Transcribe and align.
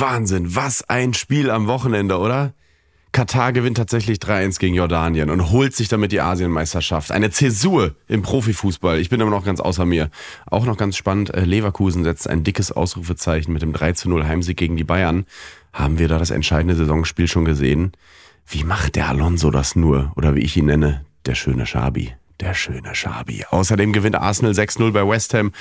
Wahnsinn, 0.00 0.54
was 0.54 0.88
ein 0.88 1.14
Spiel 1.14 1.50
am 1.50 1.66
Wochenende, 1.66 2.18
oder? 2.18 2.52
Katar 3.12 3.52
gewinnt 3.52 3.78
tatsächlich 3.78 4.18
3-1 4.18 4.58
gegen 4.58 4.74
Jordanien 4.74 5.30
und 5.30 5.50
holt 5.50 5.74
sich 5.74 5.88
damit 5.88 6.12
die 6.12 6.20
Asienmeisterschaft. 6.20 7.10
Eine 7.10 7.30
Zäsur 7.30 7.94
im 8.06 8.22
Profifußball. 8.22 8.98
Ich 8.98 9.08
bin 9.08 9.20
immer 9.20 9.30
noch 9.30 9.44
ganz 9.44 9.60
außer 9.60 9.86
mir. 9.86 10.10
Auch 10.46 10.66
noch 10.66 10.76
ganz 10.76 10.96
spannend, 10.96 11.34
äh, 11.34 11.44
Leverkusen 11.44 12.04
setzt 12.04 12.28
ein 12.28 12.44
dickes 12.44 12.70
Ausrufezeichen 12.70 13.52
mit 13.52 13.62
dem 13.62 13.72
3-0 13.72 14.24
Heimsieg 14.24 14.56
gegen 14.56 14.76
die 14.76 14.84
Bayern. 14.84 15.24
Haben 15.72 15.98
wir 15.98 16.08
da 16.08 16.18
das 16.18 16.30
entscheidende 16.30 16.76
Saisonspiel 16.76 17.28
schon 17.28 17.44
gesehen? 17.44 17.92
Wie 18.46 18.64
macht 18.64 18.96
der 18.96 19.08
Alonso 19.08 19.50
das 19.50 19.74
nur? 19.74 20.12
Oder 20.14 20.34
wie 20.34 20.40
ich 20.40 20.56
ihn 20.56 20.66
nenne, 20.66 21.04
der 21.26 21.34
schöne 21.34 21.66
Schabi. 21.66 22.12
Der 22.40 22.54
schöne 22.54 22.94
Schabi. 22.94 23.44
Außerdem 23.50 23.92
gewinnt 23.92 24.14
Arsenal 24.14 24.52
6-0 24.52 24.92
bei 24.92 25.06
West 25.06 25.34
Ham 25.34 25.52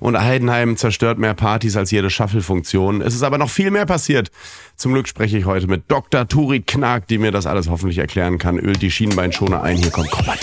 und 0.00 0.20
Heidenheim 0.20 0.76
zerstört 0.76 1.18
mehr 1.18 1.32
Partys 1.32 1.76
als 1.76 1.90
jede 1.90 2.10
Shuffle-Funktion. 2.10 3.00
Es 3.00 3.14
ist 3.14 3.22
aber 3.22 3.38
noch 3.38 3.48
viel 3.48 3.70
mehr 3.70 3.86
passiert. 3.86 4.30
Zum 4.76 4.92
Glück 4.92 5.08
spreche 5.08 5.38
ich 5.38 5.46
heute 5.46 5.66
mit 5.66 5.84
Dr. 5.88 6.28
Turit 6.28 6.66
Knag, 6.66 7.06
die 7.08 7.16
mir 7.16 7.30
das 7.32 7.46
alles 7.46 7.70
hoffentlich 7.70 7.98
erklären 7.98 8.36
kann. 8.36 8.58
Ölt 8.58 8.82
die 8.82 8.90
Schienbeinschoner 8.90 9.62
ein. 9.62 9.78
Hier 9.78 9.90
kommt 9.90 10.10
Kombat. 10.10 10.40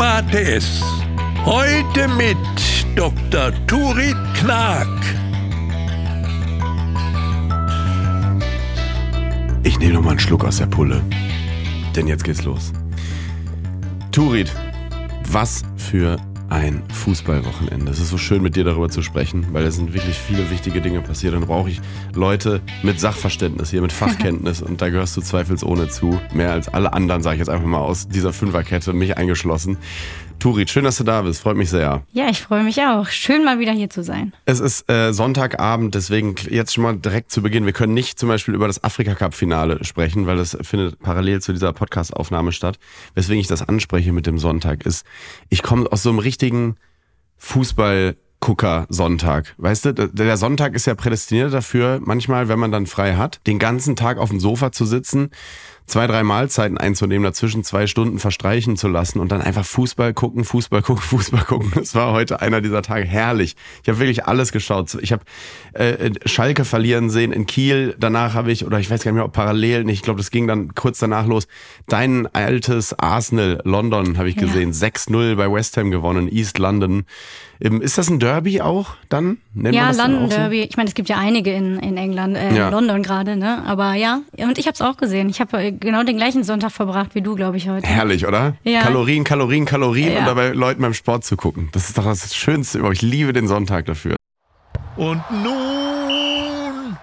Copa 0.00 0.22
TS. 0.22 0.80
Heute 1.44 2.08
mit 2.08 2.38
Dr. 2.96 3.52
Turit 3.66 4.16
Knag. 4.32 4.88
Ich 9.62 9.78
nehme 9.78 9.92
noch 9.92 10.02
mal 10.02 10.12
einen 10.12 10.18
Schluck 10.18 10.46
aus 10.46 10.56
der 10.56 10.68
Pulle. 10.68 11.02
Denn 11.94 12.06
jetzt 12.06 12.24
geht's 12.24 12.44
los. 12.44 12.72
Turit, 14.10 14.50
was 15.30 15.64
für 15.76 16.16
ein 16.50 16.82
Fußballwochenende. 16.92 17.90
Es 17.90 18.00
ist 18.00 18.10
so 18.10 18.18
schön, 18.18 18.42
mit 18.42 18.56
dir 18.56 18.64
darüber 18.64 18.88
zu 18.88 19.02
sprechen, 19.02 19.46
weil 19.52 19.64
es 19.64 19.76
sind 19.76 19.94
wirklich 19.94 20.16
viele 20.16 20.50
wichtige 20.50 20.80
Dinge 20.80 21.00
passiert. 21.00 21.34
Dann 21.34 21.46
brauche 21.46 21.70
ich 21.70 21.80
Leute 22.14 22.60
mit 22.82 23.00
Sachverständnis 23.00 23.70
hier, 23.70 23.80
mit 23.80 23.92
Fachkenntnis 23.92 24.60
und 24.62 24.82
da 24.82 24.90
gehörst 24.90 25.16
du 25.16 25.20
zweifelsohne 25.20 25.88
zu. 25.88 26.20
Mehr 26.34 26.52
als 26.52 26.68
alle 26.68 26.92
anderen, 26.92 27.22
sage 27.22 27.36
ich 27.36 27.38
jetzt 27.38 27.48
einfach 27.48 27.66
mal 27.66 27.78
aus 27.78 28.08
dieser 28.08 28.32
Fünferkette, 28.32 28.92
mich 28.92 29.16
eingeschlossen. 29.16 29.78
Turit, 30.40 30.70
schön, 30.70 30.84
dass 30.84 30.96
du 30.96 31.04
da 31.04 31.22
bist. 31.22 31.42
Freut 31.42 31.56
mich 31.56 31.70
sehr. 31.70 32.02
Ja, 32.12 32.28
ich 32.28 32.40
freue 32.40 32.64
mich 32.64 32.80
auch. 32.80 33.06
Schön 33.06 33.44
mal 33.44 33.58
wieder 33.58 33.72
hier 33.72 33.90
zu 33.90 34.02
sein. 34.02 34.32
Es 34.46 34.58
ist 34.58 34.90
äh, 34.90 35.12
Sonntagabend, 35.12 35.94
deswegen 35.94 36.34
jetzt 36.48 36.74
schon 36.74 36.82
mal 36.82 36.96
direkt 36.96 37.30
zu 37.30 37.42
Beginn. 37.42 37.66
Wir 37.66 37.72
können 37.72 37.94
nicht 37.94 38.18
zum 38.18 38.28
Beispiel 38.28 38.54
über 38.54 38.66
das 38.66 38.82
Afrika-Cup-Finale 38.82 39.84
sprechen, 39.84 40.26
weil 40.26 40.36
das 40.36 40.56
findet 40.62 40.98
parallel 40.98 41.40
zu 41.40 41.52
dieser 41.52 41.72
Podcast-Aufnahme 41.72 42.52
statt. 42.52 42.78
Weswegen 43.14 43.40
ich 43.40 43.46
das 43.46 43.66
anspreche 43.66 44.12
mit 44.12 44.26
dem 44.26 44.38
Sonntag 44.38 44.84
ist, 44.84 45.04
ich 45.48 45.62
komme 45.62 45.90
aus 45.92 46.02
so 46.02 46.08
einem 46.08 46.18
richtigen 46.18 46.76
Fußball- 47.40 48.16
Gucker 48.40 48.86
Sonntag. 48.88 49.54
Weißt 49.58 49.84
du, 49.84 49.92
der 49.92 50.36
Sonntag 50.38 50.74
ist 50.74 50.86
ja 50.86 50.94
prädestiniert 50.94 51.52
dafür, 51.52 52.00
manchmal, 52.02 52.48
wenn 52.48 52.58
man 52.58 52.72
dann 52.72 52.86
frei 52.86 53.16
hat, 53.16 53.46
den 53.46 53.58
ganzen 53.58 53.96
Tag 53.96 54.16
auf 54.16 54.30
dem 54.30 54.40
Sofa 54.40 54.72
zu 54.72 54.86
sitzen, 54.86 55.30
zwei, 55.90 56.06
drei 56.06 56.22
Mahlzeiten 56.22 56.78
einzunehmen, 56.78 57.24
dazwischen 57.24 57.64
zwei 57.64 57.86
Stunden 57.86 58.18
verstreichen 58.18 58.76
zu 58.76 58.88
lassen 58.88 59.18
und 59.18 59.32
dann 59.32 59.42
einfach 59.42 59.64
Fußball 59.64 60.14
gucken, 60.14 60.44
Fußball 60.44 60.82
gucken, 60.82 61.02
Fußball 61.08 61.42
gucken. 61.42 61.72
Das 61.74 61.94
war 61.94 62.12
heute 62.12 62.40
einer 62.40 62.60
dieser 62.60 62.82
Tage 62.82 63.04
herrlich. 63.04 63.56
Ich 63.82 63.88
habe 63.88 63.98
wirklich 63.98 64.24
alles 64.24 64.52
geschaut. 64.52 64.96
Ich 65.00 65.12
habe 65.12 65.24
äh, 65.74 66.10
Schalke 66.26 66.64
verlieren 66.64 67.10
sehen 67.10 67.32
in 67.32 67.46
Kiel. 67.46 67.96
Danach 67.98 68.34
habe 68.34 68.52
ich, 68.52 68.64
oder 68.64 68.78
ich 68.78 68.90
weiß 68.90 69.02
gar 69.02 69.10
nicht 69.10 69.16
mehr, 69.16 69.24
ob 69.24 69.32
parallel, 69.32 69.84
nicht, 69.84 69.96
ich 69.96 70.02
glaube, 70.02 70.18
das 70.18 70.30
ging 70.30 70.46
dann 70.46 70.74
kurz 70.74 71.00
danach 71.00 71.26
los. 71.26 71.48
Dein 71.88 72.26
altes 72.34 72.96
Arsenal 72.98 73.60
London 73.64 74.16
habe 74.16 74.28
ich 74.28 74.36
gesehen. 74.36 74.72
Ja. 74.72 74.88
6-0 74.88 75.34
bei 75.34 75.50
West 75.52 75.76
Ham 75.76 75.90
gewonnen, 75.90 76.28
East 76.30 76.58
London. 76.58 77.04
Ist 77.60 77.98
das 77.98 78.08
ein 78.08 78.18
Derby 78.18 78.62
auch 78.62 78.94
dann? 79.10 79.36
Nennt 79.52 79.74
ja, 79.74 79.90
London 79.90 80.30
Derby. 80.30 80.62
So? 80.62 80.68
Ich 80.70 80.76
meine, 80.78 80.88
es 80.88 80.94
gibt 80.94 81.10
ja 81.10 81.18
einige 81.18 81.52
in, 81.52 81.78
in 81.78 81.98
England, 81.98 82.34
äh, 82.34 82.54
ja. 82.56 82.70
London 82.70 83.02
gerade, 83.02 83.36
ne? 83.36 83.62
Aber 83.66 83.92
ja, 83.94 84.22
und 84.38 84.56
ich 84.56 84.66
habe 84.66 84.74
es 84.74 84.80
auch 84.80 84.96
gesehen. 84.96 85.28
Ich 85.28 85.40
habe 85.42 85.62
äh, 85.62 85.72
genau 85.72 86.02
den 86.02 86.16
gleichen 86.16 86.42
Sonntag 86.42 86.72
verbracht 86.72 87.14
wie 87.14 87.20
du, 87.20 87.34
glaube 87.34 87.58
ich, 87.58 87.68
heute. 87.68 87.86
Herrlich, 87.86 88.26
oder? 88.26 88.56
Ja. 88.64 88.80
Kalorien, 88.80 89.24
Kalorien, 89.24 89.66
Kalorien 89.66 90.12
ja. 90.12 90.20
und 90.20 90.24
dabei 90.24 90.48
Leuten 90.48 90.80
beim 90.80 90.94
Sport 90.94 91.24
zu 91.24 91.36
gucken. 91.36 91.68
Das 91.72 91.88
ist 91.88 91.98
doch 91.98 92.04
das 92.04 92.34
Schönste 92.34 92.78
überhaupt. 92.78 92.96
Ich 92.96 93.02
liebe 93.02 93.34
den 93.34 93.46
Sonntag 93.46 93.84
dafür. 93.84 94.16
Und 94.96 95.22
nun 95.30 96.96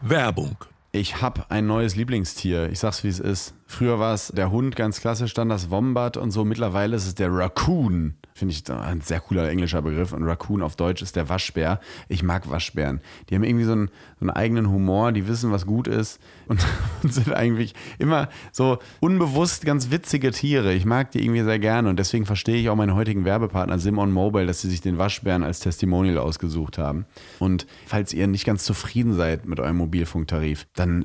Werbung. 0.00 0.56
Ich 0.92 1.20
habe 1.22 1.44
ein 1.50 1.66
neues 1.66 1.94
Lieblingstier. 1.94 2.70
Ich 2.70 2.80
sag's 2.80 3.04
wie 3.04 3.08
es 3.08 3.20
ist. 3.20 3.54
Früher 3.66 3.98
war 3.98 4.14
es 4.14 4.28
der 4.28 4.50
Hund, 4.50 4.74
ganz 4.74 5.00
klassisch, 5.00 5.34
dann 5.34 5.48
das 5.48 5.70
Wombat 5.70 6.16
und 6.16 6.32
so. 6.32 6.44
Mittlerweile 6.44 6.96
ist 6.96 7.06
es 7.06 7.14
der 7.14 7.32
Raccoon. 7.32 8.14
Finde 8.40 8.54
ich 8.54 8.70
ein 8.70 9.02
sehr 9.02 9.20
cooler 9.20 9.50
englischer 9.50 9.82
Begriff. 9.82 10.14
Und 10.14 10.24
Raccoon 10.24 10.62
auf 10.62 10.74
Deutsch 10.74 11.02
ist 11.02 11.14
der 11.14 11.28
Waschbär. 11.28 11.78
Ich 12.08 12.22
mag 12.22 12.48
Waschbären. 12.48 13.02
Die 13.28 13.34
haben 13.34 13.44
irgendwie 13.44 13.66
so 13.66 13.72
einen, 13.72 13.88
so 14.18 14.22
einen 14.22 14.30
eigenen 14.30 14.70
Humor, 14.70 15.12
die 15.12 15.28
wissen, 15.28 15.52
was 15.52 15.66
gut 15.66 15.86
ist 15.86 16.18
und, 16.46 16.64
und, 17.02 17.12
sind 17.12 17.34
eigentlich 17.34 17.74
immer 17.98 18.30
so 18.50 18.78
unbewusst 18.98 19.66
ganz 19.66 19.90
witzige 19.90 20.30
Tiere. 20.30 20.72
Ich 20.72 20.86
mag 20.86 21.10
die 21.10 21.22
irgendwie 21.22 21.42
sehr 21.42 21.58
gerne 21.58 21.90
und 21.90 21.98
deswegen 21.98 22.24
verstehe 22.24 22.56
ich 22.56 22.70
auch 22.70 22.76
meinen 22.76 22.94
heutigen 22.94 23.26
Werbepartner 23.26 23.78
Simon 23.78 24.10
Mobile, 24.10 24.46
dass 24.46 24.62
sie 24.62 24.70
sich 24.70 24.80
den 24.80 24.96
Waschbären 24.96 25.42
als 25.42 25.60
Testimonial 25.60 26.16
ausgesucht 26.16 26.78
haben. 26.78 27.04
Und 27.40 27.66
falls 27.84 28.14
ihr 28.14 28.26
nicht 28.26 28.46
ganz 28.46 28.64
zufrieden 28.64 29.12
seid 29.12 29.44
mit 29.44 29.60
eurem 29.60 29.76
Mobilfunktarif, 29.76 30.66
dann 30.72 31.04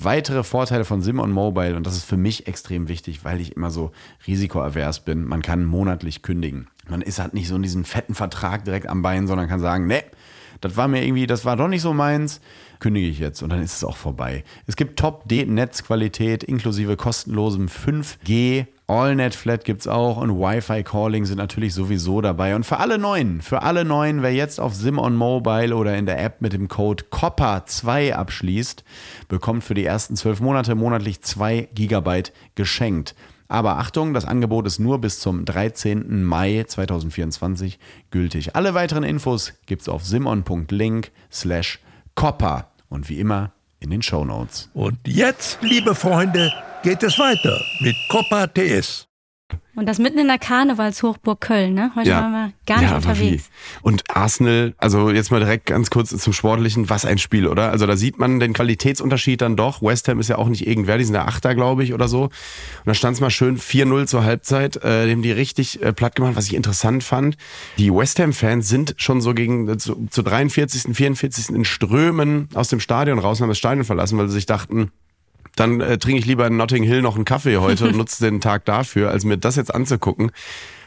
Weitere 0.00 0.44
Vorteile 0.44 0.84
von 0.84 1.00
Simon 1.00 1.32
Mobile, 1.32 1.74
und 1.74 1.86
das 1.86 1.96
ist 1.96 2.04
für 2.04 2.18
mich 2.18 2.46
extrem 2.46 2.88
wichtig, 2.88 3.24
weil 3.24 3.40
ich 3.40 3.56
immer 3.56 3.70
so 3.70 3.92
risikoavers 4.26 5.00
bin, 5.00 5.24
man 5.24 5.40
kann 5.40 5.64
monatlich 5.64 6.22
kündigen. 6.22 6.68
Man 6.88 7.00
ist 7.00 7.18
halt 7.18 7.32
nicht 7.32 7.48
so 7.48 7.56
in 7.56 7.62
diesem 7.62 7.84
fetten 7.84 8.14
Vertrag 8.14 8.64
direkt 8.64 8.88
am 8.88 9.00
Bein, 9.02 9.26
sondern 9.26 9.48
kann 9.48 9.58
sagen, 9.58 9.86
nee, 9.86 10.02
das 10.60 10.76
war 10.76 10.86
mir 10.88 11.04
irgendwie, 11.04 11.26
das 11.26 11.44
war 11.44 11.56
doch 11.56 11.68
nicht 11.68 11.82
so 11.82 11.94
meins, 11.94 12.40
kündige 12.78 13.08
ich 13.08 13.18
jetzt 13.18 13.42
und 13.42 13.50
dann 13.50 13.62
ist 13.62 13.74
es 13.74 13.84
auch 13.84 13.96
vorbei. 13.96 14.44
Es 14.66 14.76
gibt 14.76 14.98
Top-Netzqualität 14.98 16.44
inklusive 16.44 16.96
kostenlosem 16.96 17.68
5G. 17.68 18.66
AllNet 18.88 19.34
Flat 19.34 19.64
gibt 19.64 19.80
es 19.80 19.88
auch 19.88 20.16
und 20.16 20.38
Wi-Fi 20.38 20.84
Calling 20.84 21.24
sind 21.24 21.38
natürlich 21.38 21.74
sowieso 21.74 22.20
dabei. 22.20 22.54
Und 22.54 22.64
für 22.64 22.78
alle 22.78 22.98
Neuen, 22.98 23.42
für 23.42 23.62
alle 23.62 23.84
Neuen, 23.84 24.22
wer 24.22 24.32
jetzt 24.32 24.60
auf 24.60 24.76
Simon 24.76 25.16
Mobile 25.16 25.74
oder 25.74 25.96
in 25.96 26.06
der 26.06 26.22
App 26.22 26.40
mit 26.40 26.52
dem 26.52 26.68
Code 26.68 27.04
COPPA2 27.10 28.12
abschließt, 28.12 28.84
bekommt 29.26 29.64
für 29.64 29.74
die 29.74 29.84
ersten 29.84 30.14
zwölf 30.14 30.40
Monate 30.40 30.76
monatlich 30.76 31.20
2 31.20 31.68
GB 31.74 32.22
geschenkt. 32.54 33.16
Aber 33.48 33.78
Achtung, 33.78 34.14
das 34.14 34.24
Angebot 34.24 34.66
ist 34.66 34.78
nur 34.78 35.00
bis 35.00 35.18
zum 35.18 35.44
13. 35.44 36.22
Mai 36.22 36.64
2024 36.66 37.80
gültig. 38.12 38.54
Alle 38.54 38.74
weiteren 38.74 39.02
Infos 39.02 39.52
gibt's 39.66 39.88
auf 39.88 40.04
simon.link 40.04 41.10
slash 41.32 41.80
copper 42.14 42.70
und 42.88 43.08
wie 43.08 43.18
immer 43.18 43.52
in 43.80 43.90
den 43.90 44.02
Show 44.02 44.24
Notes. 44.24 44.70
Und 44.74 44.98
jetzt, 45.06 45.58
liebe 45.62 45.94
Freunde, 45.94 46.52
geht 46.82 47.02
es 47.02 47.18
weiter 47.18 47.60
mit 47.80 47.96
Copper 48.08 48.52
TS. 48.52 49.08
Und 49.76 49.84
das 49.86 49.98
mitten 49.98 50.18
in 50.18 50.26
der 50.26 50.38
Karnevalshochburg 50.38 51.38
Köln, 51.38 51.74
ne? 51.74 51.92
Heute 51.94 52.08
ja. 52.08 52.22
waren 52.22 52.32
wir 52.32 52.52
gar 52.64 52.80
nicht 52.80 52.90
ja, 52.90 52.96
unterwegs. 52.96 53.50
Und 53.82 54.04
Arsenal, 54.08 54.74
also 54.78 55.10
jetzt 55.10 55.30
mal 55.30 55.38
direkt 55.38 55.66
ganz 55.66 55.90
kurz 55.90 56.16
zum 56.16 56.32
Sportlichen, 56.32 56.88
was 56.88 57.04
ein 57.04 57.18
Spiel, 57.18 57.46
oder? 57.46 57.70
Also 57.70 57.86
da 57.86 57.94
sieht 57.94 58.18
man 58.18 58.40
den 58.40 58.54
Qualitätsunterschied 58.54 59.42
dann 59.42 59.54
doch. 59.54 59.82
West 59.82 60.08
Ham 60.08 60.18
ist 60.18 60.28
ja 60.28 60.38
auch 60.38 60.48
nicht 60.48 60.66
irgendwer, 60.66 60.96
die 60.96 61.04
sind 61.04 61.12
der 61.12 61.28
Achter, 61.28 61.54
glaube 61.54 61.84
ich, 61.84 61.92
oder 61.92 62.08
so. 62.08 62.22
Und 62.22 62.32
da 62.86 62.94
stand 62.94 63.16
es 63.16 63.20
mal 63.20 63.28
schön 63.28 63.58
4-0 63.58 64.06
zur 64.06 64.24
Halbzeit, 64.24 64.82
äh, 64.82 65.06
dem 65.06 65.20
die 65.20 65.30
richtig 65.30 65.82
äh, 65.82 65.92
platt 65.92 66.14
gemacht, 66.14 66.36
was 66.36 66.46
ich 66.46 66.54
interessant 66.54 67.04
fand. 67.04 67.36
Die 67.76 67.92
West 67.92 68.18
Ham-Fans 68.18 68.66
sind 68.66 68.94
schon 68.96 69.20
so 69.20 69.34
gegen 69.34 69.68
äh, 69.68 69.76
zu, 69.76 70.06
zu 70.08 70.22
43., 70.22 70.96
44. 70.96 71.50
in 71.50 71.66
Strömen 71.66 72.48
aus 72.54 72.68
dem 72.68 72.80
Stadion 72.80 73.18
raus 73.18 73.40
und 73.40 73.42
haben 73.42 73.50
das 73.50 73.58
Stadion 73.58 73.84
verlassen, 73.84 74.16
weil 74.16 74.28
sie 74.28 74.34
sich 74.34 74.46
dachten, 74.46 74.90
dann 75.56 75.80
äh, 75.80 75.98
trinke 75.98 76.20
ich 76.20 76.26
lieber 76.26 76.46
in 76.46 76.56
Notting 76.56 76.84
Hill 76.84 77.02
noch 77.02 77.16
einen 77.16 77.24
Kaffee 77.24 77.56
heute 77.56 77.88
und 77.88 77.96
nutze 77.96 78.24
den 78.24 78.40
Tag 78.40 78.64
dafür, 78.66 79.10
als 79.10 79.24
mir 79.24 79.38
das 79.38 79.56
jetzt 79.56 79.74
anzugucken. 79.74 80.30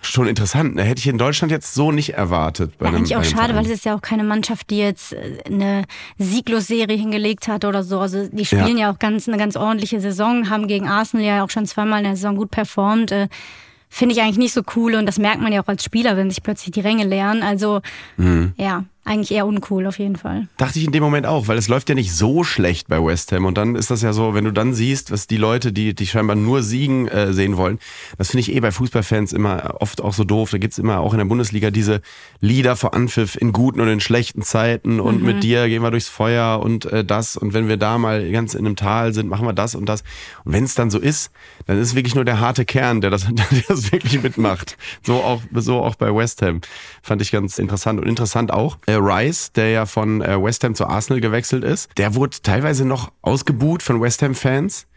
schon 0.02 0.28
interessant. 0.28 0.76
Ne? 0.76 0.84
Hätte 0.84 1.00
ich 1.00 1.08
in 1.08 1.18
Deutschland 1.18 1.52
jetzt 1.52 1.74
so 1.74 1.92
nicht 1.92 2.14
erwartet. 2.14 2.78
Bei 2.78 2.86
ja, 2.86 2.90
einem, 2.90 2.98
eigentlich 3.00 3.18
auch 3.18 3.24
schade, 3.24 3.36
Verein. 3.36 3.56
weil 3.56 3.66
es 3.66 3.72
ist 3.72 3.86
ja 3.86 3.96
auch 3.96 4.02
keine 4.02 4.24
Mannschaft, 4.24 4.70
die 4.70 4.78
jetzt 4.78 5.14
äh, 5.14 5.40
eine 5.46 5.84
Sieglos-Serie 6.20 6.96
hingelegt 6.96 7.48
hat 7.48 7.66
oder 7.66 7.84
so. 7.84 8.00
Also 8.00 8.30
die 8.32 8.46
spielen 8.46 8.78
ja, 8.78 8.88
ja 8.88 8.92
auch 8.94 9.00
ganz 9.00 9.28
eine 9.28 9.38
ganz 9.38 9.58
ordentliche 9.58 10.00
Saison, 10.00 10.50
haben 10.50 10.68
gegen 10.68 10.88
Arsenal 10.88 11.26
ja 11.26 11.44
auch 11.44 11.50
schon 11.50 11.66
zweimal 11.66 12.00
in 12.00 12.06
der 12.06 12.16
Saison 12.16 12.36
gut 12.36 12.52
performt. 12.52 13.12
Äh, 13.12 13.28
finde 13.90 14.14
ich 14.14 14.22
eigentlich 14.22 14.38
nicht 14.38 14.54
so 14.54 14.62
cool 14.76 14.94
und 14.94 15.08
das 15.08 15.18
merkt 15.18 15.42
man 15.42 15.52
ja 15.52 15.64
auch 15.64 15.68
als 15.68 15.84
Spieler, 15.84 16.16
wenn 16.16 16.30
sich 16.30 16.44
plötzlich 16.44 16.72
die 16.72 16.80
Ränge 16.80 17.06
lernen. 17.06 17.42
Also 17.42 17.82
mhm. 18.18 18.54
ja, 18.56 18.86
eigentlich 19.06 19.32
eher 19.32 19.48
uncool 19.48 19.88
auf 19.88 19.98
jeden 19.98 20.18
Fall. 20.18 20.48
Dachte 20.58 20.78
ich 20.78 20.86
in 20.86 20.92
dem 20.92 21.02
Moment 21.02 21.26
auch, 21.26 21.48
weil 21.48 21.58
es 21.58 21.68
läuft 21.68 21.90
ja 21.90 21.96
nicht 21.96 22.14
so 22.14 22.44
schlecht 22.44 22.88
bei 22.88 23.04
West 23.04 23.32
Ham 23.32 23.46
und 23.46 23.58
dann 23.58 23.76
ist 23.76 23.90
das 23.90 24.02
ja 24.02 24.14
so, 24.14 24.34
wenn 24.34 24.46
du 24.46 24.52
dann 24.52 24.74
siehst, 24.74 25.12
was 25.12 25.26
die 25.26 25.38
Leute, 25.38 25.72
die, 25.72 25.96
die 25.96 26.06
scheinbar 26.06 26.36
nur 26.36 26.62
Siegen 26.62 27.08
äh, 27.08 27.34
sehen 27.34 27.58
wollen, 27.58 27.80
das 28.18 28.32
finde 28.32 28.42
ich 28.42 28.54
eh 28.54 28.60
bei 28.60 28.72
Fußballfans 28.72 29.34
immer 29.34 29.78
oft 29.80 30.02
auch 30.02 30.14
so 30.14 30.24
doof. 30.24 30.52
Da 30.52 30.58
gibt 30.58 30.74
es 30.74 30.80
immer 30.80 31.00
auch 31.00 31.14
in 31.14 31.20
der 31.20 31.26
Bundesliga 31.26 31.72
diese 31.72 32.02
Lieder 32.40 32.76
vor 32.76 32.94
Anpfiff 32.94 33.36
in 33.36 33.52
guten 33.52 33.82
und 33.82 33.88
in 33.88 34.00
schlechten 34.00 34.42
Zeiten 34.42 35.00
und 35.00 35.22
mhm. 35.22 35.26
mit 35.26 35.44
dir 35.44 35.68
gehen 35.70 35.82
wir 35.82 35.92
durchs 35.92 36.10
Feuer 36.10 36.60
und 36.62 36.86
äh, 36.86 37.04
das 37.04 37.36
und 37.36 37.54
wenn 37.54 37.68
wir 37.68 37.78
da 37.78 37.98
mal 37.98 38.30
ganz 38.32 38.54
in 38.54 38.66
einem 38.66 38.76
Tal 38.76 39.14
sind, 39.14 39.28
machen 39.28 39.46
wir 39.46 39.54
das 39.54 39.76
und 39.76 39.88
das. 39.88 40.04
Und 40.44 40.54
wenn 40.54 40.66
es 40.66 40.76
dann 40.76 40.92
so 40.92 41.00
ist, 41.00 41.32
dann 41.66 41.80
ist 41.80 41.90
es 41.90 41.96
wirklich 41.96 42.16
nur 42.16 42.26
der 42.26 42.40
harte 42.40 42.66
Kern, 42.66 43.02
der 43.02 43.10
das, 43.10 43.26
der 43.32 43.46
das 43.68 43.92
wirklich 43.92 44.22
mitmacht. 44.22 44.78
So 45.04 45.16
auch, 45.16 45.42
so 45.56 45.84
auch 45.84 45.96
bei 45.96 46.14
West 46.14 46.42
Ham. 46.42 46.62
Fand 47.02 47.22
ich 47.22 47.32
ganz 47.32 47.58
interessant 47.58 48.00
und 48.00 48.08
interessant 48.08 48.52
auch. 48.52 48.78
Äh, 48.90 48.96
Rice, 48.96 49.52
der 49.52 49.70
ja 49.70 49.86
von 49.86 50.22
äh, 50.22 50.42
West 50.42 50.64
Ham 50.64 50.74
zu 50.74 50.88
Arsenal 50.88 51.22
gewechselt 51.22 51.64
ist, 51.64 51.90
der 51.98 52.16
wurde 52.16 52.38
teilweise 52.42 52.86
noch 52.86 53.12
ausgebuht 53.22 53.84
von 53.84 54.02
West 54.02 54.24
Ham-Fans. 54.24 54.88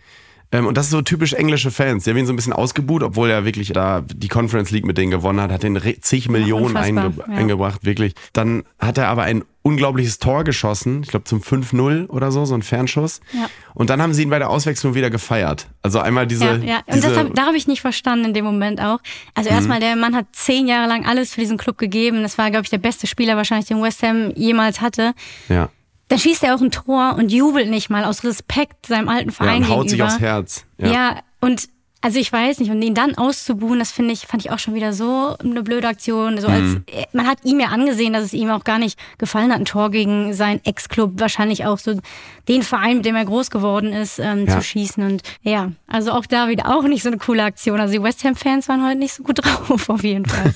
Ähm, 0.52 0.66
und 0.66 0.76
das 0.76 0.86
ist 0.86 0.90
so 0.92 1.02
typisch 1.02 1.32
englische 1.32 1.70
Fans. 1.70 2.04
Die 2.04 2.10
haben 2.10 2.18
ihn 2.18 2.26
so 2.26 2.32
ein 2.32 2.36
bisschen 2.36 2.52
ausgebuht, 2.52 3.02
obwohl 3.02 3.30
er 3.30 3.44
wirklich 3.44 3.72
da 3.72 4.02
die 4.02 4.28
Conference 4.28 4.70
League 4.70 4.84
mit 4.84 4.98
denen 4.98 5.10
gewonnen 5.10 5.40
hat, 5.40 5.50
hat 5.50 5.62
den 5.62 5.80
zig 6.02 6.28
Millionen 6.28 6.76
einge 6.76 7.12
ja. 7.16 7.24
eingebracht, 7.34 7.84
wirklich. 7.84 8.14
Dann 8.34 8.62
hat 8.78 8.98
er 8.98 9.08
aber 9.08 9.22
ein 9.22 9.44
unglaubliches 9.62 10.18
Tor 10.18 10.44
geschossen, 10.44 11.02
ich 11.02 11.08
glaube 11.08 11.24
zum 11.24 11.40
5-0 11.40 12.08
oder 12.08 12.32
so, 12.32 12.44
so 12.44 12.54
ein 12.54 12.62
Fernschuss. 12.62 13.20
Ja. 13.32 13.48
Und 13.74 13.90
dann 13.90 14.02
haben 14.02 14.12
sie 14.12 14.22
ihn 14.22 14.30
bei 14.30 14.38
der 14.38 14.50
Auswechslung 14.50 14.94
wieder 14.94 15.08
gefeiert. 15.08 15.68
Also 15.82 16.00
einmal 16.00 16.26
diese. 16.26 16.44
Ja, 16.44 16.56
ja. 16.56 16.76
und 16.86 16.96
diese 16.96 17.16
hab, 17.16 17.34
da 17.34 17.46
habe 17.46 17.56
ich 17.56 17.66
nicht 17.66 17.80
verstanden 17.80 18.26
in 18.26 18.34
dem 18.34 18.44
Moment 18.44 18.80
auch. 18.80 18.98
Also 19.34 19.48
mhm. 19.48 19.56
erstmal, 19.56 19.80
der 19.80 19.96
Mann 19.96 20.14
hat 20.14 20.26
zehn 20.32 20.66
Jahre 20.66 20.88
lang 20.88 21.06
alles 21.06 21.32
für 21.32 21.40
diesen 21.40 21.56
Club 21.56 21.78
gegeben. 21.78 22.22
Das 22.22 22.36
war, 22.36 22.50
glaube 22.50 22.64
ich, 22.64 22.70
der 22.70 22.78
beste 22.78 23.06
Spieler 23.06 23.36
wahrscheinlich, 23.36 23.68
den 23.68 23.80
West 23.80 24.02
Ham 24.02 24.32
jemals 24.34 24.80
hatte. 24.80 25.14
Ja. 25.48 25.70
Dann 26.12 26.18
schießt 26.18 26.44
er 26.44 26.54
auch 26.54 26.60
ein 26.60 26.70
Tor 26.70 27.14
und 27.16 27.32
jubelt 27.32 27.70
nicht 27.70 27.88
mal 27.88 28.04
aus 28.04 28.22
Respekt 28.22 28.84
seinem 28.84 29.08
alten 29.08 29.30
Verein 29.30 29.62
ja, 29.62 29.68
und 29.68 29.74
haut 29.74 29.86
gegenüber. 29.86 30.10
sich 30.10 30.16
aufs 30.16 30.20
Herz. 30.20 30.66
Ja, 30.76 30.92
ja 30.92 31.20
und 31.40 31.70
also 32.02 32.18
ich 32.18 32.30
weiß 32.30 32.58
nicht, 32.58 32.70
und 32.70 32.82
ihn 32.82 32.94
dann 32.94 33.14
auszubuhen, 33.14 33.78
das 33.78 33.92
finde 33.92 34.12
ich, 34.12 34.26
fand 34.26 34.44
ich 34.44 34.50
auch 34.50 34.58
schon 34.58 34.74
wieder 34.74 34.92
so 34.92 35.36
eine 35.38 35.62
blöde 35.62 35.88
Aktion. 35.88 36.38
So 36.38 36.48
als, 36.48 36.64
mhm. 36.64 36.84
Man 37.12 37.26
hat 37.26 37.38
ihm 37.44 37.60
ja 37.60 37.68
angesehen, 37.68 38.12
dass 38.12 38.24
es 38.24 38.34
ihm 38.34 38.50
auch 38.50 38.64
gar 38.64 38.78
nicht 38.78 38.98
gefallen 39.16 39.50
hat, 39.50 39.60
ein 39.60 39.64
Tor 39.64 39.90
gegen 39.90 40.34
seinen 40.34 40.60
Ex-Club, 40.64 41.12
wahrscheinlich 41.14 41.64
auch 41.64 41.78
so 41.78 41.98
den 42.46 42.62
Verein, 42.62 42.98
mit 42.98 43.06
dem 43.06 43.16
er 43.16 43.24
groß 43.24 43.50
geworden 43.50 43.94
ist, 43.94 44.18
ähm, 44.18 44.46
ja. 44.46 44.58
zu 44.58 44.62
schießen. 44.62 45.02
Und 45.02 45.22
ja, 45.40 45.72
also 45.86 46.12
auch 46.12 46.26
da 46.26 46.48
wieder 46.48 46.76
auch 46.76 46.82
nicht 46.82 47.04
so 47.04 47.08
eine 47.08 47.16
coole 47.16 47.44
Aktion. 47.44 47.80
Also 47.80 47.94
die 47.94 48.02
West 48.02 48.22
Ham-Fans 48.22 48.68
waren 48.68 48.84
heute 48.84 48.98
nicht 48.98 49.14
so 49.14 49.22
gut 49.22 49.38
drauf, 49.42 49.88
auf 49.88 50.02
jeden 50.02 50.26
Fall. 50.26 50.52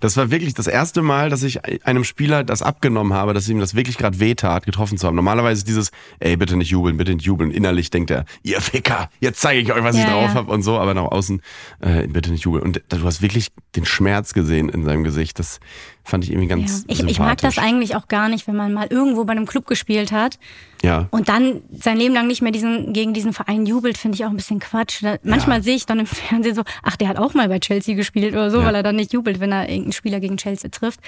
Das 0.00 0.16
war 0.16 0.30
wirklich 0.30 0.54
das 0.54 0.66
erste 0.66 1.02
Mal, 1.02 1.30
dass 1.30 1.42
ich 1.42 1.60
einem 1.86 2.04
Spieler 2.04 2.44
das 2.44 2.62
abgenommen 2.62 3.12
habe, 3.12 3.34
dass 3.34 3.48
ihm 3.48 3.58
das 3.58 3.74
wirklich 3.74 3.98
gerade 3.98 4.20
wehtat, 4.20 4.66
getroffen 4.66 4.98
zu 4.98 5.06
haben. 5.06 5.16
Normalerweise 5.16 5.60
ist 5.60 5.68
dieses, 5.68 5.90
ey, 6.20 6.36
bitte 6.36 6.56
nicht 6.56 6.70
jubeln, 6.70 6.96
bitte 6.96 7.14
nicht 7.14 7.24
jubeln. 7.24 7.50
Innerlich 7.50 7.90
denkt 7.90 8.10
er, 8.10 8.24
ihr 8.42 8.60
Ficker, 8.60 9.10
jetzt 9.20 9.40
zeige 9.40 9.60
ich 9.60 9.72
euch, 9.72 9.82
was 9.82 9.96
ja, 9.96 10.02
ich 10.02 10.08
drauf 10.08 10.24
ja. 10.24 10.34
habe 10.34 10.50
und 10.50 10.62
so, 10.62 10.78
aber 10.78 10.94
nach 10.94 11.04
außen, 11.04 11.42
äh, 11.80 12.06
bitte 12.06 12.30
nicht 12.30 12.44
jubeln. 12.44 12.62
Und 12.62 12.82
du 12.88 13.04
hast 13.04 13.22
wirklich 13.22 13.48
den 13.76 13.84
Schmerz 13.84 14.32
gesehen 14.34 14.68
in 14.68 14.84
seinem 14.84 15.04
Gesicht. 15.04 15.38
Das 15.38 15.60
fand 16.04 16.24
ich 16.24 16.30
irgendwie 16.30 16.48
ganz 16.48 16.84
ja. 16.88 16.94
ich, 16.94 17.04
ich, 17.04 17.18
mag 17.18 17.38
das 17.38 17.58
eigentlich 17.58 17.94
auch 17.94 18.08
gar 18.08 18.28
nicht, 18.28 18.46
wenn 18.46 18.56
man 18.56 18.72
mal 18.72 18.88
irgendwo 18.90 19.24
bei 19.24 19.32
einem 19.32 19.46
Club 19.46 19.66
gespielt 19.66 20.10
hat 20.10 20.38
ja. 20.82 21.06
und 21.10 21.28
dann 21.28 21.62
sein 21.72 21.96
Leben 21.96 22.12
lang 22.12 22.26
nicht 22.26 22.42
mehr 22.42 22.50
diesen, 22.50 22.92
gegen 22.92 23.14
diesen 23.14 23.32
Verein 23.32 23.66
jubelt, 23.66 23.96
finde 23.96 24.16
ich 24.16 24.24
auch 24.24 24.30
ein 24.30 24.36
bisschen 24.36 24.58
Quatsch. 24.58 25.02
Da, 25.02 25.16
manchmal 25.22 25.58
ja. 25.58 25.62
sehe 25.62 25.76
ich 25.76 25.86
dann 25.86 26.00
im 26.00 26.06
Fernsehen 26.06 26.54
so, 26.54 26.62
ach, 26.82 26.96
der 26.96 27.08
hat 27.08 27.18
auch 27.18 27.34
mal 27.34 27.48
bei 27.48 27.60
Chelsea 27.60 27.94
gespielt 27.94 28.32
oder 28.32 28.50
so, 28.50 28.60
ja. 28.60 28.66
weil 28.66 28.74
er 28.74 28.82
dann 28.82 28.96
nicht 28.96 29.12
jubelt, 29.12 29.38
wenn 29.40 29.52
er 29.52 29.68
irgendeinen 29.68 29.92
Spieler 29.92 30.20
gegen 30.20 30.36
Chelsea 30.36 30.70
trifft. 30.70 31.00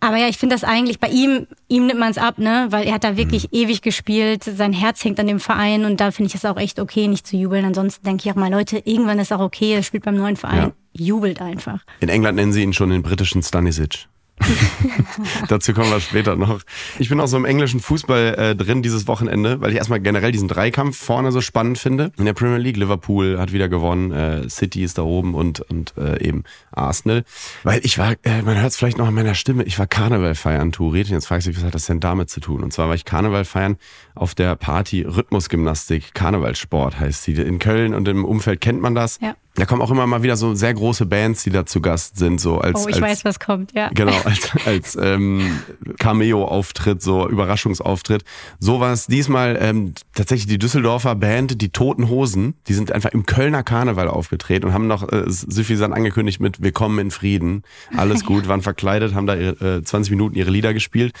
Aber 0.00 0.16
ja, 0.16 0.28
ich 0.28 0.38
finde 0.38 0.54
das 0.54 0.64
eigentlich, 0.64 0.98
bei 0.98 1.08
ihm, 1.08 1.46
ihm 1.68 1.86
nimmt 1.86 2.00
man 2.00 2.10
es 2.10 2.18
ab, 2.18 2.38
ne, 2.38 2.66
weil 2.70 2.86
er 2.86 2.94
hat 2.94 3.04
da 3.04 3.16
wirklich 3.16 3.44
mhm. 3.44 3.58
ewig 3.58 3.82
gespielt, 3.82 4.44
sein 4.44 4.72
Herz 4.72 5.04
hängt 5.04 5.20
an 5.20 5.26
dem 5.26 5.40
Verein 5.40 5.84
und 5.84 6.00
da 6.00 6.10
finde 6.10 6.28
ich 6.28 6.34
es 6.34 6.44
auch 6.44 6.56
echt 6.56 6.80
okay, 6.80 7.08
nicht 7.08 7.26
zu 7.26 7.36
jubeln. 7.36 7.64
Ansonsten 7.64 8.04
denke 8.04 8.24
ich 8.24 8.32
auch 8.32 8.36
mal, 8.36 8.50
Leute, 8.50 8.82
irgendwann 8.84 9.18
ist 9.18 9.32
auch 9.32 9.40
okay, 9.40 9.74
er 9.74 9.82
spielt 9.82 10.04
beim 10.04 10.16
neuen 10.16 10.36
Verein, 10.36 10.72
jubelt 10.92 11.40
einfach. 11.40 11.84
In 12.00 12.08
England 12.08 12.36
nennen 12.36 12.52
sie 12.52 12.62
ihn 12.62 12.72
schon 12.72 12.90
den 12.90 13.02
britischen 13.02 13.42
Stanisic. 13.42 14.08
Dazu 15.48 15.72
kommen 15.72 15.90
wir 15.90 16.00
später 16.00 16.36
noch. 16.36 16.60
Ich 16.98 17.08
bin 17.08 17.20
auch 17.20 17.26
so 17.26 17.36
im 17.36 17.44
englischen 17.44 17.80
Fußball 17.80 18.34
äh, 18.34 18.56
drin 18.56 18.82
dieses 18.82 19.06
Wochenende, 19.06 19.60
weil 19.60 19.70
ich 19.70 19.76
erstmal 19.76 20.00
generell 20.00 20.32
diesen 20.32 20.48
Dreikampf 20.48 20.96
vorne 20.96 21.32
so 21.32 21.40
spannend 21.40 21.78
finde. 21.78 22.12
In 22.16 22.24
der 22.24 22.32
Premier 22.32 22.58
League, 22.58 22.76
Liverpool 22.76 23.38
hat 23.38 23.52
wieder 23.52 23.68
gewonnen, 23.68 24.12
äh, 24.12 24.48
City 24.48 24.82
ist 24.82 24.98
da 24.98 25.02
oben 25.02 25.34
und, 25.34 25.60
und 25.60 25.94
äh, 25.96 26.22
eben 26.26 26.44
Arsenal. 26.72 27.24
Weil 27.62 27.80
ich 27.84 27.98
war, 27.98 28.12
äh, 28.22 28.42
man 28.42 28.60
hört 28.60 28.70
es 28.70 28.76
vielleicht 28.76 28.98
noch 28.98 29.08
an 29.08 29.14
meiner 29.14 29.34
Stimme, 29.34 29.64
ich 29.64 29.78
war 29.78 29.86
Karneval 29.86 30.34
feiern, 30.34 30.72
Turet. 30.72 31.08
Jetzt 31.08 31.26
fragst 31.26 31.46
du 31.46 31.50
dich, 31.50 31.58
was 31.58 31.66
hat 31.66 31.74
das 31.74 31.86
denn 31.86 32.00
damit 32.00 32.30
zu 32.30 32.40
tun? 32.40 32.62
Und 32.62 32.72
zwar 32.72 32.88
war 32.88 32.94
ich 32.94 33.04
Karneval 33.04 33.44
feiern 33.44 33.76
auf 34.14 34.34
der 34.34 34.56
Party 34.56 35.02
Rhythmusgymnastik, 35.02 36.14
Karnevalsport 36.14 36.98
heißt 36.98 37.22
sie. 37.22 37.32
In 37.32 37.58
Köln 37.58 37.94
und 37.94 38.08
im 38.08 38.24
Umfeld 38.24 38.60
kennt 38.60 38.80
man 38.80 38.94
das. 38.94 39.18
Ja. 39.20 39.36
Da 39.58 39.66
kommen 39.66 39.82
auch 39.82 39.90
immer 39.90 40.06
mal 40.06 40.22
wieder 40.22 40.36
so 40.36 40.54
sehr 40.54 40.72
große 40.72 41.04
Bands, 41.04 41.42
die 41.42 41.50
da 41.50 41.66
zu 41.66 41.80
Gast 41.80 42.16
sind, 42.16 42.40
so 42.40 42.58
als. 42.58 42.84
Oh, 42.84 42.88
ich 42.88 42.94
als, 42.94 43.02
weiß, 43.02 43.24
was 43.24 43.40
kommt, 43.40 43.72
ja. 43.72 43.90
Genau, 43.92 44.14
als, 44.24 44.50
als 44.64 44.96
ähm, 45.00 45.58
Cameo-Auftritt, 45.98 47.02
so 47.02 47.28
Überraschungsauftritt. 47.28 48.22
So 48.60 48.78
war 48.78 48.92
es 48.92 49.06
diesmal 49.08 49.58
ähm, 49.60 49.94
tatsächlich 50.14 50.46
die 50.46 50.58
Düsseldorfer 50.58 51.16
Band, 51.16 51.60
die 51.60 51.70
Toten 51.70 52.08
Hosen. 52.08 52.54
Die 52.68 52.74
sind 52.74 52.92
einfach 52.92 53.10
im 53.10 53.26
Kölner 53.26 53.64
Karneval 53.64 54.06
aufgetreten 54.06 54.66
und 54.66 54.74
haben 54.74 54.86
noch 54.86 55.10
äh, 55.10 55.24
suffisant 55.26 55.92
angekündigt 55.92 56.38
mit 56.38 56.62
Willkommen 56.62 57.00
in 57.00 57.10
Frieden. 57.10 57.64
Alles 57.96 58.24
gut, 58.24 58.46
waren 58.46 58.62
verkleidet, 58.62 59.14
haben 59.14 59.26
da 59.26 59.34
ihre, 59.34 59.78
äh, 59.78 59.82
20 59.82 60.12
Minuten 60.12 60.36
ihre 60.36 60.50
Lieder 60.50 60.72
gespielt. 60.72 61.14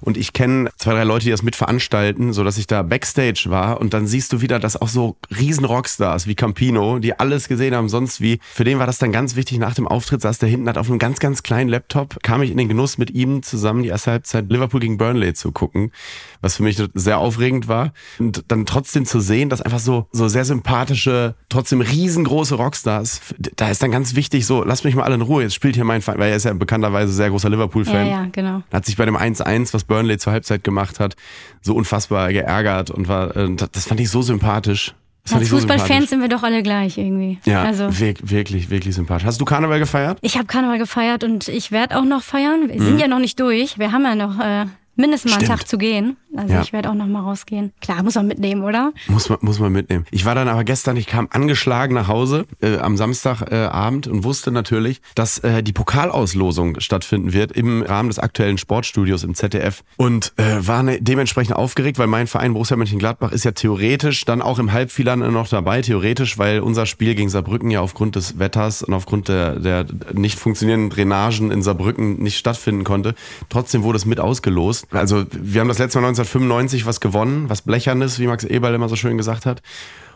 Und 0.00 0.16
ich 0.16 0.32
kenne 0.32 0.70
zwei, 0.76 0.92
drei 0.92 1.04
Leute, 1.04 1.24
die 1.24 1.30
das 1.30 1.42
mitveranstalten, 1.42 2.32
so 2.32 2.44
dass 2.44 2.58
ich 2.58 2.66
da 2.66 2.82
Backstage 2.82 3.44
war 3.46 3.80
und 3.80 3.94
dann 3.94 4.06
siehst 4.06 4.32
du 4.32 4.40
wieder, 4.40 4.58
dass 4.58 4.80
auch 4.80 4.88
so 4.88 5.16
riesen 5.38 5.64
Rockstars 5.64 6.26
wie 6.26 6.34
Campino, 6.34 6.98
die 6.98 7.18
alles 7.18 7.48
gesehen 7.48 7.74
haben, 7.74 7.88
sonst 7.88 8.20
wie. 8.20 8.38
Für 8.52 8.64
den 8.64 8.78
war 8.78 8.86
das 8.86 8.98
dann 8.98 9.12
ganz 9.12 9.36
wichtig. 9.36 9.58
Nach 9.58 9.74
dem 9.74 9.88
Auftritt 9.88 10.22
saß 10.22 10.38
der 10.38 10.48
hinten, 10.48 10.68
hat 10.68 10.78
auf 10.78 10.88
einem 10.88 10.98
ganz, 10.98 11.18
ganz 11.18 11.42
kleinen 11.42 11.68
Laptop, 11.68 12.22
kam 12.22 12.42
ich 12.42 12.50
in 12.50 12.56
den 12.56 12.68
Genuss 12.68 12.98
mit 12.98 13.10
ihm 13.10 13.42
zusammen 13.42 13.82
die 13.82 13.88
erste 13.88 14.12
Halbzeit 14.12 14.50
Liverpool 14.50 14.80
gegen 14.80 14.98
Burnley 14.98 15.34
zu 15.34 15.52
gucken, 15.52 15.92
was 16.40 16.56
für 16.56 16.62
mich 16.62 16.82
sehr 16.94 17.18
aufregend 17.18 17.68
war. 17.68 17.92
Und 18.18 18.44
dann 18.48 18.66
trotzdem 18.66 19.06
zu 19.06 19.20
sehen, 19.20 19.48
dass 19.48 19.62
einfach 19.62 19.78
so, 19.78 20.06
so 20.12 20.28
sehr 20.28 20.44
sympathische, 20.44 21.34
trotzdem 21.48 21.80
riesengroße 21.80 22.54
Rockstars, 22.54 23.20
da 23.56 23.68
ist 23.68 23.82
dann 23.82 23.90
ganz 23.90 24.14
wichtig 24.14 24.46
so, 24.46 24.64
lass 24.64 24.84
mich 24.84 24.94
mal 24.94 25.04
alle 25.04 25.16
in 25.16 25.22
Ruhe, 25.22 25.42
jetzt 25.42 25.54
spielt 25.54 25.74
hier 25.74 25.84
mein 25.84 26.02
Verein, 26.02 26.20
weil 26.20 26.30
er 26.30 26.36
ist 26.36 26.44
ja 26.44 26.52
bekannterweise 26.52 27.12
sehr 27.12 27.30
großer 27.30 27.50
Liverpool-Fan. 27.50 28.06
Ja, 28.06 28.22
ja, 28.22 28.28
genau. 28.30 28.62
Hat 28.72 28.84
sich 28.84 28.96
bei 28.96 29.04
dem 29.04 29.16
1-1, 29.16 29.74
was 29.74 29.84
Burnley 29.86 30.18
zur 30.18 30.32
Halbzeit 30.32 30.64
gemacht 30.64 31.00
hat, 31.00 31.16
so 31.62 31.74
unfassbar 31.74 32.32
geärgert 32.32 32.90
und 32.90 33.08
war, 33.08 33.36
äh, 33.36 33.54
das 33.54 33.86
fand 33.86 34.00
ich 34.00 34.10
so 34.10 34.22
sympathisch. 34.22 34.94
Als 35.32 35.48
Fußballfans 35.48 36.04
so 36.04 36.10
sind 36.10 36.20
wir 36.20 36.28
doch 36.28 36.44
alle 36.44 36.62
gleich 36.62 36.98
irgendwie. 36.98 37.38
Ja, 37.44 37.64
also. 37.64 37.98
wirklich, 37.98 38.70
wirklich 38.70 38.94
sympathisch. 38.94 39.26
Hast 39.26 39.40
du 39.40 39.44
Karneval 39.44 39.80
gefeiert? 39.80 40.18
Ich 40.20 40.36
habe 40.36 40.46
Karneval 40.46 40.78
gefeiert 40.78 41.24
und 41.24 41.48
ich 41.48 41.72
werde 41.72 41.98
auch 41.98 42.04
noch 42.04 42.22
feiern. 42.22 42.68
Wir 42.68 42.80
mhm. 42.80 42.84
sind 42.84 43.00
ja 43.00 43.08
noch 43.08 43.18
nicht 43.18 43.40
durch. 43.40 43.78
Wir 43.78 43.90
haben 43.90 44.04
ja 44.04 44.14
noch 44.14 44.38
äh, 44.38 44.66
mindestens 44.96 45.32
mal 45.32 45.38
einen 45.38 45.48
Tag 45.48 45.68
zu 45.68 45.78
gehen. 45.78 46.16
Also 46.36 46.54
ja. 46.54 46.62
ich 46.62 46.72
werde 46.72 46.90
auch 46.90 46.94
noch 46.94 47.06
mal 47.06 47.20
rausgehen. 47.20 47.72
Klar, 47.80 48.02
muss 48.02 48.14
man 48.14 48.26
mitnehmen, 48.26 48.62
oder? 48.62 48.92
Muss 49.08 49.28
man, 49.28 49.38
muss 49.40 49.58
man 49.58 49.72
mitnehmen. 49.72 50.04
Ich 50.10 50.24
war 50.24 50.34
dann 50.34 50.48
aber 50.48 50.64
gestern, 50.64 50.96
ich 50.96 51.06
kam 51.06 51.28
angeschlagen 51.30 51.94
nach 51.94 52.08
Hause 52.08 52.46
äh, 52.60 52.76
am 52.78 52.96
Samstagabend 52.96 54.06
äh, 54.06 54.10
und 54.10 54.24
wusste 54.24 54.50
natürlich, 54.50 55.00
dass 55.14 55.38
äh, 55.38 55.62
die 55.62 55.72
Pokalauslosung 55.72 56.80
stattfinden 56.80 57.32
wird 57.32 57.52
im 57.52 57.82
Rahmen 57.82 58.08
des 58.08 58.18
aktuellen 58.18 58.58
Sportstudios 58.58 59.24
im 59.24 59.34
ZDF 59.34 59.82
und 59.96 60.32
äh, 60.36 60.66
war 60.66 60.82
ne, 60.82 60.98
dementsprechend 61.00 61.56
aufgeregt, 61.56 61.98
weil 61.98 62.06
mein 62.06 62.26
Verein 62.26 62.52
Borussia 62.52 62.76
Mönchengladbach 62.76 63.32
ist 63.32 63.44
ja 63.44 63.52
theoretisch 63.52 64.24
dann 64.24 64.42
auch 64.42 64.58
im 64.58 64.72
Halbfinale 64.72 65.30
noch 65.30 65.48
dabei, 65.48 65.82
theoretisch, 65.82 66.38
weil 66.38 66.60
unser 66.60 66.86
Spiel 66.86 67.14
gegen 67.14 67.28
Saarbrücken 67.28 67.70
ja 67.70 67.80
aufgrund 67.80 68.16
des 68.16 68.38
Wetters 68.38 68.82
und 68.82 68.94
aufgrund 68.94 69.28
der, 69.28 69.58
der 69.58 69.86
nicht 70.12 70.38
funktionierenden 70.38 70.90
Drainagen 70.90 71.50
in 71.50 71.62
Saarbrücken 71.62 72.22
nicht 72.22 72.36
stattfinden 72.36 72.84
konnte. 72.84 73.14
Trotzdem 73.48 73.82
wurde 73.82 73.96
es 73.96 74.04
mit 74.04 74.20
ausgelost. 74.20 74.85
Also 74.90 75.24
wir 75.32 75.60
haben 75.60 75.68
das 75.68 75.78
letzte 75.78 76.00
Mal 76.00 76.08
19 76.08 76.22
1995 76.22 76.86
was 76.86 77.00
gewonnen, 77.00 77.48
was 77.48 77.62
Blechernes, 77.62 78.18
wie 78.18 78.26
Max 78.26 78.44
Eberl 78.44 78.74
immer 78.74 78.88
so 78.88 78.96
schön 78.96 79.16
gesagt 79.16 79.46
hat. 79.46 79.62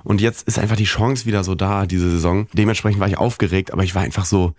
Und 0.05 0.21
jetzt 0.21 0.47
ist 0.49 0.59
einfach 0.59 0.77
die 0.77 0.85
Chance 0.85 1.27
wieder 1.27 1.45
so 1.45 1.55
da, 1.55 1.87
diese 1.87 2.11
Saison. 2.11 2.47
Dementsprechend 2.53 3.01
war 3.01 3.09
ich 3.09 3.19
aufgeregt, 3.19 3.73
aber 3.73 3.83
ich 3.83 3.95
war 3.95 4.03
einfach 4.03 4.25
so, 4.25 4.55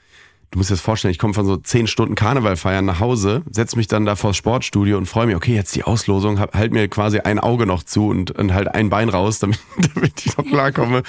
du 0.52 0.58
musst 0.58 0.70
dir 0.70 0.74
das 0.74 0.82
vorstellen, 0.82 1.14
ich 1.14 1.18
komme 1.18 1.34
von 1.34 1.46
so 1.46 1.56
zehn 1.56 1.88
Stunden 1.88 2.16
Karneval 2.16 2.58
feiern 2.58 2.84
nach 2.84 3.00
Hause, 3.00 3.42
setze 3.50 3.78
mich 3.78 3.88
dann 3.88 4.06
da 4.06 4.18
vors 4.18 4.36
Sportstudio 4.36 4.98
und 4.98 5.06
freue 5.06 5.26
mich, 5.26 5.36
okay, 5.36 5.56
jetzt 5.56 5.74
die 5.76 5.86
Auslosung, 5.86 6.40
hab, 6.40 6.54
halt 6.54 6.74
mir 6.74 6.90
quasi 6.90 7.20
ein 7.20 7.40
Auge 7.40 7.66
noch 7.66 7.84
zu 7.84 8.08
und, 8.08 8.32
und 8.32 8.54
halt 8.54 8.68
ein 8.68 8.90
Bein 8.90 9.08
raus, 9.08 9.40
damit, 9.40 9.60
damit 9.96 10.26
ich 10.26 10.38
noch 10.38 10.46
klarkomme. 10.46 11.04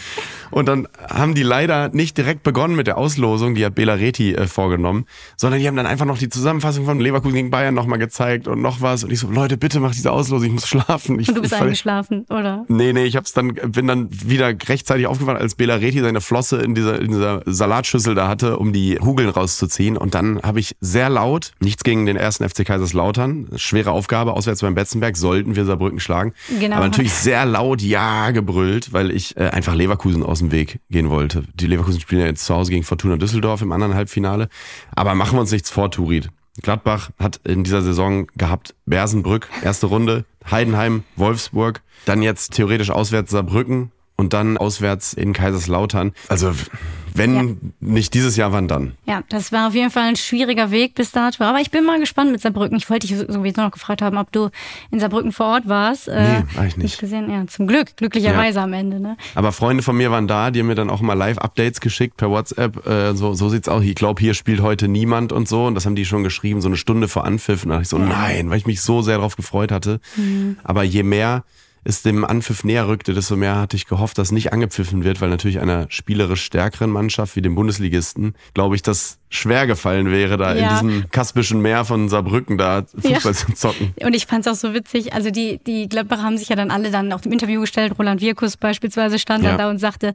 Und 0.53 0.69
dann 0.69 0.87
haben 1.11 1.35
die 1.35 1.43
leider 1.43 1.89
nicht 1.89 2.17
direkt 2.17 2.45
begonnen 2.45 2.77
mit 2.77 2.87
der 2.87 2.99
Auslosung, 2.99 3.57
die 3.57 3.65
hat 3.65 3.75
Bela 3.75 3.95
Reti 3.95 4.33
äh, 4.35 4.47
vorgenommen, 4.47 5.07
sondern 5.37 5.61
die 5.61 5.67
haben 5.67 5.77
dann 5.77 5.87
einfach 5.87 6.07
noch 6.07 6.19
die 6.19 6.29
Zusammenfassung 6.29 6.85
von 6.85 7.01
Leverkusen 7.01 7.35
gegen 7.35 7.51
Bayern 7.51 7.75
nochmal 7.75 7.99
gezeigt 7.99 8.47
und 8.47 8.63
noch 8.63 8.81
was. 8.81 9.03
Und 9.03 9.11
ich 9.11 9.19
so, 9.19 9.29
Leute, 9.29 9.57
bitte 9.57 9.81
mach 9.81 9.93
diese 9.93 10.13
Auslosung, 10.13 10.47
ich 10.47 10.53
muss 10.53 10.69
schlafen. 10.69 11.19
Ich, 11.19 11.29
Und 11.29 11.37
du 11.37 11.43
bist 11.43 11.55
ich 11.55 11.61
eingeschlafen, 11.61 12.27
oder? 12.31 12.65
Nee, 12.69 12.93
nee, 12.93 13.05
ich 13.05 13.17
hab's 13.17 13.33
dann, 13.33 13.55
bin 13.55 13.89
dann 13.89 14.09
wieder 14.11 14.49
rechtzeitig 14.69 15.09
aufgewacht, 15.09 15.41
als 15.41 15.57
Bela 15.57 15.75
Reti 15.75 16.01
seine 16.01 16.21
Flosse 16.21 16.59
in 16.59 16.77
dieser, 16.77 17.01
in 17.01 17.09
dieser 17.09 17.43
Salatschüssel 17.47 18.15
da 18.15 18.29
hatte, 18.29 18.59
um 18.59 18.73
die 18.73 19.01
Hugeln 19.01 19.32
rauszuziehen. 19.37 19.97
Und 19.97 20.15
dann 20.15 20.41
habe 20.43 20.61
ich 20.61 20.77
sehr 20.81 21.09
laut, 21.09 21.53
nichts 21.61 21.85
gegen 21.85 22.07
den 22.07 22.17
ersten 22.17 22.49
FC 22.49 22.65
Kaiserslautern, 22.65 23.49
schwere 23.57 23.91
Aufgabe, 23.91 24.35
auswärts 24.35 24.61
beim 24.61 24.75
Betzenberg, 24.75 25.17
sollten 25.17 25.57
wir 25.57 25.65
Saarbrücken 25.65 26.01
schlagen. 26.01 26.33
Genau. 26.61 26.77
Aber 26.77 26.87
natürlich 26.87 27.13
sehr 27.13 27.45
laut 27.47 27.83
Ja 27.83 28.31
gebrüllt, 28.31 28.93
weil 28.93 29.11
ich 29.11 29.37
äh, 29.37 29.49
einfach 29.49 29.75
Leverkusen 29.75 30.23
aus 30.23 30.41
dem 30.41 30.53
Weg 30.53 30.81
gehen 30.91 31.11
wollte. 31.11 31.45
Die 31.55 31.67
Leverkusen 31.67 32.01
spielen 32.01 32.21
ja 32.21 32.27
jetzt 32.27 32.45
zu 32.47 32.55
Hause 32.55 32.71
gegen 32.71 32.85
Fortuna 32.85 33.17
Düsseldorf 33.17 33.63
im 33.63 33.73
anderen 33.73 33.95
Halbfinale. 33.95 34.49
Aber 34.95 35.15
machen 35.15 35.37
wir 35.37 35.41
uns 35.41 35.53
nichts 35.53 35.71
vor, 35.71 35.91
Turid. 35.91 36.31
Gladbach 36.61 37.11
hat 37.19 37.41
in 37.45 37.65
dieser 37.65 37.81
Saison 37.81 38.27
gehabt 38.37 38.75
Bersenbrück, 38.85 39.49
erste 39.63 39.87
Runde, 39.87 40.27
Heidenheim, 40.51 41.05
Wolfsburg, 41.17 41.81
dann 42.05 42.23
jetzt 42.23 42.53
theoretisch 42.53 42.91
auswärts 42.91 43.31
Saarbrücken 43.31 43.91
und 44.17 44.33
dann 44.33 44.57
auswärts 44.59 45.13
in 45.15 45.33
Kaiserslautern. 45.33 46.13
Also 46.29 46.53
wenn 47.15 47.35
Ja. 47.35 47.43
nicht 47.81 48.15
dieses 48.15 48.37
Jahr, 48.37 48.53
wann 48.53 48.69
dann? 48.69 48.93
Ja, 49.05 49.23
das 49.29 49.53
war 49.53 49.69
auf 49.69 49.75
jeden 49.75 49.91
Fall 49.91 50.05
ein 50.05 50.17
schwieriger 50.17 50.71
Weg 50.71 50.95
bis 50.95 51.11
dato. 51.13 51.45
Aber 51.45 51.59
ich 51.61 51.71
bin 51.71 51.85
mal 51.85 52.01
gespannt 52.01 52.33
mit 52.33 52.41
Saarbrücken. 52.41 52.77
Ich 52.79 52.89
wollte 52.89 53.07
dich 53.07 53.17
sowieso 53.29 53.61
noch 53.61 53.71
gefragt 53.71 54.01
haben, 54.01 54.17
ob 54.17 54.33
du 54.33 54.49
in 54.91 54.99
Saarbrücken 54.99 55.31
vor 55.33 55.47
Ort 55.47 55.69
warst. 55.69 56.09
Nee, 56.09 56.43
war 56.55 56.67
ich 56.67 56.77
nicht. 56.79 56.99
gesehen, 56.99 57.31
ja, 57.31 57.47
zum 57.47 57.67
Glück. 57.67 57.97
Glücklicherweise 57.97 58.63
am 58.63 58.73
Ende, 58.73 58.99
ne? 59.01 59.17
Aber 59.35 59.53
Freunde 59.53 59.83
von 59.83 59.95
mir 59.97 60.11
waren 60.11 60.27
da, 60.27 60.51
die 60.51 60.61
haben 60.61 60.69
mir 60.69 60.75
dann 60.75 60.89
auch 60.89 61.03
mal 61.03 61.13
Live-Updates 61.15 61.81
geschickt 61.83 62.17
per 62.17 62.31
WhatsApp. 62.31 62.87
Äh, 62.87 63.15
so, 63.15 63.35
so 63.35 63.51
sieht's 63.51 63.69
aus. 63.69 63.83
Ich 63.83 63.95
glaube, 63.95 64.21
hier 64.23 64.33
spielt 64.35 64.63
heute 64.63 64.89
niemand 64.89 65.33
und 65.33 65.49
so. 65.49 65.67
Und 65.67 65.75
das 65.75 65.85
haben 65.85 65.97
die 65.97 66.07
schon 66.07 66.23
geschrieben, 66.23 66.63
so 66.63 66.69
eine 66.69 66.77
Stunde 66.79 67.09
vor 67.09 67.25
Anpfiff. 67.27 67.65
Und 67.65 67.71
da 67.71 67.75
dachte 67.75 67.83
ich 67.83 67.89
so, 67.89 67.99
nein, 67.99 68.49
weil 68.49 68.57
ich 68.59 68.67
mich 68.67 68.81
so 68.81 69.03
sehr 69.03 69.17
darauf 69.17 69.37
gefreut 69.37 69.71
hatte. 69.71 70.01
Aber 70.65 70.83
je 70.83 71.03
mehr 71.03 71.45
es 71.85 72.03
dem 72.03 72.25
Anpfiff 72.25 72.63
näher 72.65 72.87
rückte, 72.87 73.13
desto 73.15 73.37
mehr 73.37 73.57
hatte 73.57 73.77
ich 73.77 73.87
gehofft, 73.87 74.17
dass 74.19 74.31
nicht 74.31 74.53
angepfiffen 74.53 75.03
wird, 75.05 75.21
weil 75.21 75.31
natürlich 75.31 75.59
einer 75.61 75.87
spielerisch 75.89 76.43
stärkeren 76.45 76.91
Mannschaft 76.91 77.35
wie 77.37 77.43
dem 77.43 77.55
Bundesligisten, 77.57 78.35
glaube 78.55 78.77
ich, 78.77 78.83
das 78.83 79.19
schwer 79.31 79.67
gefallen 79.67 80.11
wäre, 80.11 80.37
da 80.37 80.55
Ja. 80.55 80.63
in 80.63 80.69
diesem 80.91 81.11
kaspischen 81.11 81.61
Meer 81.61 81.85
von 81.85 82.09
Saarbrücken 82.09 82.57
da 82.59 82.85
Fußball 82.95 83.11
Ja. 83.11 83.33
zu 83.33 83.53
zocken. 83.55 83.95
Und 84.05 84.15
ich 84.15 84.27
fand 84.27 84.47
es 84.47 84.53
auch 84.53 84.57
so 84.57 84.75
witzig. 84.75 85.13
Also 85.13 85.31
die, 85.31 85.59
die 85.67 85.89
Gladbacher 85.89 86.23
haben 86.23 86.39
sich 86.39 86.49
ja 86.51 86.57
dann 86.57 86.71
alle 86.71 86.91
dann 86.91 87.13
auch 87.13 87.23
im 87.25 87.33
Interview 87.33 87.61
gestellt. 87.63 87.95
Roland 87.99 88.21
Wirkus 88.21 88.57
beispielsweise 88.57 89.19
stand 89.19 89.43
Ja. 89.43 89.51
dann 89.51 89.59
da 89.59 89.71
und 89.71 89.79
sagte, 89.79 90.15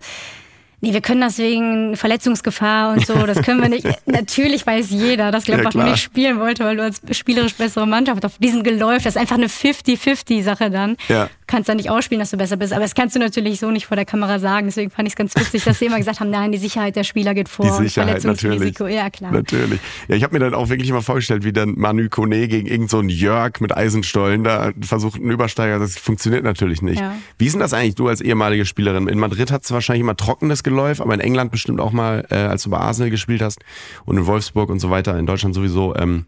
nee, 0.82 0.94
wir 0.94 1.02
können 1.02 1.22
das 1.22 1.38
wegen 1.38 1.96
Verletzungsgefahr 1.96 2.94
und 2.94 3.06
so, 3.06 3.14
das 3.26 3.42
können 3.42 3.62
wir 3.62 3.70
nicht. 3.70 3.88
Natürlich 4.06 4.66
weiß 4.66 4.90
jeder, 4.92 5.32
dass 5.32 5.46
Gladbach 5.46 5.72
klar. 5.72 5.90
nicht 5.90 6.02
spielen 6.02 6.40
wollte, 6.40 6.64
weil 6.64 6.78
du 6.78 6.84
als 6.84 7.02
spielerisch 7.12 7.56
bessere 7.56 7.88
Mannschaft 7.88 8.26
auf 8.26 8.38
diesem 8.38 8.64
Geläuf, 8.64 9.04
das 9.04 9.16
ist 9.16 9.18
einfach 9.18 9.38
eine 9.38 9.48
50-50-Sache 9.48 10.70
dann. 10.70 10.98
Ja. 11.08 11.30
Kannst 11.48 11.70
dann 11.70 11.78
nicht 11.78 11.90
ausspielen, 11.90 12.20
dass 12.20 12.32
du 12.32 12.38
besser 12.38 12.58
bist. 12.58 12.74
Aber 12.74 12.82
das 12.82 12.94
kannst 12.94 13.16
du 13.16 13.20
natürlich 13.20 13.62
so 13.62 13.72
nicht 13.72 13.86
vor 13.86 13.96
der 13.96 14.04
Kamera 14.04 14.38
sagen. 14.38 14.68
Deswegen 14.68 14.92
fand 14.92 15.08
ich 15.08 15.14
es 15.14 15.16
ganz 15.16 15.34
witzig, 15.34 15.64
dass 15.64 15.80
sie 15.80 15.86
immer 15.86 15.98
gesagt 15.98 16.20
haben, 16.20 16.30
nein, 16.30 16.52
die 16.52 16.58
Sicherheit 16.58 16.98
der 16.98 17.06
Spieler 17.06 17.34
geht 17.34 17.48
vor. 17.48 17.66
Die 17.66 17.86
Sicherheit 17.86 18.22
natürlich. 18.26 18.78
Ja, 18.80 19.10
klar. 19.10 19.32
Natürlich. 19.32 19.80
Ja, 20.10 20.16
ich 20.16 20.24
habe 20.24 20.34
mir 20.34 20.40
dann 20.40 20.54
auch 20.54 20.68
wirklich 20.68 20.92
mal 20.92 21.02
vorgestellt, 21.02 21.46
wie 21.46 21.54
dann 21.54 21.76
Manu 21.78 22.10
Kone 22.10 22.50
gegen 22.50 22.68
irgendeinen 22.68 22.90
so 22.90 23.00
einen 23.00 23.10
Jörg 23.10 23.62
mit 23.62 23.76
Eisenstollen 23.76 24.44
da 24.44 24.72
versucht, 24.82 25.22
einen 25.22 25.32
Übersteiger. 25.32 25.80
Das 25.80 25.98
funktioniert 25.98 26.44
natürlich 26.44 26.82
nicht. 26.82 27.00
Ja. 27.00 27.16
Wie 27.38 27.46
ist 27.46 27.54
denn 27.54 27.62
das 27.62 27.74
eigentlich, 27.74 27.96
du 27.96 28.10
als 28.10 28.20
ehemalige 28.20 28.66
Spielerin? 28.66 29.08
In 29.08 29.18
Madrid 29.18 29.50
hat 29.50 29.64
es 29.64 29.72
wahrscheinlich 29.72 30.02
immer 30.02 30.18
trockenes 30.18 30.64
Geläuf, 30.70 31.02
aber 31.02 31.14
in 31.14 31.20
England 31.20 31.52
bestimmt 31.52 31.80
auch 31.80 31.92
mal, 31.92 32.26
äh, 32.30 32.36
als 32.36 32.64
du 32.64 32.70
bei 32.70 32.78
Arsenal 32.78 33.10
gespielt 33.10 33.42
hast 33.42 33.60
und 34.06 34.18
in 34.18 34.26
Wolfsburg 34.26 34.70
und 34.70 34.80
so 34.80 34.90
weiter, 34.90 35.18
in 35.18 35.26
Deutschland 35.26 35.56
sowieso. 35.56 35.96
Ähm, 35.96 36.26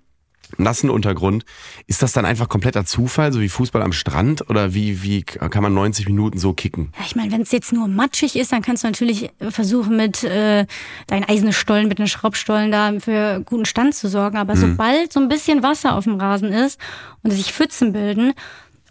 nassen 0.58 0.90
Untergrund. 0.90 1.46
Ist 1.88 2.02
das 2.02 2.14
dann 2.14 2.26
einfach 2.26 2.50
kompletter 2.50 2.86
Zufall, 2.86 3.32
so 3.32 3.40
wie 3.40 3.50
Fußball 3.50 3.82
am 3.82 3.94
Strand? 3.94 4.50
Oder 4.50 4.74
wie, 4.74 5.04
wie 5.04 5.24
kann 5.24 5.64
man 5.64 5.74
90 5.74 6.08
Minuten 6.08 6.38
so 6.38 6.54
kicken? 6.54 6.92
Ja, 6.98 7.06
ich 7.06 7.16
meine, 7.16 7.32
wenn 7.32 7.42
es 7.42 7.52
jetzt 7.52 7.72
nur 7.72 7.88
matschig 7.88 8.36
ist, 8.36 8.52
dann 8.52 8.62
kannst 8.62 8.84
du 8.84 8.88
natürlich 8.88 9.30
versuchen, 9.50 9.96
mit 9.96 10.24
äh, 10.24 10.66
deinen 11.08 11.24
Eisenstollen, 11.26 11.88
mit 11.88 12.00
den 12.00 12.08
Schraubstollen 12.08 12.72
da 12.72 13.00
für 13.00 13.42
guten 13.46 13.66
Stand 13.66 13.96
zu 13.96 14.08
sorgen. 14.08 14.38
Aber 14.38 14.56
sobald 14.56 15.14
so 15.14 15.20
ein 15.20 15.30
bisschen 15.30 15.62
Wasser 15.62 15.96
auf 15.96 16.06
dem 16.06 16.16
Rasen 16.20 16.52
ist 16.52 16.80
und 17.24 17.32
sich 17.32 17.54
Pfützen 17.54 17.94
bilden 17.94 18.34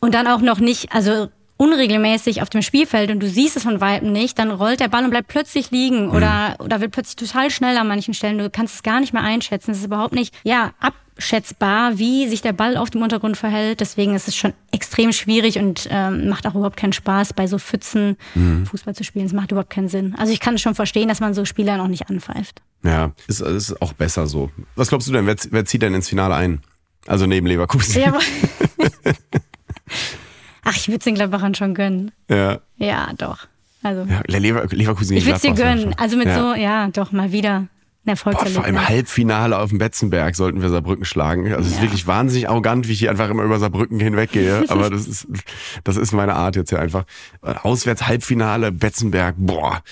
und 0.01 0.15
dann 0.15 0.27
auch 0.27 0.41
noch 0.41 0.61
nicht, 0.61 0.93
also 0.93 1.29
unregelmäßig 1.59 2.41
auf 2.41 2.49
dem 2.49 2.63
Spielfeld 2.63 3.11
und 3.11 3.21
du 3.21 3.29
siehst 3.29 3.57
es 3.57 3.65
von 3.65 3.81
Weitem 3.81 4.13
nicht, 4.13 4.39
dann 4.39 4.51
rollt 4.51 4.81
der 4.81 4.89
Ball 4.89 5.05
und 5.05 5.11
bleibt 5.11 5.29
plötzlich 5.29 5.71
liegen 5.71 6.09
oder, 6.09 6.57
oder 6.61 6.81
wird 6.81 6.93
plötzlich 6.93 7.17
total 7.17 7.51
schnell 7.51 7.77
an 7.77 7.89
manchen 7.89 8.15
Stellen. 8.15 8.39
Du 8.39 8.49
kannst 8.49 8.77
es 8.77 8.83
gar 8.83 9.01
nicht 9.01 9.13
mehr 9.13 9.25
einschätzen. 9.25 9.73
Es 9.73 9.79
ist 9.79 9.87
überhaupt 9.87 10.15
nicht, 10.15 10.33
ja, 10.45 10.73
abschätzbar, 10.79 11.99
wie 11.99 12.29
sich 12.29 12.43
der 12.43 12.53
Ball 12.53 12.77
auf 12.77 12.91
dem 12.91 13.03
Untergrund 13.03 13.37
verhält. 13.37 13.81
Deswegen 13.81 14.15
ist 14.15 14.29
es 14.29 14.37
schon 14.37 14.55
extrem 14.71 15.13
schwierig 15.13 15.59
und 15.59 15.89
ähm, 15.91 16.29
macht 16.29 16.47
auch 16.47 16.55
überhaupt 16.55 16.77
keinen 16.77 16.93
Spaß, 16.93 17.33
bei 17.33 17.49
so 17.49 17.59
Pfützen 17.59 18.17
Fußball 18.65 18.95
zu 18.95 19.03
spielen. 19.03 19.27
Es 19.27 19.33
macht 19.33 19.51
überhaupt 19.51 19.71
keinen 19.71 19.89
Sinn. 19.89 20.15
Also 20.17 20.33
ich 20.33 20.39
kann 20.39 20.55
es 20.55 20.61
schon 20.61 20.77
verstehen, 20.77 21.09
dass 21.09 21.19
man 21.19 21.35
so 21.35 21.45
Spieler 21.45 21.77
noch 21.77 21.89
nicht 21.89 22.09
anpfeift. 22.09 22.63
Ja, 22.85 23.11
ist, 23.27 23.41
ist 23.41 23.83
auch 23.83 23.95
besser 23.95 24.29
so. 24.29 24.51
Was 24.77 24.89
glaubst 24.89 25.09
du 25.09 25.13
denn, 25.13 25.27
wer, 25.27 25.35
wer 25.51 25.65
zieht 25.65 25.83
denn 25.83 25.95
ins 25.95 26.09
Finale 26.09 26.37
ein? 26.37 26.63
Also 27.09 27.27
neben 27.27 27.49
Leverkusen. 27.49 28.01
Ja, 28.01 28.13
Ach, 30.69 30.77
ich 30.77 30.89
würde 30.89 30.99
es 30.99 31.05
den 31.05 31.15
Gladbachern 31.15 31.55
schon 31.55 31.75
gönnen. 31.75 32.11
Ja. 32.29 32.59
Ja, 32.77 33.09
doch. 33.17 33.47
Also, 33.83 34.07
ja 34.11 34.39
Lever 34.39 34.67
Leverkusen 34.67 35.17
ich 35.17 35.25
würde 35.25 35.37
es 35.37 35.43
dir 35.43 35.55
gönnen. 35.55 35.95
Also 35.99 36.17
mit 36.17 36.27
ja. 36.27 36.39
so, 36.39 36.55
ja, 36.55 36.89
doch, 36.89 37.13
mal 37.13 37.33
wieder 37.33 37.57
ein 37.57 37.69
Boah, 38.05 38.11
Erfolgserlebnis. 38.11 38.55
vor 38.57 38.65
allem 38.65 38.89
Halbfinale 38.89 39.59
auf 39.59 39.71
dem 39.71 39.79
Betzenberg 39.79 40.35
sollten 40.35 40.61
wir 40.61 40.69
Saarbrücken 40.69 41.05
schlagen. 41.05 41.53
Also 41.53 41.69
es 41.69 41.77
ist 41.77 41.83
wirklich 41.83 42.07
wahnsinnig 42.07 42.49
arrogant, 42.49 42.89
wie 42.89 42.93
ich 42.93 42.99
hier 42.99 43.11
einfach 43.11 43.31
immer 43.31 43.45
über 43.45 43.59
Saarbrücken 43.59 44.01
hinweggehe. 44.01 44.65
Aber 44.69 44.91
das 44.91 45.07
ist, 45.07 45.27
das 45.85 45.97
ist 45.97 46.13
meine 46.13 46.35
Art 46.35 46.57
jetzt 46.57 46.71
hier 46.71 46.81
einfach. 46.81 47.05
Auswärts 47.41 48.07
Halbfinale, 48.07 48.73
Betzenberg, 48.73 49.37
boah. 49.39 49.83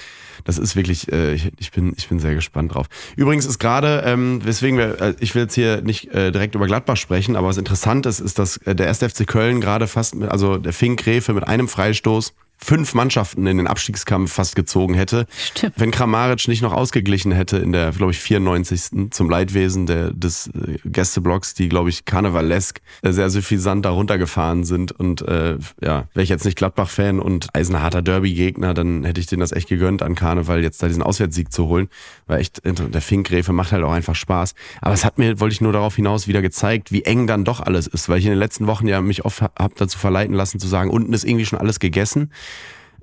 Das 0.44 0.58
ist 0.58 0.76
wirklich, 0.76 1.10
äh, 1.12 1.34
ich, 1.34 1.50
ich, 1.58 1.70
bin, 1.72 1.94
ich 1.96 2.08
bin 2.08 2.18
sehr 2.18 2.34
gespannt 2.34 2.74
drauf. 2.74 2.86
Übrigens 3.16 3.46
ist 3.46 3.58
gerade, 3.58 4.02
ähm, 4.04 4.44
weswegen 4.44 4.78
wir, 4.78 5.00
äh, 5.00 5.14
ich 5.20 5.34
will 5.34 5.42
jetzt 5.42 5.54
hier 5.54 5.82
nicht 5.82 6.08
äh, 6.14 6.32
direkt 6.32 6.54
über 6.54 6.66
Gladbach 6.66 6.96
sprechen, 6.96 7.36
aber 7.36 7.48
was 7.48 7.56
interessant 7.56 8.06
ist, 8.06 8.20
ist, 8.20 8.38
dass 8.38 8.56
äh, 8.58 8.74
der 8.74 8.88
1. 8.88 8.98
FC 8.98 9.26
Köln 9.26 9.60
gerade 9.60 9.86
fast, 9.86 10.14
mit, 10.14 10.30
also 10.30 10.58
der 10.58 10.72
Fink 10.72 11.00
Gräfe 11.00 11.32
mit 11.32 11.46
einem 11.46 11.68
Freistoß 11.68 12.34
fünf 12.58 12.94
Mannschaften 12.94 13.46
in 13.46 13.58
den 13.58 13.66
Abstiegskampf 13.66 14.32
fast 14.32 14.56
gezogen 14.56 14.94
hätte. 14.94 15.26
Stimmt. 15.36 15.74
Wenn 15.76 15.90
Kramaric 15.90 16.48
nicht 16.48 16.62
noch 16.62 16.72
ausgeglichen 16.72 17.32
hätte 17.32 17.58
in 17.58 17.72
der, 17.72 17.92
glaube 17.92 18.12
ich, 18.12 18.18
94. 18.18 19.10
zum 19.10 19.30
Leidwesen 19.30 19.86
der, 19.86 20.12
des 20.12 20.48
äh, 20.48 20.78
Gästeblocks, 20.84 21.54
die, 21.54 21.68
glaube 21.68 21.90
ich, 21.90 22.04
karnevalesk 22.04 22.80
äh, 23.02 23.12
sehr 23.12 23.30
suffisant 23.30 23.84
da 23.84 23.90
runtergefahren 23.90 24.64
sind. 24.64 24.92
Und 24.92 25.22
äh, 25.22 25.58
ja, 25.82 26.08
wäre 26.14 26.22
ich 26.22 26.28
jetzt 26.28 26.44
nicht 26.44 26.56
Gladbach-Fan 26.56 27.20
und 27.20 27.48
eisenharter 27.54 28.02
Derby-Gegner, 28.02 28.74
dann 28.74 29.04
hätte 29.04 29.20
ich 29.20 29.26
denen 29.26 29.40
das 29.40 29.52
echt 29.52 29.68
gegönnt, 29.68 30.02
an 30.02 30.14
Karneval 30.14 30.62
jetzt 30.62 30.82
da 30.82 30.88
diesen 30.88 31.02
Auswärtssieg 31.02 31.52
zu 31.52 31.66
holen. 31.66 31.88
Weil 32.26 32.40
echt, 32.40 32.62
der 32.64 33.02
Finkgräfe 33.02 33.52
macht 33.52 33.72
halt 33.72 33.84
auch 33.84 33.92
einfach 33.92 34.14
Spaß. 34.14 34.54
Aber 34.80 34.94
es 34.94 35.04
hat 35.04 35.18
mir, 35.18 35.38
wollte 35.40 35.52
ich 35.52 35.60
nur 35.60 35.72
darauf 35.72 35.96
hinaus, 35.96 36.26
wieder 36.26 36.42
gezeigt, 36.42 36.90
wie 36.90 37.02
eng 37.02 37.26
dann 37.26 37.44
doch 37.44 37.60
alles 37.60 37.86
ist. 37.86 38.08
Weil 38.08 38.18
ich 38.18 38.24
in 38.24 38.30
den 38.30 38.38
letzten 38.38 38.66
Wochen 38.66 38.88
ja 38.88 39.00
mich 39.00 39.24
oft 39.24 39.42
hab 39.42 39.76
dazu 39.76 39.98
verleiten 39.98 40.34
lassen 40.34 40.58
zu 40.58 40.66
sagen, 40.66 40.90
unten 40.90 41.12
ist 41.12 41.24
irgendwie 41.24 41.46
schon 41.46 41.58
alles 41.58 41.78
gegessen. 41.78 42.30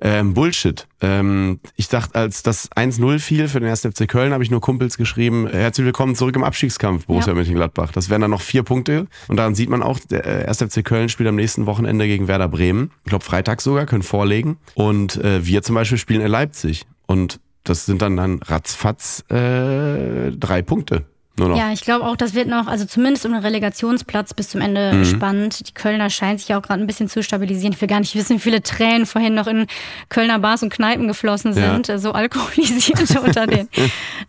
Ähm, 0.00 0.34
Bullshit. 0.34 0.86
Ähm, 1.00 1.60
ich 1.76 1.88
dachte, 1.88 2.14
als 2.16 2.42
das 2.42 2.70
1-0 2.72 3.18
fiel 3.20 3.48
für 3.48 3.60
den 3.60 3.70
1. 3.70 3.82
FC 3.82 4.08
Köln, 4.08 4.32
habe 4.32 4.42
ich 4.42 4.50
nur 4.50 4.60
Kumpels 4.60 4.96
geschrieben, 4.96 5.48
herzlich 5.48 5.84
willkommen 5.86 6.14
zurück 6.14 6.36
im 6.36 6.44
Abstiegskampf, 6.44 7.06
Borussia 7.06 7.32
Ja. 7.32 7.34
Mönchengladbach. 7.36 7.92
Das 7.92 8.10
wären 8.10 8.20
dann 8.20 8.30
noch 8.30 8.40
vier 8.40 8.64
Punkte. 8.64 9.06
Und 9.28 9.36
daran 9.36 9.54
sieht 9.54 9.70
man 9.70 9.82
auch, 9.82 9.98
der 9.98 10.26
äh, 10.26 10.48
1. 10.48 10.58
FC 10.58 10.84
Köln 10.84 11.08
spielt 11.08 11.28
am 11.28 11.36
nächsten 11.36 11.66
Wochenende 11.66 12.06
gegen 12.06 12.28
Werder 12.28 12.48
Bremen. 12.48 12.90
Ich 13.04 13.10
glaube, 13.10 13.24
Freitag 13.24 13.60
sogar, 13.60 13.86
können 13.86 14.02
vorlegen. 14.02 14.56
Und 14.74 15.16
äh, 15.16 15.46
wir 15.46 15.62
zum 15.62 15.74
Beispiel 15.74 15.98
spielen 15.98 16.20
in 16.20 16.28
Leipzig. 16.28 16.86
Und 17.06 17.40
das 17.62 17.86
sind 17.86 18.02
dann, 18.02 18.16
dann 18.16 18.40
ratzfatz 18.42 19.24
äh, 19.30 20.32
drei 20.32 20.60
Punkte. 20.62 21.06
Ja, 21.38 21.72
ich 21.72 21.80
glaube 21.80 22.06
auch, 22.06 22.16
das 22.16 22.34
wird 22.34 22.46
noch, 22.46 22.68
also 22.68 22.84
zumindest 22.84 23.26
um 23.26 23.32
den 23.32 23.40
Relegationsplatz 23.42 24.34
bis 24.34 24.50
zum 24.50 24.60
Ende 24.60 24.92
Mhm. 24.94 25.04
spannend. 25.04 25.68
Die 25.68 25.74
Kölner 25.74 26.08
scheinen 26.08 26.38
sich 26.38 26.54
auch 26.54 26.62
gerade 26.62 26.80
ein 26.80 26.86
bisschen 26.86 27.08
zu 27.08 27.22
stabilisieren. 27.24 27.72
Ich 27.72 27.80
will 27.80 27.88
gar 27.88 27.98
nicht 27.98 28.14
wissen, 28.14 28.36
wie 28.36 28.40
viele 28.40 28.62
Tränen 28.62 29.04
vorhin 29.04 29.34
noch 29.34 29.48
in 29.48 29.66
Kölner 30.08 30.38
Bars 30.38 30.62
und 30.62 30.70
Kneipen 30.70 31.08
geflossen 31.08 31.52
Ja. 31.56 31.72
sind, 31.72 31.88
äh, 31.88 31.98
so 31.98 32.12
alkoholisiert 32.12 32.98
unter 33.24 33.46
den 33.48 33.68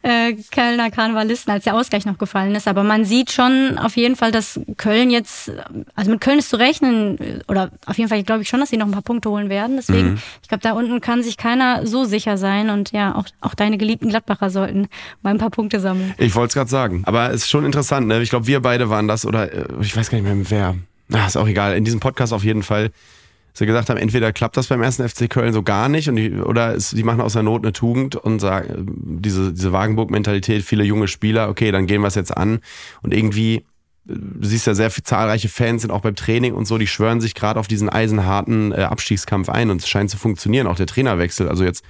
äh, 0.02 0.34
Kölner 0.52 0.90
Karnevalisten, 0.90 1.54
als 1.54 1.66
der 1.66 1.76
Ausgleich 1.76 2.06
noch 2.06 2.18
gefallen 2.18 2.56
ist. 2.56 2.68
Aber 2.68 2.84
man 2.84 3.06
sieht 3.06 3.32
schon 3.32 3.78
auf 3.78 3.96
jeden 3.98 4.16
Fall, 4.16 4.32
dass 4.32 4.60
Köln 4.78 5.12
jetzt, 5.12 5.52
also 5.96 6.10
mit 6.12 6.22
Köln 6.22 6.40
ist 6.40 6.50
zu 6.50 6.58
rechnen, 6.58 7.20
äh, 7.20 7.40
oder 7.48 7.70
auf 7.86 7.98
jeden 7.98 8.10
Fall 8.10 8.24
glaube 8.24 8.42
ich 8.42 8.50
schon, 8.50 8.60
dass 8.60 8.70
sie 8.70 8.78
noch 8.78 8.88
ein 8.88 8.92
paar 8.92 9.02
Punkte 9.04 9.30
holen 9.30 9.50
werden. 9.50 9.76
Deswegen, 9.78 10.12
Mhm. 10.14 10.18
ich 10.42 10.48
glaube, 10.50 10.62
da 10.64 10.72
unten 10.74 11.02
kann 11.02 11.22
sich 11.22 11.38
keiner 11.38 11.86
so 11.86 12.04
sicher 12.06 12.38
sein. 12.38 12.70
Und 12.72 12.92
ja, 12.94 13.14
auch, 13.16 13.26
auch 13.42 13.54
deine 13.54 13.78
geliebten 13.78 14.10
Gladbacher 14.10 14.50
sollten 14.50 14.88
mal 15.22 15.30
ein 15.32 15.38
paar 15.38 15.52
Punkte 15.52 15.80
sammeln. 15.80 16.14
Ich 16.18 16.34
wollte 16.34 16.48
es 16.50 16.54
gerade 16.56 16.70
sagen. 16.70 16.95
Aber 17.04 17.30
es 17.30 17.44
ist 17.44 17.50
schon 17.50 17.66
interessant, 17.66 18.08
ne? 18.08 18.22
Ich 18.22 18.30
glaube, 18.30 18.48
wir 18.48 18.62
beide 18.62 18.90
waren 18.90 19.08
das 19.08 19.26
oder 19.26 19.52
äh, 19.52 19.66
ich 19.82 19.96
weiß 19.96 20.10
gar 20.10 20.20
nicht 20.20 20.28
mehr 20.28 20.50
wer. 20.50 20.76
Na, 21.08 21.28
ist 21.28 21.38
auch 21.38 21.48
egal. 21.48 21.76
In 21.76 21.86
diesem 21.86 22.00
Podcast 22.00 22.34
auf 22.34 22.44
jeden 22.44 22.64
Fall. 22.64 22.92
Dass 23.54 23.62
wir 23.62 23.68
gesagt 23.68 23.90
haben, 23.90 23.98
entweder 23.98 24.34
klappt 24.34 24.58
das 24.58 24.68
beim 24.68 24.82
ersten 24.82 25.08
FC 25.08 25.30
Köln 25.30 25.54
so 25.54 25.64
gar 25.64 25.88
nicht 25.88 26.10
und 26.10 26.18
die, 26.18 26.34
oder 26.34 26.76
es, 26.76 26.90
die 26.90 27.04
machen 27.04 27.22
aus 27.22 27.34
der 27.34 27.44
Not 27.44 27.64
eine 27.64 27.72
Tugend 27.72 28.18
und 28.18 28.40
sagen, 28.40 28.70
äh, 28.70 29.22
diese, 29.22 29.54
diese 29.54 29.72
Wagenburg-Mentalität, 29.72 30.62
viele 30.62 30.84
junge 30.84 31.08
Spieler, 31.08 31.48
okay, 31.48 31.72
dann 31.72 31.88
gehen 31.88 32.02
wir 32.02 32.10
es 32.10 32.16
jetzt 32.16 32.36
an. 32.36 32.60
Und 33.02 33.14
irgendwie, 33.14 33.56
äh, 33.56 33.64
du 34.08 34.46
siehst 34.46 34.68
ja 34.68 34.74
sehr 34.74 34.92
viel, 34.92 35.06
zahlreiche 35.06 35.48
Fans 35.48 35.84
sind 35.84 35.92
auch 35.92 36.02
beim 36.02 36.16
Training 36.16 36.54
und 36.54 36.66
so, 36.66 36.78
die 36.78 36.88
schwören 36.88 37.22
sich 37.22 37.34
gerade 37.34 37.58
auf 37.58 37.68
diesen 37.68 37.88
eisenharten 37.88 38.74
äh, 38.74 38.82
Abstiegskampf 38.82 39.48
ein 39.48 39.70
und 39.70 39.82
es 39.82 39.88
scheint 39.88 40.10
zu 40.10 40.18
funktionieren, 40.18 40.68
auch 40.68 40.76
der 40.76 40.88
Trainerwechsel. 40.88 41.48
Also 41.48 41.64
jetzt 41.64 41.86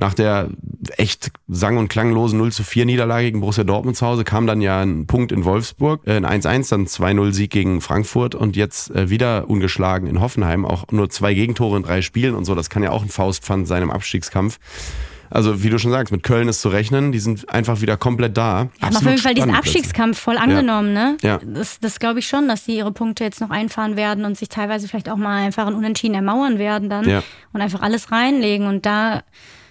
nach 0.00 0.14
der 0.14 0.48
echt 0.96 1.32
sang- 1.48 1.76
und 1.76 1.88
klanglosen 1.88 2.38
0 2.38 2.52
zu 2.52 2.62
4 2.62 2.86
Niederlage 2.86 3.24
gegen 3.26 3.40
Borussia 3.40 3.64
Dortmund 3.64 3.96
zu 3.96 4.06
Hause 4.06 4.22
kam 4.24 4.46
dann 4.46 4.60
ja 4.60 4.80
ein 4.80 5.06
Punkt 5.06 5.32
in 5.32 5.44
Wolfsburg, 5.44 6.06
äh, 6.06 6.16
ein 6.16 6.24
1-1, 6.24 6.70
dann 6.70 6.86
2-0 6.86 7.32
Sieg 7.32 7.50
gegen 7.50 7.80
Frankfurt 7.80 8.34
und 8.36 8.56
jetzt 8.56 8.90
äh, 8.92 9.10
wieder 9.10 9.50
ungeschlagen 9.50 10.06
in 10.08 10.20
Hoffenheim. 10.20 10.64
Auch 10.64 10.84
nur 10.92 11.10
zwei 11.10 11.34
Gegentore 11.34 11.76
in 11.76 11.82
drei 11.82 12.00
Spielen 12.00 12.34
und 12.36 12.44
so. 12.44 12.54
Das 12.54 12.70
kann 12.70 12.82
ja 12.82 12.90
auch 12.90 13.02
ein 13.02 13.08
Faustpfand 13.08 13.66
sein 13.66 13.82
im 13.82 13.90
Abstiegskampf. 13.90 14.58
Also 15.30 15.62
wie 15.62 15.68
du 15.68 15.78
schon 15.78 15.90
sagst, 15.90 16.10
mit 16.10 16.22
Köln 16.22 16.48
ist 16.48 16.62
zu 16.62 16.68
rechnen. 16.70 17.12
Die 17.12 17.18
sind 17.18 17.50
einfach 17.50 17.82
wieder 17.82 17.96
komplett 17.98 18.36
da. 18.36 18.68
Die 18.80 18.84
haben 18.86 18.96
auf 18.96 19.02
jeden 19.02 19.18
Fall 19.18 19.34
diesen 19.34 19.54
Abstiegskampf 19.54 20.18
voll 20.18 20.38
angenommen, 20.38 20.94
ne? 20.94 21.18
Ja. 21.22 21.38
Das, 21.44 21.80
das 21.80 21.98
glaube 21.98 22.20
ich 22.20 22.26
schon, 22.28 22.48
dass 22.48 22.64
sie 22.64 22.76
ihre 22.78 22.92
Punkte 22.92 23.24
jetzt 23.24 23.40
noch 23.42 23.50
einfahren 23.50 23.96
werden 23.96 24.24
und 24.24 24.38
sich 24.38 24.48
teilweise 24.48 24.88
vielleicht 24.88 25.10
auch 25.10 25.16
mal 25.18 25.44
einfach 25.44 25.66
ein 25.66 25.74
Unentschieden 25.74 26.14
ermauern 26.14 26.58
werden 26.58 26.88
dann 26.88 27.06
Ja. 27.06 27.22
und 27.52 27.60
einfach 27.60 27.82
alles 27.82 28.10
reinlegen. 28.10 28.66
Und 28.68 28.86
da, 28.86 29.22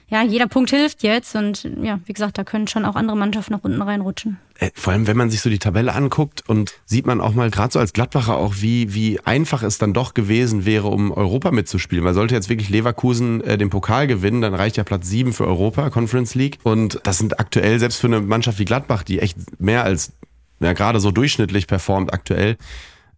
ja, 0.10 0.24
jeder 0.24 0.48
Punkt 0.48 0.70
hilft 0.70 1.04
jetzt 1.04 1.36
und 1.36 1.70
ja, 1.82 2.00
wie 2.06 2.14
gesagt, 2.14 2.38
da 2.38 2.46
können 2.46 2.68
schon 2.68 2.86
auch 2.86 2.96
andere 2.96 3.18
Mannschaften 3.18 3.52
nach 3.54 3.64
unten 3.64 3.82
reinrutschen. 3.82 4.38
Äh, 4.58 4.70
Vor 4.74 4.94
allem, 4.94 5.06
wenn 5.06 5.18
man 5.18 5.30
sich 5.30 5.42
so 5.42 5.50
die 5.50 5.60
Tabelle 5.60 5.94
anguckt 5.94 6.44
und 6.48 6.80
sieht 6.86 7.06
man 7.06 7.20
auch 7.20 7.34
mal, 7.34 7.52
gerade 7.52 7.74
so 7.74 7.80
als 7.80 7.92
Gladbacher 7.92 8.38
auch, 8.38 8.56
wie, 8.60 8.94
wie 8.94 9.20
einfach 9.20 9.64
es 9.64 9.80
dann 9.80 9.94
doch 9.94 10.14
gewesen 10.14 10.66
wäre, 10.66 10.88
um 10.88 11.12
Europa 11.12 11.52
mitzuspielen. 11.52 12.06
Weil 12.06 12.14
sollte 12.14 12.36
jetzt 12.36 12.48
wirklich 12.48 12.70
Leverkusen 12.70 13.42
äh, 13.42 13.58
den 13.58 13.70
Pokal 13.70 14.08
gewinnen, 14.08 14.42
dann 14.42 14.54
reicht 14.54 14.78
ja 14.78 14.86
Platz 14.86 15.10
7 15.10 15.34
für 15.34 15.46
Europa, 15.46 15.90
Conference 15.90 16.36
League. 16.36 16.60
Und 16.64 17.02
das 17.04 17.18
sind 17.18 17.40
aktuell, 17.42 17.78
selbst 17.80 18.00
für 18.00 18.08
eine 18.08 18.22
Mannschaft 18.22 18.60
wie 18.60 18.66
Gladbach, 18.66 19.04
die 19.04 19.20
echt 19.20 19.38
mehr 19.60 19.84
als, 19.84 20.14
ja 20.62 20.72
gerade 20.72 21.02
so 21.02 21.12
durchschnittlich 21.12 21.68
performt 21.68 22.14
aktuell, 22.14 22.56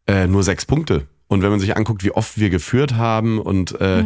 äh, 0.08 0.26
nur 0.26 0.42
sechs 0.42 0.66
Punkte. 0.66 1.06
Und 1.30 1.44
wenn 1.44 1.52
man 1.52 1.60
sich 1.60 1.78
anguckt, 1.78 2.04
wie 2.04 2.12
oft 2.12 2.40
wir 2.40 2.50
geführt 2.50 2.96
haben 2.96 3.40
und 3.40 3.80
äh, 3.80 4.04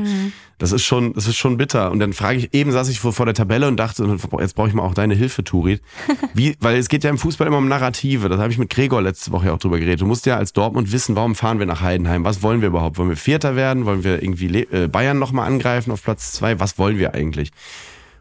das 0.58 0.74
ist 0.74 0.84
schon, 0.84 1.13
das 1.13 1.25
ist 1.25 1.38
schon 1.38 1.56
bitter. 1.56 1.89
Und 1.89 2.00
dann 2.00 2.12
frage 2.12 2.38
ich, 2.38 2.53
eben 2.53 2.74
saß 2.74 2.89
ich 2.89 3.00
vor, 3.00 3.13
vor 3.13 3.25
der 3.25 3.34
Tabelle 3.34 3.65
und 3.70 3.77
dachte, 3.77 4.06
jetzt 4.39 4.56
brauche 4.56 4.68
ich 4.68 4.74
mal 4.74 4.84
auch 4.84 4.94
deine 4.94 5.15
Hilfe, 5.15 5.42
Turit. 5.46 5.82
Wie, 6.34 6.58
weil 6.60 6.77
es 6.77 6.89
geht 6.89 7.06
ja 7.06 7.10
im 7.10 7.18
Fußball 7.18 7.48
immer 7.48 7.60
um 7.60 7.70
Narrative. 7.70 8.27
Das 8.27 8.39
habe 8.39 8.51
ich 8.51 8.58
mit 8.58 8.70
Gregor 8.70 9.01
letzte 9.01 9.32
Woche 9.32 9.48
ja 9.48 9.53
auch 9.53 9.58
drüber 9.58 9.80
geredet. 9.80 10.01
Du 10.01 10.06
musst 10.06 10.25
ja 10.25 10.36
als 10.36 10.51
Dortmund 10.51 10.92
wissen, 10.92 11.15
warum 11.15 11.34
fahren 11.34 11.60
wir 11.60 11.65
nach 11.65 11.80
Heidenheim? 11.80 12.25
Was 12.25 12.44
wollen 12.44 12.60
wir 12.60 12.68
überhaupt? 12.68 12.98
Wollen 12.98 13.10
wir 13.10 13.15
Vierter 13.15 13.56
werden? 13.56 13.86
Wollen 13.86 14.03
wir 14.03 14.22
irgendwie 14.22 14.50
Le 14.50 14.62
äh, 14.72 14.88
Bayern 14.89 15.18
nochmal 15.18 15.48
angreifen 15.48 15.92
auf 15.92 16.03
Platz 16.03 16.34
zwei? 16.34 16.60
Was 16.60 16.77
wollen 16.77 16.98
wir 16.98 17.13
eigentlich? 17.13 17.51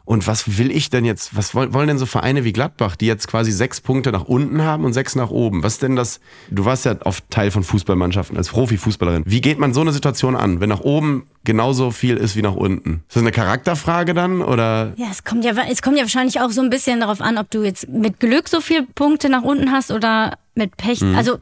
Und 0.04 0.26
was 0.26 0.59
will 0.59 0.71
ich 0.71 0.90
denn 0.90 1.04
jetzt? 1.04 1.37
Was 1.37 1.54
wollen, 1.54 1.87
denn 1.87 1.99
so 1.99 2.06
Vereine 2.06 2.44
wie 2.44 2.52
Gladbach, 2.52 2.97
die 2.97 3.06
jetzt 3.06 3.28
quasi 3.28 3.52
sechs 3.52 3.80
Punkte 3.80 4.11
nach 4.12 4.25
unten 4.25 4.62
haben 4.62 4.85
und 4.85 4.92
sechs 4.92 5.14
nach 5.14 5.30
oben? 5.30 5.62
Was 5.62 5.75
ist 5.75 5.82
denn 5.82 5.97
das? 5.97 6.21
Du 6.50 6.64
warst 6.64 6.85
ja 6.85 6.97
oft 7.04 7.28
Teil 7.30 7.50
von 7.50 7.62
Fußballmannschaften 7.62 8.37
als 8.37 8.49
Profifußballerin. 8.49 9.23
Wie 9.26 9.40
geht 9.40 9.59
man 9.59 9.73
so 9.75 9.80
eine 9.80 9.92
Situation 9.92 10.35
an, 10.37 10.61
wenn 10.61 10.68
nach 10.68 10.80
oben 10.80 11.26
genauso 11.44 11.90
viel 11.90 12.16
ist 12.16 12.37
wie 12.37 12.42
nach 12.42 12.54
unten? 12.54 13.04
Ist 13.09 13.16
das 13.16 13.23
eine 13.23 13.32
Charakterfrage 13.32 14.14
dann 14.14 14.42
oder? 14.42 14.92
Ja, 14.97 15.06
es 15.11 15.25
kommt 15.25 15.44
ja, 15.44 15.52
es 15.71 15.82
kommt 15.82 15.97
ja 15.97 16.02
wahrscheinlich 16.02 16.40
auch 16.40 16.50
so 16.50 16.61
ein 16.62 16.71
bisschen 16.71 17.00
darauf 17.00 17.21
an, 17.21 17.38
ob 17.38 17.50
du 17.50 17.62
jetzt 17.62 17.88
mit 17.88 18.21
Glück 18.21 18.49
so 18.49 18.61
viele 18.61 18.82
Punkte 18.94 19.28
nach 19.28 19.42
unten 19.42 19.71
hast 19.71 19.90
oder 19.90 20.38
mit 20.54 20.76
Pech. 20.76 21.02
Also 21.16 21.38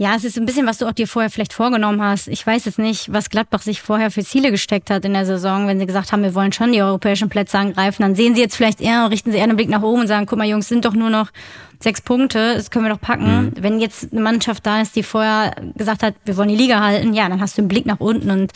ja, 0.00 0.14
es 0.14 0.22
ist 0.22 0.38
ein 0.38 0.46
bisschen, 0.46 0.64
was 0.64 0.78
du 0.78 0.86
auch 0.86 0.92
dir 0.92 1.08
vorher 1.08 1.28
vielleicht 1.28 1.52
vorgenommen 1.52 2.00
hast. 2.00 2.28
Ich 2.28 2.46
weiß 2.46 2.66
jetzt 2.66 2.78
nicht, 2.78 3.12
was 3.12 3.30
Gladbach 3.30 3.62
sich 3.62 3.82
vorher 3.82 4.12
für 4.12 4.22
Ziele 4.22 4.52
gesteckt 4.52 4.90
hat 4.90 5.04
in 5.04 5.12
der 5.12 5.26
Saison. 5.26 5.66
Wenn 5.66 5.80
sie 5.80 5.86
gesagt 5.86 6.12
haben, 6.12 6.22
wir 6.22 6.36
wollen 6.36 6.52
schon 6.52 6.70
die 6.70 6.80
europäischen 6.80 7.28
Plätze 7.28 7.58
angreifen, 7.58 8.02
dann 8.02 8.14
sehen 8.14 8.36
sie 8.36 8.40
jetzt 8.40 8.54
vielleicht 8.54 8.80
eher, 8.80 9.10
richten 9.10 9.32
sie 9.32 9.38
eher 9.38 9.44
einen 9.44 9.56
Blick 9.56 9.68
nach 9.68 9.82
oben 9.82 10.02
und 10.02 10.06
sagen, 10.06 10.26
guck 10.26 10.38
mal 10.38 10.46
Jungs, 10.46 10.68
sind 10.68 10.84
doch 10.84 10.94
nur 10.94 11.10
noch 11.10 11.30
sechs 11.80 12.00
Punkte, 12.00 12.54
das 12.54 12.70
können 12.70 12.84
wir 12.84 12.92
doch 12.92 13.00
packen. 13.00 13.52
Wenn 13.58 13.80
jetzt 13.80 14.12
eine 14.12 14.20
Mannschaft 14.20 14.64
da 14.66 14.80
ist, 14.80 14.94
die 14.94 15.02
vorher 15.02 15.56
gesagt 15.74 16.04
hat, 16.04 16.14
wir 16.24 16.36
wollen 16.36 16.48
die 16.48 16.56
Liga 16.56 16.80
halten, 16.80 17.12
ja, 17.12 17.28
dann 17.28 17.40
hast 17.40 17.58
du 17.58 17.62
einen 17.62 17.68
Blick 17.68 17.84
nach 17.84 17.98
unten 17.98 18.30
und 18.30 18.52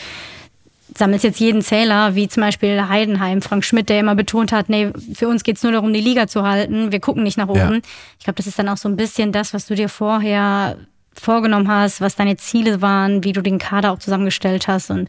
sammelst 0.97 1.25
jetzt 1.25 1.41
jeden 1.41 1.63
Zähler, 1.63 2.15
wie 2.15 2.29
zum 2.29 2.45
Beispiel 2.45 2.89
Heidenheim, 2.89 3.43
Frank 3.43 3.65
Schmidt, 3.65 3.89
der 3.89 3.99
immer 3.99 4.15
betont 4.15 4.53
hat, 4.53 4.69
nee, 4.69 4.93
für 5.13 5.27
uns 5.27 5.43
geht's 5.43 5.65
nur 5.65 5.73
darum, 5.73 5.93
die 5.93 6.01
Liga 6.01 6.29
zu 6.29 6.45
halten, 6.45 6.93
wir 6.93 7.01
gucken 7.01 7.25
nicht 7.25 7.39
nach 7.39 7.49
oben. 7.49 7.75
Ja. 7.75 7.81
Ich 8.19 8.25
glaube, 8.25 8.37
das 8.37 8.47
ist 8.47 8.61
dann 8.61 8.69
auch 8.69 8.77
so 8.77 8.89
ein 8.89 8.97
bisschen 8.97 9.33
das, 9.33 9.55
was 9.55 9.67
du 9.67 9.75
dir 9.75 9.89
vorher 9.89 10.77
vorgenommen 11.15 11.69
hast, 11.69 12.01
was 12.01 12.17
deine 12.17 12.37
Ziele 12.37 12.83
waren, 12.83 13.25
wie 13.25 13.33
du 13.33 13.43
den 13.43 13.59
Kader 13.59 13.93
auch 13.93 13.99
zusammengestellt 13.99 14.69
hast 14.69 14.91
und 14.91 15.09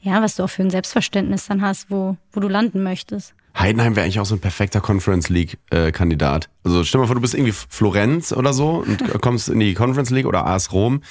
ja, 0.00 0.20
was 0.20 0.36
du 0.36 0.42
auch 0.42 0.50
für 0.50 0.62
ein 0.62 0.70
Selbstverständnis 0.70 1.46
dann 1.46 1.62
hast, 1.62 1.90
wo, 1.90 2.16
wo 2.32 2.40
du 2.40 2.48
landen 2.48 2.82
möchtest. 2.82 3.34
Heidenheim 3.58 3.96
wäre 3.96 4.04
eigentlich 4.04 4.18
auch 4.18 4.26
so 4.26 4.34
ein 4.34 4.40
perfekter 4.40 4.80
Conference 4.80 5.28
League 5.28 5.58
äh, 5.70 5.92
Kandidat. 5.92 6.48
Also 6.64 6.84
stell 6.84 7.00
mal 7.00 7.06
vor, 7.06 7.14
du 7.14 7.20
bist 7.20 7.34
irgendwie 7.34 7.52
Florenz 7.52 8.32
oder 8.32 8.52
so 8.52 8.82
und 8.86 9.02
kommst 9.20 9.50
in 9.50 9.60
die 9.60 9.74
Conference 9.74 10.10
League 10.10 10.26
oder 10.26 10.46
AS 10.46 10.72
Rom 10.72 11.02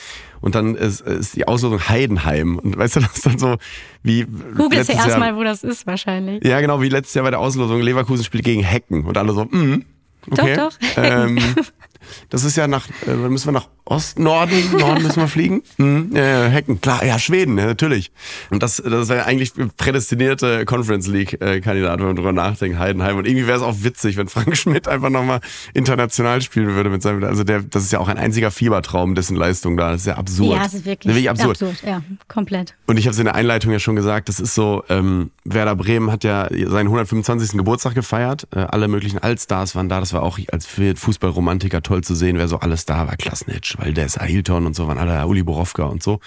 und 0.41 0.55
dann 0.55 0.75
ist, 0.75 1.01
ist 1.01 1.35
die 1.35 1.47
Auslosung 1.47 1.87
Heidenheim 1.87 2.57
und 2.57 2.75
weißt 2.75 2.95
du, 2.95 2.99
das 3.01 3.13
ist 3.13 3.25
dann 3.27 3.37
so 3.37 3.57
wie 4.01 4.25
Google 4.57 4.83
ja 4.83 4.93
erstmal, 4.93 5.35
wo 5.35 5.43
das 5.43 5.63
ist 5.63 5.85
wahrscheinlich. 5.85 6.43
Ja, 6.43 6.59
genau, 6.61 6.81
wie 6.81 6.89
letztes 6.89 7.13
Jahr 7.13 7.23
bei 7.23 7.31
der 7.31 7.39
Auslosung 7.39 7.79
Leverkusen 7.79 8.25
spielt 8.25 8.43
gegen 8.43 8.63
Hecken 8.63 9.05
und 9.05 9.17
alle 9.17 9.33
so, 9.33 9.45
mm, 9.45 9.85
okay. 10.31 10.55
Doch, 10.55 10.71
doch. 10.79 10.97
Ähm, 10.97 11.37
das 12.29 12.43
ist 12.43 12.57
ja 12.57 12.67
nach, 12.67 12.87
äh, 13.07 13.13
müssen 13.13 13.47
wir 13.47 13.51
nach 13.53 13.67
Ost, 13.85 14.19
Norden, 14.19 14.77
Norden 14.77 15.03
müssen 15.03 15.21
wir 15.21 15.27
fliegen? 15.27 15.63
Hm, 15.77 16.15
äh, 16.15 16.49
Hecken, 16.49 16.79
klar, 16.81 17.03
ja, 17.03 17.17
Schweden, 17.17 17.57
ja, 17.57 17.65
natürlich. 17.65 18.11
Und 18.51 18.61
das, 18.61 18.77
das 18.77 19.09
wäre 19.09 19.25
eigentlich 19.25 19.53
prädestinierte 19.77 20.65
Conference 20.65 21.07
League-Kandidat, 21.07 21.99
wenn 21.99 22.07
man 22.07 22.15
drüber 22.15 22.33
nachdenkt, 22.33 22.77
Heidenheim. 22.77 23.17
Und 23.17 23.25
irgendwie 23.25 23.47
wäre 23.47 23.57
es 23.57 23.63
auch 23.63 23.77
witzig, 23.81 24.17
wenn 24.17 24.27
Frank 24.27 24.55
Schmidt 24.61 24.87
einfach 24.87 25.09
nochmal 25.09 25.39
international 25.73 26.41
spielen 26.41 26.75
würde 26.75 26.89
mit 26.89 27.01
seinem, 27.01 27.23
also 27.23 27.43
der, 27.43 27.61
das 27.63 27.83
ist 27.83 27.91
ja 27.91 27.99
auch 27.99 28.09
ein 28.09 28.17
einziger 28.17 28.51
Fiebertraum, 28.51 29.15
dessen 29.15 29.35
Leistung 29.35 29.77
da, 29.77 29.91
das 29.91 30.01
ist 30.01 30.07
ja 30.07 30.17
absurd. 30.17 30.57
Ja, 30.57 30.65
es 30.65 30.73
ist 30.73 30.85
wirklich, 30.85 31.13
Wirklich 31.13 31.29
absurd. 31.29 31.59
Ja, 31.85 32.01
komplett. 32.27 32.75
Und 32.87 32.97
ich 32.97 33.05
habe 33.05 33.13
es 33.13 33.19
in 33.19 33.25
der 33.25 33.35
Einleitung 33.35 33.71
ja 33.71 33.79
schon 33.79 33.95
gesagt, 33.95 34.29
das 34.29 34.39
ist 34.39 34.53
so, 34.53 34.83
ähm, 34.89 35.31
Werder 35.43 35.75
Bremen 35.75 36.11
hat 36.11 36.23
ja 36.23 36.47
seinen 36.49 36.87
125. 36.87 37.57
Geburtstag 37.57 37.95
gefeiert. 37.95 38.47
Äh, 38.51 38.59
alle 38.59 38.87
möglichen 38.87 39.17
Altstars 39.17 39.75
waren 39.75 39.89
da. 39.89 39.99
Das 39.99 40.13
war 40.13 40.23
auch 40.23 40.39
als 40.51 40.65
Fußballromantiker 40.65 41.81
toll 41.91 42.03
zu 42.05 42.15
sehen, 42.15 42.37
wer 42.37 42.47
so 42.47 42.57
alles 42.57 42.85
da 42.85 43.05
war. 43.05 43.17
Klasnitsch, 43.17 43.77
Valdez, 43.77 44.17
Ailton 44.17 44.65
und 44.65 44.77
so 44.77 44.87
waren 44.87 44.97
alle, 44.97 45.27
Uli 45.27 45.43
Borowka 45.43 45.83
und 45.83 46.01
so. 46.01 46.21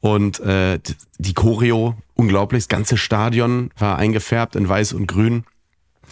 Und 0.00 0.38
äh, 0.40 0.80
die 1.18 1.32
Choreo, 1.32 1.94
unglaublich, 2.14 2.64
das 2.64 2.68
ganze 2.68 2.98
Stadion 2.98 3.70
war 3.78 3.98
eingefärbt 3.98 4.54
in 4.54 4.68
weiß 4.68 4.92
und 4.92 5.06
grün. 5.06 5.44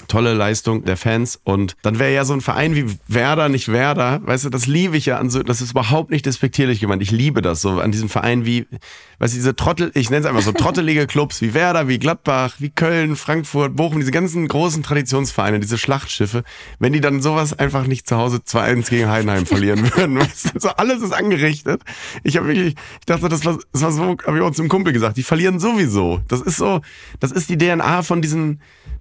Tolle 0.08 0.34
Leistung 0.34 0.84
der 0.84 0.96
Fans. 0.96 1.40
Und 1.44 1.76
dann 1.82 1.98
wäre 1.98 2.12
ja 2.12 2.24
so 2.24 2.32
ein 2.32 2.40
Verein 2.40 2.74
wie 2.74 2.86
Werder 3.06 3.48
nicht 3.48 3.68
Werder. 3.68 4.20
Weißt 4.24 4.44
du, 4.44 4.50
das 4.50 4.66
liebe 4.66 4.96
ich 4.96 5.06
ja 5.06 5.18
an 5.18 5.30
so, 5.30 5.42
das 5.42 5.60
ist 5.60 5.72
überhaupt 5.72 6.10
nicht 6.10 6.26
despektierlich 6.26 6.80
gemeint. 6.80 7.02
Ich 7.02 7.10
liebe 7.10 7.42
das 7.42 7.60
so 7.60 7.80
an 7.80 7.92
diesen 7.92 8.08
Vereinen 8.08 8.46
wie, 8.46 8.66
weißt 9.18 9.34
du, 9.34 9.36
diese 9.36 9.56
Trottel, 9.56 9.90
ich 9.94 10.10
nenne 10.10 10.20
es 10.20 10.26
einfach 10.26 10.42
so 10.42 10.52
trottelige 10.52 11.06
Clubs 11.06 11.40
wie 11.42 11.54
Werder, 11.54 11.88
wie 11.88 11.98
Gladbach, 11.98 12.56
wie 12.58 12.70
Köln, 12.70 13.16
Frankfurt, 13.16 13.76
Bochum, 13.76 14.00
diese 14.00 14.10
ganzen 14.10 14.48
großen 14.48 14.82
Traditionsvereine, 14.82 15.60
diese 15.60 15.78
Schlachtschiffe, 15.78 16.44
wenn 16.78 16.92
die 16.92 17.00
dann 17.00 17.22
sowas 17.22 17.58
einfach 17.58 17.86
nicht 17.86 18.08
zu 18.08 18.16
Hause 18.16 18.38
2-1 18.38 18.90
gegen 18.90 19.08
Heidenheim 19.08 19.46
verlieren 19.46 19.90
würden. 19.94 20.18
Weißt 20.20 20.54
du, 20.54 20.60
so 20.60 20.68
alles 20.70 21.02
ist 21.02 21.12
angerichtet. 21.12 21.82
Ich 22.22 22.36
habe 22.36 22.48
wirklich, 22.48 22.74
ich 23.00 23.06
dachte, 23.06 23.28
das 23.28 23.44
war, 23.44 23.58
das 23.72 23.82
war 23.82 23.92
so, 23.92 24.16
habe 24.26 24.38
ich 24.38 24.42
auch 24.42 24.50
zum 24.52 24.68
Kumpel 24.68 24.92
gesagt, 24.92 25.16
die 25.16 25.22
verlieren 25.22 25.58
sowieso. 25.58 26.20
Das 26.28 26.40
ist 26.40 26.56
so, 26.56 26.80
das 27.20 27.32
ist 27.32 27.50
die 27.50 27.58
DNA 27.58 28.02
von 28.02 28.22
diesen, 28.22 28.60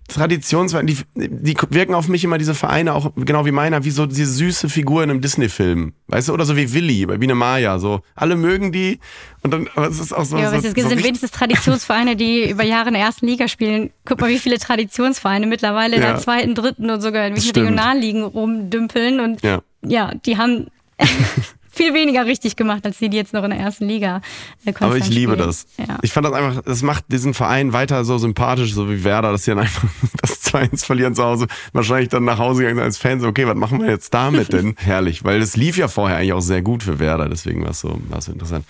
Traditionsvereine, 0.10 0.86
die, 0.92 0.98
die 1.16 1.56
wirken 1.70 1.94
auf 1.94 2.08
mich 2.08 2.24
immer 2.24 2.38
diese 2.38 2.54
Vereine 2.54 2.94
auch 2.94 3.12
genau 3.16 3.46
wie 3.46 3.52
meiner, 3.52 3.84
wie 3.86 3.92
so 3.92 4.06
diese 4.06 4.26
süße 4.26 4.68
Figur 4.70 5.04
in 5.04 5.10
einem 5.10 5.22
Disney-Film. 5.22 5.94
Weißt 6.08 6.28
du, 6.30 6.34
oder 6.34 6.46
so 6.46 6.58
wie 6.58 6.74
Willi 6.74 7.06
bei 7.06 7.18
Biene 7.18 7.36
Maya, 7.36 7.80
so. 7.80 8.02
Alle 8.16 8.36
mögen 8.36 8.72
die 8.72 9.00
und 9.44 9.52
dann, 9.54 9.70
aber 9.76 9.88
es 9.88 10.00
ist 10.00 10.12
auch 10.12 10.26
so. 10.26 10.38
Ja, 10.38 10.50
so, 10.50 10.58
aber 10.58 10.66
es 10.68 10.74
so 10.74 10.90
sind 10.90 11.04
wenigstens 11.04 11.32
Traditionsvereine, 11.32 12.16
die 12.16 12.50
über 12.52 12.64
Jahre 12.64 12.90
in 12.90 12.94
der 12.96 13.04
ersten 13.04 13.26
Liga 13.28 13.48
spielen. 13.48 13.92
Guck 14.06 14.20
mal, 14.20 14.30
wie 14.30 14.40
viele 14.40 14.60
Traditionsvereine 14.60 15.48
mittlerweile 15.48 15.96
in 15.96 16.02
Ja. 16.02 16.12
der 16.14 16.20
zweiten, 16.22 16.56
dritten 16.56 16.90
und 16.90 17.02
sogar 17.02 17.28
in 17.28 17.36
welchen. 17.36 17.56
Regionalligen 17.56 18.24
rumdümpeln 18.24 19.20
und 19.20 19.42
Ja. 19.44 19.62
ja, 19.84 20.14
die 20.26 20.38
haben 20.38 20.68
viel 21.80 21.94
weniger 21.94 22.26
richtig 22.26 22.58
gemacht, 22.58 22.86
als 22.86 22.98
die, 22.98 23.10
die 23.10 23.16
jetzt 23.16 23.32
noch 23.32 23.44
in 23.46 23.52
der 23.52 23.60
ersten 23.60 23.86
Liga 23.86 24.22
äh, 24.66 24.74
Aber 24.82 24.98
ich 24.98 25.08
liebe 25.08 25.34
spielen. 25.34 25.48
das. 25.48 25.66
Ja. 25.78 25.98
Ich 26.02 26.12
fand 26.12 26.26
das 26.26 26.34
einfach, 26.34 26.62
das 26.62 26.82
macht 26.82 27.06
diesen 27.08 27.34
Verein 27.34 27.72
weiter 27.72 28.04
so 28.04 28.18
sympathisch, 28.18 28.74
so 28.74 28.90
wie 28.90 29.06
Werder, 29.06 29.32
dass 29.32 29.46
sie 29.46 29.52
dann 29.52 29.60
einfach 29.60 29.88
das 30.22 30.44
2-1 30.44 30.86
verlieren 30.86 31.16
zu 31.16 31.24
Hause. 31.24 31.48
Wahrscheinlich 31.72 32.10
dann 32.10 32.26
nach 32.26 32.38
Hause 32.38 32.64
gegangen 32.64 32.80
als 32.80 32.98
Fans, 32.98 33.24
okay, 33.24 33.48
was 33.48 33.56
machen 33.56 33.82
wir 33.82 33.90
jetzt 33.90 34.14
damit 34.14 34.52
denn? 34.52 34.76
Herrlich, 34.78 35.24
weil 35.24 35.40
das 35.40 35.56
lief 35.56 35.78
ja 35.78 35.88
vorher 35.88 36.18
eigentlich 36.18 36.34
auch 36.34 36.42
sehr 36.42 36.62
gut 36.62 36.84
für 36.84 37.00
Werder, 37.00 37.30
deswegen 37.30 37.64
war 37.64 37.72
es 37.72 37.80
so, 37.80 38.02
so 38.20 38.32
interessant. 38.34 38.66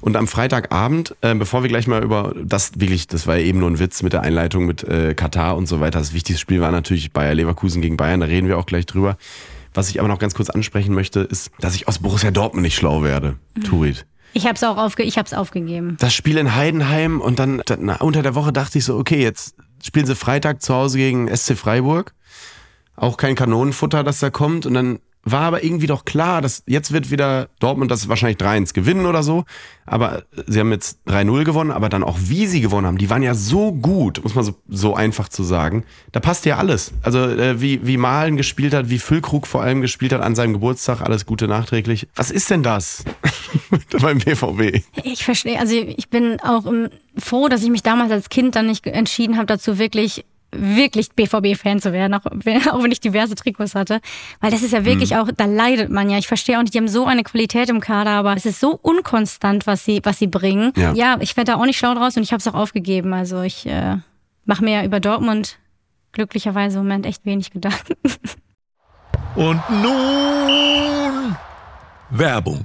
Und 0.00 0.16
am 0.16 0.26
Freitagabend, 0.26 1.14
äh, 1.20 1.34
bevor 1.34 1.62
wir 1.64 1.68
gleich 1.68 1.86
mal 1.86 2.02
über 2.02 2.34
das 2.42 2.80
wirklich, 2.80 3.08
das 3.08 3.26
war 3.26 3.36
ja 3.36 3.44
eben 3.44 3.58
nur 3.58 3.70
ein 3.70 3.78
Witz 3.78 4.02
mit 4.02 4.14
der 4.14 4.22
Einleitung 4.22 4.64
mit 4.64 4.84
äh, 4.84 5.14
Katar 5.14 5.56
und 5.56 5.66
so 5.66 5.80
weiter. 5.80 5.98
Das 5.98 6.14
wichtigste 6.14 6.40
Spiel 6.40 6.62
war 6.62 6.70
natürlich 6.70 7.12
Bayer 7.12 7.34
Leverkusen 7.34 7.82
gegen 7.82 7.98
Bayern, 7.98 8.20
da 8.20 8.26
reden 8.26 8.48
wir 8.48 8.58
auch 8.58 8.66
gleich 8.66 8.86
drüber. 8.86 9.18
Was 9.74 9.90
ich 9.90 9.98
aber 9.98 10.08
noch 10.08 10.18
ganz 10.18 10.34
kurz 10.34 10.50
ansprechen 10.50 10.94
möchte, 10.94 11.20
ist, 11.20 11.50
dass 11.58 11.74
ich 11.74 11.88
aus 11.88 11.98
Borussia 11.98 12.30
Dortmund 12.30 12.62
nicht 12.62 12.76
schlau 12.76 13.02
werde. 13.02 13.36
Mhm. 13.56 13.64
Turit. 13.64 14.06
Ich 14.32 14.46
habe 14.46 14.54
es 14.54 14.64
auch 14.64 14.76
aufge 14.76 15.04
ich 15.04 15.18
hab's 15.18 15.32
aufgegeben. 15.32 15.96
Das 16.00 16.14
Spiel 16.14 16.38
in 16.38 16.54
Heidenheim 16.54 17.20
und 17.20 17.38
dann, 17.38 17.62
dann 17.66 17.88
unter 17.88 18.22
der 18.22 18.34
Woche 18.34 18.52
dachte 18.52 18.78
ich 18.78 18.84
so, 18.84 18.96
okay, 18.96 19.22
jetzt 19.22 19.54
spielen 19.82 20.06
sie 20.06 20.16
Freitag 20.16 20.62
zu 20.62 20.74
Hause 20.74 20.98
gegen 20.98 21.34
SC 21.34 21.56
Freiburg. 21.56 22.14
Auch 22.96 23.16
kein 23.16 23.34
Kanonenfutter, 23.34 24.02
das 24.02 24.20
da 24.20 24.30
kommt. 24.30 24.66
Und 24.66 24.74
dann 24.74 24.98
war 25.24 25.42
aber 25.42 25.64
irgendwie 25.64 25.86
doch 25.86 26.04
klar, 26.04 26.42
dass 26.42 26.62
jetzt 26.66 26.92
wird 26.92 27.10
wieder 27.10 27.48
Dortmund 27.58 27.90
das 27.90 28.08
wahrscheinlich 28.08 28.38
3-1 28.38 28.74
gewinnen 28.74 29.06
oder 29.06 29.22
so. 29.22 29.44
Aber 29.86 30.22
sie 30.46 30.60
haben 30.60 30.70
jetzt 30.70 30.98
3-0 31.08 31.44
gewonnen, 31.44 31.70
aber 31.70 31.88
dann 31.88 32.02
auch 32.02 32.18
wie 32.20 32.46
sie 32.46 32.60
gewonnen 32.60 32.86
haben, 32.86 32.98
die 32.98 33.10
waren 33.10 33.22
ja 33.22 33.34
so 33.34 33.72
gut, 33.72 34.22
muss 34.22 34.34
man 34.34 34.44
so, 34.44 34.54
so 34.68 34.94
einfach 34.94 35.28
zu 35.28 35.42
sagen. 35.42 35.84
Da 36.12 36.20
passt 36.20 36.46
ja 36.46 36.56
alles. 36.56 36.92
Also 37.02 37.18
äh, 37.18 37.60
wie, 37.60 37.86
wie 37.86 37.96
Malen 37.96 38.36
gespielt 38.36 38.72
hat, 38.74 38.88
wie 38.88 38.98
Füllkrug 38.98 39.46
vor 39.46 39.62
allem 39.62 39.80
gespielt 39.80 40.12
hat 40.12 40.22
an 40.22 40.34
seinem 40.34 40.54
Geburtstag, 40.54 41.00
alles 41.00 41.26
Gute 41.26 41.48
nachträglich. 41.48 42.08
Was 42.14 42.30
ist 42.30 42.50
denn 42.50 42.62
das 42.62 43.04
beim 44.00 44.18
BVB? 44.18 44.84
Ich 45.02 45.24
verstehe, 45.24 45.58
also 45.58 45.74
ich 45.74 46.08
bin 46.08 46.38
auch 46.40 46.64
froh, 47.18 47.48
dass 47.48 47.62
ich 47.62 47.70
mich 47.70 47.82
damals 47.82 48.10
als 48.10 48.28
Kind 48.28 48.56
dann 48.56 48.66
nicht 48.66 48.86
entschieden 48.86 49.36
habe, 49.36 49.46
dazu 49.46 49.78
wirklich 49.78 50.24
wirklich 50.56 51.10
BVB-Fan 51.12 51.80
zu 51.80 51.92
werden, 51.92 52.14
auch, 52.14 52.24
auch, 52.72 52.82
wenn 52.82 52.92
ich 52.92 53.00
diverse 53.00 53.34
Trikots 53.34 53.74
hatte. 53.74 54.00
Weil 54.40 54.50
das 54.50 54.62
ist 54.62 54.72
ja 54.72 54.84
wirklich 54.84 55.10
mhm. 55.10 55.16
auch, 55.16 55.28
da 55.36 55.44
leidet 55.44 55.90
man 55.90 56.10
ja. 56.10 56.18
Ich 56.18 56.28
verstehe 56.28 56.58
auch 56.58 56.62
nicht, 56.62 56.74
die 56.74 56.78
haben 56.78 56.88
so 56.88 57.06
eine 57.06 57.22
Qualität 57.22 57.68
im 57.68 57.80
Kader, 57.80 58.12
aber 58.12 58.34
es 58.36 58.46
ist 58.46 58.60
so 58.60 58.78
unkonstant, 58.80 59.66
was 59.66 59.84
sie, 59.84 60.00
was 60.02 60.18
sie 60.18 60.26
bringen. 60.26 60.72
Ja, 60.76 60.92
ja 60.92 61.16
ich 61.20 61.36
werde 61.36 61.52
da 61.52 61.58
auch 61.58 61.66
nicht 61.66 61.78
schlau 61.78 61.94
draus 61.94 62.16
und 62.16 62.22
ich 62.22 62.32
habe 62.32 62.40
es 62.40 62.48
auch 62.48 62.54
aufgegeben. 62.54 63.12
Also 63.12 63.42
ich 63.42 63.66
äh, 63.66 63.96
mache 64.44 64.64
mir 64.64 64.84
über 64.84 65.00
Dortmund 65.00 65.58
glücklicherweise 66.12 66.78
im 66.78 66.84
Moment 66.84 67.06
echt 67.06 67.24
wenig 67.26 67.50
Gedanken. 67.50 67.94
Und 69.36 69.60
nun 69.82 71.36
Werbung. 72.10 72.64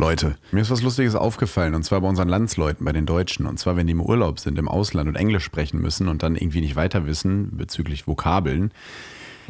Leute, 0.00 0.36
mir 0.50 0.62
ist 0.62 0.70
was 0.70 0.80
Lustiges 0.80 1.14
aufgefallen 1.14 1.74
und 1.74 1.82
zwar 1.82 2.00
bei 2.00 2.08
unseren 2.08 2.30
Landsleuten, 2.30 2.86
bei 2.86 2.92
den 2.92 3.04
Deutschen. 3.04 3.44
Und 3.44 3.58
zwar, 3.58 3.76
wenn 3.76 3.86
die 3.86 3.92
im 3.92 4.00
Urlaub 4.00 4.40
sind, 4.40 4.58
im 4.58 4.66
Ausland 4.66 5.10
und 5.10 5.14
Englisch 5.14 5.44
sprechen 5.44 5.78
müssen 5.78 6.08
und 6.08 6.22
dann 6.22 6.36
irgendwie 6.36 6.62
nicht 6.62 6.74
weiter 6.74 7.04
wissen 7.04 7.54
bezüglich 7.58 8.06
Vokabeln, 8.06 8.72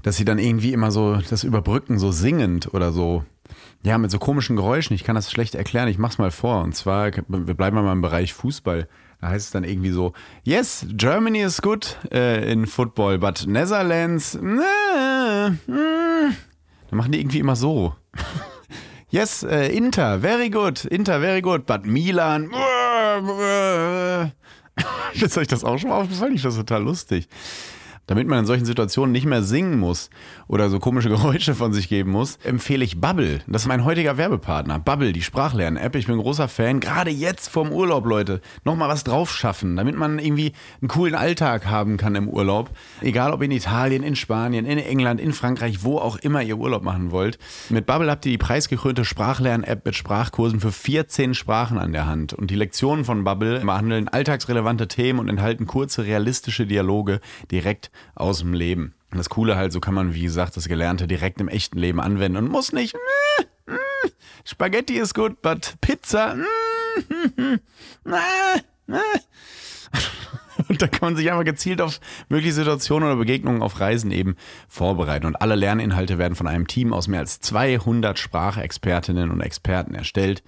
dass 0.03 0.17
sie 0.17 0.25
dann 0.25 0.41
irgendwie 0.41 0.73
immer 0.73 0.91
so 0.91 1.19
das 1.31 1.45
überbrücken, 1.45 2.01
so 2.01 2.11
singend 2.11 2.75
oder 2.75 2.91
so. 2.91 3.25
Ja, 3.85 3.97
mit 3.97 4.11
so 4.11 4.19
komischen 4.19 4.57
Geräuschen. 4.57 4.97
Ich 4.97 5.05
kann 5.05 5.15
das 5.15 5.31
schlecht 5.31 5.55
erklären. 5.55 5.87
Ich 5.87 5.99
mach's 5.99 6.19
mal 6.19 6.33
vor. 6.33 6.65
Und 6.65 6.75
zwar, 6.75 7.13
wir 7.29 7.55
bleiben 7.55 7.77
mal 7.77 7.93
im 7.93 8.03
Bereich 8.03 8.35
Fußball. 8.35 8.89
Da 9.21 9.29
heißt 9.29 9.47
es 9.47 9.53
dann 9.53 9.63
irgendwie 9.63 9.91
so: 9.91 10.15
Yes, 10.43 10.85
Germany 10.91 11.43
is 11.43 11.63
good 11.63 11.97
äh, 12.13 12.51
in 12.51 12.67
football, 12.67 13.19
but 13.19 13.47
Netherlands. 13.47 14.35
Äh, 14.35 15.47
äh. 15.47 15.51
Dann 15.69 16.97
machen 16.97 17.13
die 17.13 17.21
irgendwie 17.21 17.39
immer 17.39 17.55
so. 17.55 17.95
Yes, 19.11 19.43
uh, 19.43 19.49
Inter, 19.49 20.19
very 20.19 20.49
good. 20.49 20.85
Inter, 20.87 21.21
very 21.21 21.41
good. 21.41 21.67
But 21.67 21.85
Milan. 21.85 22.51
Ist 25.15 25.37
euch 25.37 25.49
das 25.49 25.65
auch 25.65 25.79
schon 25.79 25.91
mal 25.91 26.01
aufgefallen? 26.01 26.35
Ich 26.35 26.43
finde 26.43 26.57
das 26.57 26.67
total 26.67 26.85
lustig 26.85 27.29
damit 28.07 28.27
man 28.27 28.41
in 28.41 28.47
solchen 28.47 28.65
Situationen 28.65 29.13
nicht 29.13 29.27
mehr 29.27 29.43
singen 29.43 29.79
muss 29.79 30.11
oder 30.49 30.69
so 30.69 30.81
komische 30.81 31.09
Geräusche 31.11 31.55
von 31.55 31.73
sich 31.73 31.89
geben 31.89 32.11
muss, 32.11 32.39
empfehle 32.43 32.85
ich 32.85 33.01
Bubble. 33.01 33.41
Das 33.47 33.63
ist 33.63 33.69
mein 33.69 33.85
heutiger 33.85 34.17
Werbepartner. 34.17 34.79
Bubble, 34.79 35.13
die 35.13 35.23
Sprachlern-App. 35.23 35.95
Ich 35.95 36.07
bin 36.07 36.19
großer 36.19 36.49
Fan. 36.49 36.81
Gerade 36.81 37.11
jetzt 37.11 37.49
vorm 37.49 37.71
Urlaub, 37.71 38.07
Leute, 38.07 38.41
nochmal 38.65 38.89
was 38.89 39.05
drauf 39.05 39.33
schaffen, 39.33 39.77
damit 39.77 39.97
man 39.97 40.19
irgendwie 40.19 40.53
einen 40.81 40.89
coolen 40.89 41.15
Alltag 41.15 41.67
haben 41.67 41.97
kann 41.97 42.15
im 42.15 42.29
Urlaub. 42.29 42.71
Egal 43.01 43.33
ob 43.33 43.43
in 43.43 43.51
Italien, 43.51 44.03
in 44.03 44.17
Spanien, 44.17 44.67
in 44.67 44.79
England, 44.79 45.21
in 45.21 45.33
Frankreich, 45.33 45.85
wo 45.85 45.99
auch 45.99 46.17
immer 46.17 46.43
ihr 46.43 46.59
Urlaub 46.59 46.83
machen 46.83 47.13
wollt. 47.13 47.39
Mit 47.69 47.87
Bubble 47.87 48.11
habt 48.11 48.27
ihr 48.27 48.33
die 48.33 48.39
preisgekrönte 48.39 49.05
Sprachlern-App 49.05 49.85
mit 49.85 49.95
Sprachkursen 49.95 50.61
für 50.61 50.73
14 50.73 51.35
Sprachen 51.35 51.79
an 51.79 51.93
der 51.93 52.07
Hand. 52.07 52.33
Und 52.33 52.51
die 52.51 52.57
Lektionen 52.57 53.05
von 53.05 53.25
Bubble 53.25 53.61
behandeln 53.61 54.09
alltagsrelevante 54.09 54.89
Themen 54.89 55.19
und 55.19 55.29
enthalten 55.29 55.67
kurze, 55.67 56.05
realistische 56.05 56.67
Dialoge 56.67 57.21
direkt 57.51 57.91
aus 58.15 58.41
dem 58.41 58.53
Leben. 58.53 58.95
Und 59.11 59.19
das 59.19 59.29
Coole 59.29 59.57
halt, 59.57 59.73
so 59.73 59.81
kann 59.81 59.95
man, 59.95 60.15
wie 60.15 60.23
gesagt, 60.23 60.57
das 60.57 60.69
Gelernte 60.69 61.07
direkt 61.07 61.41
im 61.41 61.49
echten 61.49 61.79
Leben 61.79 62.01
anwenden 62.01 62.37
und 62.37 62.51
muss 62.51 62.73
nicht. 62.73 62.95
Mm, 62.95 63.73
mm, 63.73 64.11
Spaghetti 64.45 64.99
ist 64.99 65.15
gut, 65.15 65.43
but 65.43 65.75
Pizza. 65.81 66.37
Mm, 66.37 67.59
und 70.69 70.83
da 70.83 70.87
kann 70.87 71.09
man 71.09 71.17
sich 71.17 71.31
einfach 71.31 71.45
gezielt 71.45 71.81
auf 71.81 72.01
mögliche 72.29 72.55
Situationen 72.55 73.09
oder 73.09 73.17
Begegnungen 73.17 73.63
auf 73.63 73.81
Reisen 73.81 74.13
eben 74.13 74.37
vorbereiten. 74.69 75.27
Und 75.27 75.37
alle 75.37 75.55
Lerninhalte 75.55 76.19
werden 76.19 76.35
von 76.35 76.47
einem 76.47 76.67
Team 76.67 76.93
aus 76.93 77.09
mehr 77.09 77.21
als 77.21 77.41
200 77.41 78.19
Sprachexpertinnen 78.19 79.31
und 79.31 79.41
Experten 79.41 79.95
erstellt. 79.95 80.43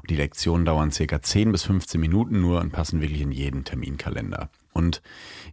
Und 0.00 0.10
die 0.10 0.16
Lektionen 0.16 0.66
dauern 0.66 0.92
circa 0.92 1.22
10 1.22 1.52
bis 1.52 1.64
15 1.64 2.00
Minuten 2.00 2.40
nur 2.40 2.60
und 2.60 2.72
passen 2.72 3.00
wirklich 3.00 3.22
in 3.22 3.32
jeden 3.32 3.64
Terminkalender. 3.64 4.50
Und 4.74 5.00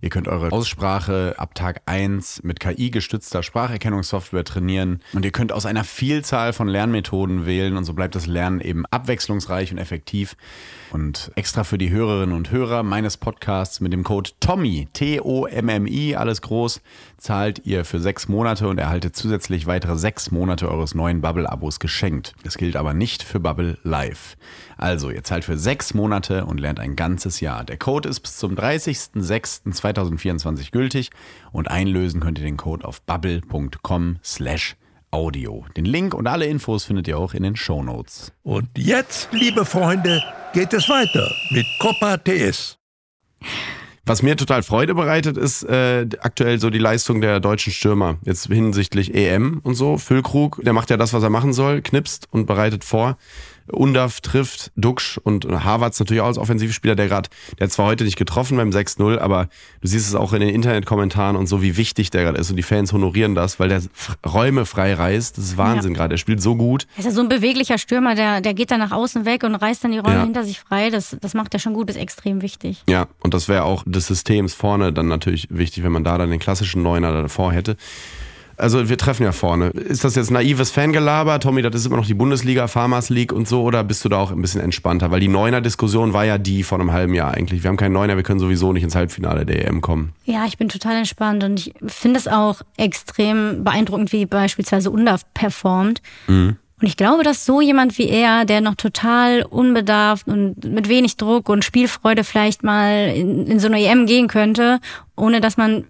Ihr 0.03 0.09
könnt 0.09 0.27
eure 0.27 0.51
Aussprache 0.51 1.35
ab 1.37 1.53
Tag 1.53 1.83
1 1.85 2.41
mit 2.41 2.59
KI-gestützter 2.59 3.43
Spracherkennungssoftware 3.43 4.43
trainieren 4.43 4.99
und 5.13 5.25
ihr 5.25 5.31
könnt 5.31 5.51
aus 5.51 5.67
einer 5.67 5.83
Vielzahl 5.83 6.53
von 6.53 6.67
Lernmethoden 6.67 7.45
wählen 7.45 7.77
und 7.77 7.83
so 7.83 7.93
bleibt 7.93 8.15
das 8.15 8.25
Lernen 8.25 8.61
eben 8.61 8.83
abwechslungsreich 8.87 9.71
und 9.71 9.77
effektiv. 9.77 10.35
Und 10.91 11.31
extra 11.35 11.63
für 11.63 11.77
die 11.77 11.91
Hörerinnen 11.91 12.35
und 12.35 12.49
Hörer 12.49 12.81
meines 12.81 13.17
Podcasts 13.17 13.79
mit 13.79 13.93
dem 13.93 14.03
Code 14.03 14.31
TOMMY, 14.39 14.87
T-O-M-M-I, 14.91 16.15
alles 16.15 16.41
groß, 16.41 16.81
zahlt 17.17 17.61
ihr 17.65 17.85
für 17.85 17.99
sechs 17.99 18.27
Monate 18.27 18.67
und 18.67 18.79
erhaltet 18.79 19.15
zusätzlich 19.15 19.67
weitere 19.67 19.97
sechs 19.97 20.31
Monate 20.31 20.67
eures 20.67 20.95
neuen 20.95 21.21
Bubble-Abos 21.21 21.79
geschenkt. 21.79 22.33
Das 22.43 22.57
gilt 22.57 22.75
aber 22.75 22.95
nicht 22.95 23.21
für 23.21 23.39
Bubble 23.39 23.77
Live. 23.83 24.35
Also, 24.77 25.09
ihr 25.09 25.23
zahlt 25.23 25.45
für 25.45 25.57
sechs 25.57 25.93
Monate 25.93 26.45
und 26.45 26.59
lernt 26.59 26.79
ein 26.79 26.95
ganzes 26.95 27.39
Jahr. 27.39 27.63
Der 27.63 27.77
Code 27.77 28.09
ist 28.09 28.21
bis 28.21 28.37
zum 28.37 28.55
30.06.2024 28.55 30.71
gültig 30.71 31.11
und 31.51 31.69
einlösen 31.69 32.19
könnt 32.19 32.39
ihr 32.39 32.45
den 32.45 32.57
Code 32.57 32.85
auf 32.85 33.01
bubble.com 33.01 34.17
slash 34.23 34.75
Audio. 35.11 35.65
Den 35.75 35.85
Link 35.85 36.13
und 36.13 36.27
alle 36.27 36.45
Infos 36.45 36.85
findet 36.85 37.07
ihr 37.07 37.17
auch 37.17 37.33
in 37.33 37.43
den 37.43 37.57
Show 37.57 37.83
Notes. 37.83 38.31
Und 38.43 38.69
jetzt, 38.77 39.29
liebe 39.33 39.65
Freunde, 39.65 40.23
geht 40.53 40.71
es 40.73 40.87
weiter 40.87 41.29
mit 41.51 41.65
Copa 41.79 42.17
TS. 42.17 42.77
Was 44.05 44.23
mir 44.23 44.35
total 44.35 44.63
Freude 44.63 44.95
bereitet, 44.95 45.37
ist 45.37 45.63
äh, 45.63 46.07
aktuell 46.19 46.59
so 46.59 46.69
die 46.69 46.79
Leistung 46.79 47.21
der 47.21 47.39
deutschen 47.39 47.71
Stürmer. 47.71 48.17
Jetzt 48.23 48.47
hinsichtlich 48.47 49.13
EM 49.13 49.59
und 49.63 49.75
so. 49.75 49.97
Füllkrug, 49.97 50.59
der 50.63 50.73
macht 50.73 50.89
ja 50.89 50.97
das, 50.97 51.13
was 51.13 51.21
er 51.21 51.29
machen 51.29 51.53
soll, 51.53 51.81
knipst 51.81 52.27
und 52.31 52.47
bereitet 52.47 52.83
vor. 52.83 53.17
Undaf 53.67 54.21
trifft, 54.21 54.71
Duxch 54.75 55.17
und 55.17 55.45
Harvards 55.45 55.99
natürlich 55.99 56.21
auch 56.21 56.27
als 56.27 56.37
Offensivspieler, 56.37 56.95
der 56.95 57.07
gerade, 57.07 57.29
der 57.57 57.65
hat 57.67 57.71
zwar 57.71 57.85
heute 57.85 58.03
nicht 58.03 58.17
getroffen 58.17 58.57
beim 58.57 58.69
6-0, 58.69 59.19
aber 59.19 59.47
du 59.81 59.87
siehst 59.87 60.07
es 60.07 60.15
auch 60.15 60.33
in 60.33 60.41
den 60.41 60.49
Internetkommentaren 60.49 61.35
und 61.35 61.47
so, 61.47 61.61
wie 61.61 61.77
wichtig 61.77 62.09
der 62.09 62.23
gerade 62.23 62.37
ist 62.37 62.49
und 62.49 62.57
die 62.57 62.63
Fans 62.63 62.93
honorieren 62.93 63.35
das, 63.35 63.59
weil 63.59 63.69
der 63.69 63.81
Räume 64.25 64.65
frei 64.65 64.93
reißt. 64.93 65.37
Das 65.37 65.45
ist 65.45 65.57
Wahnsinn 65.57 65.93
ja. 65.93 65.97
gerade. 65.97 66.15
Er 66.15 66.17
spielt 66.17 66.41
so 66.41 66.55
gut. 66.55 66.87
Er 66.95 66.99
ist 66.99 67.05
ja 67.05 67.11
so 67.11 67.21
ein 67.21 67.29
beweglicher 67.29 67.77
Stürmer, 67.77 68.15
der, 68.15 68.41
der 68.41 68.53
geht 68.53 68.71
dann 68.71 68.79
nach 68.79 68.91
außen 68.91 69.25
weg 69.25 69.43
und 69.43 69.55
reißt 69.55 69.83
dann 69.83 69.91
die 69.91 69.99
Räume 69.99 70.15
ja. 70.15 70.23
hinter 70.23 70.43
sich 70.43 70.59
frei. 70.59 70.89
Das, 70.89 71.17
das 71.19 71.33
macht 71.33 71.53
er 71.53 71.59
schon 71.59 71.73
gut, 71.73 71.89
ist 71.89 71.95
extrem 71.95 72.41
wichtig. 72.41 72.83
Ja, 72.89 73.07
und 73.21 73.33
das 73.33 73.47
wäre 73.47 73.63
auch 73.63 73.83
des 73.85 74.07
Systems 74.07 74.53
vorne 74.53 74.93
dann 74.93 75.07
natürlich 75.07 75.47
wichtig, 75.49 75.83
wenn 75.83 75.91
man 75.91 76.03
da 76.03 76.17
dann 76.17 76.29
den 76.29 76.39
klassischen 76.39 76.83
Neuner 76.83 77.11
davor 77.13 77.53
hätte. 77.53 77.77
Also 78.61 78.89
wir 78.89 78.97
treffen 78.97 79.23
ja 79.23 79.31
vorne. 79.31 79.69
Ist 79.69 80.03
das 80.03 80.15
jetzt 80.15 80.29
naives 80.29 80.69
Fangelaber? 80.69 81.39
Tommy, 81.39 81.63
das 81.63 81.73
ist 81.75 81.87
immer 81.87 81.97
noch 81.97 82.05
die 82.05 82.13
Bundesliga, 82.13 82.67
Farmers 82.67 83.09
League 83.09 83.33
und 83.33 83.47
so, 83.47 83.63
oder 83.63 83.83
bist 83.83 84.05
du 84.05 84.09
da 84.09 84.17
auch 84.17 84.31
ein 84.31 84.41
bisschen 84.41 84.61
entspannter? 84.61 85.09
Weil 85.09 85.19
die 85.19 85.27
Neuner-Diskussion 85.27 86.13
war 86.13 86.25
ja 86.25 86.37
die 86.37 86.61
von 86.61 86.79
einem 86.79 86.91
halben 86.91 87.15
Jahr 87.15 87.33
eigentlich. 87.33 87.63
Wir 87.63 87.69
haben 87.69 87.77
keinen 87.77 87.93
Neuner, 87.93 88.17
wir 88.17 88.23
können 88.23 88.39
sowieso 88.39 88.71
nicht 88.71 88.83
ins 88.83 88.95
Halbfinale 88.95 89.45
der 89.45 89.67
EM 89.67 89.81
kommen. 89.81 90.13
Ja, 90.25 90.45
ich 90.45 90.59
bin 90.59 90.69
total 90.69 90.95
entspannt 90.97 91.43
und 91.43 91.59
ich 91.59 91.73
finde 91.87 92.19
es 92.19 92.27
auch 92.27 92.61
extrem 92.77 93.63
beeindruckend, 93.63 94.11
wie 94.11 94.27
beispielsweise 94.27 94.91
Undaf 94.91 95.21
performt. 95.33 96.01
Mhm. 96.27 96.57
Und 96.81 96.87
ich 96.87 96.97
glaube, 96.97 97.23
dass 97.23 97.45
so 97.45 97.61
jemand 97.61 97.97
wie 97.97 98.09
er, 98.09 98.45
der 98.45 98.61
noch 98.61 98.75
total 98.75 99.43
unbedarft 99.43 100.27
und 100.27 100.63
mit 100.65 100.87
wenig 100.87 101.15
Druck 101.17 101.47
und 101.49 101.63
Spielfreude 101.63 102.23
vielleicht 102.23 102.63
mal 102.63 103.13
in, 103.15 103.45
in 103.45 103.59
so 103.59 103.67
eine 103.67 103.79
EM 103.83 104.07
gehen 104.07 104.27
könnte, 104.27 104.79
ohne 105.15 105.41
dass 105.41 105.57
man 105.57 105.85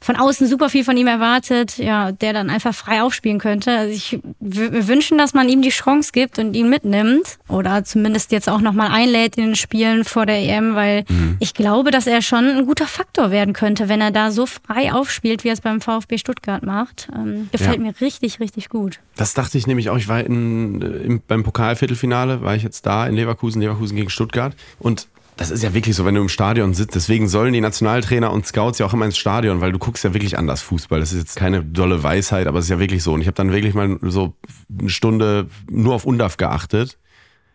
von 0.00 0.16
außen 0.16 0.46
super 0.46 0.68
viel 0.68 0.84
von 0.84 0.96
ihm 0.96 1.08
erwartet, 1.08 1.76
ja, 1.78 2.12
der 2.12 2.32
dann 2.32 2.50
einfach 2.50 2.74
frei 2.74 3.02
aufspielen 3.02 3.38
könnte. 3.38 3.72
Also 3.72 3.92
ich 3.92 4.20
wünschen, 4.40 5.18
dass 5.18 5.34
man 5.34 5.48
ihm 5.48 5.60
die 5.60 5.70
Chance 5.70 6.10
gibt 6.12 6.38
und 6.38 6.54
ihn 6.54 6.70
mitnimmt 6.70 7.38
oder 7.48 7.84
zumindest 7.84 8.30
jetzt 8.30 8.48
auch 8.48 8.60
nochmal 8.60 8.90
einlädt 8.92 9.36
in 9.36 9.46
den 9.46 9.56
Spielen 9.56 10.04
vor 10.04 10.24
der 10.24 10.38
EM, 10.38 10.74
weil 10.76 11.04
mhm. 11.08 11.36
ich 11.40 11.52
glaube, 11.52 11.90
dass 11.90 12.06
er 12.06 12.22
schon 12.22 12.44
ein 12.44 12.66
guter 12.66 12.86
Faktor 12.86 13.30
werden 13.30 13.54
könnte, 13.54 13.88
wenn 13.88 14.00
er 14.00 14.12
da 14.12 14.30
so 14.30 14.46
frei 14.46 14.92
aufspielt, 14.92 15.42
wie 15.42 15.48
er 15.48 15.54
es 15.54 15.60
beim 15.60 15.80
VfB 15.80 16.18
Stuttgart 16.18 16.62
macht. 16.62 17.08
Ähm, 17.14 17.48
gefällt 17.50 17.78
ja. 17.78 17.82
mir 17.82 18.00
richtig, 18.00 18.38
richtig 18.38 18.68
gut. 18.68 19.00
Das 19.16 19.34
dachte 19.34 19.58
ich 19.58 19.66
nämlich 19.66 19.90
auch. 19.90 19.96
Ich 19.96 20.08
war 20.08 20.20
in, 20.20 20.80
in, 20.80 21.22
beim 21.26 21.42
Pokalviertelfinale, 21.42 22.42
war 22.42 22.54
ich 22.54 22.62
jetzt 22.62 22.86
da 22.86 23.06
in 23.06 23.14
Leverkusen, 23.14 23.60
Leverkusen 23.60 23.96
gegen 23.96 24.10
Stuttgart 24.10 24.54
und 24.78 25.08
das 25.38 25.50
ist 25.52 25.62
ja 25.62 25.72
wirklich 25.72 25.94
so, 25.94 26.04
wenn 26.04 26.16
du 26.16 26.20
im 26.20 26.28
Stadion 26.28 26.74
sitzt. 26.74 26.96
Deswegen 26.96 27.28
sollen 27.28 27.52
die 27.52 27.60
Nationaltrainer 27.60 28.32
und 28.32 28.44
Scouts 28.44 28.80
ja 28.80 28.86
auch 28.86 28.92
immer 28.92 29.06
ins 29.06 29.16
Stadion, 29.16 29.60
weil 29.60 29.70
du 29.70 29.78
guckst 29.78 30.02
ja 30.02 30.12
wirklich 30.12 30.36
anders 30.36 30.60
Fußball. 30.62 30.98
Das 30.98 31.12
ist 31.12 31.18
jetzt 31.18 31.36
keine 31.36 31.64
dolle 31.64 32.02
Weisheit, 32.02 32.48
aber 32.48 32.58
es 32.58 32.66
ist 32.66 32.70
ja 32.70 32.80
wirklich 32.80 33.04
so. 33.04 33.12
Und 33.12 33.20
ich 33.20 33.28
habe 33.28 33.36
dann 33.36 33.52
wirklich 33.52 33.72
mal 33.72 33.98
so 34.02 34.34
eine 34.78 34.90
Stunde 34.90 35.48
nur 35.70 35.94
auf 35.94 36.04
Undaf 36.04 36.36
geachtet 36.36 36.98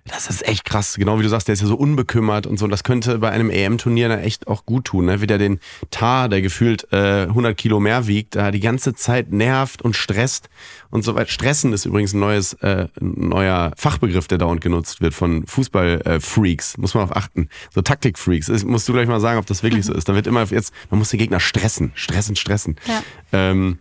das 0.05 0.27
ist 0.27 0.45
echt 0.45 0.65
krass. 0.65 0.95
Genau 0.95 1.17
wie 1.17 1.23
du 1.23 1.29
sagst, 1.29 1.47
der 1.47 1.53
ist 1.53 1.61
ja 1.61 1.67
so 1.67 1.75
unbekümmert 1.75 2.45
und 2.45 2.59
so. 2.59 2.65
Und 2.65 2.71
das 2.71 2.83
könnte 2.83 3.19
bei 3.19 3.29
einem 3.29 3.49
EM-Turnier 3.49 4.09
echt 4.19 4.47
auch 4.47 4.65
gut 4.65 4.85
tun. 4.85 5.05
Ne? 5.05 5.21
Wie 5.21 5.27
der 5.27 5.37
den 5.37 5.59
Tar, 5.91 6.27
der 6.27 6.41
gefühlt 6.41 6.91
äh, 6.91 7.23
100 7.23 7.55
Kilo 7.55 7.79
mehr 7.79 8.05
wiegt, 8.05 8.35
äh, 8.35 8.51
die 8.51 8.59
ganze 8.59 8.93
Zeit 8.95 9.31
nervt 9.31 9.81
und 9.81 9.95
stresst 9.95 10.49
und 10.89 11.03
so 11.03 11.15
weiter. 11.15 11.31
Stressen 11.31 11.71
ist 11.71 11.85
übrigens 11.85 12.13
ein 12.13 12.19
neues, 12.19 12.53
äh, 12.55 12.87
neuer 12.99 13.71
Fachbegriff, 13.77 14.27
der 14.27 14.39
dauernd 14.39 14.59
genutzt 14.59 14.99
wird 14.99 15.13
von 15.13 15.45
Fußball-Freaks. 15.47 16.77
Muss 16.77 16.93
man 16.95 17.05
auf 17.05 17.15
achten. 17.15 17.47
So 17.73 17.81
Taktik-Freaks. 17.81 18.49
Musst 18.65 18.89
du 18.89 18.93
gleich 18.93 19.07
mal 19.07 19.21
sagen, 19.21 19.39
ob 19.39 19.45
das 19.45 19.63
wirklich 19.63 19.85
so 19.85 19.93
ist. 19.93 20.09
Da 20.09 20.15
wird 20.15 20.27
immer 20.27 20.43
jetzt, 20.43 20.73
man 20.89 20.99
muss 20.99 21.09
den 21.09 21.19
Gegner 21.19 21.39
stressen, 21.39 21.93
stressen, 21.95 22.35
stressen. 22.35 22.75
Ja. 22.87 23.03
Ähm, 23.31 23.79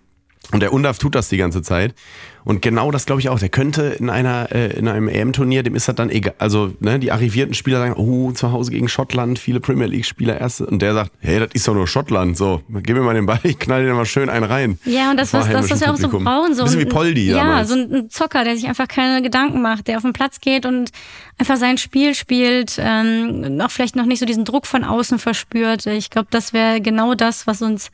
und 0.50 0.61
der 0.61 0.72
Undaf 0.72 0.98
tut 0.98 1.14
das 1.14 1.28
die 1.28 1.37
ganze 1.37 1.62
Zeit. 1.62 1.94
Und 2.44 2.61
genau 2.61 2.90
das 2.90 3.07
glaube 3.07 3.20
ich 3.20 3.28
auch. 3.28 3.38
Der 3.38 3.48
könnte 3.48 3.83
in 3.83 4.11
einer 4.11 4.50
äh, 4.50 4.76
in 4.76 4.88
einem 4.88 5.09
EM-Turnier, 5.09 5.62
dem 5.62 5.76
ist 5.76 5.87
das 5.87 5.94
dann 5.94 6.11
egal. 6.11 6.35
Also 6.38 6.74
ne, 6.81 6.98
die 6.98 7.12
arrivierten 7.12 7.55
Spieler 7.55 7.78
sagen, 7.78 7.94
oh, 7.94 8.33
zu 8.33 8.50
Hause 8.50 8.72
gegen 8.72 8.88
Schottland, 8.88 9.38
viele 9.38 9.61
Premier 9.61 9.87
League-Spieler 9.87 10.40
erste. 10.40 10.66
Und 10.66 10.83
der 10.83 10.94
sagt, 10.94 11.12
hey, 11.20 11.38
das 11.38 11.50
ist 11.52 11.68
doch 11.68 11.74
nur 11.74 11.87
Schottland. 11.87 12.37
So, 12.37 12.62
gib 12.83 12.96
mir 12.96 13.02
mal 13.02 13.14
den 13.14 13.26
Ball, 13.26 13.38
ich 13.44 13.59
knall 13.61 13.85
den 13.85 13.94
mal 13.94 14.05
schön 14.05 14.28
einen 14.28 14.44
rein. 14.44 14.78
Ja, 14.85 15.12
und 15.12 15.18
das, 15.18 15.31
das, 15.31 15.46
was, 15.46 15.52
das 15.52 15.70
was 15.70 15.81
wir 15.81 15.92
auch 15.92 15.96
so 15.96 16.09
brauchen. 16.09 16.55
So 16.55 16.62
ein 16.62 16.64
bisschen 16.64 16.81
wie 16.81 16.87
Poldi 16.87 17.31
Ja, 17.31 17.37
damals. 17.37 17.68
so 17.68 17.76
ein 17.76 18.11
Zocker, 18.11 18.42
der 18.42 18.57
sich 18.57 18.66
einfach 18.66 18.88
keine 18.88 19.22
Gedanken 19.22 19.62
macht, 19.62 19.87
der 19.87 19.96
auf 19.96 20.02
den 20.02 20.12
Platz 20.12 20.40
geht 20.40 20.66
und 20.66 20.90
einfach 21.38 21.57
sein 21.57 21.78
Spiel 21.78 22.14
spielt, 22.14 22.76
ähm, 22.78 23.61
auch 23.61 23.70
vielleicht 23.70 23.94
noch 23.94 24.07
nicht 24.07 24.18
so 24.18 24.26
diesen 24.26 24.44
Druck 24.44 24.66
von 24.66 24.83
außen 24.83 25.20
verspürt. 25.20 25.87
Ich 25.87 26.11
glaube, 26.11 26.28
das 26.31 26.52
wäre 26.52 26.81
genau 26.81 27.14
das, 27.14 27.46
was 27.46 27.62
uns 27.62 27.90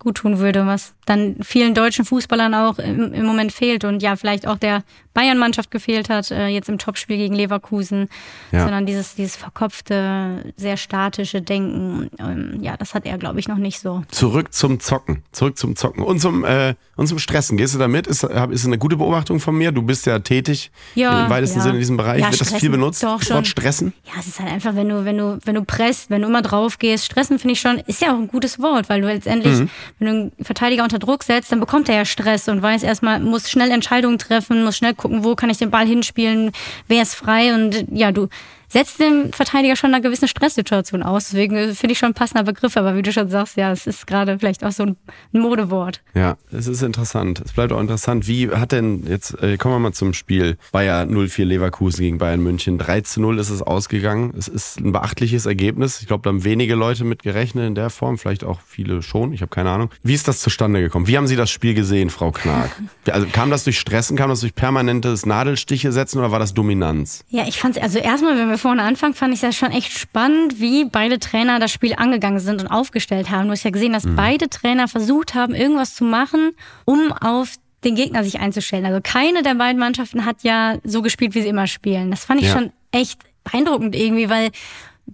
gut 0.00 0.16
tun 0.16 0.38
würde, 0.38 0.66
was 0.66 0.94
dann 1.06 1.36
vielen 1.42 1.74
deutschen 1.74 2.04
Fußballern 2.04 2.54
auch 2.54 2.78
im, 2.78 3.12
im 3.12 3.24
Moment 3.24 3.52
fehlt. 3.52 3.84
Und 3.84 4.02
ja, 4.02 4.16
vielleicht 4.16 4.48
auch 4.48 4.58
der 4.58 4.82
Bayern-Mannschaft 5.14 5.70
gefehlt 5.70 6.08
hat, 6.08 6.30
äh, 6.30 6.46
jetzt 6.48 6.68
im 6.68 6.78
Topspiel 6.78 7.16
gegen 7.16 7.34
Leverkusen, 7.34 8.08
ja. 8.52 8.62
sondern 8.62 8.86
dieses, 8.86 9.14
dieses 9.14 9.36
verkopfte, 9.36 10.52
sehr 10.56 10.76
statische 10.76 11.42
Denken, 11.42 12.10
ähm, 12.18 12.58
ja, 12.60 12.76
das 12.76 12.94
hat 12.94 13.06
er, 13.06 13.18
glaube 13.18 13.40
ich, 13.40 13.48
noch 13.48 13.56
nicht 13.56 13.80
so. 13.80 14.02
Zurück 14.10 14.52
zum 14.52 14.78
Zocken, 14.80 15.22
zurück 15.32 15.58
zum 15.58 15.74
Zocken 15.76 16.04
und 16.04 16.20
zum, 16.20 16.44
äh, 16.44 16.74
und 16.96 17.08
zum 17.08 17.18
Stressen. 17.18 17.56
Gehst 17.56 17.74
du 17.74 17.78
damit? 17.78 18.06
Ist, 18.06 18.22
ist 18.22 18.66
eine 18.66 18.78
gute 18.78 18.96
Beobachtung 18.96 19.40
von 19.40 19.56
mir? 19.56 19.72
Du 19.72 19.82
bist 19.82 20.06
ja 20.06 20.18
tätig 20.20 20.70
ja, 20.94 21.24
im 21.24 21.30
weitesten 21.30 21.58
ja. 21.58 21.62
Sinne 21.64 21.74
in 21.74 21.80
diesem 21.80 21.96
Bereich. 21.96 22.22
Wird 22.22 22.40
das 22.40 22.54
viel 22.54 22.70
benutzt? 22.70 23.02
Doch, 23.02 23.18
das 23.18 23.30
Wort 23.30 23.46
Stressen? 23.46 23.92
Ja, 24.04 24.12
es 24.20 24.28
ist 24.28 24.38
halt 24.38 24.50
einfach, 24.50 24.76
wenn 24.76 24.88
du, 24.88 25.04
wenn 25.04 25.18
du, 25.18 25.38
wenn 25.44 25.54
du 25.54 25.64
presst, 25.64 26.10
wenn 26.10 26.22
du 26.22 26.28
immer 26.28 26.42
drauf 26.42 26.78
gehst, 26.78 27.06
Stressen 27.06 27.38
finde 27.38 27.54
ich 27.54 27.60
schon, 27.60 27.78
ist 27.86 28.00
ja 28.00 28.14
auch 28.14 28.18
ein 28.18 28.28
gutes 28.28 28.60
Wort, 28.60 28.88
weil 28.88 29.00
du 29.00 29.08
letztendlich, 29.08 29.58
mhm. 29.58 29.70
wenn 29.98 30.06
du 30.06 30.12
einen 30.12 30.32
Verteidiger 30.44 30.84
unter 30.84 30.98
Druck 30.98 31.24
setzt, 31.24 31.50
dann 31.50 31.60
bekommt 31.60 31.88
er 31.88 31.96
ja 31.96 32.04
Stress 32.04 32.48
und 32.48 32.62
weiß 32.62 32.82
erstmal, 32.82 33.20
muss 33.20 33.50
schnell 33.50 33.70
Entscheidungen 33.70 34.18
treffen, 34.18 34.64
muss 34.64 34.76
schnell 34.76 34.94
gucken, 34.94 35.09
wo 35.10 35.34
kann 35.34 35.50
ich 35.50 35.58
den 35.58 35.70
Ball 35.70 35.86
hinspielen, 35.86 36.52
wer 36.88 37.02
ist 37.02 37.14
frei 37.14 37.54
und 37.54 37.86
ja, 37.90 38.12
du 38.12 38.28
setzt 38.70 39.00
dem 39.00 39.32
Verteidiger 39.32 39.76
schon 39.76 39.92
einer 39.92 40.02
gewissen 40.02 40.28
Stresssituation 40.28 41.02
aus. 41.02 41.30
Deswegen 41.30 41.56
äh, 41.56 41.74
finde 41.74 41.92
ich 41.92 41.98
schon 41.98 42.10
ein 42.10 42.14
passender 42.14 42.44
Begriff, 42.44 42.76
aber 42.76 42.96
wie 42.96 43.02
du 43.02 43.12
schon 43.12 43.28
sagst, 43.28 43.56
ja, 43.56 43.72
es 43.72 43.86
ist 43.86 44.06
gerade 44.06 44.38
vielleicht 44.38 44.64
auch 44.64 44.72
so 44.72 44.84
ein 44.84 44.96
Modewort. 45.32 46.00
Ja, 46.14 46.36
es 46.52 46.66
ist 46.66 46.82
interessant. 46.82 47.42
Es 47.44 47.52
bleibt 47.52 47.72
auch 47.72 47.80
interessant. 47.80 48.26
Wie 48.26 48.50
hat 48.50 48.72
denn 48.72 49.04
jetzt, 49.06 49.40
äh, 49.42 49.56
kommen 49.56 49.74
wir 49.74 49.78
mal 49.80 49.92
zum 49.92 50.14
Spiel 50.14 50.56
Bayer 50.72 51.06
04 51.06 51.44
Leverkusen 51.44 52.02
gegen 52.02 52.18
Bayern 52.18 52.40
München. 52.40 52.78
3 52.78 53.00
zu 53.02 53.20
0 53.20 53.38
ist 53.38 53.50
es 53.50 53.62
ausgegangen. 53.62 54.32
Es 54.38 54.48
ist 54.48 54.80
ein 54.80 54.92
beachtliches 54.92 55.46
Ergebnis. 55.46 56.00
Ich 56.00 56.06
glaube, 56.06 56.22
da 56.22 56.28
haben 56.28 56.44
wenige 56.44 56.74
Leute 56.74 57.04
mit 57.04 57.22
gerechnet 57.22 57.66
in 57.66 57.74
der 57.74 57.90
Form, 57.90 58.18
vielleicht 58.18 58.44
auch 58.44 58.60
viele 58.64 59.02
schon. 59.02 59.32
Ich 59.32 59.42
habe 59.42 59.50
keine 59.50 59.70
Ahnung. 59.70 59.90
Wie 60.02 60.14
ist 60.14 60.28
das 60.28 60.40
zustande 60.40 60.80
gekommen? 60.80 61.06
Wie 61.06 61.16
haben 61.16 61.26
Sie 61.26 61.36
das 61.36 61.50
Spiel 61.50 61.74
gesehen, 61.74 62.10
Frau 62.10 62.30
Knag? 62.30 62.70
Also 63.10 63.26
kam 63.26 63.50
das 63.50 63.64
durch 63.64 63.80
Stressen, 63.80 64.16
kam 64.16 64.30
das 64.30 64.40
durch 64.40 64.54
permanentes 64.54 65.26
Nadelstiche 65.26 65.90
setzen 65.90 66.18
oder 66.18 66.30
war 66.30 66.38
das 66.38 66.54
Dominanz? 66.54 67.24
Ja, 67.28 67.44
ich 67.48 67.58
fand 67.58 67.76
es, 67.76 67.82
also 67.82 67.98
erstmal, 67.98 68.38
wenn 68.38 68.48
wir 68.48 68.58
vorne 68.60 68.82
anfangen, 68.82 69.14
fand 69.14 69.34
ich 69.34 69.40
das 69.40 69.56
schon 69.56 69.72
echt 69.72 69.92
spannend, 69.92 70.60
wie 70.60 70.84
beide 70.84 71.18
Trainer 71.18 71.58
das 71.58 71.72
Spiel 71.72 71.94
angegangen 71.94 72.38
sind 72.38 72.60
und 72.60 72.68
aufgestellt 72.68 73.30
haben. 73.30 73.46
Du 73.46 73.52
hast 73.52 73.64
ja 73.64 73.70
gesehen, 73.70 73.92
dass 73.92 74.04
mhm. 74.04 74.16
beide 74.16 74.48
Trainer 74.48 74.88
versucht 74.88 75.34
haben, 75.34 75.54
irgendwas 75.54 75.94
zu 75.94 76.04
machen, 76.04 76.52
um 76.84 77.12
auf 77.12 77.54
den 77.84 77.94
Gegner 77.94 78.22
sich 78.24 78.40
einzustellen. 78.40 78.84
Also 78.84 79.00
keine 79.02 79.42
der 79.42 79.54
beiden 79.54 79.78
Mannschaften 79.78 80.24
hat 80.24 80.42
ja 80.42 80.76
so 80.84 81.02
gespielt, 81.02 81.34
wie 81.34 81.42
sie 81.42 81.48
immer 81.48 81.66
spielen. 81.66 82.10
Das 82.10 82.24
fand 82.24 82.40
ich 82.40 82.48
ja. 82.48 82.52
schon 82.52 82.72
echt 82.92 83.20
beeindruckend 83.44 83.96
irgendwie, 83.96 84.28
weil 84.28 84.50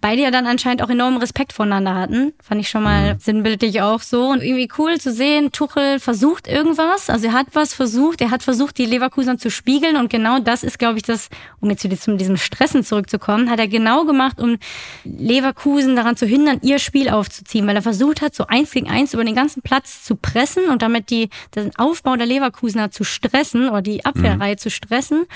beide 0.00 0.22
ja 0.22 0.30
dann 0.30 0.46
anscheinend 0.46 0.82
auch 0.82 0.88
enormen 0.88 1.18
Respekt 1.18 1.52
voneinander 1.52 1.94
hatten. 1.94 2.32
Fand 2.42 2.61
ich 2.61 2.68
schon 2.68 2.82
mal 2.82 3.14
mhm. 3.14 3.18
sinnbildlich 3.18 3.80
auch 3.82 4.00
so. 4.00 4.28
Und 4.28 4.42
irgendwie 4.42 4.68
cool 4.78 4.98
zu 5.00 5.12
sehen, 5.12 5.52
Tuchel 5.52 6.00
versucht 6.00 6.46
irgendwas. 6.46 7.11
Also 7.11 7.26
er 7.26 7.32
hat 7.32 7.48
was 7.52 7.74
versucht. 7.74 8.20
Er 8.20 8.30
hat 8.30 8.42
versucht, 8.42 8.78
die 8.78 8.87
Leverkusen 8.87 9.38
zu 9.38 9.50
spiegeln. 9.50 9.96
Und 9.96 10.11
genau 10.11 10.38
das 10.38 10.62
ist, 10.62 10.78
glaube 10.78 10.98
ich, 10.98 11.02
das, 11.02 11.28
um 11.61 11.70
jetzt 11.70 11.85
wieder 11.85 11.98
zu 11.98 12.16
diesem 12.16 12.37
Stressen 12.37 12.85
zurückzukommen, 12.85 13.50
hat 13.50 13.59
er 13.59 13.68
genau 13.68 14.04
gemacht, 14.04 14.40
um 14.40 14.59
Leverkusen 15.04 15.96
daran 15.96 16.16
zu 16.16 16.26
hindern, 16.26 16.61
ihr 16.62 16.78
Spiel 16.78 17.09
aufzuziehen. 17.09 17.66
Weil 17.66 17.76
er 17.76 17.82
versucht 17.82 18.22
hat, 18.22 18.35
so 18.35 18.46
eins 18.46 18.70
gegen 18.70 18.88
eins 18.88 19.14
über 19.14 19.24
den 19.24 19.35
ganzen 19.35 19.62
Platz 19.62 20.04
zu 20.04 20.16
pressen 20.16 20.68
und 20.68 20.82
damit 20.82 21.11
die, 21.11 21.30
den 21.54 21.74
Aufbau 21.76 22.16
der 22.16 22.26
Leverkusener 22.26 22.90
zu 22.90 23.04
stressen 23.04 23.68
oder 23.68 23.82
die 23.82 24.04
Abwehrreihe 24.04 24.54
mhm. 24.54 24.59
zu 24.59 24.70
stressen 24.70 25.26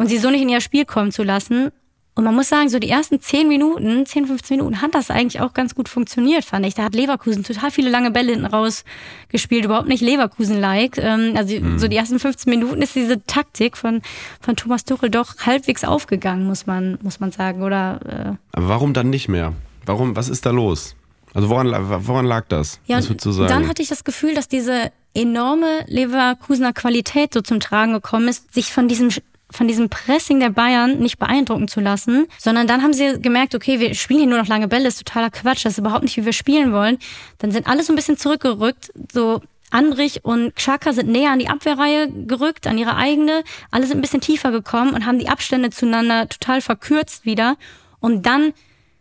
und 0.00 0.06
sie 0.06 0.16
so 0.16 0.30
nicht 0.30 0.40
in 0.40 0.48
ihr 0.48 0.62
Spiel 0.62 0.86
kommen 0.86 1.12
zu 1.12 1.22
lassen. 1.22 1.72
Und 2.14 2.24
man 2.24 2.34
muss 2.34 2.48
sagen, 2.48 2.68
so 2.68 2.78
die 2.78 2.90
ersten 2.90 3.20
10 3.20 3.48
Minuten, 3.48 4.04
10, 4.04 4.26
15 4.26 4.56
Minuten 4.56 4.82
hat 4.82 4.94
das 4.94 5.10
eigentlich 5.10 5.40
auch 5.40 5.54
ganz 5.54 5.74
gut 5.74 5.88
funktioniert, 5.88 6.44
fand 6.44 6.66
ich. 6.66 6.74
Da 6.74 6.84
hat 6.84 6.94
Leverkusen 6.94 7.44
total 7.44 7.70
viele 7.70 7.88
lange 7.88 8.10
Bälle 8.10 8.32
hinten 8.32 8.46
rausgespielt, 8.46 9.64
überhaupt 9.64 9.88
nicht 9.88 10.00
Leverkusen-like. 10.00 10.98
Ähm, 10.98 11.34
also 11.36 11.58
mhm. 11.58 11.78
so 11.78 11.88
die 11.88 11.96
ersten 11.96 12.18
15 12.18 12.50
Minuten 12.50 12.82
ist 12.82 12.96
diese 12.96 13.24
Taktik 13.26 13.76
von, 13.76 14.02
von 14.40 14.56
Thomas 14.56 14.84
Tuchel 14.84 15.08
doch 15.08 15.38
halbwegs 15.46 15.84
aufgegangen, 15.84 16.46
muss 16.46 16.66
man, 16.66 16.98
muss 17.02 17.20
man 17.20 17.30
sagen, 17.30 17.62
oder? 17.62 18.38
Äh 18.52 18.56
Aber 18.56 18.68
warum 18.68 18.92
dann 18.92 19.08
nicht 19.08 19.28
mehr? 19.28 19.52
Warum, 19.86 20.16
was 20.16 20.28
ist 20.28 20.44
da 20.44 20.50
los? 20.50 20.96
Also 21.32 21.48
woran, 21.48 21.68
woran 22.06 22.26
lag 22.26 22.46
das? 22.48 22.80
Ja, 22.86 23.00
dann 23.00 23.68
hatte 23.68 23.82
ich 23.82 23.88
das 23.88 24.02
Gefühl, 24.02 24.34
dass 24.34 24.48
diese 24.48 24.90
enorme 25.14 25.84
Leverkusener 25.86 26.72
Qualität 26.72 27.34
so 27.34 27.40
zum 27.40 27.60
Tragen 27.60 27.92
gekommen 27.92 28.28
ist, 28.28 28.52
sich 28.52 28.72
von 28.72 28.88
diesem 28.88 29.10
von 29.50 29.68
diesem 29.68 29.88
Pressing 29.88 30.40
der 30.40 30.50
Bayern 30.50 30.98
nicht 30.98 31.18
beeindrucken 31.18 31.68
zu 31.68 31.80
lassen, 31.80 32.26
sondern 32.38 32.66
dann 32.66 32.82
haben 32.82 32.92
sie 32.92 33.20
gemerkt, 33.20 33.54
okay, 33.54 33.80
wir 33.80 33.94
spielen 33.94 34.20
hier 34.20 34.28
nur 34.28 34.38
noch 34.38 34.48
lange 34.48 34.68
Bälle, 34.68 34.84
das 34.84 34.94
ist 34.94 35.06
totaler 35.06 35.30
Quatsch, 35.30 35.64
das 35.64 35.72
ist 35.72 35.78
überhaupt 35.78 36.04
nicht, 36.04 36.16
wie 36.16 36.24
wir 36.24 36.32
spielen 36.32 36.72
wollen. 36.72 36.98
Dann 37.38 37.50
sind 37.50 37.66
alle 37.66 37.82
so 37.82 37.92
ein 37.92 37.96
bisschen 37.96 38.16
zurückgerückt, 38.16 38.92
so 39.12 39.40
Andrich 39.70 40.24
und 40.24 40.54
Xhaka 40.56 40.92
sind 40.92 41.08
näher 41.08 41.30
an 41.30 41.38
die 41.38 41.48
Abwehrreihe 41.48 42.08
gerückt, 42.08 42.66
an 42.66 42.76
ihre 42.76 42.96
eigene. 42.96 43.44
Alle 43.70 43.86
sind 43.86 43.98
ein 43.98 44.02
bisschen 44.02 44.20
tiefer 44.20 44.50
gekommen 44.50 44.94
und 44.94 45.06
haben 45.06 45.18
die 45.18 45.28
Abstände 45.28 45.70
zueinander 45.70 46.28
total 46.28 46.60
verkürzt 46.60 47.24
wieder, 47.24 47.56
um 48.00 48.22
dann 48.22 48.52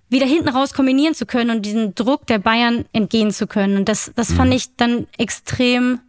wieder 0.10 0.26
hinten 0.26 0.50
raus 0.50 0.74
kombinieren 0.74 1.14
zu 1.14 1.26
können 1.26 1.52
und 1.52 1.66
diesen 1.66 1.96
Druck 1.96 2.26
der 2.28 2.40
Bayern 2.40 2.86
entgehen 2.94 3.32
zu 3.32 3.48
können. 3.48 3.78
Und 3.78 3.90
das, 3.90 4.12
das 4.16 4.32
fand 4.32 4.50
mhm. 4.50 4.56
ich 4.56 4.76
dann 4.76 5.08
extrem 5.18 6.00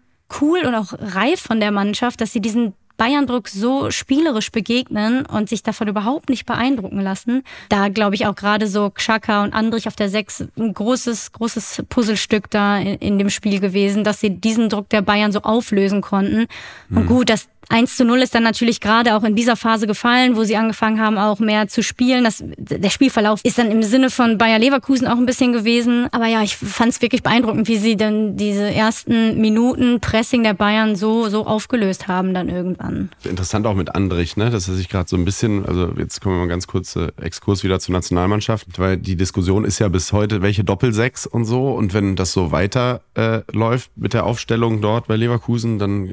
cool 0.40 0.60
und 0.60 0.74
auch 0.74 0.92
reif 0.98 1.40
von 1.40 1.60
der 1.60 1.70
Mannschaft, 1.70 2.20
dass 2.20 2.32
sie 2.32 2.40
diesen 2.40 2.74
Bayerndruck 3.00 3.48
so 3.48 3.90
spielerisch 3.90 4.52
begegnen 4.52 5.24
und 5.24 5.48
sich 5.48 5.62
davon 5.62 5.88
überhaupt 5.88 6.28
nicht 6.28 6.44
beeindrucken 6.44 7.00
lassen. 7.00 7.44
Da 7.70 7.88
glaube 7.88 8.14
ich 8.14 8.26
auch 8.26 8.34
gerade 8.34 8.66
so 8.66 8.90
Xhaka 8.90 9.42
und 9.42 9.54
Andrich 9.54 9.88
auf 9.88 9.96
der 9.96 10.10
Sechs 10.10 10.44
ein 10.58 10.74
großes, 10.74 11.32
großes 11.32 11.84
Puzzlestück 11.88 12.50
da 12.50 12.76
in, 12.76 12.96
in, 12.96 13.18
dem 13.18 13.30
Spiel 13.30 13.58
gewesen, 13.58 14.04
dass 14.04 14.20
sie 14.20 14.28
diesen 14.28 14.68
Druck 14.68 14.90
der 14.90 15.00
Bayern 15.00 15.32
so 15.32 15.40
auflösen 15.40 16.02
konnten. 16.02 16.46
Mhm. 16.90 16.96
Und 16.98 17.06
gut, 17.06 17.30
dass 17.30 17.48
1 17.70 17.96
zu 17.96 18.04
0 18.04 18.20
ist 18.20 18.34
dann 18.34 18.42
natürlich 18.42 18.80
gerade 18.80 19.16
auch 19.16 19.22
in 19.22 19.36
dieser 19.36 19.54
Phase 19.54 19.86
gefallen, 19.86 20.36
wo 20.36 20.42
sie 20.42 20.56
angefangen 20.56 21.00
haben, 21.00 21.18
auch 21.18 21.38
mehr 21.38 21.68
zu 21.68 21.82
spielen. 21.82 22.24
Das, 22.24 22.42
der 22.58 22.90
Spielverlauf 22.90 23.40
ist 23.44 23.58
dann 23.58 23.70
im 23.70 23.84
Sinne 23.84 24.10
von 24.10 24.38
Bayer 24.38 24.58
Leverkusen 24.58 25.06
auch 25.06 25.16
ein 25.16 25.26
bisschen 25.26 25.52
gewesen. 25.52 26.08
Aber 26.10 26.26
ja, 26.26 26.42
ich 26.42 26.56
fand 26.56 26.92
es 26.92 27.00
wirklich 27.00 27.22
beeindruckend, 27.22 27.68
wie 27.68 27.76
sie 27.76 27.96
dann 27.96 28.36
diese 28.36 28.68
ersten 28.70 29.40
Minuten 29.40 30.00
Pressing 30.00 30.42
der 30.42 30.54
Bayern 30.54 30.96
so, 30.96 31.28
so 31.28 31.46
aufgelöst 31.46 32.08
haben 32.08 32.34
dann 32.34 32.48
irgendwann. 32.48 33.10
Interessant 33.22 33.66
auch 33.66 33.74
mit 33.74 33.94
Andrich, 33.94 34.36
ne? 34.36 34.50
dass 34.50 34.66
er 34.66 34.74
sich 34.74 34.88
gerade 34.88 35.08
so 35.08 35.16
ein 35.16 35.24
bisschen, 35.24 35.64
also 35.64 35.92
jetzt 35.96 36.20
kommen 36.20 36.36
wir 36.36 36.40
mal 36.40 36.48
ganz 36.48 36.66
kurz 36.66 36.96
äh, 36.96 37.12
Exkurs 37.22 37.62
wieder 37.62 37.78
zur 37.78 37.92
Nationalmannschaft, 37.92 38.66
weil 38.78 38.96
die 38.96 39.14
Diskussion 39.14 39.64
ist 39.64 39.78
ja 39.78 39.88
bis 39.88 40.12
heute, 40.12 40.42
welche 40.42 40.64
Doppelsechs 40.64 41.24
und 41.24 41.44
so. 41.44 41.70
Und 41.70 41.94
wenn 41.94 42.16
das 42.16 42.32
so 42.32 42.50
weiter 42.50 43.02
äh, 43.14 43.42
läuft 43.52 43.92
mit 43.96 44.12
der 44.12 44.26
Aufstellung 44.26 44.80
dort 44.80 45.06
bei 45.06 45.14
Leverkusen, 45.14 45.78
dann 45.78 46.08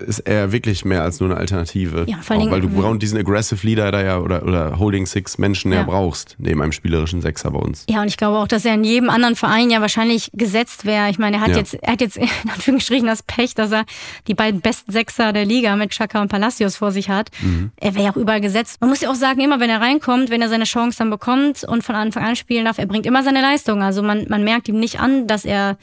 äh, 0.00 0.04
ist 0.04 0.20
er 0.20 0.52
wirklich 0.52 0.86
mehr 0.86 1.01
als 1.02 1.20
nur 1.20 1.30
eine 1.30 1.38
Alternative. 1.38 2.04
Ja, 2.08 2.18
vor 2.22 2.36
allem, 2.36 2.50
weil 2.50 2.60
du 2.60 2.68
Brown 2.68 2.98
diesen 2.98 3.18
Aggressive 3.18 3.66
Leader 3.66 3.90
da 3.92 4.02
ja 4.02 4.18
oder, 4.18 4.42
oder 4.44 4.78
Holding 4.78 5.06
Six 5.06 5.38
Menschen 5.38 5.72
ja. 5.72 5.78
ja 5.78 5.84
brauchst, 5.84 6.36
neben 6.38 6.62
einem 6.62 6.72
spielerischen 6.72 7.20
Sechser 7.20 7.50
bei 7.50 7.58
uns. 7.58 7.84
Ja, 7.88 8.02
und 8.02 8.08
ich 8.08 8.16
glaube 8.16 8.38
auch, 8.38 8.48
dass 8.48 8.64
er 8.64 8.74
in 8.74 8.84
jedem 8.84 9.10
anderen 9.10 9.36
Verein 9.36 9.70
ja 9.70 9.80
wahrscheinlich 9.80 10.30
gesetzt 10.32 10.84
wäre. 10.84 11.10
Ich 11.10 11.18
meine, 11.18 11.36
er 11.36 11.42
hat 11.42 11.50
ja. 11.50 11.56
jetzt, 11.58 11.74
er 11.74 11.92
hat 11.92 12.00
jetzt 12.00 12.16
in 12.16 12.28
Anführungsstrichen 12.52 13.06
das 13.06 13.22
Pech, 13.22 13.54
dass 13.54 13.72
er 13.72 13.84
die 14.26 14.34
beiden 14.34 14.60
besten 14.60 14.92
Sechser 14.92 15.32
der 15.32 15.44
Liga 15.44 15.76
mit 15.76 15.90
Chaka 15.90 16.22
und 16.22 16.28
Palacios 16.28 16.76
vor 16.76 16.92
sich 16.92 17.08
hat. 17.08 17.30
Mhm. 17.40 17.72
Er 17.76 17.94
wäre 17.94 18.04
ja 18.04 18.10
auch 18.12 18.16
überall 18.16 18.40
gesetzt. 18.40 18.80
Man 18.80 18.90
muss 18.90 19.00
ja 19.00 19.10
auch 19.10 19.14
sagen, 19.14 19.40
immer 19.40 19.60
wenn 19.60 19.70
er 19.70 19.80
reinkommt, 19.80 20.30
wenn 20.30 20.42
er 20.42 20.48
seine 20.48 20.64
Chance 20.64 20.98
dann 20.98 21.10
bekommt 21.10 21.64
und 21.64 21.82
von 21.82 21.94
Anfang 21.94 22.24
an 22.24 22.36
spielen 22.36 22.64
darf, 22.64 22.78
er 22.78 22.86
bringt 22.86 23.06
immer 23.06 23.22
seine 23.22 23.40
Leistung. 23.40 23.82
Also 23.82 24.02
man, 24.02 24.26
man 24.28 24.44
merkt 24.44 24.68
ihm 24.68 24.78
nicht 24.78 25.00
an, 25.00 25.26
dass 25.26 25.44
er 25.44 25.76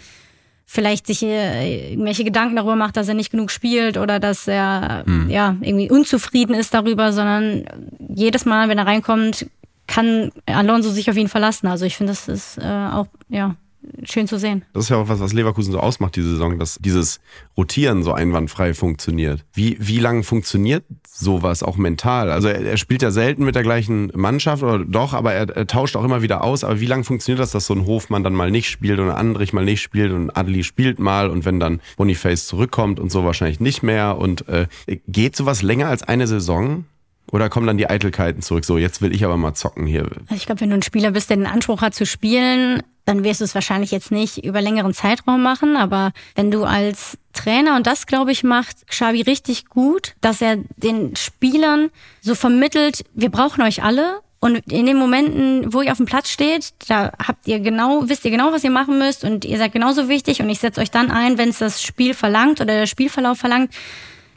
vielleicht 0.71 1.07
sich 1.07 1.23
äh, 1.23 1.93
irgendwelche 1.93 2.23
Gedanken 2.23 2.55
darüber 2.55 2.75
macht, 2.75 2.95
dass 2.95 3.07
er 3.07 3.15
nicht 3.15 3.31
genug 3.31 3.49
spielt 3.49 3.97
oder 3.97 4.19
dass 4.19 4.47
er 4.47 5.03
hm. 5.03 5.27
ja 5.27 5.55
irgendwie 5.61 5.89
unzufrieden 5.89 6.53
ist 6.53 6.75
darüber, 6.75 7.11
sondern 7.11 7.65
jedes 8.07 8.45
Mal, 8.45 8.69
wenn 8.69 8.77
er 8.77 8.85
reinkommt, 8.85 9.47
kann 9.87 10.31
Alonso 10.45 10.91
sich 10.91 11.09
auf 11.09 11.17
ihn 11.17 11.27
verlassen. 11.27 11.65
Also 11.65 11.85
ich 11.85 11.97
finde, 11.97 12.11
das 12.11 12.27
ist 12.27 12.59
äh, 12.59 12.87
auch 12.91 13.07
ja 13.29 13.55
schön 14.03 14.27
zu 14.27 14.37
sehen. 14.37 14.65
Das 14.73 14.85
ist 14.85 14.89
ja 14.89 14.97
auch 14.97 15.07
was, 15.07 15.19
was 15.19 15.33
Leverkusen 15.33 15.71
so 15.71 15.79
ausmacht, 15.79 16.15
diese 16.15 16.31
Saison, 16.31 16.59
dass 16.59 16.77
dieses 16.79 17.19
Rotieren 17.57 18.03
so 18.03 18.13
einwandfrei 18.13 18.73
funktioniert. 18.73 19.45
Wie, 19.53 19.77
wie 19.79 19.99
lange 19.99 20.23
funktioniert 20.23 20.83
sowas 21.07 21.63
auch 21.63 21.77
mental? 21.77 22.31
Also 22.31 22.49
er, 22.49 22.61
er, 22.61 22.77
spielt 22.77 23.01
ja 23.01 23.11
selten 23.11 23.45
mit 23.45 23.55
der 23.55 23.63
gleichen 23.63 24.11
Mannschaft 24.15 24.63
oder 24.63 24.79
doch, 24.79 25.13
aber 25.13 25.33
er, 25.33 25.49
er 25.49 25.67
tauscht 25.67 25.95
auch 25.95 26.03
immer 26.03 26.21
wieder 26.21 26.43
aus. 26.43 26.63
Aber 26.63 26.79
wie 26.79 26.85
lange 26.85 27.03
funktioniert 27.03 27.39
das, 27.39 27.51
dass 27.51 27.65
so 27.65 27.73
ein 27.73 27.85
Hofmann 27.85 28.23
dann 28.23 28.33
mal 28.33 28.51
nicht 28.51 28.69
spielt 28.69 28.99
und 28.99 29.09
Andrich 29.09 29.53
mal 29.53 29.65
nicht 29.65 29.81
spielt 29.81 30.11
und 30.11 30.35
Adli 30.35 30.63
spielt 30.63 30.99
mal 30.99 31.29
und 31.29 31.45
wenn 31.45 31.59
dann 31.59 31.81
Boniface 31.97 32.47
zurückkommt 32.47 32.99
und 32.99 33.11
so 33.11 33.23
wahrscheinlich 33.23 33.59
nicht 33.59 33.83
mehr 33.83 34.17
und 34.17 34.47
äh, 34.47 34.67
geht 35.07 35.35
sowas 35.35 35.61
länger 35.61 35.87
als 35.87 36.03
eine 36.03 36.27
Saison? 36.27 36.85
Oder 37.31 37.49
kommen 37.49 37.67
dann 37.67 37.77
die 37.77 37.87
Eitelkeiten 37.87 38.41
zurück? 38.41 38.65
So, 38.65 38.77
jetzt 38.77 39.01
will 39.01 39.13
ich 39.13 39.23
aber 39.23 39.37
mal 39.37 39.53
zocken 39.53 39.85
hier. 39.85 40.09
Ich 40.33 40.47
glaube, 40.47 40.61
wenn 40.61 40.69
du 40.69 40.75
ein 40.75 40.81
Spieler 40.81 41.11
bist, 41.11 41.29
der 41.29 41.37
den 41.37 41.45
Anspruch 41.45 41.81
hat 41.81 41.93
zu 41.93 42.07
spielen, 42.07 42.81
dann 43.09 43.23
wirst 43.23 43.41
du 43.41 43.45
es 43.45 43.55
wahrscheinlich 43.55 43.89
jetzt 43.89 44.11
nicht 44.11 44.45
über 44.45 44.61
längeren 44.61 44.93
Zeitraum 44.93 45.41
machen. 45.41 45.75
Aber 45.75 46.11
wenn 46.35 46.51
du 46.51 46.63
als 46.63 47.17
Trainer, 47.33 47.75
und 47.75 47.87
das 47.87 48.05
glaube 48.05 48.31
ich 48.31 48.43
macht 48.43 48.85
Xavi 48.87 49.21
richtig 49.21 49.65
gut, 49.65 50.13
dass 50.21 50.41
er 50.41 50.57
den 50.77 51.15
Spielern 51.15 51.89
so 52.21 52.35
vermittelt, 52.35 53.03
wir 53.15 53.29
brauchen 53.29 53.63
euch 53.63 53.81
alle. 53.83 54.19
Und 54.39 54.71
in 54.71 54.85
den 54.85 54.97
Momenten, 54.97 55.73
wo 55.73 55.81
ihr 55.81 55.91
auf 55.91 55.97
dem 55.97 56.05
Platz 56.05 56.29
steht, 56.29 56.71
da 56.87 57.11
habt 57.25 57.47
ihr 57.47 57.59
genau, 57.59 58.03
wisst 58.07 58.23
ihr 58.25 58.31
genau, 58.31 58.53
was 58.53 58.63
ihr 58.63 58.69
machen 58.69 58.99
müsst 58.99 59.23
und 59.23 59.43
ihr 59.43 59.57
seid 59.57 59.73
genauso 59.73 60.07
wichtig 60.07 60.41
und 60.41 60.49
ich 60.49 60.59
setze 60.59 60.79
euch 60.79 60.91
dann 60.91 61.09
ein, 61.09 61.39
wenn 61.39 61.49
es 61.49 61.57
das 61.57 61.81
Spiel 61.81 62.13
verlangt 62.13 62.61
oder 62.61 62.75
der 62.75 62.85
Spielverlauf 62.85 63.39
verlangt 63.39 63.73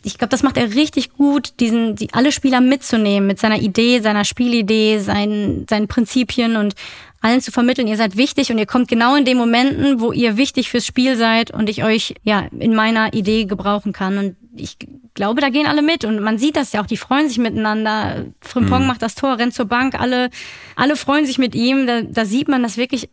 ich 0.04 0.18
glaube, 0.18 0.30
das 0.30 0.42
macht 0.42 0.56
er 0.56 0.74
richtig 0.74 1.12
gut, 1.12 1.60
diesen, 1.60 1.94
die, 1.94 2.12
alle 2.12 2.32
Spieler 2.32 2.60
mitzunehmen 2.60 3.26
mit 3.26 3.38
seiner 3.38 3.60
Idee, 3.60 4.00
seiner 4.00 4.24
Spielidee, 4.24 4.98
seinen, 4.98 5.66
seinen 5.68 5.86
Prinzipien 5.86 6.56
und 6.56 6.74
allen 7.22 7.40
zu 7.40 7.52
vermitteln, 7.52 7.86
ihr 7.86 7.96
seid 7.96 8.16
wichtig 8.16 8.50
und 8.50 8.58
ihr 8.58 8.66
kommt 8.66 8.88
genau 8.88 9.16
in 9.16 9.24
den 9.24 9.38
Momenten, 9.38 10.00
wo 10.00 10.12
ihr 10.12 10.36
wichtig 10.36 10.70
fürs 10.70 10.86
Spiel 10.86 11.16
seid 11.16 11.50
und 11.50 11.68
ich 11.68 11.84
euch 11.84 12.14
ja 12.22 12.46
in 12.58 12.74
meiner 12.74 13.14
Idee 13.14 13.44
gebrauchen 13.44 13.92
kann. 13.92 14.18
Und 14.18 14.36
ich 14.54 14.76
glaube, 15.14 15.40
da 15.40 15.48
gehen 15.48 15.66
alle 15.66 15.82
mit 15.82 16.04
und 16.04 16.20
man 16.20 16.38
sieht 16.38 16.56
das 16.56 16.72
ja 16.72 16.82
auch, 16.82 16.86
die 16.86 16.96
freuen 16.96 17.28
sich 17.28 17.38
miteinander. 17.38 18.26
Frimpong 18.40 18.82
mhm. 18.82 18.88
macht 18.88 19.02
das 19.02 19.14
Tor, 19.14 19.38
rennt 19.38 19.54
zur 19.54 19.66
Bank, 19.66 19.98
alle, 19.98 20.30
alle 20.76 20.96
freuen 20.96 21.24
sich 21.24 21.38
mit 21.38 21.54
ihm. 21.54 21.86
Da, 21.86 22.02
da 22.02 22.24
sieht 22.24 22.48
man, 22.48 22.62
dass 22.62 22.76
wirklich 22.76 23.08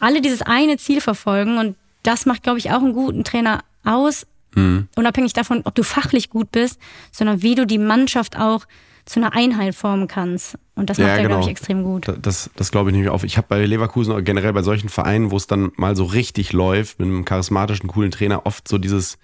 alle 0.00 0.20
dieses 0.20 0.42
eine 0.42 0.76
Ziel 0.76 1.00
verfolgen 1.00 1.58
und 1.58 1.76
das 2.02 2.26
macht, 2.26 2.42
glaube 2.42 2.58
ich, 2.58 2.70
auch 2.70 2.82
einen 2.82 2.92
guten 2.92 3.24
Trainer 3.24 3.60
aus, 3.84 4.26
Mhm. 4.54 4.88
Unabhängig 4.96 5.32
davon, 5.32 5.62
ob 5.64 5.74
du 5.74 5.82
fachlich 5.82 6.30
gut 6.30 6.52
bist, 6.52 6.80
sondern 7.12 7.42
wie 7.42 7.54
du 7.54 7.66
die 7.66 7.78
Mannschaft 7.78 8.38
auch 8.38 8.66
zu 9.04 9.20
einer 9.20 9.34
Einheit 9.34 9.74
formen 9.74 10.08
kannst. 10.08 10.58
Und 10.74 10.90
das 10.90 10.98
macht 10.98 11.08
ja, 11.08 11.14
er, 11.14 11.22
genau. 11.22 11.28
glaube 11.28 11.44
ich, 11.44 11.50
extrem 11.50 11.84
gut. 11.84 12.12
Das, 12.20 12.50
das 12.56 12.70
glaube 12.70 12.90
ich 12.90 12.94
nämlich 12.94 13.10
auch. 13.10 13.22
Ich 13.22 13.36
habe 13.36 13.46
bei 13.48 13.64
Leverkusen 13.64 14.12
oder 14.12 14.22
generell 14.22 14.52
bei 14.52 14.62
solchen 14.62 14.88
Vereinen, 14.88 15.30
wo 15.30 15.36
es 15.36 15.46
dann 15.46 15.72
mal 15.76 15.94
so 15.94 16.04
richtig 16.04 16.52
läuft, 16.52 16.98
mit 16.98 17.08
einem 17.08 17.24
charismatischen, 17.24 17.88
coolen 17.88 18.10
Trainer, 18.10 18.46
oft 18.46 18.66
so 18.66 18.78
dieses 18.78 19.18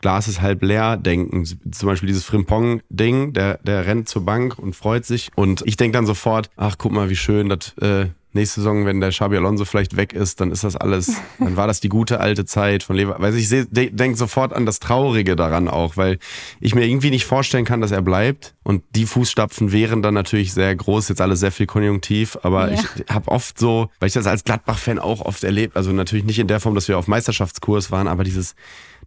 Glas 0.00 0.28
ist 0.28 0.40
halb 0.40 0.62
leer 0.62 0.96
denken. 0.96 1.44
Zum 1.44 1.86
Beispiel 1.86 2.06
dieses 2.06 2.24
Frimpong-Ding, 2.24 3.32
der, 3.32 3.58
der 3.58 3.86
rennt 3.86 4.08
zur 4.08 4.24
Bank 4.24 4.58
und 4.58 4.74
freut 4.74 5.04
sich. 5.04 5.30
Und 5.34 5.62
ich 5.66 5.76
denke 5.76 5.96
dann 5.96 6.06
sofort, 6.06 6.50
ach, 6.56 6.76
guck 6.78 6.92
mal, 6.92 7.10
wie 7.10 7.16
schön, 7.16 7.48
das 7.48 7.76
äh, 7.78 8.06
nächste 8.32 8.60
Saison, 8.60 8.86
wenn 8.86 9.00
der 9.00 9.10
Xabi 9.10 9.36
Alonso 9.36 9.64
vielleicht 9.64 9.96
weg 9.96 10.12
ist, 10.12 10.40
dann 10.40 10.50
ist 10.50 10.64
das 10.64 10.76
alles, 10.76 11.12
dann 11.38 11.56
war 11.56 11.66
das 11.66 11.80
die 11.80 11.88
gute 11.88 12.20
alte 12.20 12.44
Zeit 12.44 12.82
von 12.82 12.96
Lever. 12.96 13.16
Weil 13.18 13.36
ich 13.36 13.48
denke 13.50 14.16
sofort 14.16 14.52
an 14.52 14.66
das 14.66 14.78
Traurige 14.78 15.36
daran 15.36 15.68
auch, 15.68 15.96
weil 15.96 16.18
ich 16.60 16.74
mir 16.74 16.86
irgendwie 16.86 17.10
nicht 17.10 17.24
vorstellen 17.24 17.64
kann, 17.64 17.80
dass 17.80 17.90
er 17.90 18.02
bleibt. 18.02 18.54
Und 18.62 18.82
die 18.94 19.06
Fußstapfen 19.06 19.72
wären 19.72 20.02
dann 20.02 20.14
natürlich 20.14 20.52
sehr 20.52 20.74
groß, 20.74 21.08
jetzt 21.08 21.20
alles 21.20 21.40
sehr 21.40 21.52
viel 21.52 21.66
konjunktiv, 21.66 22.38
aber 22.42 22.70
ja. 22.70 22.78
ich 22.78 23.12
habe 23.12 23.30
oft 23.30 23.58
so, 23.58 23.90
weil 23.98 24.06
ich 24.06 24.12
das 24.12 24.26
als 24.26 24.44
Gladbach-Fan 24.44 24.98
auch 24.98 25.22
oft 25.22 25.42
erlebt, 25.42 25.76
also 25.76 25.92
natürlich 25.92 26.24
nicht 26.24 26.38
in 26.38 26.46
der 26.46 26.60
Form, 26.60 26.74
dass 26.74 26.86
wir 26.86 26.98
auf 26.98 27.08
Meisterschaftskurs 27.08 27.90
waren, 27.90 28.06
aber 28.06 28.22
dieses, 28.22 28.54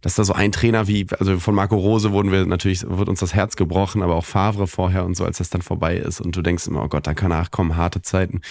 dass 0.04 0.16
da 0.16 0.24
so 0.24 0.34
ein 0.34 0.52
Trainer 0.52 0.86
wie, 0.86 1.06
also 1.18 1.40
von 1.40 1.54
Marco 1.54 1.76
Rose 1.76 2.12
wurden 2.12 2.30
wir 2.30 2.44
natürlich, 2.44 2.84
wird 2.86 3.08
uns 3.08 3.20
das 3.20 3.32
Herz 3.32 3.56
gebrochen, 3.56 4.02
aber 4.02 4.16
auch 4.16 4.26
Favre 4.26 4.66
vorher 4.66 5.06
und 5.06 5.16
so, 5.16 5.24
als 5.24 5.38
das 5.38 5.48
dann 5.48 5.62
vorbei 5.62 5.96
ist 5.96 6.20
und 6.20 6.36
du 6.36 6.42
denkst 6.42 6.66
immer, 6.66 6.84
oh 6.84 6.88
Gott, 6.88 7.06
da 7.06 7.14
kann 7.14 7.30
nachkommen, 7.30 7.78
harte 7.78 8.02
Zeiten. 8.02 8.42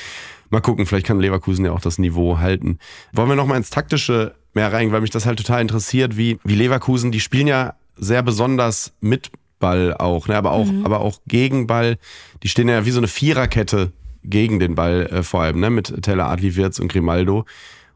Mal 0.49 0.61
gucken, 0.61 0.87
vielleicht 0.87 1.05
kann 1.05 1.19
Leverkusen 1.19 1.63
ja 1.63 1.71
auch 1.71 1.79
das 1.79 1.99
Niveau 1.99 2.39
halten. 2.39 2.79
Wollen 3.11 3.29
wir 3.29 3.35
nochmal 3.35 3.57
ins 3.57 3.69
Taktische 3.69 4.33
mehr 4.55 4.73
rein, 4.73 4.91
weil 4.91 5.01
mich 5.01 5.11
das 5.11 5.27
halt 5.27 5.37
total 5.37 5.61
interessiert, 5.61 6.17
wie, 6.17 6.39
wie 6.43 6.55
Leverkusen, 6.55 7.11
die 7.11 7.19
spielen 7.19 7.45
ja 7.45 7.75
sehr 7.97 8.23
besonders 8.23 8.93
mit 8.99 9.29
Ball 9.59 9.93
auch, 9.93 10.27
ne? 10.27 10.35
aber 10.35 10.53
auch, 10.53 10.65
mhm. 10.65 10.87
aber 10.87 11.01
auch 11.01 11.19
gegen 11.27 11.67
Ball. 11.67 11.99
Die 12.41 12.47
stehen 12.47 12.67
ja 12.67 12.83
wie 12.87 12.91
so 12.91 12.99
eine 12.99 13.07
Viererkette 13.07 13.91
gegen 14.23 14.59
den 14.59 14.73
Ball 14.73 15.05
äh, 15.05 15.21
vor 15.21 15.43
allem, 15.43 15.59
ne? 15.59 15.69
mit 15.69 16.01
Taylor 16.01 16.31
Adli 16.31 16.55
Wirtz 16.55 16.79
und 16.79 16.91
Grimaldo 16.91 17.45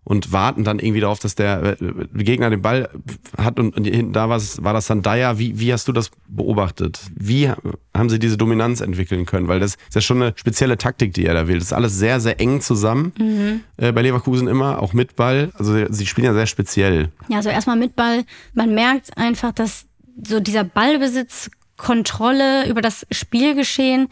und 0.07 0.31
warten 0.31 0.63
dann 0.63 0.79
irgendwie 0.79 1.01
darauf, 1.01 1.19
dass 1.19 1.35
der 1.35 1.75
äh, 1.81 2.23
Gegner 2.23 2.49
den 2.49 2.61
Ball 2.61 2.89
hat 3.37 3.59
und, 3.59 3.75
und 3.75 3.83
hinten 3.83 4.13
da 4.13 4.29
war, 4.29 4.39
war 4.39 4.73
das 4.73 4.87
dann 4.87 5.01
Dyer. 5.01 5.37
Wie, 5.37 5.59
wie 5.59 5.73
hast 5.73 5.85
du 5.89 5.91
das 5.91 6.11
beobachtet? 6.29 7.01
Wie 7.13 7.51
haben 7.93 8.09
sie 8.09 8.17
diese 8.17 8.37
Dominanz 8.37 8.79
entwickeln 8.79 9.25
können? 9.25 9.49
Weil 9.49 9.59
das 9.59 9.75
ist 9.75 9.95
ja 9.95 10.01
schon 10.01 10.21
eine 10.21 10.33
spezielle 10.37 10.77
Taktik, 10.77 11.13
die 11.13 11.25
er 11.25 11.33
da 11.33 11.49
wählt. 11.49 11.59
Das 11.59 11.67
ist 11.67 11.73
alles 11.73 11.97
sehr, 11.97 12.21
sehr 12.21 12.39
eng 12.39 12.61
zusammen 12.61 13.11
mhm. 13.19 13.61
äh, 13.75 13.91
bei 13.91 14.01
Leverkusen 14.01 14.47
immer, 14.47 14.81
auch 14.81 14.93
mit 14.93 15.17
Ball. 15.17 15.51
Also 15.55 15.75
sie 15.89 16.05
spielen 16.05 16.25
ja 16.25 16.33
sehr 16.33 16.47
speziell. 16.47 17.09
Ja, 17.27 17.37
also 17.37 17.49
erstmal 17.49 17.75
mit 17.75 17.97
Ball. 17.97 18.23
Man 18.53 18.73
merkt 18.73 19.17
einfach, 19.17 19.51
dass 19.51 19.87
so 20.25 20.39
dieser 20.39 20.63
Ballbesitz, 20.63 21.51
Kontrolle 21.75 22.67
über 22.67 22.81
das 22.81 23.05
Spielgeschehen 23.11 24.07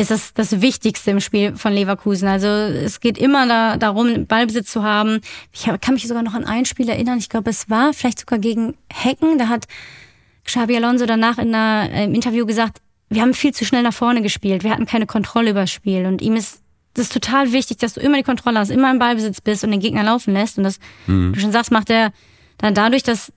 ist 0.00 0.10
das 0.10 0.34
das 0.34 0.60
Wichtigste 0.60 1.10
im 1.10 1.20
Spiel 1.20 1.56
von 1.56 1.72
Leverkusen. 1.72 2.28
Also 2.28 2.46
es 2.48 3.00
geht 3.00 3.18
immer 3.18 3.46
da, 3.46 3.76
darum, 3.76 4.26
Ballbesitz 4.26 4.72
zu 4.72 4.82
haben. 4.82 5.20
Ich 5.52 5.68
kann 5.80 5.94
mich 5.94 6.06
sogar 6.08 6.22
noch 6.22 6.34
an 6.34 6.44
ein 6.44 6.64
Spiel 6.64 6.88
erinnern. 6.88 7.18
Ich 7.18 7.28
glaube, 7.28 7.50
es 7.50 7.68
war 7.68 7.92
vielleicht 7.92 8.20
sogar 8.20 8.38
gegen 8.38 8.74
Hecken. 8.92 9.38
Da 9.38 9.48
hat 9.48 9.66
Xabi 10.44 10.76
Alonso 10.76 11.06
danach 11.06 11.38
in 11.38 11.54
einer, 11.54 11.92
äh, 11.92 12.04
im 12.04 12.14
Interview 12.14 12.46
gesagt, 12.46 12.78
wir 13.08 13.22
haben 13.22 13.34
viel 13.34 13.52
zu 13.52 13.64
schnell 13.64 13.82
nach 13.82 13.92
vorne 13.92 14.22
gespielt. 14.22 14.64
Wir 14.64 14.70
hatten 14.70 14.86
keine 14.86 15.06
Kontrolle 15.06 15.50
über 15.50 15.60
das 15.60 15.72
Spiel. 15.72 16.06
Und 16.06 16.22
ihm 16.22 16.36
ist 16.36 16.62
das 16.94 17.04
ist 17.04 17.12
total 17.12 17.52
wichtig, 17.52 17.78
dass 17.78 17.94
du 17.94 18.00
immer 18.00 18.16
die 18.16 18.24
Kontrolle 18.24 18.58
hast, 18.58 18.70
immer 18.70 18.90
im 18.90 18.98
Ballbesitz 18.98 19.40
bist 19.40 19.62
und 19.62 19.70
den 19.70 19.80
Gegner 19.80 20.02
laufen 20.02 20.34
lässt. 20.34 20.58
Und 20.58 20.64
das, 20.64 20.80
mhm. 21.06 21.32
du 21.32 21.40
schon 21.40 21.52
sagst, 21.52 21.70
macht 21.70 21.88
er 21.88 22.12
dann 22.58 22.74
dadurch, 22.74 23.02
dass, 23.02 23.32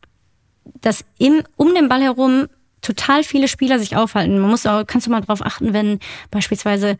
dass 0.81 1.05
im, 1.19 1.43
um 1.55 1.73
den 1.75 1.87
Ball 1.87 2.01
herum 2.01 2.47
total 2.83 3.23
viele 3.23 3.47
Spieler 3.47 3.79
sich 3.79 3.95
aufhalten. 3.95 4.39
Man 4.39 4.51
muss 4.51 4.65
auch, 4.65 4.85
kannst 4.85 5.07
du 5.07 5.11
mal 5.11 5.21
drauf 5.21 5.43
achten, 5.43 5.73
wenn 5.73 5.99
beispielsweise 6.29 6.97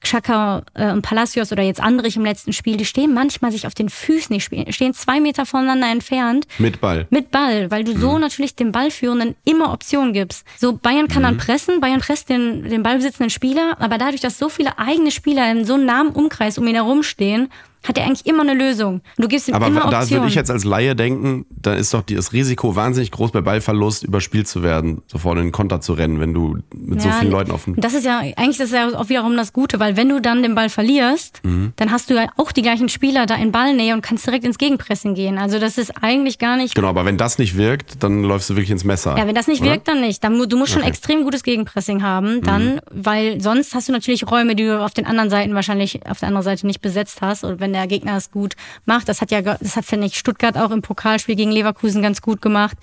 Xhaka 0.00 0.62
äh, 0.74 0.92
und 0.92 1.02
Palacios 1.02 1.50
oder 1.50 1.62
jetzt 1.62 1.80
Andrich 1.80 2.16
im 2.16 2.24
letzten 2.24 2.52
Spiel, 2.52 2.76
die 2.76 2.84
stehen 2.84 3.12
manchmal 3.14 3.50
sich 3.50 3.66
auf 3.66 3.74
den 3.74 3.88
Füßen, 3.88 4.36
die 4.36 4.72
stehen 4.72 4.94
zwei 4.94 5.20
Meter 5.20 5.44
voneinander 5.44 5.90
entfernt. 5.90 6.46
Mit 6.58 6.80
Ball. 6.80 7.06
Mit 7.10 7.30
Ball, 7.30 7.70
weil 7.70 7.84
du 7.84 7.94
mhm. 7.94 8.00
so 8.00 8.18
natürlich 8.18 8.54
dem 8.54 8.70
Ballführenden 8.70 9.34
immer 9.44 9.72
Optionen 9.72 10.12
gibst. 10.12 10.46
So, 10.56 10.74
Bayern 10.74 11.08
kann 11.08 11.22
mhm. 11.22 11.26
dann 11.26 11.36
pressen, 11.38 11.80
Bayern 11.80 12.00
presst 12.00 12.28
den, 12.28 12.68
den 12.68 12.82
ballbesitzenden 12.82 13.30
Spieler, 13.30 13.76
aber 13.80 13.98
dadurch, 13.98 14.20
dass 14.20 14.38
so 14.38 14.48
viele 14.48 14.78
eigene 14.78 15.10
Spieler 15.10 15.50
in 15.50 15.64
so 15.64 15.74
einem 15.74 15.86
nahen 15.86 16.08
Umkreis 16.10 16.58
um 16.58 16.66
ihn 16.66 16.76
herum 16.76 17.02
stehen, 17.02 17.48
hat 17.86 17.96
er 17.98 18.04
eigentlich 18.06 18.26
immer 18.26 18.42
eine 18.42 18.54
Lösung. 18.54 19.00
Du 19.16 19.28
gibst 19.28 19.48
ihm 19.48 19.54
Aber 19.54 19.66
immer 19.68 19.80
da 19.90 19.98
Optionen. 20.00 20.22
würde 20.22 20.28
ich 20.28 20.34
jetzt 20.34 20.50
als 20.50 20.64
Laie 20.64 20.94
denken, 20.96 21.46
da 21.50 21.74
ist 21.74 21.94
doch 21.94 22.02
das 22.02 22.32
Risiko 22.32 22.74
wahnsinnig 22.76 23.10
groß, 23.10 23.30
bei 23.30 23.40
Ballverlust 23.40 24.04
überspielt 24.04 24.48
zu 24.48 24.62
werden, 24.62 25.02
sofort 25.06 25.38
in 25.38 25.44
den 25.44 25.52
Konter 25.52 25.80
zu 25.80 25.92
rennen, 25.92 26.20
wenn 26.20 26.34
du 26.34 26.58
mit 26.74 27.00
so 27.00 27.08
Ja, 27.08 27.14
vielen 27.14 27.30
Leuten 27.32 27.50
auf 27.52 27.64
dem. 27.64 27.76
Das 27.76 27.94
ist 27.94 28.04
ja, 28.04 28.18
eigentlich 28.18 28.60
ist 28.60 28.60
das 28.60 28.70
ja 28.72 28.88
auch 28.98 29.08
wiederum 29.08 29.36
das 29.36 29.52
Gute, 29.52 29.78
weil 29.80 29.96
wenn 29.96 30.08
du 30.08 30.20
dann 30.20 30.42
den 30.42 30.54
Ball 30.54 30.68
verlierst, 30.68 31.40
Mhm. 31.44 31.72
dann 31.76 31.90
hast 31.92 32.10
du 32.10 32.14
ja 32.14 32.26
auch 32.36 32.52
die 32.52 32.62
gleichen 32.62 32.88
Spieler 32.88 33.26
da 33.26 33.34
in 33.36 33.52
Ballnähe 33.52 33.94
und 33.94 34.02
kannst 34.02 34.26
direkt 34.26 34.44
ins 34.44 34.58
Gegenpressing 34.58 35.14
gehen. 35.14 35.38
Also 35.38 35.58
das 35.58 35.78
ist 35.78 35.92
eigentlich 36.02 36.38
gar 36.38 36.56
nicht. 36.56 36.74
Genau, 36.74 36.88
aber 36.88 37.04
wenn 37.04 37.16
das 37.16 37.38
nicht 37.38 37.56
wirkt, 37.56 38.02
dann 38.02 38.22
läufst 38.24 38.50
du 38.50 38.54
wirklich 38.54 38.70
ins 38.70 38.84
Messer. 38.84 39.16
Ja, 39.16 39.26
wenn 39.26 39.34
das 39.34 39.46
nicht 39.46 39.62
oder? 39.62 39.70
wirkt, 39.72 39.88
dann 39.88 40.00
nicht. 40.00 40.22
Dann, 40.24 40.48
du 40.48 40.56
musst 40.56 40.72
schon 40.72 40.82
Okay. 40.82 40.90
extrem 40.90 41.22
gutes 41.22 41.42
Gegenpressing 41.42 42.02
haben, 42.02 42.40
dann, 42.42 42.74
Mhm. 42.76 42.80
weil 42.90 43.40
sonst 43.40 43.74
hast 43.74 43.88
du 43.88 43.92
natürlich 43.92 44.28
Räume, 44.30 44.54
die 44.56 44.64
du 44.64 44.82
auf 44.84 44.92
den 44.94 45.06
anderen 45.06 45.30
Seiten 45.30 45.54
wahrscheinlich 45.54 46.00
auf 46.08 46.18
der 46.18 46.28
anderen 46.28 46.44
Seite 46.44 46.66
nicht 46.66 46.80
besetzt 46.80 47.20
hast. 47.20 47.44
Und 47.44 47.60
wenn 47.60 47.72
der 47.72 47.77
Gegner 47.86 48.16
es 48.16 48.30
gut 48.30 48.54
macht, 48.86 49.08
das 49.08 49.20
hat 49.20 49.30
ja, 49.30 49.40
das 49.42 49.76
hat 49.76 49.84
finde 49.84 50.06
ich 50.06 50.18
Stuttgart 50.18 50.56
auch 50.56 50.70
im 50.70 50.82
Pokalspiel 50.82 51.36
gegen 51.36 51.50
Leverkusen 51.52 52.02
ganz 52.02 52.20
gut 52.22 52.42
gemacht, 52.42 52.76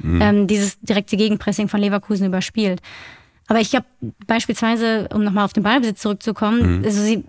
Mhm. 0.00 0.20
ähm, 0.22 0.46
dieses 0.46 0.78
direkte 0.80 1.16
Gegenpressing 1.16 1.68
von 1.68 1.80
Leverkusen 1.80 2.26
überspielt. 2.26 2.80
Aber 3.48 3.60
ich 3.60 3.74
habe 3.74 3.86
beispielsweise, 4.26 5.08
um 5.12 5.24
nochmal 5.24 5.44
auf 5.44 5.52
den 5.52 5.62
Ballbesitz 5.62 6.00
zurückzukommen, 6.00 6.78
Mhm. 6.78 6.84
also 6.84 7.02
sie 7.02 7.24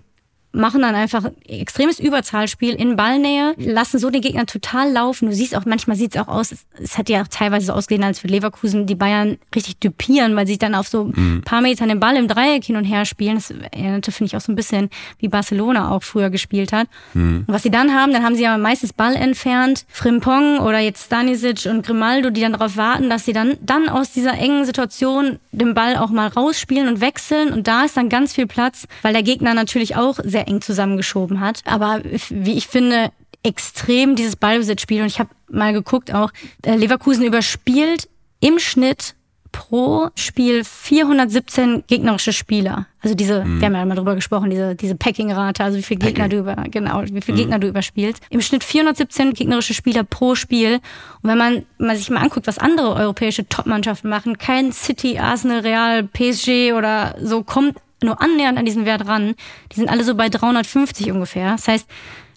machen 0.54 0.82
dann 0.82 0.94
einfach 0.94 1.24
extremes 1.46 1.98
Überzahlspiel 1.98 2.74
in 2.74 2.96
Ballnähe, 2.96 3.54
lassen 3.58 3.98
so 3.98 4.10
den 4.10 4.20
Gegner 4.20 4.46
total 4.46 4.90
laufen. 4.92 5.28
Du 5.28 5.34
siehst 5.34 5.56
auch, 5.56 5.64
manchmal 5.64 5.96
sieht 5.96 6.14
es 6.14 6.20
auch 6.20 6.28
aus, 6.28 6.52
es, 6.80 6.98
hat 6.98 7.08
ja 7.08 7.22
auch 7.22 7.28
teilweise 7.28 7.66
so 7.66 7.72
ausgesehen, 7.72 8.04
als 8.04 8.22
würde 8.22 8.34
Leverkusen 8.34 8.86
die 8.86 8.94
Bayern 8.94 9.38
richtig 9.54 9.78
düpieren, 9.78 10.36
weil 10.36 10.46
sie 10.46 10.58
dann 10.58 10.74
auf 10.74 10.88
so 10.88 11.12
ein 11.16 11.42
paar 11.44 11.60
Metern 11.60 11.88
den 11.88 12.00
Ball 12.00 12.16
im 12.16 12.28
Dreieck 12.28 12.64
hin 12.64 12.76
und 12.76 12.84
her 12.84 13.04
spielen. 13.04 13.34
Das 13.36 13.50
erinnerte, 13.50 14.12
finde 14.12 14.28
ich, 14.28 14.36
auch 14.36 14.40
so 14.40 14.52
ein 14.52 14.56
bisschen, 14.56 14.90
wie 15.18 15.28
Barcelona 15.28 15.90
auch 15.90 16.02
früher 16.02 16.30
gespielt 16.30 16.72
hat. 16.72 16.88
Und 17.14 17.44
was 17.48 17.62
sie 17.62 17.70
dann 17.70 17.94
haben, 17.94 18.12
dann 18.12 18.22
haben 18.22 18.36
sie 18.36 18.44
ja 18.44 18.56
meistens 18.58 18.92
Ball 18.92 19.16
entfernt, 19.16 19.84
Frimpong 19.88 20.60
oder 20.60 20.78
jetzt 20.78 21.06
Stanisic 21.06 21.66
und 21.66 21.84
Grimaldo, 21.84 22.30
die 22.30 22.40
dann 22.40 22.52
darauf 22.52 22.76
warten, 22.76 23.10
dass 23.10 23.24
sie 23.24 23.32
dann, 23.32 23.56
dann 23.60 23.88
aus 23.88 24.12
dieser 24.12 24.34
engen 24.34 24.64
Situation 24.64 25.38
den 25.52 25.74
Ball 25.74 25.96
auch 25.96 26.10
mal 26.10 26.28
rausspielen 26.28 26.88
und 26.88 27.00
wechseln. 27.00 27.52
Und 27.52 27.66
da 27.66 27.84
ist 27.84 27.96
dann 27.96 28.08
ganz 28.08 28.34
viel 28.34 28.46
Platz, 28.46 28.86
weil 29.02 29.12
der 29.12 29.22
Gegner 29.22 29.54
natürlich 29.54 29.96
auch 29.96 30.18
sehr 30.22 30.43
eng 30.46 30.60
zusammengeschoben 30.60 31.40
hat. 31.40 31.62
Aber 31.66 32.00
wie 32.30 32.54
ich 32.54 32.66
finde, 32.66 33.10
extrem 33.44 34.16
dieses 34.16 34.36
Ballbesitzspiel. 34.36 35.02
Und 35.02 35.06
ich 35.06 35.20
habe 35.20 35.30
mal 35.48 35.72
geguckt 35.72 36.12
auch, 36.12 36.30
äh, 36.62 36.74
Leverkusen 36.74 37.24
überspielt 37.24 38.08
im 38.40 38.58
Schnitt 38.58 39.14
pro 39.52 40.08
Spiel 40.16 40.64
417 40.64 41.84
gegnerische 41.86 42.32
Spieler. 42.32 42.86
Also 43.00 43.14
diese, 43.14 43.44
wir 43.44 43.66
haben 43.66 43.74
ja 43.74 43.84
mal 43.84 43.94
drüber 43.94 44.16
gesprochen, 44.16 44.50
diese, 44.50 44.74
diese 44.74 44.96
Packing-Rate, 44.96 45.62
also 45.62 45.78
wie 45.78 45.82
viele 45.82 46.00
Gegner 46.00 46.28
du 46.28 46.38
über, 46.38 46.56
genau, 46.70 47.02
wie 47.04 47.20
viele 47.20 47.36
Gegner 47.36 47.60
du 47.60 47.68
überspielst. 47.68 48.20
Im 48.30 48.40
Schnitt 48.40 48.64
417 48.64 49.32
gegnerische 49.32 49.72
Spieler 49.72 50.02
pro 50.02 50.34
Spiel. 50.34 50.80
Und 51.22 51.30
wenn 51.30 51.38
man, 51.38 51.66
man 51.78 51.96
sich 51.96 52.10
mal 52.10 52.20
anguckt, 52.20 52.48
was 52.48 52.58
andere 52.58 52.94
europäische 52.94 53.48
Top-Mannschaften 53.48 54.08
machen, 54.08 54.38
kein 54.38 54.72
City, 54.72 55.18
Arsenal, 55.18 55.60
Real, 55.60 56.02
PSG 56.02 56.72
oder 56.72 57.14
so 57.22 57.44
kommt 57.44 57.76
nur 58.04 58.20
annähernd 58.20 58.58
an 58.58 58.64
diesen 58.64 58.86
Wert 58.86 59.06
ran. 59.06 59.34
Die 59.72 59.76
sind 59.76 59.88
alle 59.90 60.04
so 60.04 60.14
bei 60.14 60.28
350 60.28 61.10
ungefähr. 61.10 61.52
Das 61.52 61.68
heißt, 61.68 61.88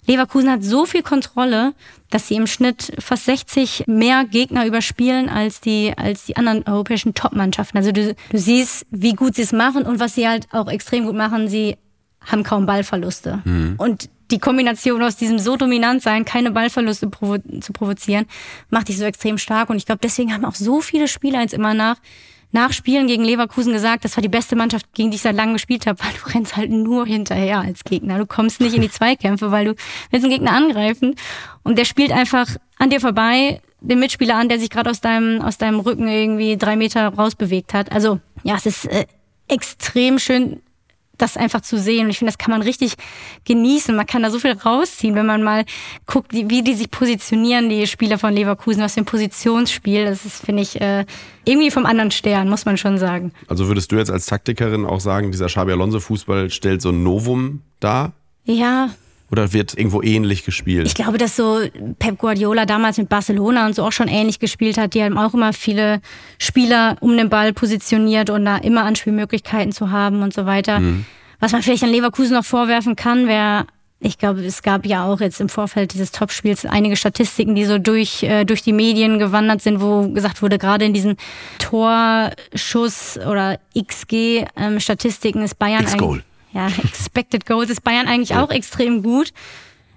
Leverkusen 0.06 0.50
hat 0.50 0.64
so 0.64 0.86
viel 0.86 1.02
Kontrolle, 1.02 1.74
dass 2.10 2.28
sie 2.28 2.36
im 2.36 2.46
Schnitt 2.46 2.92
fast 2.98 3.26
60 3.26 3.84
mehr 3.86 4.24
Gegner 4.24 4.66
überspielen 4.66 5.28
als 5.28 5.60
die, 5.60 5.92
als 5.96 6.24
die 6.24 6.36
anderen 6.36 6.66
europäischen 6.66 7.12
Top-Mannschaften. 7.14 7.76
Also 7.76 7.92
du, 7.92 8.14
du 8.14 8.38
siehst, 8.38 8.86
wie 8.90 9.12
gut 9.12 9.34
sie 9.34 9.42
es 9.42 9.52
machen 9.52 9.82
und 9.84 10.00
was 10.00 10.14
sie 10.14 10.26
halt 10.26 10.48
auch 10.52 10.68
extrem 10.68 11.04
gut 11.04 11.14
machen, 11.14 11.48
sie 11.48 11.76
haben 12.24 12.42
kaum 12.42 12.64
Ballverluste. 12.64 13.42
Und 13.76 14.08
die 14.30 14.38
Kombination 14.38 15.02
aus 15.02 15.16
diesem 15.16 15.38
so 15.38 15.56
dominant 15.56 16.02
sein, 16.02 16.24
keine 16.24 16.50
Ballverluste 16.50 17.08
provo 17.08 17.38
zu 17.60 17.72
provozieren, 17.72 18.26
macht 18.70 18.88
dich 18.88 18.98
so 18.98 19.04
extrem 19.04 19.38
stark. 19.38 19.70
Und 19.70 19.76
ich 19.76 19.86
glaube, 19.86 20.00
deswegen 20.02 20.32
haben 20.32 20.44
auch 20.44 20.54
so 20.54 20.80
viele 20.80 21.08
Spieler 21.08 21.40
jetzt 21.40 21.54
immer 21.54 21.74
nach, 21.74 21.96
nach 22.50 22.72
Spielen 22.72 23.06
gegen 23.06 23.24
Leverkusen 23.24 23.72
gesagt, 23.72 24.04
das 24.04 24.16
war 24.16 24.22
die 24.22 24.28
beste 24.28 24.56
Mannschaft, 24.56 24.86
gegen 24.94 25.10
die 25.10 25.16
ich 25.16 25.22
seit 25.22 25.36
langem 25.36 25.54
gespielt 25.54 25.86
habe, 25.86 25.98
weil 26.02 26.12
du 26.12 26.34
rennst 26.34 26.56
halt 26.56 26.70
nur 26.70 27.06
hinterher 27.06 27.60
als 27.60 27.84
Gegner. 27.84 28.18
Du 28.18 28.26
kommst 28.26 28.60
nicht 28.60 28.74
in 28.74 28.82
die 28.82 28.90
Zweikämpfe, 28.90 29.50
weil 29.50 29.66
du 29.66 29.74
willst 30.10 30.24
den 30.24 30.30
Gegner 30.30 30.52
angreifen 30.52 31.14
und 31.62 31.78
der 31.78 31.84
spielt 31.84 32.12
einfach 32.12 32.48
an 32.78 32.90
dir 32.90 33.00
vorbei, 33.00 33.60
den 33.80 34.00
Mitspieler 34.00 34.36
an, 34.36 34.48
der 34.48 34.58
sich 34.58 34.70
gerade 34.70 34.90
aus 34.90 35.00
deinem, 35.00 35.40
aus 35.40 35.58
deinem 35.58 35.80
Rücken 35.80 36.08
irgendwie 36.08 36.56
drei 36.56 36.76
Meter 36.76 37.08
rausbewegt 37.08 37.74
hat. 37.74 37.92
Also 37.92 38.18
ja, 38.42 38.56
es 38.56 38.66
ist 38.66 38.86
äh, 38.86 39.06
extrem 39.46 40.18
schön, 40.18 40.60
das 41.18 41.36
einfach 41.36 41.60
zu 41.60 41.78
sehen. 41.78 42.04
Und 42.04 42.10
ich 42.10 42.18
finde, 42.18 42.32
das 42.32 42.38
kann 42.38 42.50
man 42.50 42.62
richtig 42.62 42.94
genießen. 43.44 43.94
Man 43.94 44.06
kann 44.06 44.22
da 44.22 44.30
so 44.30 44.38
viel 44.38 44.52
rausziehen, 44.52 45.14
wenn 45.14 45.26
man 45.26 45.42
mal 45.42 45.64
guckt, 46.06 46.32
wie, 46.32 46.62
die 46.62 46.74
sich 46.74 46.90
positionieren, 46.90 47.68
die 47.68 47.86
Spieler 47.86 48.18
von 48.18 48.32
Leverkusen, 48.32 48.82
was 48.82 48.94
für 48.94 49.00
ein 49.00 49.04
Positionsspiel. 49.04 50.04
Das 50.04 50.24
ist, 50.24 50.44
finde 50.44 50.62
ich, 50.62 50.80
äh, 50.80 51.04
irgendwie 51.44 51.70
vom 51.70 51.86
anderen 51.86 52.10
Stern, 52.10 52.48
muss 52.48 52.64
man 52.64 52.76
schon 52.76 52.98
sagen. 52.98 53.32
Also 53.48 53.68
würdest 53.68 53.92
du 53.92 53.96
jetzt 53.96 54.10
als 54.10 54.26
Taktikerin 54.26 54.86
auch 54.86 55.00
sagen, 55.00 55.30
dieser 55.30 55.46
Xabi 55.46 55.72
Alonso-Fußball 55.72 56.50
stellt 56.50 56.82
so 56.82 56.90
ein 56.90 57.02
Novum 57.02 57.62
dar? 57.80 58.12
Ja, 58.44 58.90
Oder 59.30 59.52
wird 59.52 59.76
irgendwo 59.76 60.00
ähnlich 60.00 60.44
gespielt? 60.44 60.86
Ich 60.86 60.94
glaube, 60.94 61.18
dass 61.18 61.36
so 61.36 61.60
Pep 61.98 62.18
Guardiola 62.18 62.64
damals 62.64 62.96
mit 62.96 63.10
Barcelona 63.10 63.66
und 63.66 63.74
so 63.74 63.84
auch 63.84 63.92
schon 63.92 64.08
ähnlich 64.08 64.38
gespielt 64.38 64.78
hat. 64.78 64.94
Die 64.94 65.02
haben 65.02 65.18
auch 65.18 65.34
immer 65.34 65.52
viele 65.52 66.00
Spieler 66.38 66.96
um 67.00 67.16
den 67.16 67.28
Ball 67.28 67.52
positioniert 67.52 68.30
und 68.30 68.46
da 68.46 68.56
immer 68.56 68.84
Anspielmöglichkeiten 68.84 69.72
zu 69.72 69.90
haben 69.90 70.22
und 70.22 70.32
so 70.32 70.46
weiter. 70.46 70.80
Was 71.40 71.52
man 71.52 71.62
vielleicht 71.62 71.82
an 71.82 71.90
Leverkusen 71.90 72.34
noch 72.34 72.44
vorwerfen 72.44 72.96
kann, 72.96 73.28
wäre, 73.28 73.66
ich 74.00 74.16
glaube, 74.16 74.40
es 74.40 74.62
gab 74.62 74.86
ja 74.86 75.04
auch 75.04 75.20
jetzt 75.20 75.40
im 75.40 75.48
Vorfeld 75.48 75.92
dieses 75.92 76.10
Topspiels 76.12 76.64
einige 76.64 76.96
Statistiken, 76.96 77.54
die 77.54 77.64
so 77.64 77.78
durch, 77.78 78.22
äh, 78.22 78.44
durch 78.44 78.62
die 78.62 78.72
Medien 78.72 79.18
gewandert 79.18 79.60
sind, 79.60 79.80
wo 79.80 80.08
gesagt 80.08 80.40
wurde, 80.40 80.56
gerade 80.58 80.84
in 80.84 80.94
diesen 80.94 81.16
Torschuss 81.58 83.18
oder 83.18 83.58
XG-Statistiken 83.76 85.42
ist 85.42 85.58
Bayern 85.58 85.82
X-Goal. 85.82 86.22
Ja, 86.52 86.66
Expected 86.84 87.46
Goals 87.46 87.70
ist 87.70 87.82
Bayern 87.82 88.08
eigentlich 88.08 88.36
auch 88.36 88.50
extrem 88.50 89.02
gut. 89.02 89.32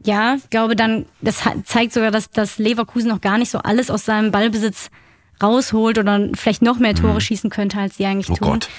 Ja, 0.04 0.36
ich 0.36 0.50
glaube 0.50 0.76
dann, 0.76 1.06
das 1.22 1.42
zeigt 1.66 1.94
sogar, 1.94 2.12
dass, 2.12 2.32
dass 2.32 2.58
Leverkusen 2.58 3.10
noch 3.10 3.22
gar 3.22 3.38
nicht 3.38 3.52
so 3.52 3.60
alles 3.60 3.92
aus 3.92 4.06
seinem 4.06 4.32
Ballbesitz 4.32 4.90
rausholt 5.42 5.98
oder 5.98 6.30
vielleicht 6.34 6.62
noch 6.62 6.80
mehr 6.80 6.96
Tore 6.96 7.22
schießen 7.22 7.50
könnte, 7.50 7.80
als 7.80 7.98
sie 7.98 8.06
eigentlich 8.06 8.30
oh 8.30 8.36
tun. 8.36 8.48
Gott. 8.48 8.70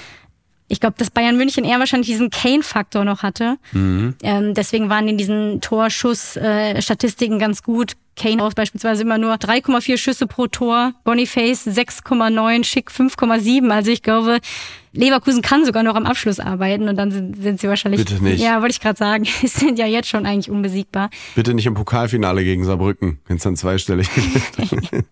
Ich 0.68 0.80
glaube, 0.80 0.94
dass 0.96 1.10
Bayern 1.10 1.36
München 1.36 1.64
eher 1.64 1.78
wahrscheinlich 1.78 2.08
diesen 2.08 2.30
Kane-Faktor 2.30 3.04
noch 3.04 3.22
hatte. 3.22 3.58
Mhm. 3.72 4.14
Ähm, 4.22 4.54
deswegen 4.54 4.88
waren 4.88 5.06
in 5.06 5.18
diesen 5.18 5.60
Torschuss-Statistiken 5.60 7.38
ganz 7.38 7.62
gut. 7.62 7.92
Kane 8.16 8.44
auch 8.44 8.52
beispielsweise 8.52 9.02
immer 9.02 9.18
nur 9.18 9.34
3,4 9.34 9.96
Schüsse 9.96 10.26
pro 10.26 10.46
Tor, 10.46 10.92
Boniface 11.04 11.66
6,9, 11.66 12.64
Schick 12.64 12.90
5,7. 12.90 13.70
Also 13.70 13.90
ich 13.90 14.02
glaube, 14.02 14.40
Leverkusen 14.94 15.40
kann 15.40 15.64
sogar 15.64 15.82
noch 15.82 15.94
am 15.94 16.04
Abschluss 16.04 16.38
arbeiten 16.38 16.88
und 16.88 16.96
dann 16.96 17.10
sind, 17.10 17.42
sind 17.42 17.60
sie 17.60 17.68
wahrscheinlich. 17.68 18.04
Bitte 18.04 18.22
nicht. 18.22 18.42
Ja, 18.42 18.60
wollte 18.60 18.72
ich 18.72 18.80
gerade 18.80 18.98
sagen. 18.98 19.24
Sie 19.40 19.46
sind 19.46 19.78
ja 19.78 19.86
jetzt 19.86 20.08
schon 20.08 20.26
eigentlich 20.26 20.50
unbesiegbar. 20.50 21.08
Bitte 21.34 21.54
nicht 21.54 21.66
im 21.66 21.74
Pokalfinale 21.74 22.44
gegen 22.44 22.64
Saarbrücken, 22.64 23.18
wenn 23.26 23.36
es 23.38 23.42
dann 23.42 23.56
zweistellig 23.56 24.08
wird. 24.16 25.04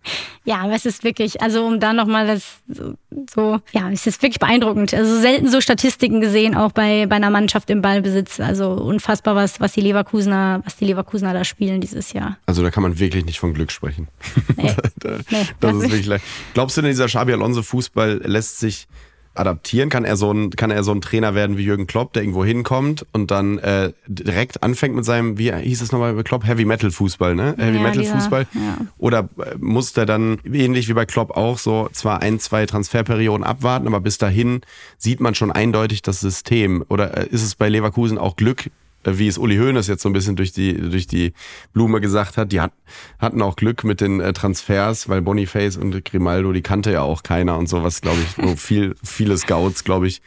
Ja, 0.45 0.59
aber 0.59 0.75
es 0.75 0.85
ist 0.85 1.03
wirklich, 1.03 1.41
also 1.41 1.65
um 1.65 1.81
da 1.81 1.95
nochmal 1.95 2.27
das 2.27 2.61
so, 2.69 2.95
so, 3.33 3.61
ja, 3.73 3.91
es 3.91 4.07
ist 4.07 4.23
wirklich 4.23 4.39
beeindruckend. 4.39 4.93
Also 4.93 5.19
selten 5.19 5.49
so 5.49 5.63
Statistiken 5.63 6.21
gesehen, 6.21 6.55
auch 6.55 6.73
bei, 6.73 7.07
bei 7.07 7.17
einer 7.17 7.31
Mannschaft 7.31 7.71
im 7.71 7.81
Ballbesitz. 7.81 8.39
Also 8.39 8.73
unfassbar, 8.73 9.35
was, 9.35 9.61
was 9.61 9.73
die 9.73 9.81
Leverkusener, 9.81 10.61
was 10.65 10.77
die 10.77 10.85
Leverkusener 10.85 11.33
da 11.33 11.45
spielen 11.45 11.81
dieses 11.81 12.13
Jahr. 12.13 12.37
Also 12.45 12.63
da 12.63 12.71
kann 12.71 12.83
man 12.83 12.90
wirklich 12.99 13.25
nicht 13.25 13.39
von 13.39 13.55
Glück 13.55 13.71
sprechen. 13.71 14.09
Nee. 14.57 14.75
Da- 14.99 15.19
Nee, 15.31 15.47
das 15.61 15.75
ist 15.77 15.83
wirklich 15.83 16.07
leicht. 16.07 16.25
Glaubst 16.55 16.77
du 16.77 16.83
denn, 16.83 16.91
dieser 16.91 17.07
Xabi 17.07 17.33
Alonso 17.33 17.63
Fußball 17.63 18.21
lässt 18.25 18.59
sich 18.59 18.87
adaptieren? 19.35 19.89
Kann 19.89 20.05
er 20.05 20.17
so 20.17 20.31
ein, 20.33 20.51
kann 20.51 20.71
er 20.71 20.83
so 20.83 20.93
ein 20.93 21.01
Trainer 21.01 21.35
werden 21.35 21.57
wie 21.57 21.63
Jürgen 21.65 21.87
Klopp, 21.87 22.13
der 22.13 22.23
irgendwo 22.23 22.45
hinkommt 22.45 23.07
und 23.13 23.31
dann 23.31 23.59
äh, 23.59 23.93
direkt 24.09 24.63
anfängt 24.63 24.95
mit 24.97 25.05
seinem, 25.05 25.39
wie 25.39 25.53
hieß 25.55 25.81
es 25.81 25.93
nochmal 25.93 26.13
bei 26.15 26.23
Klopp? 26.23 26.45
Heavy 26.47 26.65
Metal 26.65 26.91
Fußball, 26.91 27.35
ne? 27.35 27.55
Heavy 27.57 27.77
Ja, 27.77 27.83
Metal 27.83 28.03
dieser- 28.03 28.15
Fußball. 28.19 28.47
ja. 28.55 28.79
Oder 28.99 29.29
äh, 29.39 29.57
muss 29.59 29.93
der 29.93 30.05
dann 30.07 30.39
ähnlich 30.45 30.89
wie 30.89 30.95
bei 30.95 31.07
Klopp 31.07 31.37
auch 31.37 31.59
so 31.59 31.89
zwar 31.93 32.21
ein, 32.23 32.41
zwei 32.41 32.67
Transferperioden 32.67 33.45
abwarten, 33.45 33.87
aber 33.87 34.01
bis 34.01 34.19
dahin 34.19 34.61
sieht 34.99 35.21
man 35.21 35.35
schon 35.35 35.53
eindeutig 35.53 36.03
das 36.03 36.21
System. 36.21 36.85
Oder 36.89 37.17
äh, 37.17 37.27
ist 37.29 37.43
es 37.43 37.55
bei 37.55 37.69
Leverkusen 37.69 38.19
auch 38.19 38.37
Glück, 38.37 38.71
wie 39.05 39.29
es 39.29 39.39
Uli 39.39 39.57
Hoeneß 39.57 39.87
jetzt 39.87 40.03
so 40.03 40.09
ein 40.09 40.13
bisschen 40.13 40.37
durch 40.37 40.53
die, 40.53 40.75
durch 40.75 41.07
die 41.07 41.33
Blume 41.73 42.01
gesagt 42.01 42.37
hat, 42.37 42.53
die 42.53 42.61
hat, 42.61 42.73
hatten 43.19 43.43
auch 43.43 43.57
Glück 43.57 43.85
mit 43.85 44.01
den 44.01 44.21
äh, 44.21 44.33
Transfers, 44.33 45.09
weil 45.09 45.23
Boniface 45.23 45.77
und 45.77 46.05
Grimaldo, 46.05 46.53
die 46.53 46.63
kannte 46.63 46.93
ja 46.93 47.03
auch 47.03 47.23
keiner 47.23 47.57
und 47.57 47.69
sowas, 47.69 48.01
glaube 48.01 48.19
ich, 48.21 48.45
wo 48.45 48.57
viel, 48.57 48.95
viele 49.03 49.37
Scouts, 49.37 49.85
glaube 49.85 50.07
ich, 50.07 50.21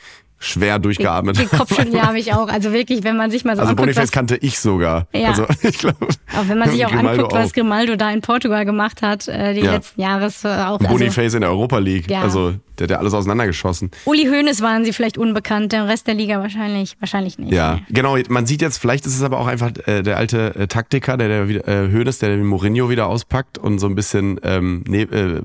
schwer 0.44 0.80
durchgeatmet 0.80 1.38
Den 1.39 1.50
Kopfschütteln 1.50 1.96
ja 1.96 2.08
habe 2.08 2.20
ich 2.20 2.34
auch. 2.34 2.48
Also 2.48 2.74
wirklich, 2.74 3.04
wenn 3.04 3.18
man 3.18 3.32
sich 3.32 3.46
mal 3.46 3.56
so 3.56 3.62
Also 3.62 3.72
anguckt, 3.72 3.86
Boniface 3.86 4.04
was, 4.04 4.12
kannte 4.12 4.36
ich 4.38 4.60
sogar. 4.60 5.08
Ja. 5.14 5.30
Also 5.30 5.46
ich 5.64 5.78
glaube. 5.78 5.98
auch 6.36 6.48
wenn 6.48 6.58
man 6.58 6.70
sich 6.70 6.86
auch 6.86 6.89
Grimaldo 6.91 7.10
anguckt, 7.24 7.34
was 7.34 7.50
auch. 7.50 7.54
Grimaldo 7.54 7.96
da 7.96 8.12
in 8.12 8.22
Portugal 8.22 8.66
gemacht 8.66 9.02
hat, 9.02 9.28
äh, 9.28 9.54
die 9.54 9.62
Ja. 9.62 9.74
letzten 9.74 10.02
Jahres 10.02 10.44
äh, 10.44 10.50
auch. 10.50 10.80
Also, 10.80 10.88
Boniface 10.88 11.34
in 11.34 11.41
der 11.41 11.50
Europa 11.50 11.78
League. 11.80 12.10
Ja. 12.10 12.22
Also 12.22 12.54
Der 12.78 12.86
hat 12.86 12.91
ja 12.91 12.98
alles 12.98 13.14
auseinandergeschossen. 13.14 13.91
Uli 14.06 14.26
Hoeneß 14.26 14.62
waren 14.62 14.84
sie 14.84 14.94
vielleicht 14.94 15.18
unbekannt, 15.18 15.72
der 15.72 15.88
Rest 15.88 16.08
der 16.08 16.16
Liga 16.16 16.39
wahrscheinlich, 16.39 16.96
wahrscheinlich 17.00 17.38
nicht. 17.38 17.52
Ja, 17.54 17.80
genau. 17.89 18.18
Man 18.30 18.46
sieht 18.46 18.62
jetzt, 18.62 18.80
vielleicht 18.80 19.06
ist 19.06 19.16
es 19.16 19.22
aber 19.24 19.39
auch 19.39 19.48
einfach 19.48 19.72
äh, 19.86 20.02
der 20.02 20.18
alte 20.18 20.56
äh, 20.56 20.68
Taktiker, 20.68 21.16
der, 21.18 21.46
der 21.46 21.68
äh, 21.68 21.91
Hoeneß, 21.91 22.20
der 22.20 22.30
den 22.30 22.46
Mourinho 22.46 22.89
wieder 22.89 23.08
auspackt 23.08 23.58
und 23.58 23.80
so 23.80 23.88
ein 23.88 23.96
bisschen 23.96 24.39
ähm, 24.44 24.84
ne, 24.88 25.02
äh, 25.04 25.41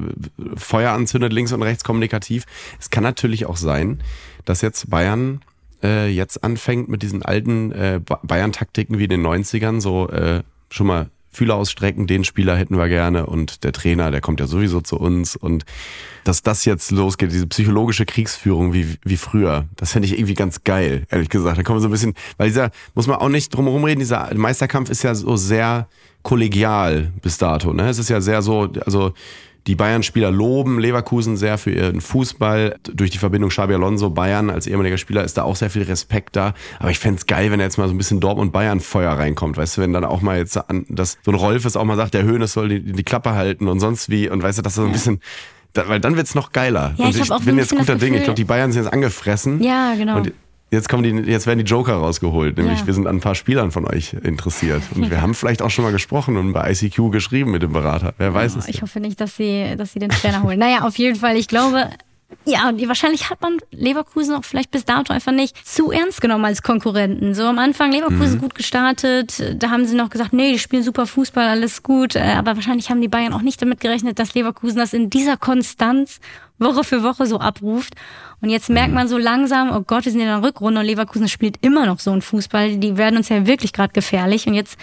Feuer 0.56 0.92
anzündet, 0.92 1.32
links 1.32 1.52
und 1.52 1.62
rechts 1.62 1.84
kommunikativ. 1.84 2.44
Es 2.80 2.90
kann 2.90 3.02
natürlich 3.02 3.46
auch 3.46 3.56
sein, 3.56 4.00
dass 4.48 4.62
jetzt 4.62 4.88
Bayern 4.88 5.40
äh, 5.82 6.08
jetzt 6.08 6.42
anfängt 6.42 6.88
mit 6.88 7.02
diesen 7.02 7.22
alten 7.22 7.70
äh, 7.72 8.00
Bayern-Taktiken 8.22 8.98
wie 8.98 9.04
in 9.04 9.10
den 9.10 9.26
90ern, 9.26 9.80
so 9.80 10.08
äh, 10.08 10.42
schon 10.70 10.86
mal 10.86 11.10
Fühler 11.30 11.56
ausstrecken, 11.56 12.06
den 12.06 12.24
Spieler 12.24 12.56
hätten 12.56 12.78
wir 12.78 12.88
gerne 12.88 13.26
und 13.26 13.62
der 13.62 13.72
Trainer, 13.72 14.10
der 14.10 14.22
kommt 14.22 14.40
ja 14.40 14.46
sowieso 14.46 14.80
zu 14.80 14.98
uns 14.98 15.36
und 15.36 15.64
dass 16.24 16.42
das 16.42 16.64
jetzt 16.64 16.90
losgeht, 16.90 17.30
diese 17.30 17.46
psychologische 17.46 18.06
Kriegsführung 18.06 18.72
wie, 18.72 18.96
wie 19.04 19.18
früher, 19.18 19.66
das 19.76 19.92
fände 19.92 20.06
ich 20.06 20.14
irgendwie 20.14 20.34
ganz 20.34 20.64
geil, 20.64 21.06
ehrlich 21.10 21.28
gesagt. 21.28 21.58
Da 21.58 21.62
kommen 21.62 21.76
wir 21.76 21.82
so 21.82 21.88
ein 21.88 21.92
bisschen, 21.92 22.14
weil 22.38 22.48
dieser, 22.48 22.70
muss 22.94 23.06
man 23.06 23.18
auch 23.18 23.28
nicht 23.28 23.54
drum 23.54 23.66
herum 23.66 23.84
reden, 23.84 24.00
dieser 24.00 24.34
Meisterkampf 24.34 24.88
ist 24.88 25.02
ja 25.02 25.14
so 25.14 25.36
sehr 25.36 25.86
kollegial 26.22 27.12
bis 27.22 27.38
dato, 27.38 27.72
ne? 27.72 27.88
Es 27.88 27.98
ist 27.98 28.08
ja 28.08 28.20
sehr 28.20 28.42
so, 28.42 28.68
also 28.84 29.12
die 29.68 29.74
Bayern-Spieler 29.74 30.30
loben 30.30 30.80
Leverkusen 30.80 31.36
sehr 31.36 31.58
für 31.58 31.70
ihren 31.70 32.00
Fußball. 32.00 32.76
Durch 32.82 33.10
die 33.10 33.18
Verbindung 33.18 33.50
Xabi 33.50 33.74
Alonso, 33.74 34.08
Bayern 34.08 34.48
als 34.48 34.66
ehemaliger 34.66 34.96
Spieler 34.96 35.24
ist 35.24 35.36
da 35.36 35.42
auch 35.42 35.56
sehr 35.56 35.68
viel 35.68 35.82
Respekt 35.82 36.36
da. 36.36 36.54
Aber 36.80 36.90
ich 36.90 36.98
fände 36.98 37.18
es 37.18 37.26
geil, 37.26 37.50
wenn 37.50 37.60
jetzt 37.60 37.76
mal 37.76 37.86
so 37.86 37.92
ein 37.92 37.98
bisschen 37.98 38.18
Dortmund-Bayern-Feuer 38.18 39.12
reinkommt. 39.12 39.58
Weißt 39.58 39.76
du, 39.76 39.82
wenn 39.82 39.92
dann 39.92 40.06
auch 40.06 40.22
mal 40.22 40.38
jetzt 40.38 40.56
an, 40.56 40.86
dass 40.88 41.18
so 41.22 41.30
ein 41.30 41.34
Rolfes 41.34 41.76
auch 41.76 41.84
mal 41.84 41.96
sagt, 41.96 42.14
der 42.14 42.22
Höhnes 42.22 42.54
soll 42.54 42.70
die, 42.70 42.80
die 42.80 43.04
Klappe 43.04 43.34
halten 43.34 43.68
und 43.68 43.78
sonst 43.78 44.08
wie. 44.08 44.30
Und 44.30 44.42
weißt 44.42 44.56
du, 44.56 44.62
dass 44.62 44.74
so 44.74 44.84
ein 44.84 44.92
bisschen 44.92 45.20
da, 45.74 45.86
weil 45.86 46.00
dann 46.00 46.16
wird's 46.16 46.34
noch 46.34 46.52
geiler. 46.52 46.94
Ja, 46.96 47.04
und 47.04 47.14
ich, 47.14 47.20
ich 47.20 47.30
auch 47.30 47.42
bin 47.42 47.58
jetzt 47.58 47.76
guter 47.76 47.96
Ding. 47.96 48.14
Ich 48.14 48.24
glaube, 48.24 48.36
die 48.36 48.44
Bayern 48.44 48.72
sind 48.72 48.84
jetzt 48.84 48.92
angefressen. 48.92 49.62
Ja, 49.62 49.94
genau. 49.96 50.16
Und 50.16 50.32
Jetzt 50.70 50.88
kommen 50.90 51.02
die, 51.02 51.30
jetzt 51.30 51.46
werden 51.46 51.58
die 51.60 51.64
Joker 51.64 51.94
rausgeholt, 51.94 52.58
nämlich 52.58 52.80
Ja. 52.80 52.86
wir 52.86 52.92
sind 52.94 53.06
an 53.06 53.16
ein 53.16 53.20
paar 53.20 53.34
Spielern 53.34 53.70
von 53.70 53.86
euch 53.86 54.12
interessiert. 54.22 54.82
Und 54.94 55.10
wir 55.10 55.22
haben 55.22 55.32
vielleicht 55.34 55.62
auch 55.62 55.70
schon 55.70 55.84
mal 55.84 55.92
gesprochen 55.92 56.36
und 56.36 56.52
bei 56.52 56.70
ICQ 56.70 57.10
geschrieben 57.10 57.50
mit 57.52 57.62
dem 57.62 57.72
Berater. 57.72 58.12
Wer 58.18 58.34
weiß 58.34 58.56
es. 58.56 58.68
Ich 58.68 58.82
hoffe 58.82 59.00
nicht, 59.00 59.18
dass 59.20 59.36
sie, 59.36 59.74
dass 59.78 59.92
sie 59.94 59.98
den 59.98 60.10
Trainer 60.10 60.42
holen. 60.42 60.58
Naja, 60.58 60.82
auf 60.86 60.98
jeden 60.98 61.16
Fall, 61.16 61.36
ich 61.36 61.48
glaube, 61.48 61.88
ja, 62.44 62.68
und 62.68 62.86
wahrscheinlich 62.88 63.30
hat 63.30 63.40
man 63.40 63.58
Leverkusen 63.70 64.34
auch 64.34 64.44
vielleicht 64.44 64.70
bis 64.70 64.84
dato 64.84 65.12
einfach 65.12 65.32
nicht 65.32 65.66
zu 65.66 65.90
ernst 65.90 66.20
genommen 66.20 66.44
als 66.44 66.62
Konkurrenten. 66.62 67.34
So 67.34 67.44
am 67.44 67.58
Anfang 67.58 67.92
Leverkusen 67.92 68.36
Mhm. 68.36 68.40
gut 68.40 68.54
gestartet, 68.54 69.42
da 69.56 69.70
haben 69.70 69.86
sie 69.86 69.96
noch 69.96 70.10
gesagt, 70.10 70.32
nee, 70.32 70.52
die 70.52 70.58
spielen 70.58 70.82
super 70.82 71.06
Fußball, 71.06 71.46
alles 71.46 71.82
gut. 71.82 72.16
Äh, 72.16 72.34
Aber 72.36 72.56
wahrscheinlich 72.56 72.90
haben 72.90 73.00
die 73.00 73.08
Bayern 73.08 73.32
auch 73.32 73.42
nicht 73.42 73.60
damit 73.60 73.80
gerechnet, 73.80 74.18
dass 74.18 74.34
Leverkusen 74.34 74.78
das 74.78 74.92
in 74.92 75.10
dieser 75.10 75.36
Konstanz 75.36 76.20
Woche 76.58 76.84
für 76.84 77.02
Woche 77.02 77.26
so 77.26 77.38
abruft. 77.38 77.94
Und 78.40 78.50
jetzt 78.50 78.68
merkt 78.68 78.92
man 78.92 79.08
so 79.08 79.16
langsam, 79.16 79.70
oh 79.74 79.80
Gott, 79.80 80.04
wir 80.04 80.12
sind 80.12 80.20
in 80.20 80.26
der 80.26 80.42
Rückrunde 80.42 80.80
und 80.80 80.86
Leverkusen 80.86 81.28
spielt 81.28 81.56
immer 81.64 81.86
noch 81.86 81.98
so 82.00 82.10
einen 82.10 82.22
Fußball. 82.22 82.76
Die 82.76 82.96
werden 82.96 83.16
uns 83.16 83.28
ja 83.28 83.46
wirklich 83.46 83.72
gerade 83.72 83.92
gefährlich. 83.92 84.46
Und 84.46 84.54
jetzt 84.54 84.76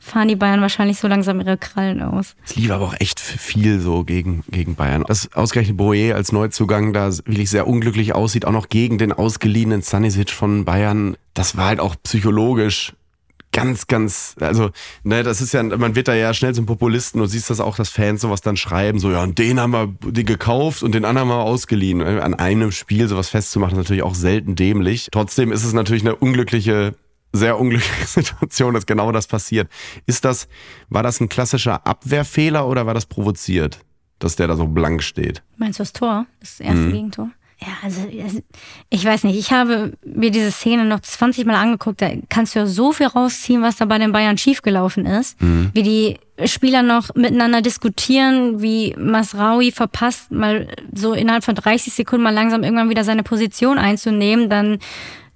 fahren 0.00 0.28
die 0.28 0.36
Bayern 0.36 0.60
wahrscheinlich 0.60 0.98
so 0.98 1.06
langsam 1.06 1.40
ihre 1.40 1.58
Krallen 1.58 2.02
aus. 2.02 2.34
Es 2.44 2.56
lief 2.56 2.70
aber 2.70 2.86
auch 2.86 2.94
echt 2.98 3.20
viel 3.20 3.80
so 3.80 4.02
gegen, 4.02 4.42
gegen 4.50 4.74
Bayern. 4.74 5.04
Dass 5.06 5.32
ausgerechnet 5.34 5.76
Boye 5.76 6.14
als 6.14 6.32
Neuzugang 6.32 6.92
da 6.92 7.10
wirklich 7.10 7.50
sehr 7.50 7.68
unglücklich 7.68 8.14
aussieht, 8.14 8.46
auch 8.46 8.52
noch 8.52 8.70
gegen 8.70 8.98
den 8.98 9.12
ausgeliehenen 9.12 9.82
Stanisic 9.82 10.30
von 10.30 10.64
Bayern, 10.64 11.16
das 11.34 11.56
war 11.56 11.66
halt 11.66 11.80
auch 11.80 11.94
psychologisch 12.02 12.94
ganz, 13.52 13.86
ganz, 13.86 14.36
also, 14.40 14.70
ne, 15.02 15.22
das 15.22 15.40
ist 15.40 15.52
ja, 15.52 15.62
man 15.62 15.94
wird 15.94 16.08
da 16.08 16.14
ja 16.14 16.32
schnell 16.34 16.54
zum 16.54 16.66
Populisten 16.66 17.20
und 17.20 17.28
siehst 17.28 17.50
das 17.50 17.60
auch, 17.60 17.76
dass 17.76 17.88
Fans 17.88 18.20
sowas 18.20 18.40
dann 18.40 18.56
schreiben, 18.56 18.98
so, 18.98 19.10
ja, 19.10 19.22
und 19.22 19.38
den 19.38 19.58
haben 19.58 19.72
wir 19.72 19.94
die 20.12 20.24
gekauft 20.24 20.82
und 20.82 20.94
den 20.94 21.04
anderen 21.04 21.28
haben 21.28 21.36
wir 21.36 21.42
ausgeliehen. 21.42 22.00
An 22.00 22.34
einem 22.34 22.72
Spiel 22.72 23.08
sowas 23.08 23.28
festzumachen, 23.28 23.72
ist 23.72 23.84
natürlich 23.84 24.02
auch 24.02 24.14
selten 24.14 24.54
dämlich. 24.54 25.08
Trotzdem 25.10 25.52
ist 25.52 25.64
es 25.64 25.72
natürlich 25.72 26.02
eine 26.02 26.16
unglückliche, 26.16 26.94
sehr 27.32 27.58
unglückliche 27.58 28.06
Situation, 28.06 28.74
dass 28.74 28.86
genau 28.86 29.12
das 29.12 29.26
passiert. 29.26 29.68
Ist 30.06 30.24
das, 30.24 30.48
war 30.88 31.02
das 31.02 31.20
ein 31.20 31.28
klassischer 31.28 31.86
Abwehrfehler 31.86 32.66
oder 32.66 32.86
war 32.86 32.94
das 32.94 33.06
provoziert, 33.06 33.78
dass 34.18 34.36
der 34.36 34.48
da 34.48 34.56
so 34.56 34.66
blank 34.66 35.02
steht? 35.02 35.42
Meinst 35.56 35.78
du 35.78 35.82
das 35.82 35.92
Tor? 35.92 36.26
Das 36.40 36.60
erste 36.60 36.80
Mhm. 36.80 36.92
Gegentor? 36.92 37.30
Ja, 37.62 37.68
also 37.82 38.00
also, 38.24 38.40
ich 38.88 39.04
weiß 39.04 39.24
nicht. 39.24 39.38
Ich 39.38 39.52
habe 39.52 39.92
mir 40.02 40.30
diese 40.30 40.50
Szene 40.50 40.86
noch 40.86 41.00
20 41.00 41.44
Mal 41.44 41.56
angeguckt. 41.56 42.00
Da 42.00 42.08
kannst 42.30 42.54
du 42.54 42.60
ja 42.60 42.66
so 42.66 42.90
viel 42.92 43.06
rausziehen, 43.06 43.60
was 43.60 43.76
da 43.76 43.84
bei 43.84 43.98
den 43.98 44.12
Bayern 44.12 44.38
schiefgelaufen 44.38 45.04
ist. 45.04 45.38
Mhm. 45.42 45.68
Wie 45.74 45.82
die 45.82 46.18
Spieler 46.48 46.82
noch 46.82 47.14
miteinander 47.14 47.60
diskutieren, 47.60 48.62
wie 48.62 48.96
Masraui 48.98 49.72
verpasst, 49.72 50.30
mal 50.30 50.68
so 50.94 51.12
innerhalb 51.12 51.44
von 51.44 51.54
30 51.54 51.92
Sekunden 51.92 52.22
mal 52.24 52.32
langsam 52.32 52.62
irgendwann 52.62 52.88
wieder 52.88 53.04
seine 53.04 53.22
Position 53.22 53.76
einzunehmen. 53.76 54.48
Dann 54.48 54.78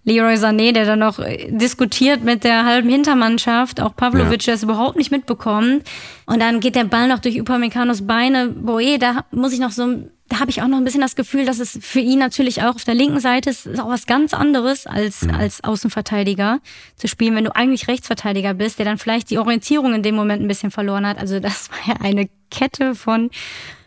Leroy 0.05 0.35
Sané, 0.35 0.73
der 0.73 0.85
dann 0.85 0.99
noch 0.99 1.19
äh, 1.19 1.51
diskutiert 1.51 2.23
mit 2.23 2.45
der 2.45 2.65
halben 2.65 2.89
Hintermannschaft, 2.89 3.81
auch 3.81 3.97
Pavlovic, 3.97 4.43
Ja. 4.43 4.47
der 4.47 4.55
es 4.55 4.63
überhaupt 4.63 4.97
nicht 4.97 5.11
mitbekommt. 5.11 5.83
Und 6.27 6.41
dann 6.41 6.61
geht 6.61 6.75
der 6.77 6.85
Ball 6.85 7.09
noch 7.09 7.19
durch 7.21 7.41
Upamecano's 7.41 8.07
Beine. 8.07 8.49
Boe, 8.49 8.99
da 8.99 9.25
muss 9.31 9.53
ich 9.53 9.61
noch 9.61 9.71
so, 9.71 9.87
da 10.29 10.41
habe 10.41 10.51
ich 10.51 10.61
auch 10.63 10.69
noch 10.69 10.77
ein 10.79 10.85
bisschen 10.85 11.01
das 11.01 11.17
Gefühl, 11.17 11.47
dass 11.47 11.59
es 11.59 11.79
für 11.81 12.01
ihn 12.01 12.19
natürlich 12.19 12.63
auch 12.63 12.75
auf 12.75 12.85
der 12.85 12.95
linken 12.95 13.21
Seite 13.21 13.51
ist, 13.51 13.67
ist 13.67 13.81
auch 13.81 13.89
was 13.89 14.07
ganz 14.07 14.35
anderes 14.35 14.87
als, 14.87 15.27
als 15.39 15.65
Außenverteidiger 15.65 16.61
zu 16.97 17.09
spielen, 17.09 17.35
wenn 17.35 17.45
du 17.45 17.55
eigentlich 17.57 17.89
Rechtsverteidiger 17.89 18.55
bist, 18.55 18.79
der 18.79 18.85
dann 18.87 18.99
vielleicht 18.99 19.31
die 19.31 19.39
Orientierung 19.39 19.95
in 19.95 20.03
dem 20.03 20.15
Moment 20.15 20.43
ein 20.43 20.49
bisschen 20.49 20.71
verloren 20.71 21.07
hat. 21.07 21.19
Also 21.19 21.41
das 21.41 21.71
war 21.87 21.95
ja 21.95 22.01
eine 22.03 22.29
Kette 22.51 22.95
von, 22.95 23.31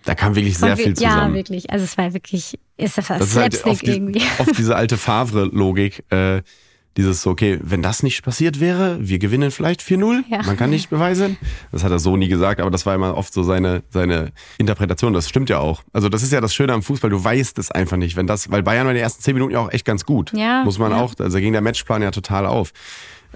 Da 0.08 0.16
kam 0.16 0.36
wirklich 0.36 0.58
sehr 0.58 0.78
viel 0.78 0.94
Ja, 0.98 1.12
zusammen. 1.12 1.36
wirklich. 1.36 1.70
Also 1.70 1.84
es 1.84 1.98
war 1.98 2.14
wirklich, 2.14 2.58
ist 2.78 2.98
das, 2.98 3.08
Das 3.08 3.20
ist 3.22 3.32
Slapstick 3.34 3.66
halt 3.66 3.74
oft, 3.74 3.86
die, 3.86 3.92
irgendwie. 3.92 4.22
oft 4.40 4.58
diese 4.58 4.76
alte 4.78 4.96
Favre-Logik. 4.98 6.06
Äh, 6.10 6.44
dieses 6.96 7.22
so, 7.22 7.30
okay, 7.30 7.60
wenn 7.62 7.82
das 7.84 8.04
nicht 8.04 8.24
passiert 8.24 8.60
wäre, 8.62 8.98
wir 9.02 9.20
gewinnen 9.20 9.52
vielleicht 9.52 9.82
4-0. 9.82 10.24
Ja. 10.30 10.44
Man 10.44 10.56
kann 10.56 10.70
nicht 10.70 10.90
beweisen. 10.90 11.36
Das 11.74 11.84
hat 11.84 11.92
er 11.92 12.00
so 12.00 12.16
nie 12.16 12.30
gesagt, 12.30 12.62
aber 12.62 12.72
das 12.72 12.86
war 12.86 12.96
immer 12.96 13.18
oft 13.18 13.34
so 13.34 13.44
seine, 13.44 13.84
seine 13.90 14.32
Interpretation. 14.58 15.12
Das 15.14 15.28
stimmt 15.28 15.50
ja 15.50 15.60
auch. 15.60 15.84
Also 15.92 16.08
das 16.08 16.24
ist 16.24 16.32
ja 16.32 16.40
das 16.40 16.56
Schöne 16.56 16.72
am 16.74 16.82
Fußball, 16.82 17.10
du 17.10 17.22
weißt 17.22 17.60
es 17.60 17.70
einfach 17.70 17.98
nicht. 17.98 18.16
Wenn 18.16 18.28
das, 18.28 18.50
weil 18.50 18.64
Bayern 18.64 18.86
war 18.86 18.92
in 18.92 18.96
den 18.96 19.04
ersten 19.04 19.22
10 19.22 19.34
Minuten 19.36 19.54
ja 19.54 19.60
auch 19.60 19.72
echt 19.72 19.86
ganz 19.86 20.06
gut. 20.06 20.32
Ja, 20.34 20.64
Muss 20.64 20.80
man 20.80 20.92
ja. 20.92 21.02
auch, 21.02 21.14
also 21.20 21.38
ging 21.38 21.52
der 21.52 21.62
Matchplan 21.62 22.02
ja 22.02 22.12
total 22.12 22.46
auf. 22.48 22.72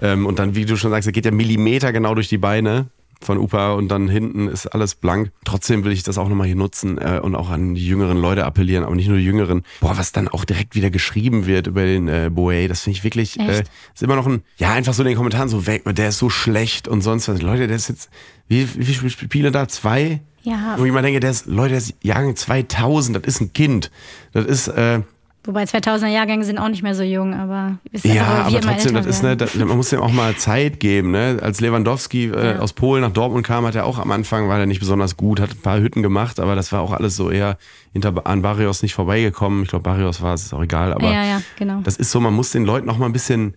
Ähm, 0.00 0.24
und 0.26 0.38
dann, 0.38 0.54
wie 0.56 0.64
du 0.64 0.76
schon 0.76 0.90
sagst, 0.90 1.06
er 1.06 1.12
geht 1.12 1.26
ja 1.26 1.30
Millimeter 1.30 1.92
genau 1.92 2.14
durch 2.14 2.28
die 2.28 2.38
Beine 2.38 2.86
von 3.24 3.38
Upa 3.38 3.72
und 3.72 3.88
dann 3.88 4.08
hinten 4.08 4.48
ist 4.48 4.66
alles 4.66 4.94
blank. 4.94 5.30
Trotzdem 5.44 5.84
will 5.84 5.92
ich 5.92 6.02
das 6.02 6.18
auch 6.18 6.28
nochmal 6.28 6.46
hier 6.46 6.56
nutzen 6.56 6.98
äh, 6.98 7.20
und 7.22 7.34
auch 7.34 7.50
an 7.50 7.74
die 7.74 7.86
jüngeren 7.86 8.18
Leute 8.18 8.44
appellieren, 8.44 8.84
aber 8.84 8.94
nicht 8.94 9.08
nur 9.08 9.18
die 9.18 9.24
jüngeren. 9.24 9.62
Boah, 9.80 9.96
was 9.96 10.12
dann 10.12 10.28
auch 10.28 10.44
direkt 10.44 10.74
wieder 10.74 10.90
geschrieben 10.90 11.46
wird 11.46 11.66
über 11.66 11.84
den 11.84 12.08
äh, 12.08 12.30
Boe, 12.32 12.68
das 12.68 12.82
finde 12.82 12.98
ich 12.98 13.04
wirklich, 13.04 13.38
äh, 13.38 13.62
ist 13.94 14.02
immer 14.02 14.16
noch 14.16 14.26
ein, 14.26 14.42
ja, 14.56 14.72
einfach 14.72 14.94
so 14.94 15.02
in 15.02 15.08
den 15.08 15.16
Kommentaren 15.16 15.48
so 15.48 15.66
weg, 15.66 15.82
der 15.86 16.08
ist 16.08 16.18
so 16.18 16.30
schlecht 16.30 16.88
und 16.88 17.02
sonst 17.02 17.28
was. 17.28 17.42
Leute, 17.42 17.66
der 17.66 17.76
ist 17.76 17.88
jetzt, 17.88 18.10
wie, 18.48 18.68
wie 18.76 18.84
viele 18.84 19.10
Spiele 19.10 19.50
da? 19.50 19.68
Zwei? 19.68 20.20
Ja. 20.42 20.74
Wo 20.76 20.84
ich 20.84 20.92
mal 20.92 21.02
denke, 21.02 21.20
der 21.20 21.30
ist, 21.30 21.46
Leute, 21.46 21.70
der 21.70 21.78
ist 21.78 21.94
Jahrgang 22.02 22.34
2000, 22.34 23.16
das 23.16 23.22
ist 23.24 23.40
ein 23.40 23.52
Kind. 23.52 23.90
Das 24.32 24.44
ist, 24.44 24.68
äh, 24.68 25.00
Wobei 25.44 25.64
2000er 25.64 26.06
Jahrgänge 26.06 26.44
sind 26.44 26.58
auch 26.58 26.68
nicht 26.68 26.84
mehr 26.84 26.94
so 26.94 27.02
jung, 27.02 27.34
aber 27.34 27.78
ist 27.90 28.04
Ja, 28.04 28.12
weil 28.12 28.14
wir 28.14 28.34
aber 28.34 28.48
immer 28.50 28.60
trotzdem, 28.60 28.94
das 28.94 29.06
ist, 29.06 29.22
ne, 29.24 29.36
das, 29.36 29.56
man 29.56 29.76
muss 29.76 29.90
dem 29.90 30.00
auch 30.00 30.12
mal 30.12 30.36
Zeit 30.36 30.78
geben. 30.78 31.10
Ne? 31.10 31.38
Als 31.42 31.60
Lewandowski 31.60 32.26
äh, 32.26 32.58
aus 32.58 32.72
Polen 32.72 33.02
nach 33.02 33.10
Dortmund 33.10 33.44
kam, 33.44 33.66
hat 33.66 33.74
er 33.74 33.84
auch 33.84 33.98
am 33.98 34.12
Anfang, 34.12 34.48
war 34.48 34.60
er 34.60 34.66
nicht 34.66 34.78
besonders 34.78 35.16
gut, 35.16 35.40
hat 35.40 35.50
ein 35.50 35.60
paar 35.60 35.80
Hütten 35.80 36.00
gemacht, 36.00 36.38
aber 36.38 36.54
das 36.54 36.70
war 36.70 36.80
auch 36.80 36.92
alles 36.92 37.16
so 37.16 37.28
eher 37.28 37.58
hinter, 37.92 38.14
an 38.24 38.42
Barrios 38.42 38.82
nicht 38.82 38.94
vorbeigekommen. 38.94 39.64
Ich 39.64 39.70
glaube, 39.70 39.82
Barrios 39.82 40.22
war 40.22 40.34
es, 40.34 40.44
ist 40.44 40.54
auch 40.54 40.62
egal, 40.62 40.92
aber 40.92 41.10
ja, 41.10 41.24
ja, 41.24 41.42
genau. 41.58 41.80
das 41.82 41.96
ist 41.96 42.12
so, 42.12 42.20
man 42.20 42.34
muss 42.34 42.52
den 42.52 42.64
Leuten 42.64 42.88
auch 42.88 42.98
mal 42.98 43.06
ein 43.06 43.12
bisschen, 43.12 43.56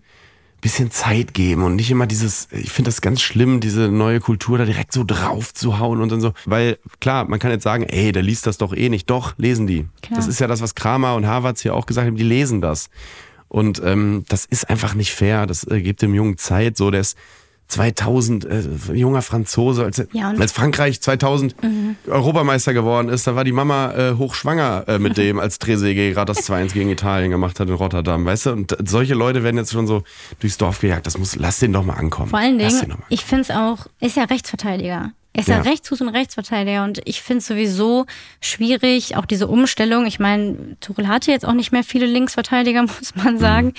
bisschen 0.60 0.90
Zeit 0.90 1.34
geben 1.34 1.62
und 1.62 1.76
nicht 1.76 1.90
immer 1.90 2.06
dieses, 2.06 2.48
ich 2.50 2.70
finde 2.70 2.88
das 2.88 3.00
ganz 3.00 3.20
schlimm, 3.20 3.60
diese 3.60 3.88
neue 3.88 4.20
Kultur 4.20 4.58
da 4.58 4.64
direkt 4.64 4.92
so 4.92 5.04
drauf 5.04 5.54
zu 5.54 5.78
hauen 5.78 6.00
und 6.00 6.10
dann 6.10 6.20
so, 6.20 6.32
weil 6.44 6.78
klar, 7.00 7.26
man 7.28 7.38
kann 7.38 7.50
jetzt 7.50 7.62
sagen, 7.62 7.84
ey, 7.84 8.10
der 8.12 8.22
liest 8.22 8.46
das 8.46 8.58
doch 8.58 8.74
eh 8.74 8.88
nicht. 8.88 9.08
Doch, 9.10 9.34
lesen 9.36 9.66
die. 9.66 9.86
Klar. 10.02 10.18
Das 10.18 10.26
ist 10.26 10.40
ja 10.40 10.46
das, 10.46 10.60
was 10.60 10.74
Kramer 10.74 11.14
und 11.14 11.26
Havertz 11.26 11.60
hier 11.60 11.74
auch 11.74 11.86
gesagt 11.86 12.06
haben, 12.06 12.16
die 12.16 12.24
lesen 12.24 12.60
das. 12.60 12.90
Und 13.48 13.80
ähm, 13.84 14.24
das 14.28 14.44
ist 14.44 14.68
einfach 14.68 14.94
nicht 14.94 15.12
fair. 15.12 15.46
Das 15.46 15.64
äh, 15.68 15.80
gibt 15.80 16.02
dem 16.02 16.14
Jungen 16.14 16.36
Zeit. 16.36 16.76
So, 16.76 16.90
der 16.90 17.02
ist 17.02 17.16
2000 17.68 18.44
äh, 18.44 18.62
junger 18.92 19.22
Franzose. 19.22 19.84
Als, 19.84 20.02
Ja, 20.12 20.30
als 20.38 20.52
Frankreich 20.52 21.00
2000 21.00 21.54
Europameister 22.06 22.72
geworden 22.74 23.08
ist, 23.08 23.26
da 23.26 23.34
war 23.34 23.44
die 23.44 23.52
Mama 23.52 23.92
äh, 23.94 24.14
hochschwanger 24.14 24.84
äh, 24.88 24.98
mit 24.98 25.16
dem, 25.18 25.38
als 25.38 25.58
Trezeguet 25.58 26.14
gerade 26.14 26.32
das 26.32 26.48
2-1 26.48 26.72
gegen 26.72 26.90
Italien 26.90 27.30
gemacht 27.30 27.58
hat 27.60 27.68
in 27.68 27.74
Rotterdam. 27.74 28.24
Weißt 28.24 28.46
du? 28.46 28.50
Und 28.52 28.72
äh, 28.72 28.76
solche 28.86 29.14
Leute 29.14 29.42
werden 29.42 29.56
jetzt 29.56 29.72
schon 29.72 29.86
so 29.86 30.02
durchs 30.40 30.58
Dorf 30.58 30.80
gejagt. 30.80 31.06
Das 31.06 31.18
muss, 31.18 31.36
lass 31.36 31.58
den 31.58 31.72
doch 31.72 31.84
mal 31.84 31.94
ankommen. 31.94 32.30
Vor 32.30 32.38
allen 32.38 32.58
Dingen, 32.58 32.94
ich 33.08 33.24
finde 33.24 33.42
es 33.42 33.50
auch, 33.50 33.86
er 34.00 34.08
ist 34.08 34.16
ja 34.16 34.24
Rechtsverteidiger. 34.24 35.12
Er 35.32 35.40
ist 35.40 35.48
ja, 35.48 35.56
Ja. 35.56 35.62
Rechtsfuß 35.62 36.00
und 36.00 36.08
Rechtsverteidiger 36.08 36.84
und 36.84 37.02
ich 37.04 37.20
finde 37.20 37.38
es 37.40 37.46
sowieso 37.46 38.06
schwierig, 38.40 39.16
auch 39.16 39.26
diese 39.26 39.48
Umstellung. 39.48 40.06
Ich 40.06 40.18
meine, 40.18 40.76
Tuchel 40.80 41.08
hatte 41.08 41.30
jetzt 41.30 41.44
auch 41.44 41.52
nicht 41.52 41.72
mehr 41.72 41.84
viele 41.84 42.06
Linksverteidiger, 42.06 42.82
muss 42.82 43.14
Mhm. 43.14 43.22
man 43.22 43.38
sagen. 43.38 43.74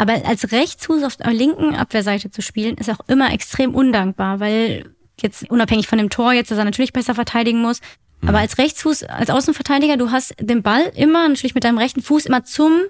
Aber 0.00 0.14
als 0.24 0.50
Rechtsfuß 0.50 1.02
auf 1.04 1.16
der 1.16 1.30
linken 1.30 1.74
Abwehrseite 1.76 2.30
zu 2.30 2.40
spielen, 2.40 2.78
ist 2.78 2.88
auch 2.88 3.00
immer 3.06 3.34
extrem 3.34 3.74
undankbar, 3.74 4.40
weil 4.40 4.94
jetzt 5.20 5.50
unabhängig 5.50 5.88
von 5.88 5.98
dem 5.98 6.08
Tor, 6.08 6.32
jetzt, 6.32 6.50
dass 6.50 6.56
er 6.56 6.64
natürlich 6.64 6.94
besser 6.94 7.14
verteidigen 7.14 7.60
muss, 7.60 7.80
Aber 8.26 8.38
als 8.38 8.56
Rechtsfuß, 8.56 9.02
als 9.04 9.28
Außenverteidiger, 9.28 9.98
du 9.98 10.10
hast 10.10 10.34
den 10.40 10.62
Ball 10.62 10.90
immer, 10.94 11.28
natürlich 11.28 11.54
mit 11.54 11.64
deinem 11.64 11.76
rechten 11.76 12.00
Fuß, 12.00 12.24
immer 12.24 12.44
zum, 12.44 12.80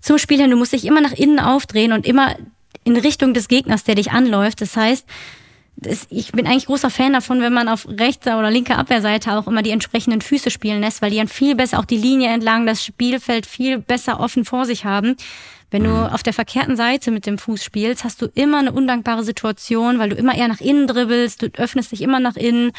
zum 0.00 0.18
Spiel 0.18 0.40
hin. 0.40 0.50
Du 0.50 0.56
musst 0.56 0.72
dich 0.72 0.84
immer 0.84 1.00
nach 1.00 1.12
innen 1.12 1.38
aufdrehen 1.38 1.92
und 1.92 2.04
immer 2.04 2.34
in 2.82 2.96
Richtung 2.96 3.32
des 3.32 3.46
Gegners, 3.46 3.84
der 3.84 3.94
dich 3.94 4.10
anläuft. 4.10 4.60
Das 4.60 4.76
heißt, 4.76 5.06
das, 5.76 6.06
ich 6.08 6.32
bin 6.32 6.46
eigentlich 6.46 6.66
großer 6.66 6.90
Fan 6.90 7.12
davon, 7.12 7.40
wenn 7.40 7.52
man 7.52 7.68
auf 7.68 7.86
rechter 7.86 8.38
oder 8.38 8.50
linker 8.50 8.78
Abwehrseite 8.78 9.32
auch 9.32 9.46
immer 9.46 9.62
die 9.62 9.70
entsprechenden 9.70 10.22
Füße 10.22 10.50
spielen 10.50 10.80
lässt, 10.80 11.02
weil 11.02 11.10
die 11.10 11.18
dann 11.18 11.28
viel 11.28 11.54
besser 11.54 11.78
auch 11.78 11.84
die 11.84 11.98
Linie 11.98 12.30
entlang, 12.30 12.66
das 12.66 12.84
Spielfeld 12.84 13.46
viel 13.46 13.78
besser 13.78 14.18
offen 14.18 14.44
vor 14.44 14.64
sich 14.64 14.84
haben. 14.84 15.16
Wenn 15.70 15.82
du 15.82 15.90
auf 15.90 16.22
der 16.22 16.32
verkehrten 16.32 16.76
Seite 16.76 17.10
mit 17.10 17.26
dem 17.26 17.38
Fuß 17.38 17.62
spielst, 17.62 18.04
hast 18.04 18.22
du 18.22 18.26
immer 18.34 18.58
eine 18.58 18.72
undankbare 18.72 19.24
Situation, 19.24 19.98
weil 19.98 20.10
du 20.10 20.16
immer 20.16 20.34
eher 20.34 20.48
nach 20.48 20.60
innen 20.60 20.86
dribbelst, 20.86 21.42
du 21.42 21.48
öffnest 21.56 21.90
dich 21.90 22.02
immer 22.02 22.20
nach 22.20 22.36
innen. 22.36 22.70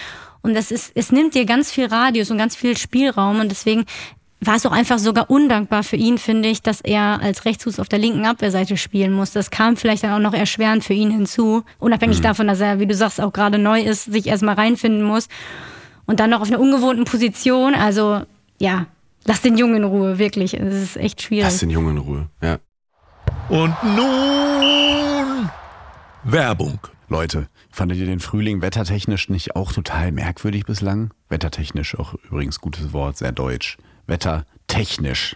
Und 0.41 0.55
das 0.55 0.71
ist, 0.71 0.93
es 0.95 1.11
nimmt 1.11 1.35
dir 1.35 1.45
ganz 1.45 1.69
viel 1.69 1.87
Radius 1.87 2.31
und 2.31 2.37
ganz 2.37 2.55
viel 2.55 2.77
Spielraum. 2.77 3.41
Und 3.41 3.49
deswegen 3.49 3.85
war 4.39 4.55
es 4.55 4.65
auch 4.65 4.71
einfach 4.71 4.99
sogar 4.99 5.29
undankbar 5.29 5.83
für 5.83 5.95
ihn, 5.95 6.17
finde 6.17 6.49
ich, 6.49 6.61
dass 6.61 6.81
er 6.81 7.19
als 7.21 7.45
Rechtsfuß 7.45 7.79
auf 7.79 7.89
der 7.89 7.99
linken 7.99 8.25
Abwehrseite 8.25 8.77
spielen 8.77 9.11
muss. 9.11 9.31
Das 9.31 9.49
kam 9.49 9.77
vielleicht 9.77 10.03
dann 10.03 10.11
auch 10.11 10.19
noch 10.19 10.37
erschwerend 10.37 10.83
für 10.83 10.93
ihn 10.93 11.09
hinzu, 11.09 11.63
unabhängig 11.79 12.19
mhm. 12.19 12.23
davon, 12.23 12.47
dass 12.47 12.59
er, 12.59 12.79
wie 12.79 12.85
du 12.85 12.93
sagst, 12.93 13.19
auch 13.19 13.33
gerade 13.33 13.57
neu 13.57 13.81
ist, 13.81 14.05
sich 14.05 14.27
erstmal 14.27 14.55
reinfinden 14.55 15.03
muss 15.03 15.27
und 16.05 16.19
dann 16.19 16.29
noch 16.29 16.41
auf 16.41 16.49
einer 16.49 16.59
ungewohnten 16.59 17.05
Position. 17.05 17.73
Also 17.73 18.21
ja, 18.59 18.85
lass 19.25 19.41
den 19.41 19.57
Jungen 19.57 19.77
in 19.77 19.83
Ruhe, 19.83 20.19
wirklich. 20.19 20.53
Es 20.53 20.83
ist 20.83 20.97
echt 20.97 21.21
schwierig. 21.21 21.45
Lass 21.45 21.59
den 21.59 21.71
Jungen 21.71 21.97
in 21.97 21.97
Ruhe, 21.97 22.29
ja. 22.41 22.59
Und 23.49 23.75
nun 23.83 25.49
Werbung. 26.23 26.79
Leute, 27.09 27.47
fandet 27.71 27.99
ihr 27.99 28.05
den 28.05 28.19
Frühling 28.19 28.61
wettertechnisch 28.61 29.29
nicht 29.29 29.55
auch 29.55 29.71
total 29.71 30.11
merkwürdig 30.11 30.65
bislang? 30.65 31.13
Wettertechnisch 31.29 31.97
auch 31.97 32.15
übrigens 32.29 32.59
gutes 32.59 32.91
Wort, 32.91 33.17
sehr 33.17 33.31
deutsch. 33.31 33.77
Wettertechnisch. 34.07 35.35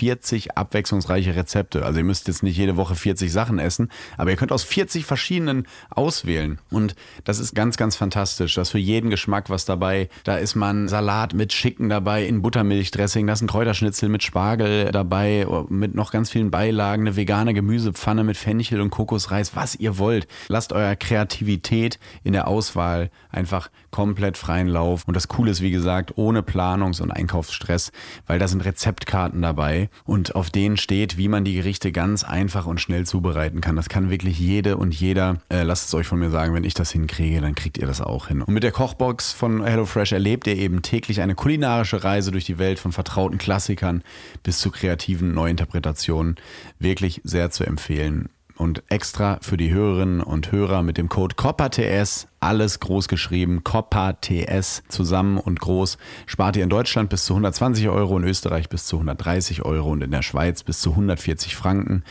40 0.01 0.57
abwechslungsreiche 0.57 1.35
Rezepte. 1.35 1.85
Also 1.85 1.99
ihr 1.99 2.03
müsst 2.03 2.27
jetzt 2.27 2.41
nicht 2.41 2.57
jede 2.57 2.75
Woche 2.75 2.95
40 2.95 3.31
Sachen 3.31 3.59
essen, 3.59 3.91
aber 4.17 4.31
ihr 4.31 4.35
könnt 4.35 4.51
aus 4.51 4.63
40 4.63 5.05
verschiedenen 5.05 5.67
auswählen. 5.91 6.57
Und 6.71 6.95
das 7.23 7.37
ist 7.37 7.53
ganz, 7.53 7.77
ganz 7.77 7.95
fantastisch. 7.97 8.55
Da 8.55 8.63
ist 8.63 8.71
für 8.71 8.79
jeden 8.79 9.11
Geschmack 9.11 9.51
was 9.51 9.65
dabei. 9.65 10.09
Da 10.23 10.37
ist 10.37 10.55
man 10.55 10.87
Salat 10.87 11.35
mit 11.35 11.53
Schicken 11.53 11.87
dabei, 11.87 12.25
in 12.25 12.41
Buttermilchdressing, 12.41 13.27
da 13.27 13.33
ist 13.33 13.43
ein 13.43 13.47
Kräuterschnitzel 13.47 14.09
mit 14.09 14.23
Spargel 14.23 14.91
dabei, 14.91 15.45
mit 15.69 15.93
noch 15.93 16.11
ganz 16.11 16.31
vielen 16.31 16.49
Beilagen, 16.49 17.03
eine 17.03 17.15
vegane 17.15 17.53
Gemüsepfanne 17.53 18.23
mit 18.23 18.37
Fenchel 18.37 18.81
und 18.81 18.89
Kokosreis, 18.89 19.55
was 19.55 19.75
ihr 19.75 19.99
wollt. 19.99 20.27
Lasst 20.47 20.73
eurer 20.73 20.95
Kreativität 20.95 21.99
in 22.23 22.33
der 22.33 22.47
Auswahl 22.47 23.11
einfach 23.29 23.69
komplett 23.91 24.37
freien 24.37 24.67
Lauf. 24.67 25.03
Und 25.05 25.15
das 25.15 25.27
Coole 25.27 25.51
ist, 25.51 25.61
wie 25.61 25.71
gesagt, 25.71 26.13
ohne 26.15 26.41
Planungs- 26.41 27.01
und 27.01 27.11
Einkaufsstress, 27.11 27.91
weil 28.25 28.39
da 28.39 28.47
sind 28.47 28.65
Rezeptkarten 28.65 29.41
dabei 29.41 29.89
und 30.05 30.35
auf 30.35 30.49
denen 30.49 30.77
steht, 30.77 31.17
wie 31.17 31.27
man 31.27 31.43
die 31.43 31.55
Gerichte 31.55 31.91
ganz 31.91 32.23
einfach 32.23 32.65
und 32.65 32.81
schnell 32.81 33.05
zubereiten 33.05 33.61
kann. 33.61 33.75
Das 33.75 33.89
kann 33.89 34.09
wirklich 34.09 34.39
jede 34.39 34.77
und 34.77 34.93
jeder. 34.93 35.37
Äh, 35.49 35.63
lasst 35.63 35.87
es 35.87 35.93
euch 35.93 36.07
von 36.07 36.19
mir 36.19 36.29
sagen, 36.29 36.53
wenn 36.53 36.63
ich 36.63 36.73
das 36.73 36.91
hinkriege, 36.91 37.41
dann 37.41 37.55
kriegt 37.55 37.77
ihr 37.77 37.87
das 37.87 38.01
auch 38.01 38.27
hin. 38.27 38.41
Und 38.41 38.53
mit 38.53 38.63
der 38.63 38.71
Kochbox 38.71 39.33
von 39.33 39.63
HelloFresh 39.63 40.13
erlebt 40.13 40.47
ihr 40.47 40.55
eben 40.55 40.81
täglich 40.81 41.21
eine 41.21 41.35
kulinarische 41.35 42.03
Reise 42.03 42.31
durch 42.31 42.45
die 42.45 42.57
Welt 42.57 42.79
von 42.79 42.91
vertrauten 42.91 43.37
Klassikern 43.37 44.03
bis 44.43 44.59
zu 44.59 44.71
kreativen 44.71 45.33
Neuinterpretationen. 45.33 46.35
Wirklich 46.79 47.21
sehr 47.23 47.51
zu 47.51 47.65
empfehlen. 47.65 48.29
Und 48.61 48.83
extra 48.89 49.39
für 49.41 49.57
die 49.57 49.73
Hörerinnen 49.73 50.21
und 50.21 50.51
Hörer 50.51 50.83
mit 50.83 50.99
dem 50.99 51.09
Code 51.09 51.33
COPPATS, 51.33 52.27
alles 52.39 52.79
groß 52.79 53.07
geschrieben, 53.07 53.63
COPPATS 53.63 54.83
zusammen 54.87 55.39
und 55.39 55.59
groß, 55.59 55.97
spart 56.27 56.55
ihr 56.57 56.63
in 56.63 56.69
Deutschland 56.69 57.09
bis 57.09 57.25
zu 57.25 57.33
120 57.33 57.89
Euro, 57.89 58.19
in 58.19 58.23
Österreich 58.23 58.69
bis 58.69 58.85
zu 58.85 58.97
130 58.97 59.65
Euro 59.65 59.89
und 59.89 60.03
in 60.03 60.11
der 60.11 60.21
Schweiz 60.21 60.61
bis 60.61 60.79
zu 60.79 60.91
140 60.91 61.55
Franken. 61.55 62.03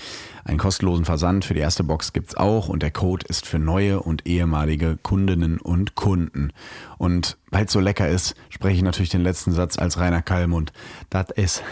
Einen 0.42 0.58
kostenlosen 0.58 1.04
Versand 1.04 1.44
für 1.44 1.54
die 1.54 1.60
erste 1.60 1.84
Box 1.84 2.12
gibt 2.12 2.30
es 2.30 2.36
auch 2.36 2.68
und 2.68 2.82
der 2.82 2.90
Code 2.90 3.26
ist 3.28 3.46
für 3.46 3.60
neue 3.60 4.00
und 4.02 4.26
ehemalige 4.26 4.98
Kundinnen 5.00 5.58
und 5.58 5.94
Kunden. 5.94 6.52
Und 7.00 7.38
weil 7.50 7.64
es 7.64 7.72
so 7.72 7.80
lecker 7.80 8.10
ist, 8.10 8.34
spreche 8.50 8.76
ich 8.76 8.82
natürlich 8.82 9.08
den 9.08 9.22
letzten 9.22 9.52
Satz 9.52 9.78
als 9.78 9.98
Rainer 9.98 10.20
Kallmund. 10.20 10.70
Das 11.08 11.30
ist, 11.34 11.62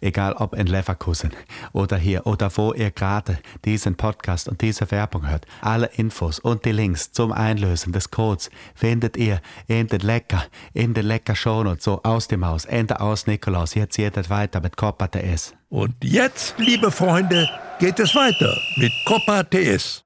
egal 0.00 0.34
ob 0.34 0.54
in 0.54 0.68
Leverkusen 0.68 1.32
oder 1.72 1.96
hier 1.96 2.24
oder 2.24 2.56
wo 2.56 2.72
ihr 2.72 2.92
gerade 2.92 3.40
diesen 3.64 3.96
Podcast 3.96 4.48
und 4.48 4.62
diese 4.62 4.88
Werbung 4.92 5.28
hört, 5.28 5.44
alle 5.60 5.86
Infos 5.96 6.38
und 6.38 6.64
die 6.64 6.70
Links 6.70 7.10
zum 7.10 7.32
Einlösen 7.32 7.92
des 7.92 8.12
Codes 8.12 8.48
findet 8.76 9.16
ihr 9.16 9.40
in 9.66 9.88
den 9.88 10.02
Lecker, 10.02 10.44
in 10.72 10.94
den 10.94 11.06
Lecker 11.06 11.34
Shownotes, 11.34 11.82
so 11.82 12.00
aus 12.04 12.28
dem 12.28 12.46
Haus, 12.46 12.64
Ende 12.64 13.00
aus 13.00 13.26
Nikolaus. 13.26 13.74
Jetzt 13.74 13.96
geht 13.96 14.16
es 14.16 14.30
weiter 14.30 14.60
mit 14.60 14.76
Coppa 14.76 15.08
TS. 15.08 15.52
Und 15.68 15.96
jetzt, 16.04 16.54
liebe 16.58 16.92
Freunde, 16.92 17.48
geht 17.80 17.98
es 17.98 18.14
weiter 18.14 18.56
mit 18.76 18.92
Copa 19.04 19.42
TS. 19.42 20.04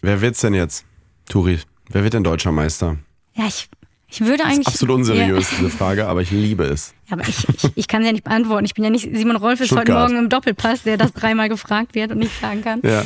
Wer 0.00 0.20
wird's 0.20 0.42
denn 0.42 0.54
jetzt? 0.54 0.84
Turi, 1.28 1.58
wer 1.88 2.04
wird 2.04 2.14
denn 2.14 2.22
deutscher 2.22 2.52
Meister? 2.52 2.98
Ja, 3.34 3.46
ich, 3.48 3.68
ich 4.12 4.20
würde 4.20 4.44
eigentlich. 4.44 4.66
Absolut 4.66 4.96
unseriös, 4.96 5.50
ja. 5.50 5.56
diese 5.58 5.70
Frage, 5.70 6.06
aber 6.06 6.20
ich 6.20 6.30
liebe 6.30 6.64
es. 6.64 6.92
Ja, 7.08 7.14
aber 7.14 7.26
ich, 7.26 7.48
ich, 7.48 7.72
ich 7.74 7.88
kann 7.88 8.02
sie 8.02 8.08
ja 8.08 8.12
nicht 8.12 8.24
beantworten. 8.24 8.66
Ich 8.66 8.74
bin 8.74 8.84
ja 8.84 8.90
nicht 8.90 9.08
Simon 9.14 9.36
Rolfes 9.36 9.72
heute 9.72 9.92
Morgen 9.92 10.18
im 10.18 10.28
Doppelpass, 10.28 10.82
der 10.82 10.98
das 10.98 11.14
dreimal 11.14 11.48
gefragt 11.48 11.94
wird 11.94 12.12
und 12.12 12.18
nicht 12.18 12.38
sagen 12.38 12.62
kann. 12.62 12.82
Ja. 12.82 13.04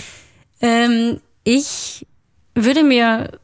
Ähm, 0.61 1.21
ich 1.45 2.05
würde 2.57 2.83
mir 2.83 3.39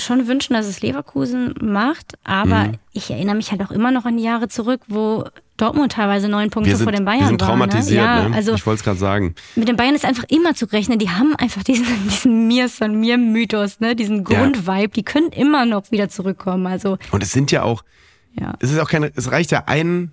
schon 0.00 0.26
wünschen, 0.26 0.54
dass 0.54 0.66
es 0.66 0.80
Leverkusen 0.80 1.54
macht, 1.60 2.18
aber 2.24 2.68
mhm. 2.68 2.78
ich 2.92 3.10
erinnere 3.10 3.36
mich 3.36 3.50
halt 3.50 3.62
auch 3.62 3.70
immer 3.70 3.90
noch 3.90 4.04
an 4.04 4.16
die 4.16 4.22
Jahre 4.22 4.48
zurück, 4.48 4.80
wo 4.88 5.24
Dortmund 5.60 5.92
teilweise 5.92 6.28
neun 6.28 6.50
Punkte 6.50 6.74
sind, 6.74 6.84
vor 6.84 6.92
den 6.92 7.04
Bayern 7.04 7.20
wir 7.20 7.26
sind 7.28 7.40
traumatisiert, 7.40 8.04
war, 8.04 8.22
ne? 8.24 8.30
Ja, 8.30 8.36
also 8.36 8.54
ich 8.54 8.64
wollte 8.64 8.78
es 8.78 8.84
gerade 8.84 8.98
sagen. 8.98 9.34
Mit 9.56 9.68
den 9.68 9.76
Bayern 9.76 9.94
ist 9.94 10.04
einfach 10.04 10.24
immer 10.28 10.54
zu 10.54 10.66
rechnen. 10.66 10.98
Die 10.98 11.10
haben 11.10 11.36
einfach 11.36 11.62
diesen, 11.62 11.86
diesen 12.08 12.48
Mirson, 12.48 12.98
Mir-Mythos, 12.98 13.80
ne? 13.80 13.94
diesen 13.94 14.24
Grundvibe. 14.24 14.80
Ja. 14.80 14.86
Die 14.86 15.02
können 15.02 15.30
immer 15.32 15.66
noch 15.66 15.90
wieder 15.90 16.08
zurückkommen. 16.08 16.66
Also, 16.66 16.98
und 17.10 17.22
es 17.22 17.32
sind 17.32 17.50
ja 17.52 17.62
auch, 17.62 17.84
ja. 18.32 18.54
es 18.60 18.72
ist 18.72 18.78
auch 18.78 18.88
keine, 18.88 19.12
es 19.14 19.30
reicht 19.30 19.50
ja 19.50 19.64
ein, 19.66 20.12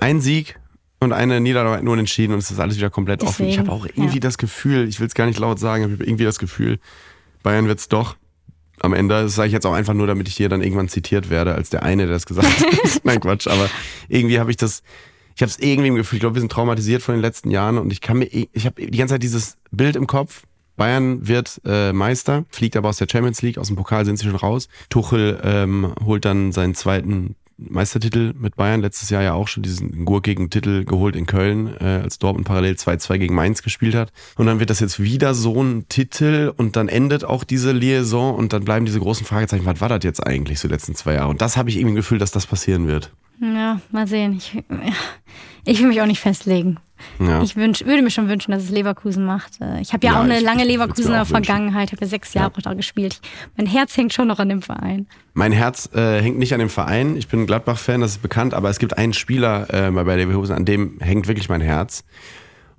ein 0.00 0.20
Sieg 0.20 0.58
und 1.00 1.12
eine 1.12 1.40
Niederlage 1.40 1.84
nur 1.84 1.98
entschieden 1.98 2.32
und 2.32 2.38
es 2.38 2.50
ist 2.50 2.58
alles 2.58 2.76
wieder 2.76 2.90
komplett 2.90 3.22
Deswegen, 3.22 3.34
offen. 3.34 3.48
Ich 3.48 3.58
habe 3.58 3.70
auch 3.70 3.86
irgendwie 3.86 4.16
ja. 4.16 4.20
das 4.20 4.38
Gefühl, 4.38 4.88
ich 4.88 5.00
will 5.00 5.06
es 5.06 5.14
gar 5.14 5.26
nicht 5.26 5.38
laut 5.38 5.58
sagen, 5.58 5.84
aber 5.84 5.92
ich 5.92 5.98
habe 5.98 6.08
irgendwie 6.08 6.24
das 6.24 6.38
Gefühl, 6.38 6.78
Bayern 7.42 7.66
wird 7.66 7.78
es 7.78 7.88
doch 7.88 8.16
am 8.80 8.94
Ende. 8.94 9.22
Das 9.22 9.34
sage 9.34 9.48
ich 9.48 9.52
jetzt 9.52 9.66
auch 9.66 9.72
einfach 9.72 9.94
nur, 9.94 10.06
damit 10.06 10.28
ich 10.28 10.36
hier 10.36 10.48
dann 10.48 10.62
irgendwann 10.62 10.88
zitiert 10.88 11.30
werde, 11.30 11.54
als 11.54 11.70
der 11.70 11.82
eine, 11.82 12.04
der 12.04 12.14
das 12.14 12.26
gesagt 12.26 12.48
hat. 12.48 12.66
Nein, 13.04 13.20
Quatsch, 13.20 13.46
aber 13.46 13.68
irgendwie 14.08 14.38
habe 14.38 14.50
ich 14.50 14.56
das, 14.56 14.82
ich 15.34 15.42
habe 15.42 15.50
es 15.50 15.58
irgendwie 15.58 15.88
im 15.88 15.94
Gefühl, 15.94 16.16
ich 16.16 16.20
glaube, 16.20 16.36
wir 16.36 16.40
sind 16.40 16.52
traumatisiert 16.52 17.02
von 17.02 17.14
den 17.14 17.22
letzten 17.22 17.50
Jahren 17.50 17.78
und 17.78 17.92
ich 17.92 18.00
kann 18.00 18.18
mir, 18.18 18.26
ich 18.26 18.66
habe 18.66 18.86
die 18.86 18.98
ganze 18.98 19.14
Zeit 19.14 19.22
dieses 19.22 19.56
Bild 19.70 19.96
im 19.96 20.06
Kopf. 20.06 20.42
Bayern 20.76 21.26
wird 21.26 21.60
äh, 21.64 21.92
Meister, 21.92 22.44
fliegt 22.50 22.76
aber 22.76 22.88
aus 22.88 22.98
der 22.98 23.08
Champions 23.10 23.42
League, 23.42 23.58
aus 23.58 23.66
dem 23.66 23.76
Pokal 23.76 24.04
sind 24.04 24.16
sie 24.16 24.26
schon 24.26 24.36
raus. 24.36 24.68
Tuchel 24.90 25.40
ähm, 25.42 25.92
holt 26.04 26.24
dann 26.24 26.52
seinen 26.52 26.74
zweiten 26.74 27.34
Meistertitel 27.58 28.34
mit 28.38 28.56
Bayern, 28.56 28.80
letztes 28.80 29.10
Jahr 29.10 29.22
ja 29.22 29.34
auch 29.34 29.48
schon 29.48 29.62
diesen 29.62 30.04
gurkigen 30.04 30.48
Titel 30.48 30.84
geholt 30.84 31.16
in 31.16 31.26
Köln, 31.26 31.74
äh, 31.80 32.00
als 32.02 32.18
Dortmund 32.18 32.46
parallel 32.46 32.74
2-2 32.74 33.18
gegen 33.18 33.34
Mainz 33.34 33.62
gespielt 33.62 33.94
hat. 33.94 34.12
Und 34.36 34.46
dann 34.46 34.60
wird 34.60 34.70
das 34.70 34.80
jetzt 34.80 35.02
wieder 35.02 35.34
so 35.34 35.62
ein 35.62 35.86
Titel 35.88 36.52
und 36.56 36.76
dann 36.76 36.88
endet 36.88 37.24
auch 37.24 37.44
diese 37.44 37.72
Liaison 37.72 38.34
und 38.34 38.52
dann 38.52 38.64
bleiben 38.64 38.86
diese 38.86 39.00
großen 39.00 39.26
Fragezeichen, 39.26 39.66
was 39.66 39.80
war 39.80 39.88
das 39.88 40.04
jetzt 40.04 40.24
eigentlich 40.24 40.60
so 40.60 40.68
letzten 40.68 40.94
zwei 40.94 41.14
Jahre? 41.14 41.28
Und 41.28 41.42
das 41.42 41.56
habe 41.56 41.68
ich 41.68 41.76
irgendwie 41.76 41.96
Gefühl, 41.96 42.18
dass 42.18 42.30
das 42.30 42.46
passieren 42.46 42.86
wird. 42.86 43.12
Ja, 43.40 43.80
mal 43.90 44.06
sehen. 44.06 44.34
Ich, 44.36 44.56
ich 45.68 45.80
will 45.80 45.88
mich 45.88 46.00
auch 46.00 46.06
nicht 46.06 46.20
festlegen. 46.20 46.78
Ja. 47.20 47.42
Ich 47.42 47.56
wünsch, 47.56 47.84
würde 47.84 48.02
mir 48.02 48.10
schon 48.10 48.28
wünschen, 48.28 48.50
dass 48.52 48.64
es 48.64 48.70
Leverkusen 48.70 49.24
macht. 49.24 49.60
Äh, 49.60 49.80
ich 49.80 49.92
habe 49.92 50.04
ja, 50.06 50.14
ja, 50.14 50.18
auch 50.18 50.24
eine 50.24 50.38
ich, 50.38 50.42
lange 50.42 50.64
Leverkusener 50.64 51.24
Vergangenheit. 51.26 51.88
Ich 51.88 51.92
habe 51.92 52.04
ja 52.04 52.08
sechs 52.08 52.34
Jahre 52.34 52.52
ja. 52.56 52.62
da 52.62 52.74
gespielt. 52.74 53.20
Mein 53.56 53.66
Herz 53.66 53.96
hängt 53.96 54.12
schon 54.12 54.28
noch 54.28 54.38
an 54.38 54.48
dem 54.48 54.62
Verein. 54.62 55.06
Mein 55.34 55.52
Herz 55.52 55.90
äh, 55.94 56.20
hängt 56.20 56.38
nicht 56.38 56.54
an 56.54 56.58
dem 56.58 56.70
Verein. 56.70 57.16
Ich 57.16 57.28
bin 57.28 57.46
Gladbach-Fan, 57.46 58.00
das 58.00 58.12
ist 58.12 58.22
bekannt. 58.22 58.54
Aber 58.54 58.70
es 58.70 58.78
gibt 58.78 58.96
einen 58.98 59.12
Spieler 59.12 59.72
äh, 59.72 59.90
bei 59.90 60.16
Leverkusen, 60.16 60.56
an 60.56 60.64
dem 60.64 60.98
hängt 61.00 61.28
wirklich 61.28 61.48
mein 61.48 61.60
Herz. 61.60 62.04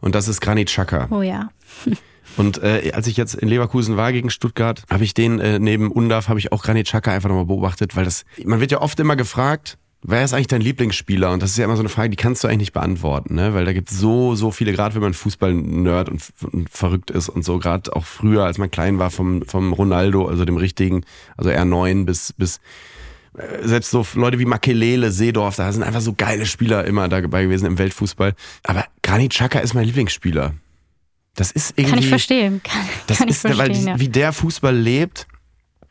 Und 0.02 0.16
das 0.16 0.28
ist 0.28 0.42
Granit 0.42 0.68
Xhaka. 0.68 1.08
Oh 1.12 1.22
ja. 1.22 1.50
Und 2.38 2.62
äh, 2.64 2.92
als 2.94 3.08
ich 3.08 3.18
jetzt 3.18 3.36
in 3.36 3.48
Leverkusen 3.48 3.98
war 3.98 4.12
gegen 4.12 4.30
Stuttgart, 4.30 4.84
habe 4.90 5.04
ich 5.04 5.14
den 5.14 5.40
äh, 5.40 5.60
neben 5.60 5.92
Undaf, 5.92 6.30
habe 6.30 6.40
ich 6.40 6.52
auch 6.52 6.64
Granit 6.64 6.88
Xhaka 6.88 7.12
einfach 7.12 7.30
nochmal 7.30 7.46
beobachtet, 7.46 7.96
weil 7.96 8.06
das, 8.06 8.24
man 8.46 8.60
wird 8.60 8.72
ja 8.72 8.82
oft 8.82 9.00
immer 9.00 9.16
gefragt, 9.16 9.78
Wer 10.02 10.24
ist 10.24 10.34
eigentlich 10.34 10.48
dein 10.48 10.62
Lieblingsspieler? 10.62 11.32
Und 11.32 11.44
das 11.44 11.52
ist 11.52 11.58
ja 11.58 11.66
immer 11.66 11.76
so 11.76 11.82
eine 11.82 11.90
Frage, 11.90 12.10
die 12.10 12.16
kannst 12.16 12.44
du 12.44 12.48
eigentlich 12.48 12.60
nicht 12.60 12.74
beantworten, 12.74 13.36
ne? 13.36 13.54
Weil 13.54 13.66
da 13.66 13.74
gibt 13.74 13.92
es 13.92 14.00
so, 14.00 14.34
so 14.34 14.50
viele, 14.50 14.72
gerade 14.72 14.96
wenn 14.96 15.02
man 15.02 15.14
Fußball-Nerd 15.14 16.08
und, 16.08 16.24
und, 16.54 16.70
verrückt 16.70 17.12
ist 17.12 17.28
und 17.28 17.44
so, 17.44 17.60
gerade 17.60 17.94
auch 17.94 18.06
früher, 18.06 18.46
als 18.46 18.58
man 18.58 18.72
klein 18.72 18.98
war, 18.98 19.12
vom, 19.12 19.42
vom 19.46 19.74
Ronaldo, 19.74 20.26
also 20.28 20.46
dem 20.46 20.56
richtigen, 20.56 21.04
also 21.36 21.50
R9 21.50 22.06
bis, 22.06 22.32
bis 22.32 22.62
äh, 23.38 23.68
selbst 23.68 23.92
so 23.92 24.06
Leute 24.16 24.40
wie 24.40 24.46
Makelele, 24.46 25.12
Seedorf, 25.12 25.58
da 25.58 25.70
sind 25.72 25.84
einfach 25.84 26.02
so 26.02 26.14
geile 26.14 26.46
Spieler 26.46 26.86
immer 26.86 27.10
dabei 27.10 27.44
gewesen 27.44 27.66
im 27.66 27.78
Weltfußball. 27.78 28.36
Aber 28.64 28.86
Granit 29.04 29.34
Xhaka 29.34 29.60
ist 29.60 29.74
mein 29.74 29.84
Lieblingsspieler. 29.84 30.54
Das 31.36 31.52
ist 31.52 31.72
irgendwie. 31.72 31.90
Kann 31.92 32.00
ich 32.00 32.10
verstehen. 32.10 32.62
Kann, 32.64 32.82
das 33.08 33.18
kann 33.18 33.28
ist, 33.28 33.36
ich 33.46 33.54
verstehen, 33.54 33.86
weil 33.86 33.94
ja. 33.96 34.00
wie 34.00 34.10
der 34.10 34.32
Fußball 34.32 34.76
lebt, 34.76 35.28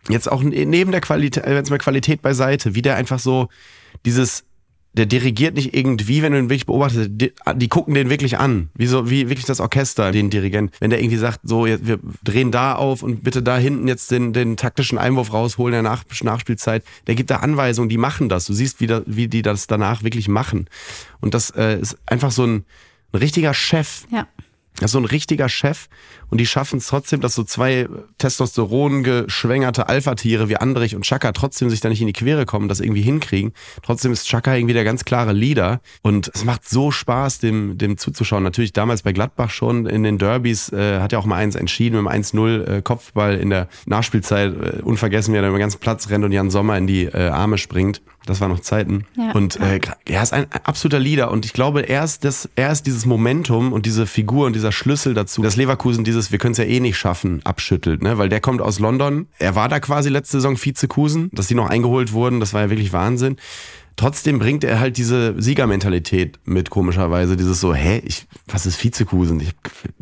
jetzt 0.08 0.32
auch 0.32 0.42
neben 0.42 0.92
der 0.92 1.00
Qualität, 1.02 1.46
jetzt 1.46 1.68
mal 1.70 1.78
Qualität 1.78 2.22
beiseite, 2.22 2.74
wie 2.74 2.82
der 2.82 2.96
einfach 2.96 3.18
so 3.18 3.48
dieses, 4.04 4.44
der 4.94 5.06
dirigiert 5.06 5.54
nicht 5.54 5.74
irgendwie, 5.74 6.22
wenn 6.22 6.32
du 6.32 6.38
ihn 6.38 6.50
wirklich 6.50 6.66
beobachtest, 6.66 7.10
die, 7.12 7.32
die 7.54 7.68
gucken 7.68 7.94
den 7.94 8.10
wirklich 8.10 8.38
an, 8.38 8.70
wie 8.74 8.86
so, 8.86 9.08
wie 9.10 9.28
wirklich 9.28 9.46
das 9.46 9.60
Orchester, 9.60 10.10
den 10.10 10.30
Dirigent. 10.30 10.74
Wenn 10.80 10.90
der 10.90 11.00
irgendwie 11.00 11.18
sagt, 11.18 11.40
so, 11.44 11.66
jetzt, 11.66 11.86
wir 11.86 12.00
drehen 12.24 12.50
da 12.50 12.74
auf 12.74 13.02
und 13.02 13.22
bitte 13.22 13.42
da 13.42 13.58
hinten 13.58 13.86
jetzt 13.86 14.10
den, 14.10 14.32
den 14.32 14.56
taktischen 14.56 14.98
Einwurf 14.98 15.32
rausholen 15.32 15.78
in 15.78 15.84
der 15.84 15.92
Nach 15.92 16.04
Nachspielzeit, 16.22 16.84
der 17.06 17.14
gibt 17.14 17.30
da 17.30 17.36
Anweisungen, 17.36 17.88
die 17.88 17.98
machen 17.98 18.28
das. 18.28 18.46
Du 18.46 18.54
siehst, 18.54 18.80
wie, 18.80 18.86
da, 18.86 19.02
wie 19.06 19.28
die 19.28 19.42
das 19.42 19.66
danach 19.66 20.02
wirklich 20.02 20.28
machen. 20.28 20.68
Und 21.20 21.34
das 21.34 21.50
äh, 21.50 21.78
ist 21.78 21.96
einfach 22.06 22.32
so 22.32 22.44
ein, 22.44 22.64
ein 23.12 23.18
richtiger 23.18 23.54
Chef. 23.54 24.04
Ja. 24.10 24.26
Das 24.76 24.86
ist 24.86 24.92
so 24.92 24.98
ein 24.98 25.04
richtiger 25.04 25.48
Chef 25.48 25.88
und 26.30 26.38
die 26.38 26.46
schaffen 26.46 26.78
es 26.78 26.88
trotzdem, 26.88 27.20
dass 27.20 27.34
so 27.34 27.44
zwei 27.44 27.88
Testosteron 28.18 29.02
geschwängerte 29.02 29.88
Alpha-Tiere 29.88 30.48
wie 30.48 30.56
Andrich 30.56 30.94
und 30.94 31.04
Chaka 31.04 31.32
trotzdem 31.32 31.70
sich 31.70 31.80
da 31.80 31.88
nicht 31.88 32.00
in 32.00 32.06
die 32.06 32.12
Quere 32.12 32.46
kommen, 32.46 32.68
das 32.68 32.80
irgendwie 32.80 33.02
hinkriegen. 33.02 33.52
Trotzdem 33.82 34.12
ist 34.12 34.26
Chaka 34.26 34.54
irgendwie 34.54 34.74
der 34.74 34.84
ganz 34.84 35.04
klare 35.04 35.32
Leader 35.32 35.80
und 36.02 36.30
es 36.34 36.44
macht 36.44 36.68
so 36.68 36.90
Spaß, 36.90 37.38
dem, 37.38 37.78
dem 37.78 37.98
zuzuschauen. 37.98 38.42
Natürlich 38.42 38.72
damals 38.72 39.02
bei 39.02 39.12
Gladbach 39.12 39.50
schon 39.50 39.86
in 39.86 40.02
den 40.02 40.18
Derbys 40.18 40.72
äh, 40.72 41.00
hat 41.00 41.12
er 41.12 41.18
auch 41.18 41.26
mal 41.26 41.36
eins 41.36 41.54
entschieden 41.54 42.02
mit 42.02 42.12
dem 42.12 42.22
1-0 42.22 42.64
äh, 42.64 42.82
Kopfball 42.82 43.36
in 43.36 43.50
der 43.50 43.68
Nachspielzeit. 43.86 44.54
Äh, 44.54 44.82
unvergessen, 44.82 45.32
wie 45.32 45.38
er 45.38 45.42
da 45.42 45.48
über 45.48 45.58
den 45.58 45.62
ganzen 45.62 45.80
Platz 45.80 46.08
rennt 46.10 46.24
und 46.24 46.32
Jan 46.32 46.50
Sommer 46.50 46.76
in 46.76 46.86
die 46.86 47.04
äh, 47.04 47.28
Arme 47.28 47.58
springt. 47.58 48.02
Das 48.26 48.42
war 48.42 48.48
noch 48.48 48.60
Zeiten. 48.60 49.06
Ja. 49.16 49.32
Und 49.32 49.58
äh, 49.58 49.80
er 50.04 50.22
ist 50.22 50.34
ein 50.34 50.46
absoluter 50.64 50.98
Leader 50.98 51.30
und 51.30 51.46
ich 51.46 51.54
glaube, 51.54 51.82
er 51.82 52.04
ist, 52.04 52.24
das, 52.24 52.48
er 52.56 52.70
ist 52.70 52.82
dieses 52.82 53.06
Momentum 53.06 53.72
und 53.72 53.86
diese 53.86 54.06
Figur 54.06 54.46
und 54.46 54.54
dieser 54.54 54.70
Schlüssel 54.70 55.14
dazu, 55.14 55.40
dass 55.40 55.56
Leverkusen 55.56 56.04
dieses, 56.18 56.32
wir 56.32 56.38
können 56.38 56.52
es 56.52 56.58
ja 56.58 56.64
eh 56.64 56.80
nicht 56.80 56.98
schaffen, 56.98 57.40
abschüttelt, 57.44 58.02
ne? 58.02 58.18
Weil 58.18 58.28
der 58.28 58.40
kommt 58.40 58.60
aus 58.60 58.78
London. 58.78 59.28
Er 59.38 59.54
war 59.54 59.68
da 59.68 59.80
quasi 59.80 60.08
letzte 60.08 60.38
Saison 60.38 60.56
Vizekusen, 60.56 61.30
dass 61.32 61.46
die 61.46 61.54
noch 61.54 61.68
eingeholt 61.68 62.12
wurden, 62.12 62.40
das 62.40 62.52
war 62.52 62.62
ja 62.62 62.70
wirklich 62.70 62.92
Wahnsinn. 62.92 63.36
Trotzdem 63.98 64.38
bringt 64.38 64.62
er 64.62 64.78
halt 64.78 64.96
diese 64.96 65.34
Siegermentalität 65.42 66.38
mit, 66.44 66.70
komischerweise. 66.70 67.36
Dieses 67.36 67.60
so, 67.60 67.74
hä, 67.74 68.00
ich, 68.04 68.26
was 68.46 68.64
ist 68.64 68.82
Vizekusen? 68.82 69.40
Ich, 69.40 69.50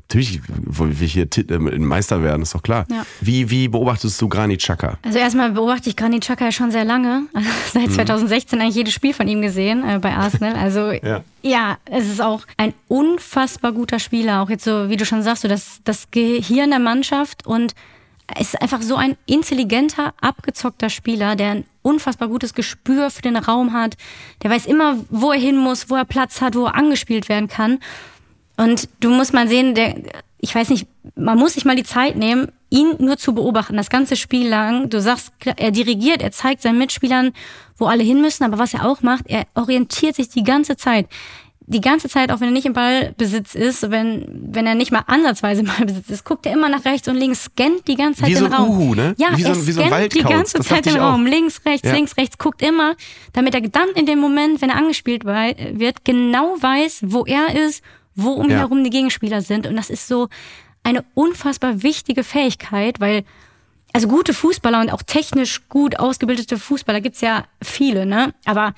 natürlich 0.03 0.43
will 0.49 0.95
ich 1.01 1.15
hier 1.15 1.27
äh, 1.49 1.79
Meister 1.79 2.23
werden, 2.23 2.43
ist 2.43 2.55
doch 2.55 2.63
klar. 2.63 2.85
Ja. 2.91 3.07
Wie, 3.23 3.49
wie 3.49 3.69
beobachtest 3.69 4.21
du 4.21 4.29
Granit 4.29 4.61
Xhaka? 4.61 4.99
Also 5.03 5.19
erstmal 5.19 5.53
beobachte 5.53 5.89
ich 5.89 5.97
Granit 5.97 6.25
Xhaka 6.25 6.45
ja 6.45 6.53
schon 6.53 6.71
sehr 6.71 6.85
lange. 6.85 7.23
Also 7.33 7.49
seit 7.73 7.91
2016 7.91 8.61
eigentlich 8.61 8.75
jedes 8.75 8.93
Spiel 8.93 9.15
von 9.15 9.27
ihm 9.29 9.41
gesehen 9.41 9.83
äh, 9.83 9.99
bei 9.99 10.13
Arsenal. 10.15 10.57
Also 10.57 10.93
Ja. 10.93 11.23
ja. 11.41 11.79
es 11.87 12.07
ist 12.07 12.21
auch 12.21 12.43
ein 12.59 12.75
unfassbar 12.89 13.73
guter 13.73 13.99
Spieler. 13.99 14.43
Auch 14.43 14.51
jetzt 14.51 14.65
so, 14.65 14.91
wie 14.91 14.99
du 14.99 15.07
schon 15.07 15.23
sagst, 15.23 15.41
so 15.41 15.49
das, 15.49 15.81
das 15.85 16.11
Gehirn 16.11 16.69
der 16.69 16.81
Mannschaft 16.81 17.47
und 17.47 17.75
ist 18.39 18.61
einfach 18.61 18.83
so 18.83 18.97
ein 18.97 19.17
intelligenter, 19.27 20.15
abgezockter 20.21 20.91
Spieler, 20.91 21.37
der 21.37 21.51
ein 21.51 21.65
unfassbar 21.83 22.29
gutes 22.29 22.55
Gespür 22.55 23.11
für 23.11 23.23
den 23.23 23.37
Raum 23.37 23.73
hat. 23.73 23.97
Der 24.43 24.51
weiß 24.51 24.67
immer, 24.67 24.99
wo 25.11 25.31
er 25.31 25.39
hin 25.39 25.57
muss, 25.57 25.89
wo 25.89 25.95
er 25.95 26.05
Platz 26.05 26.41
hat, 26.41 26.57
wo 26.57 26.65
er 26.65 26.75
angespielt 26.75 27.29
werden 27.29 27.49
kann. 27.49 27.79
Und 28.57 28.89
du 29.01 29.11
musst 29.11 29.33
mal 29.33 29.49
sehen, 29.49 29.75
der, 29.75 29.95
ich 30.39 30.55
weiß 30.55 30.71
nicht, 30.71 30.89
man 31.15 31.39
muss 31.39 31.55
sich 31.55 31.65
mal 31.65 31.77
die 31.77 31.85
Zeit 31.85 32.17
nehmen, 32.17 32.51
ihn 32.71 32.97
nur 32.99 33.17
zu 33.17 33.35
beobachten, 33.35 33.77
das 33.77 33.91
ganze 33.91 34.17
Spiel 34.17 34.49
lang. 34.49 34.91
Du 34.91 35.01
sagst, 35.01 35.33
er 35.45 35.71
dirigiert, 35.71 36.23
er 36.23 36.33
zeigt 36.33 36.63
seinen 36.63 36.79
Mitspielern, 36.79 37.33
wo 37.77 37.87
alle 37.87 38.03
hin 38.03 38.21
müssen, 38.21 38.45
aber 38.45 38.59
was 38.59 38.75
er 38.75 38.87
auch 38.87 39.03
macht, 39.03 39.25
er 39.29 39.47
orientiert 39.55 40.17
sich 40.17 40.29
die 40.31 40.43
ganze 40.43 40.77
Zeit. 40.77 41.07
Die 41.69 41.81
ganze 41.81 42.09
Zeit, 42.09 42.31
auch 42.31 42.39
wenn 42.41 42.49
er 42.49 42.53
nicht 42.53 42.67
im 42.67 42.75
Ballbesitz 42.75 43.57
ist, 43.57 43.91
wenn, 43.91 44.25
wenn 44.53 44.67
er 44.69 44.77
nicht 44.77 44.93
mal 44.93 45.03
ansatzweise 45.09 45.63
im 45.63 45.67
Ballbesitz 45.67 46.09
ist, 46.11 46.25
guckt 46.25 46.47
er 46.47 46.53
immer 46.53 46.69
nach 46.69 46.85
rechts 46.85 47.09
und 47.09 47.17
links, 47.17 47.45
scannt 47.45 47.89
die 47.89 47.97
ganze 47.97 48.21
Zeit 48.21 48.31
Wie 48.31 48.35
den 48.35 48.51
so 48.51 48.57
Raum. 48.57 48.69
Uhu, 48.71 48.95
ne? 48.95 49.15
Ja, 49.19 49.37
Wie 49.37 49.43
so 49.43 49.49
er 49.49 49.67
wie 49.67 49.73
so 49.73 49.83
scannt 49.85 50.15
die 50.15 50.23
ganze 50.23 50.59
Das 50.59 50.69
Zeit 50.69 50.87
den 50.87 50.97
auch. 50.99 51.13
Raum, 51.15 51.27
links, 51.27 51.63
rechts, 51.67 51.89
Ja. 51.89 51.95
links, 51.95 52.17
rechts, 52.17 52.39
guckt 52.39 52.63
immer, 52.63 52.95
damit 53.33 53.55
er 53.55 53.63
dann 53.63 53.89
in 53.97 54.07
dem 54.07 54.21
Moment, 54.21 54.63
wenn 54.63 54.71
er 54.71 54.77
angespielt 54.77 55.25
wird, 55.25 56.05
genau 56.05 56.55
weiß, 56.61 57.01
wo 57.07 57.25
er 57.25 57.55
ist, 57.67 57.83
wo 58.15 58.31
um 58.31 58.45
ihn 58.45 58.53
Ja. 58.53 58.59
herum 58.59 58.85
die 58.85 58.91
Gegenspieler 58.91 59.43
sind. 59.43 59.67
Und 59.67 59.75
das 59.77 59.91
ist 59.91 60.07
so 60.07 60.29
eine 60.85 61.05
unfassbar 61.15 61.83
wichtige 61.83 62.23
Fähigkeit, 62.23 63.01
weil 63.01 63.25
also 63.97 64.09
gute 64.09 64.35
Fußballer 64.35 64.83
und 64.83 64.93
auch 64.93 65.01
technisch 65.01 65.71
gut 65.71 65.99
ausgebildete 65.99 66.59
Fußballer 66.59 67.01
gibt's 67.01 67.23
ja 67.23 67.45
viele, 67.63 68.05
ne? 68.05 68.35
Aber 68.45 68.75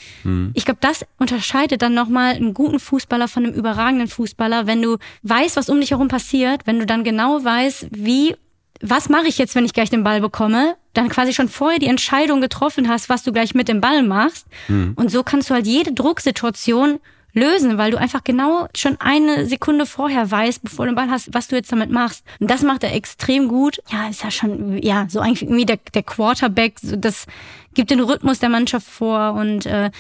ich 0.54 0.64
glaube, 0.64 0.78
das 0.80 1.04
unterscheidet 1.18 1.82
dann 1.82 1.92
nochmal 1.92 2.36
einen 2.36 2.54
guten 2.54 2.78
Fußballer 2.78 3.26
von 3.26 3.44
einem 3.44 3.52
überragenden 3.52 4.06
Fußballer, 4.06 4.68
wenn 4.68 4.80
du 4.80 4.98
weißt, 5.24 5.56
was 5.56 5.70
um 5.70 5.80
dich 5.80 5.90
herum 5.90 6.06
passiert, 6.06 6.68
wenn 6.68 6.78
du 6.78 6.86
dann 6.86 7.02
genau 7.02 7.42
weißt, 7.42 7.88
wie, 7.90 8.36
was 8.80 9.08
mache 9.08 9.26
ich 9.26 9.38
jetzt, 9.38 9.56
wenn 9.56 9.64
ich 9.64 9.72
gleich 9.72 9.90
den 9.90 10.04
Ball 10.04 10.20
bekomme, 10.20 10.76
dann 10.92 11.08
quasi 11.08 11.32
schon 11.32 11.48
vorher 11.48 11.80
die 11.80 11.88
Entscheidung 11.88 12.40
getroffen 12.40 12.88
hast, 12.88 13.08
was 13.08 13.24
du 13.24 13.32
gleich 13.32 13.56
mit 13.56 13.66
dem 13.66 13.80
Ball 13.80 14.04
machst. 14.04 14.46
Und 14.94 15.10
so 15.10 15.24
kannst 15.24 15.50
du 15.50 15.54
halt 15.54 15.66
jede 15.66 15.92
Drucksituation 15.94 17.00
lösen, 17.38 17.78
weil 17.78 17.90
du 17.90 17.98
einfach 17.98 18.24
genau 18.24 18.68
schon 18.76 18.96
eine 19.00 19.46
Sekunde 19.46 19.86
vorher 19.86 20.30
weißt, 20.30 20.62
bevor 20.62 20.86
du 20.86 20.92
den 20.92 20.96
Ball 20.96 21.10
hast, 21.10 21.32
was 21.32 21.48
du 21.48 21.56
jetzt 21.56 21.72
damit 21.72 21.90
machst. 21.90 22.24
Und 22.40 22.50
das 22.50 22.62
macht 22.62 22.84
er 22.84 22.94
extrem 22.94 23.48
gut. 23.48 23.78
Ja, 23.90 24.08
ist 24.08 24.24
ja 24.24 24.30
schon, 24.30 24.78
ja, 24.82 25.06
so 25.08 25.20
eigentlich 25.20 25.42
irgendwie 25.42 25.66
der, 25.66 25.78
der 25.94 26.02
Quarterback, 26.02 26.78
so 26.80 26.96
das 26.96 27.26
gibt 27.74 27.90
den 27.90 28.00
Rhythmus 28.00 28.40
der 28.40 28.48
Mannschaft 28.48 28.86
vor 28.86 29.34
und 29.34 29.66
äh, 29.66 29.90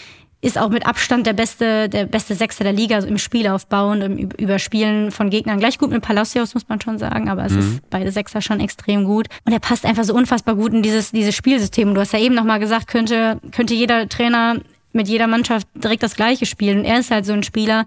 ist 0.40 0.56
auch 0.56 0.68
mit 0.68 0.86
Abstand 0.86 1.26
der 1.26 1.32
beste, 1.32 1.88
der 1.88 2.04
beste 2.04 2.34
Sechster 2.36 2.62
der 2.62 2.72
Liga, 2.72 2.94
also 2.94 3.08
im 3.08 3.18
Spielaufbau 3.18 3.90
und 3.90 4.02
im 4.02 4.16
Üb- 4.16 4.40
Überspielen 4.40 5.10
von 5.10 5.30
Gegnern. 5.30 5.58
Gleich 5.58 5.78
gut 5.78 5.90
mit 5.90 6.00
Palacios, 6.00 6.54
muss 6.54 6.68
man 6.68 6.80
schon 6.80 6.96
sagen, 6.98 7.28
aber 7.28 7.44
es 7.44 7.52
ist 7.54 7.80
beide 7.90 8.12
Sechser 8.12 8.40
schon 8.40 8.60
extrem 8.60 9.02
gut. 9.02 9.26
Und 9.44 9.52
er 9.52 9.58
passt 9.58 9.84
einfach 9.84 10.04
so 10.04 10.14
unfassbar 10.14 10.54
gut 10.54 10.72
in 10.72 10.82
dieses, 10.82 11.10
dieses 11.10 11.34
Spielsystem. 11.34 11.92
Du 11.92 12.00
hast 12.00 12.12
ja 12.12 12.20
eben 12.20 12.36
nochmal 12.36 12.60
gesagt, 12.60 12.86
könnte, 12.86 13.40
könnte 13.50 13.74
jeder 13.74 14.08
Trainer 14.08 14.58
mit 14.92 15.08
jeder 15.08 15.26
Mannschaft 15.26 15.66
direkt 15.74 16.02
das 16.02 16.16
Gleiche 16.16 16.46
spielen. 16.46 16.80
Und 16.80 16.84
er 16.84 16.98
ist 17.00 17.10
halt 17.10 17.26
so 17.26 17.32
ein 17.32 17.42
Spieler, 17.42 17.86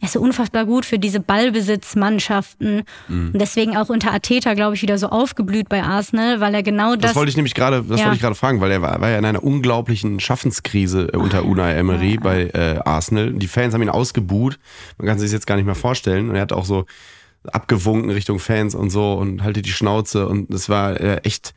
er 0.00 0.06
ist 0.06 0.12
so 0.12 0.20
unfassbar 0.20 0.66
gut 0.66 0.84
für 0.84 0.98
diese 0.98 1.20
Ballbesitzmannschaften. 1.90 2.82
Und 3.08 3.32
deswegen 3.38 3.76
auch 3.76 3.88
unter 3.88 4.12
Ateta, 4.12 4.54
glaube 4.54 4.74
ich, 4.76 4.82
wieder 4.82 4.98
so 4.98 5.08
aufgeblüht 5.08 5.68
bei 5.68 5.82
Arsenal, 5.82 6.40
weil 6.40 6.54
er 6.54 6.62
genau 6.62 6.96
das. 6.96 7.12
Das 7.12 7.16
wollte 7.16 7.30
ich 7.30 7.36
nämlich 7.36 7.54
gerade, 7.54 7.82
das 7.82 8.00
Ja. 8.00 8.06
wollte 8.06 8.16
ich 8.16 8.22
gerade 8.22 8.34
fragen, 8.34 8.60
weil 8.60 8.70
er 8.70 8.82
war, 8.82 9.00
war 9.00 9.08
ja 9.10 9.18
in 9.18 9.24
einer 9.24 9.42
unglaublichen 9.42 10.20
Schaffenskrise 10.20 11.08
äh, 11.12 11.16
unter 11.16 11.44
Unai 11.44 11.72
Emery 11.74 12.18
bei 12.18 12.44
äh, 12.52 12.78
Arsenal. 12.84 13.32
Die 13.32 13.48
Fans 13.48 13.72
haben 13.72 13.82
ihn 13.82 13.88
ausgebuht. 13.88 14.58
Man 14.98 15.06
kann 15.08 15.18
sich 15.18 15.28
das 15.28 15.32
jetzt 15.32 15.46
gar 15.46 15.56
nicht 15.56 15.64
mehr 15.66 15.74
vorstellen. 15.74 16.28
Und 16.28 16.34
er 16.36 16.42
hat 16.42 16.52
auch 16.52 16.66
so 16.66 16.84
abgewunken 17.50 18.10
Richtung 18.10 18.38
Fans 18.38 18.74
und 18.74 18.90
so 18.90 19.14
und 19.14 19.42
halte 19.44 19.62
die 19.62 19.70
Schnauze. 19.70 20.28
Und 20.28 20.52
das 20.52 20.68
war 20.68 21.00
äh, 21.00 21.16
echt. 21.22 21.54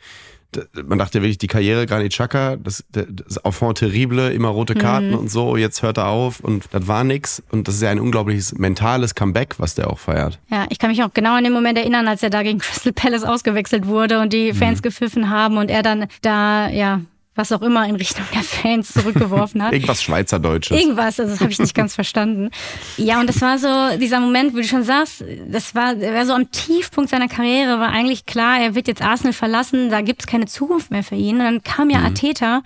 Man 0.84 0.98
dachte 0.98 1.22
wirklich, 1.22 1.38
die 1.38 1.48
Karriere 1.48 1.86
Granit 1.86 2.12
Xhaka, 2.12 2.56
das, 2.56 2.84
das 2.92 3.38
Enfant 3.38 3.78
terrible, 3.78 4.32
immer 4.32 4.50
rote 4.50 4.74
Karten 4.74 5.14
und 5.14 5.30
so, 5.30 5.58
jetzt 5.58 5.84
hört 5.84 5.98
er 5.98 6.08
auf 6.08 6.40
und 6.40 6.66
das 6.72 6.88
war 6.88 7.04
nix. 7.04 7.44
Und 7.52 7.68
das 7.68 7.76
ist 7.76 7.82
ja 7.82 7.90
ein 7.90 8.00
unglaubliches 8.00 8.58
mentales 8.58 9.14
Comeback, 9.14 9.56
was 9.60 9.76
der 9.76 9.90
auch 9.90 10.00
feiert. 10.00 10.40
Ja, 10.50 10.66
ich 10.70 10.80
kann 10.80 10.90
mich 10.90 11.04
auch 11.04 11.14
genau 11.14 11.36
an 11.36 11.44
den 11.44 11.54
Moment 11.54 11.78
erinnern, 11.78 12.08
als 12.08 12.24
er 12.24 12.30
da 12.30 12.42
gegen 12.42 12.60
Crystal 12.60 12.94
Palace 12.94 13.24
ausgewechselt 13.24 13.86
wurde 13.86 14.20
und 14.20 14.34
die 14.34 14.54
Fans 14.54 14.82
gepfiffen 14.82 15.30
haben 15.30 15.58
und 15.58 15.70
er 15.70 15.84
dann 15.84 16.08
da, 16.22 16.70
ja, 16.70 17.02
was 17.36 17.52
auch 17.52 17.62
immer 17.62 17.88
in 17.88 17.96
Richtung 17.96 18.26
der 18.34 18.44
Fans 18.44 18.92
zurückgeworfen 18.92 19.64
hat. 19.64 19.72
Irgendwas 19.74 20.04
Schweizerdeutsches. 20.04 20.78
Irgendwas, 20.78 21.20
also 21.20 21.32
das 21.32 21.42
habe 21.42 21.52
ich 21.52 21.60
nicht 21.60 21.76
ganz 21.76 21.96
verstanden. 21.96 22.50
Ja, 22.98 23.20
und 23.20 23.28
das 23.28 23.42
war 23.42 23.58
so 23.58 23.98
dieser 23.98 24.20
Moment, 24.20 24.54
wo 24.54 24.58
du 24.58 24.64
schon 24.64 24.84
sagst, 24.84 25.24
das 25.48 25.74
war, 25.76 25.96
er 25.96 26.14
war 26.14 26.26
so 26.26 26.34
am 26.34 26.52
Tiefpunkt 26.52 27.10
seiner 27.10 27.28
Karriere, 27.28 27.80
war 27.80 27.90
eigentlich 27.90 28.26
klar, 28.26 28.60
er 28.60 28.76
wird 28.76 28.88
jetzt 28.88 29.02
Arsenal 29.02 29.34
verlassen, 29.34 29.90
da 29.90 30.02
gibt's 30.02 30.28
keine 30.28 30.48
Zukunft 30.48 30.92
mehr 30.92 31.04
für 31.04 31.16
ihn. 31.16 31.38
Und 31.38 31.44
dann 31.44 31.64
kam 31.64 31.90
ja 31.90 32.00
Ateta. 32.00 32.62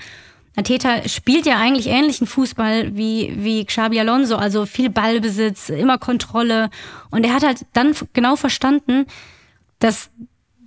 Ateta 0.56 1.08
spielt 1.08 1.46
ja 1.46 1.58
eigentlich 1.58 1.88
ähnlichen 1.88 2.28
Fußball 2.28 2.96
wie, 2.96 3.34
wie 3.38 3.66
Xabi 3.66 4.00
Alonso, 4.00 4.36
also 4.36 4.66
viel 4.66 4.90
Ballbesitz, 4.90 5.70
immer 5.70 5.98
Kontrolle. 5.98 6.70
Und 7.10 7.26
er 7.26 7.34
hat 7.34 7.44
halt 7.44 7.66
dann 7.74 7.96
genau 8.14 8.36
verstanden, 8.36 9.06
dass 9.80 10.10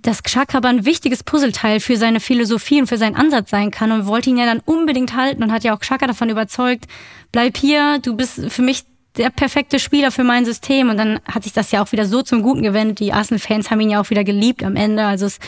dass 0.07 0.23
Xhaka 0.23 0.59
aber 0.59 0.69
ein 0.69 0.85
wichtiges 0.85 1.21
Puzzleteil 1.21 1.81
für 1.81 1.97
seine 1.97 2.21
Philosophie 2.21 2.79
und 2.79 2.87
für 2.87 2.97
seinen 2.97 3.17
Ansatz 3.17 3.49
sein 3.49 3.71
kann 3.71 3.91
und 3.91 4.07
wollte 4.07 4.29
ihn 4.29 4.37
ja 4.37 4.45
dann 4.45 4.61
unbedingt 4.63 5.15
halten 5.17 5.43
und 5.43 5.51
hat 5.51 5.65
ja 5.65 5.75
auch 5.75 5.79
Xhaka 5.79 6.07
davon 6.07 6.29
überzeugt, 6.29 6.85
bleib 7.33 7.57
hier, 7.57 7.99
du 7.99 8.15
bist 8.15 8.39
für 8.49 8.61
mich 8.61 8.85
der 9.17 9.31
perfekte 9.31 9.79
Spieler 9.79 10.11
für 10.11 10.23
mein 10.23 10.45
System. 10.45 10.89
Und 10.89 10.97
dann 10.97 11.19
hat 11.29 11.43
sich 11.43 11.51
das 11.51 11.71
ja 11.71 11.83
auch 11.83 11.91
wieder 11.91 12.05
so 12.05 12.21
zum 12.21 12.41
Guten 12.41 12.63
gewendet. 12.63 12.99
Die 12.99 13.11
Arsenal-Fans 13.11 13.69
haben 13.69 13.81
ihn 13.81 13.89
ja 13.89 13.99
auch 13.99 14.09
wieder 14.09 14.23
geliebt 14.23 14.63
am 14.63 14.77
Ende. 14.77 15.03
Also 15.03 15.25
es 15.25 15.39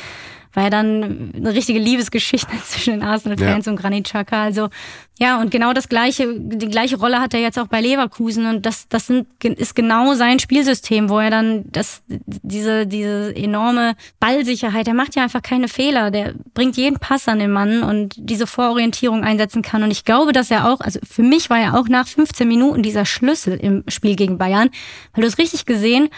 war 0.53 0.63
ja 0.63 0.69
dann 0.69 1.31
eine 1.35 1.53
richtige 1.53 1.79
Liebesgeschichte 1.79 2.51
zwischen 2.65 2.93
den 2.93 3.03
Arsenal-Fans 3.03 3.65
ja. 3.65 3.71
und 3.71 3.79
Granit 3.79 4.05
Xhaka. 4.05 4.43
Also 4.43 4.69
ja, 5.19 5.41
und 5.41 5.51
genau 5.51 5.73
das 5.73 5.89
gleiche, 5.89 6.33
die 6.39 6.69
gleiche 6.69 6.97
Rolle 6.97 7.19
hat 7.19 7.33
er 7.33 7.41
jetzt 7.41 7.59
auch 7.59 7.67
bei 7.67 7.81
Leverkusen 7.81 8.45
und 8.45 8.65
das, 8.65 8.87
das 8.87 9.07
sind, 9.07 9.27
ist 9.43 9.75
genau 9.75 10.13
sein 10.13 10.39
Spielsystem, 10.39 11.09
wo 11.09 11.19
er 11.19 11.29
dann 11.29 11.65
das, 11.65 12.01
diese, 12.07 12.87
diese 12.87 13.35
enorme 13.35 13.95
Ballsicherheit, 14.21 14.87
er 14.87 14.93
macht 14.93 15.15
ja 15.15 15.23
einfach 15.23 15.41
keine 15.41 15.67
Fehler, 15.67 16.09
der 16.09 16.35
bringt 16.53 16.77
jeden 16.77 16.99
Pass 16.99 17.27
an 17.27 17.39
den 17.39 17.51
Mann 17.51 17.83
und 17.83 18.15
diese 18.17 18.47
Vororientierung 18.47 19.25
einsetzen 19.25 19.61
kann. 19.61 19.83
Und 19.83 19.91
ich 19.91 20.05
glaube, 20.05 20.31
dass 20.31 20.51
er 20.51 20.71
auch, 20.71 20.79
also 20.79 20.99
für 21.07 21.23
mich 21.23 21.49
war 21.49 21.59
er 21.59 21.77
auch 21.77 21.89
nach 21.89 22.07
15 22.07 22.47
Minuten 22.47 22.81
dieser 22.81 23.05
Schlüssel 23.05 23.57
im 23.57 23.83
Spiel 23.89 24.15
gegen 24.15 24.37
Bayern, 24.37 24.69
weil 25.13 25.23
du 25.23 25.27
es 25.27 25.37
richtig 25.37 25.65
gesehen, 25.65 26.09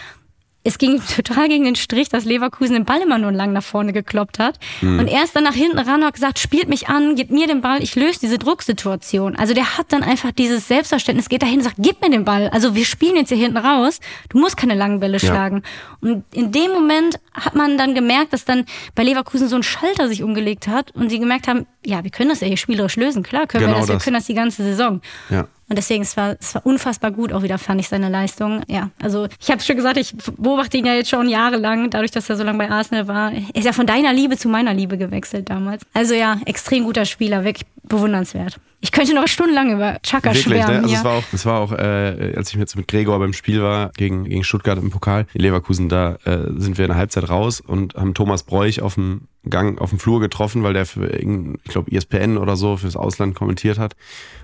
es 0.64 0.78
ging 0.78 1.00
total 1.16 1.48
gegen 1.48 1.64
den 1.64 1.76
Strich, 1.76 2.08
dass 2.08 2.24
Leverkusen 2.24 2.74
den 2.74 2.84
Ball 2.84 3.00
immer 3.00 3.18
nur 3.18 3.32
lang 3.32 3.52
nach 3.52 3.62
vorne 3.62 3.92
gekloppt 3.92 4.38
hat. 4.38 4.58
Mhm. 4.80 5.00
Und 5.00 5.08
er 5.08 5.24
ist 5.24 5.34
dann 5.34 5.44
nach 5.44 5.54
hinten 5.54 5.78
ran 5.78 6.00
und 6.00 6.06
hat 6.06 6.14
gesagt, 6.14 6.38
spielt 6.38 6.68
mich 6.68 6.88
an, 6.88 7.16
gebt 7.16 7.30
mir 7.30 7.46
den 7.46 7.60
Ball, 7.60 7.82
ich 7.82 7.94
löse 7.96 8.20
diese 8.20 8.38
Drucksituation. 8.38 9.36
Also 9.36 9.54
der 9.54 9.78
hat 9.78 9.86
dann 9.92 10.02
einfach 10.02 10.32
dieses 10.32 10.68
Selbstverständnis, 10.68 11.28
geht 11.28 11.42
dahin 11.42 11.58
und 11.58 11.64
sagt, 11.64 11.76
gib 11.78 12.00
mir 12.00 12.10
den 12.10 12.24
Ball. 12.24 12.48
Also 12.48 12.74
wir 12.74 12.84
spielen 12.84 13.16
jetzt 13.16 13.28
hier 13.28 13.38
hinten 13.38 13.56
raus, 13.56 14.00
du 14.28 14.38
musst 14.38 14.56
keine 14.56 14.74
langen 14.74 15.00
Bälle 15.00 15.18
ja. 15.18 15.18
schlagen. 15.18 15.62
Und 16.00 16.24
in 16.32 16.52
dem 16.52 16.70
Moment 16.70 17.18
hat 17.34 17.54
man 17.54 17.78
dann 17.78 17.94
gemerkt, 17.94 18.32
dass 18.32 18.44
dann 18.44 18.64
bei 18.94 19.02
Leverkusen 19.02 19.48
so 19.48 19.56
ein 19.56 19.62
Schalter 19.62 20.08
sich 20.08 20.22
umgelegt 20.22 20.68
hat 20.68 20.92
und 20.92 21.08
sie 21.08 21.18
gemerkt 21.18 21.48
haben, 21.48 21.66
ja, 21.84 22.04
wir 22.04 22.10
können 22.10 22.30
das 22.30 22.40
ja 22.40 22.46
hier 22.46 22.56
spielerisch 22.56 22.96
lösen, 22.96 23.22
klar 23.22 23.46
können 23.46 23.64
genau 23.64 23.76
wir 23.76 23.80
das, 23.80 23.88
das, 23.88 23.96
wir 23.96 24.04
können 24.04 24.14
das 24.14 24.26
die 24.26 24.34
ganze 24.34 24.62
Saison. 24.62 25.00
Ja. 25.30 25.48
Und 25.72 25.76
deswegen, 25.76 26.02
es 26.02 26.18
war, 26.18 26.36
es 26.38 26.54
war 26.54 26.66
unfassbar 26.66 27.12
gut 27.12 27.32
auch 27.32 27.42
wieder, 27.42 27.56
fand 27.56 27.80
ich 27.80 27.88
seine 27.88 28.10
Leistung. 28.10 28.60
Ja, 28.68 28.90
also 29.02 29.26
ich 29.40 29.50
habe 29.50 29.62
schon 29.62 29.74
gesagt, 29.74 29.96
ich 29.96 30.14
beobachte 30.36 30.76
ihn 30.76 30.84
ja 30.84 30.92
jetzt 30.92 31.08
schon 31.08 31.30
jahrelang, 31.30 31.88
dadurch, 31.88 32.10
dass 32.10 32.28
er 32.28 32.36
so 32.36 32.44
lange 32.44 32.58
bei 32.58 32.70
Arsenal 32.70 33.08
war. 33.08 33.32
Er 33.32 33.54
ist 33.54 33.64
ja 33.64 33.72
von 33.72 33.86
deiner 33.86 34.12
Liebe 34.12 34.36
zu 34.36 34.50
meiner 34.50 34.74
Liebe 34.74 34.98
gewechselt 34.98 35.48
damals. 35.48 35.86
Also 35.94 36.12
ja, 36.12 36.38
extrem 36.44 36.84
guter 36.84 37.06
Spieler, 37.06 37.44
wirklich 37.44 37.64
bewundernswert. 37.84 38.58
Ich 38.80 38.90
könnte 38.90 39.14
noch 39.14 39.28
stundenlang 39.28 39.72
über 39.72 39.98
Chaka 40.02 40.30
Wirklich, 40.30 40.44
schwärmen. 40.44 40.82
Ne? 40.82 40.82
Also 40.82 40.94
es 40.94 41.04
war 41.04 41.12
auch, 41.12 41.24
es 41.32 41.46
war 41.46 41.60
auch 41.60 41.72
äh, 41.72 42.34
als 42.36 42.52
ich 42.52 42.58
jetzt 42.58 42.76
mit 42.76 42.88
Gregor 42.88 43.18
beim 43.20 43.32
Spiel 43.32 43.62
war 43.62 43.92
gegen, 43.96 44.24
gegen 44.24 44.42
Stuttgart 44.42 44.76
im 44.76 44.90
Pokal, 44.90 45.26
in 45.34 45.40
Leverkusen, 45.40 45.88
da 45.88 46.16
äh, 46.24 46.48
sind 46.56 46.78
wir 46.78 46.86
in 46.86 46.90
der 46.90 46.96
Halbzeit 46.96 47.28
raus 47.28 47.60
und 47.60 47.94
haben 47.94 48.14
Thomas 48.14 48.42
Bräuch 48.42 48.82
auf 48.82 48.94
dem 48.94 49.28
Gang, 49.48 49.80
auf 49.80 49.90
dem 49.90 50.00
Flur 50.00 50.20
getroffen, 50.20 50.64
weil 50.64 50.72
der 50.72 50.86
für 50.86 51.06
ich 51.06 51.70
glaube, 51.70 51.92
ESPN 51.92 52.38
oder 52.38 52.56
so 52.56 52.76
fürs 52.76 52.96
Ausland 52.96 53.34
kommentiert 53.34 53.78
hat. 53.78 53.94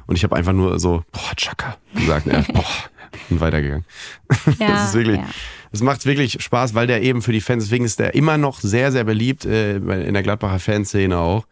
Und 0.07 0.16
ich 0.16 0.24
habe 0.24 0.36
einfach 0.36 0.53
nur 0.53 0.78
so, 0.78 1.03
boah, 1.12 1.34
Chaka 1.36 1.76
gesagt. 1.95 2.26
Ja, 2.26 2.45
boah, 2.53 2.64
und 3.30 3.41
weitergegangen. 3.41 3.84
Ja, 4.59 4.68
das 4.68 4.89
ist 4.91 4.95
wirklich, 4.95 5.20
es 5.72 5.80
ja. 5.80 5.84
macht 5.84 6.07
wirklich 6.07 6.41
Spaß, 6.41 6.74
weil 6.74 6.86
der 6.86 7.03
eben 7.03 7.22
für 7.22 7.32
die 7.32 7.41
Fans, 7.41 7.64
deswegen 7.64 7.84
ist 7.84 7.99
der 7.99 8.14
immer 8.14 8.39
noch 8.39 8.61
sehr, 8.61 8.93
sehr 8.93 9.05
beliebt, 9.05 9.45
äh, 9.45 9.76
in 9.76 10.14
der 10.14 10.22
Gladbacher 10.22 10.59
Fanszene 10.59 11.18
auch 11.18 11.45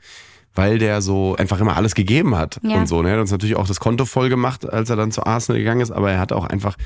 weil 0.57 0.79
der 0.79 1.03
so 1.03 1.37
einfach 1.37 1.61
immer 1.61 1.77
alles 1.77 1.95
gegeben 1.95 2.37
hat 2.37 2.59
ja. 2.63 2.77
und 2.77 2.89
so. 2.89 3.03
Ne? 3.03 3.11
Er 3.11 3.15
hat 3.15 3.21
uns 3.21 3.31
natürlich 3.31 3.57
auch 3.57 3.69
das 3.69 3.79
Konto 3.79 4.07
voll 4.07 4.31
gemacht, 4.31 4.69
als 4.69 4.91
er 4.91 4.97
dann 4.97 5.13
zu 5.13 5.25
Arsenal 5.25 5.59
gegangen 5.59 5.83
ist, 5.83 5.91
aber 5.91 6.11
er 6.11 6.19
hat 6.19 6.33
auch 6.33 6.47
einfach 6.47 6.77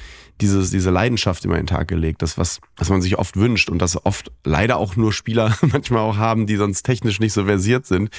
dieses, 0.40 0.70
diese 0.70 0.90
Leidenschaft 0.90 1.44
immer 1.44 1.54
in 1.54 1.62
den 1.62 1.66
Tag 1.68 1.86
gelegt, 1.88 2.22
das 2.22 2.36
was, 2.36 2.60
was 2.76 2.90
man 2.90 3.00
sich 3.00 3.18
oft 3.18 3.36
wünscht 3.36 3.70
und 3.70 3.80
das 3.80 4.04
oft 4.04 4.32
leider 4.44 4.76
auch 4.76 4.96
nur 4.96 5.12
Spieler 5.12 5.56
manchmal 5.72 6.00
auch 6.00 6.16
haben, 6.16 6.46
die 6.46 6.56
sonst 6.56 6.82
technisch 6.82 7.20
nicht 7.20 7.32
so 7.32 7.44
versiert 7.44 7.86
sind. 7.86 8.10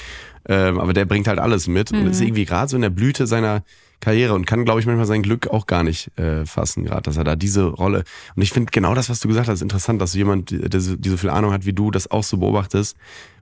Ähm, 0.47 0.79
aber 0.79 0.93
der 0.93 1.05
bringt 1.05 1.27
halt 1.27 1.39
alles 1.39 1.67
mit 1.67 1.91
mhm. 1.91 1.99
und 1.99 2.07
ist 2.07 2.21
irgendwie 2.21 2.45
gerade 2.45 2.69
so 2.69 2.77
in 2.77 2.81
der 2.81 2.89
Blüte 2.89 3.27
seiner 3.27 3.63
Karriere 3.99 4.33
und 4.33 4.47
kann, 4.47 4.65
glaube 4.65 4.79
ich, 4.79 4.87
manchmal 4.87 5.05
sein 5.05 5.21
Glück 5.21 5.47
auch 5.47 5.67
gar 5.67 5.83
nicht 5.83 6.17
äh, 6.17 6.43
fassen, 6.45 6.85
gerade, 6.85 7.03
dass 7.03 7.17
er 7.17 7.23
da 7.23 7.35
diese 7.35 7.65
Rolle. 7.65 8.03
Und 8.35 8.41
ich 8.41 8.51
finde 8.51 8.71
genau 8.71 8.95
das, 8.95 9.09
was 9.09 9.19
du 9.19 9.27
gesagt 9.27 9.47
hast, 9.47 9.61
interessant, 9.61 10.01
dass 10.01 10.15
jemand, 10.15 10.49
der, 10.49 10.69
der 10.69 10.81
so 10.81 11.17
viel 11.17 11.29
Ahnung 11.29 11.53
hat 11.53 11.67
wie 11.67 11.73
du, 11.73 11.91
das 11.91 12.09
auch 12.09 12.23
so 12.23 12.37
beobachtest 12.37 12.97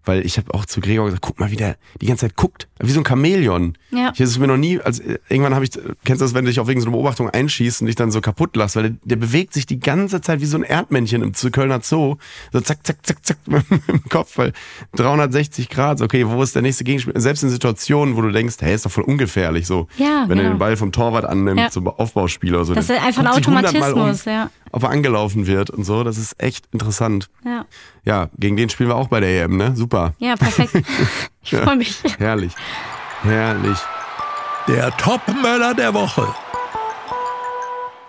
weil 0.05 0.25
ich 0.25 0.37
habe 0.37 0.53
auch 0.53 0.65
zu 0.65 0.81
Gregor 0.81 1.05
gesagt, 1.05 1.21
guck 1.21 1.39
mal, 1.39 1.51
wie 1.51 1.55
der 1.55 1.77
die 2.01 2.05
ganze 2.05 2.27
Zeit 2.27 2.35
guckt, 2.35 2.67
wie 2.79 2.91
so 2.91 2.99
ein 2.99 3.05
Chamäleon. 3.05 3.77
Ja. 3.91 4.11
Ich 4.13 4.19
ist 4.19 4.37
mir 4.39 4.47
noch 4.47 4.57
nie, 4.57 4.79
also 4.79 5.03
irgendwann 5.29 5.55
habe 5.55 5.65
ich, 5.65 5.71
kennst 5.71 6.21
du 6.21 6.25
das, 6.25 6.33
wenn 6.33 6.45
du 6.45 6.51
dich 6.51 6.59
auf 6.59 6.67
irgendeine 6.67 6.91
Beobachtung 6.91 7.29
einschießt 7.29 7.81
und 7.81 7.87
dich 7.87 7.95
dann 7.95 8.11
so 8.11 8.21
kaputt 8.21 8.55
lässt, 8.55 8.75
weil 8.75 8.83
der, 8.83 8.97
der, 9.03 9.15
bewegt 9.17 9.53
sich 9.53 9.65
die 9.65 9.79
ganze 9.79 10.21
Zeit 10.21 10.41
wie 10.41 10.45
so 10.45 10.57
ein 10.57 10.63
Erdmännchen 10.63 11.21
im 11.21 11.33
Kölner 11.33 11.81
Zoo, 11.81 12.17
so 12.53 12.61
zack, 12.61 12.85
zack, 12.85 13.05
zack, 13.05 13.25
zack 13.25 13.37
im 13.87 14.03
Kopf, 14.09 14.37
weil 14.37 14.53
360 14.95 15.69
Grad, 15.69 16.01
okay, 16.01 16.27
wo 16.27 16.41
ist 16.41 16.55
der 16.55 16.61
nächste 16.61 16.83
Gegenspiel? 16.83 17.13
Selbst 17.19 17.43
in 17.43 17.49
Situationen, 17.49 18.15
wo 18.15 18.21
du 18.21 18.31
denkst, 18.31 18.55
hey, 18.59 18.73
ist 18.73 18.85
doch 18.85 18.91
voll 18.91 19.03
ungefährlich 19.03 19.67
so, 19.67 19.87
ja, 19.97 20.25
wenn 20.27 20.37
genau. 20.37 20.49
er 20.49 20.55
den 20.55 20.59
Ball 20.59 20.77
vom 20.77 20.91
Torwart 20.91 21.25
annimmt, 21.25 21.59
ja. 21.59 21.81
Aufbauspieler 21.83 22.57
oder 22.57 22.65
so. 22.65 22.73
Das 22.73 22.89
ist 22.89 23.01
einfach 23.01 23.23
ein 23.23 23.27
Automatismus, 23.27 24.25
um, 24.25 24.31
ja. 24.31 24.49
Ob 24.71 24.83
er 24.83 24.89
angelaufen 24.91 25.47
wird 25.47 25.71
und 25.71 25.83
so, 25.83 26.03
das 26.03 26.17
ist 26.17 26.41
echt 26.41 26.67
interessant. 26.71 27.29
Ja. 27.43 27.65
Ja, 28.09 28.27
gegen 28.39 28.57
den 28.57 28.69
spielen 28.69 28.89
wir 28.89 28.95
auch 28.95 29.07
bei 29.07 29.19
der 29.19 29.43
EM, 29.43 29.55
ne? 29.55 29.75
Super. 29.75 30.15
Ja, 30.17 30.35
perfekt. 30.35 30.73
Ich 31.43 31.55
freue 31.55 31.77
mich. 31.77 32.01
Herrlich. 32.17 32.53
Herrlich. 33.21 33.77
Der 34.67 34.89
Topmöller 34.97 35.75
der 35.75 35.93
Woche. 35.93 36.27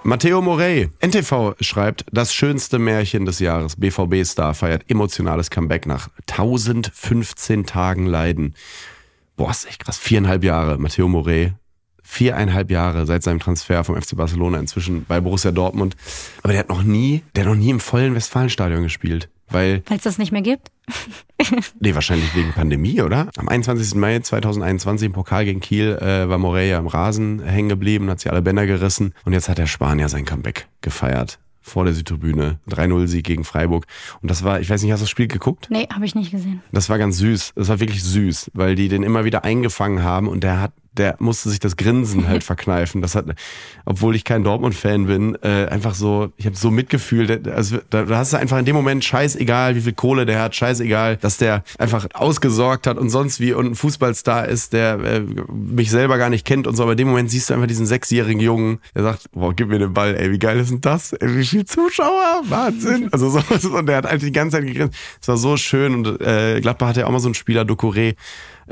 Matteo 0.03 0.41
Morey, 0.41 0.89
NTV 1.01 1.55
schreibt, 1.61 2.07
das 2.13 2.33
schönste 2.35 2.79
Märchen 2.79 3.27
des 3.27 3.39
Jahres. 3.39 3.77
BVB-Star 3.77 4.55
feiert 4.55 4.91
emotionales 4.91 5.51
Comeback 5.51 5.85
nach 5.85 6.09
1015 6.31 7.67
Tagen 7.67 8.07
Leiden. 8.07 8.55
Boah, 9.37 9.51
ist 9.51 9.69
echt 9.69 9.85
krass. 9.85 9.99
Viereinhalb 9.99 10.45
Jahre. 10.45 10.79
Matteo 10.79 11.09
Morey, 11.09 11.53
viereinhalb 12.03 12.71
Jahre 12.71 13.05
seit 13.05 13.23
seinem 13.23 13.41
Transfer 13.41 13.85
vom 13.85 14.01
FC 14.01 14.17
Barcelona 14.17 14.59
inzwischen 14.59 15.05
bei 15.05 15.21
Borussia 15.21 15.51
Dortmund. 15.51 15.95
Aber 16.43 16.55
der 16.55 16.61
hat 16.61 16.71
noch 16.71 16.83
nie, 16.83 17.23
der 17.37 17.45
hat 17.45 17.51
noch 17.51 17.59
nie 17.59 17.71
im 17.71 17.81
vollen 17.81 18.15
Westfalenstadion 18.15 18.83
gespielt. 18.83 19.29
Weil 19.51 19.83
es 19.89 20.03
das 20.03 20.19
nicht 20.19 20.33
mehr 20.33 20.43
gibt? 20.43 20.71
nee, 21.81 21.95
wahrscheinlich 21.95 22.35
wegen 22.35 22.53
Pandemie, 22.53 23.03
oder? 23.03 23.29
Am 23.37 23.49
21. 23.49 23.95
Mai 23.95 24.19
2021 24.19 25.07
im 25.07 25.13
Pokal 25.13 25.45
gegen 25.45 25.61
Kiel 25.61 25.99
äh, 26.01 26.29
war 26.29 26.39
Moreira 26.39 26.79
im 26.79 26.87
Rasen 26.87 27.43
hängen 27.43 27.69
geblieben, 27.69 28.11
hat 28.11 28.21
sich 28.21 28.31
alle 28.31 28.43
Bänder 28.43 28.67
gerissen 28.67 29.15
und 29.25 29.33
jetzt 29.33 29.49
hat 29.49 29.59
der 29.59 29.67
Spanier 29.67 30.09
sein 30.09 30.25
Comeback 30.25 30.69
gefeiert 30.81 31.39
vor 31.61 31.85
der 31.85 31.95
Südtribüne. 31.95 32.59
3-0-Sieg 32.69 33.25
gegen 33.25 33.45
Freiburg. 33.45 33.87
Und 34.23 34.31
das 34.31 34.43
war, 34.45 34.61
ich 34.61 34.71
weiß 34.71 34.83
nicht, 34.83 34.93
hast 34.93 35.01
du 35.01 35.05
das 35.05 35.11
Spiel 35.11 35.29
geguckt? 35.29 35.69
Nee, 35.71 35.87
habe 35.93 36.05
ich 36.05 36.15
nicht 36.15 36.31
gesehen. 36.31 36.63
Das 36.73 36.89
war 36.89 36.99
ganz 36.99 37.19
süß. 37.19 37.53
Das 37.55 37.69
war 37.69 37.81
wirklich 37.81 38.03
süß, 38.03 38.51
weil 38.55 38.75
die 38.75 38.89
den 38.89 39.03
immer 39.03 39.25
wieder 39.25 39.45
eingefangen 39.45 40.03
haben 40.03 40.29
und 40.29 40.43
der 40.43 40.61
hat 40.61 40.73
der 40.97 41.17
musste 41.19 41.49
sich 41.49 41.61
das 41.61 41.77
Grinsen 41.77 42.29
halt 42.29 42.45
verkneifen. 42.51 43.03
Das 43.03 43.15
hat, 43.15 43.27
obwohl 43.85 44.17
ich 44.17 44.25
kein 44.25 44.45
Dortmund-Fan 44.45 45.07
bin, 45.07 45.37
äh, 45.43 45.67
einfach 45.67 45.95
so, 45.95 46.33
ich 46.37 46.47
habe 46.47 46.57
so 46.57 46.71
Mitgefühl. 46.71 47.43
Also 47.53 47.79
da, 47.91 48.05
da 48.05 48.19
hast 48.19 48.33
du 48.33 48.37
einfach 48.37 48.59
in 48.59 48.65
dem 48.65 48.77
Moment 48.77 49.05
scheißegal, 49.05 49.77
wie 49.77 49.81
viel 49.81 49.93
Kohle 49.93 50.27
der 50.27 50.41
hat, 50.41 50.55
scheißegal, 50.55 51.17
dass 51.17 51.37
der 51.37 51.63
einfach 51.79 52.07
ausgesorgt 52.15 52.87
hat 52.87 52.99
und 52.99 53.11
sonst 53.11 53.41
wie 53.41 53.53
und 53.53 53.67
ein 53.67 53.75
Fußballstar 53.75 54.49
ist, 54.49 54.73
der 54.73 54.99
äh, 55.01 55.21
mich 55.53 55.91
selber 55.91 56.19
gar 56.19 56.31
nicht 56.31 56.47
kennt 56.47 56.67
und 56.67 56.77
so. 56.77 56.83
Aber 56.83 56.93
in 56.93 56.99
dem 56.99 57.09
Moment 57.09 57.31
siehst 57.31 57.51
du 57.51 57.55
einfach 57.55 57.67
diesen 57.67 57.87
sechsjährigen 57.87 58.41
Jungen, 58.41 58.81
der 58.95 59.03
sagt, 59.03 59.31
boah, 59.33 59.55
gib 59.55 59.69
mir 59.69 59.79
den 59.79 59.95
Ball, 59.95 60.17
ey, 60.17 60.31
wie 60.31 60.39
geil 60.39 60.59
ist 60.59 60.71
denn 60.71 60.81
das? 60.81 61.13
Ey, 61.13 61.37
wie 61.37 61.47
viel 61.47 61.65
Zuschauer? 61.65 62.43
Wahnsinn. 62.45 63.09
Also 63.13 63.31
so, 63.31 63.69
und 63.77 63.87
der 63.87 63.97
hat 63.97 64.07
einfach 64.07 64.27
die 64.27 64.33
ganze 64.33 64.57
Zeit 64.57 64.67
gegrinst. 64.67 64.99
Es 65.21 65.29
war 65.29 65.37
so 65.37 65.57
schön 65.57 65.95
und 65.95 66.21
äh, 66.21 66.61
Gladbach 66.61 66.89
hatte 66.89 67.01
ja 67.01 67.07
auch 67.07 67.11
mal 67.11 67.21
so 67.21 67.29
einen 67.29 67.35
Spieler, 67.35 67.63
Ducouré, 67.63 68.17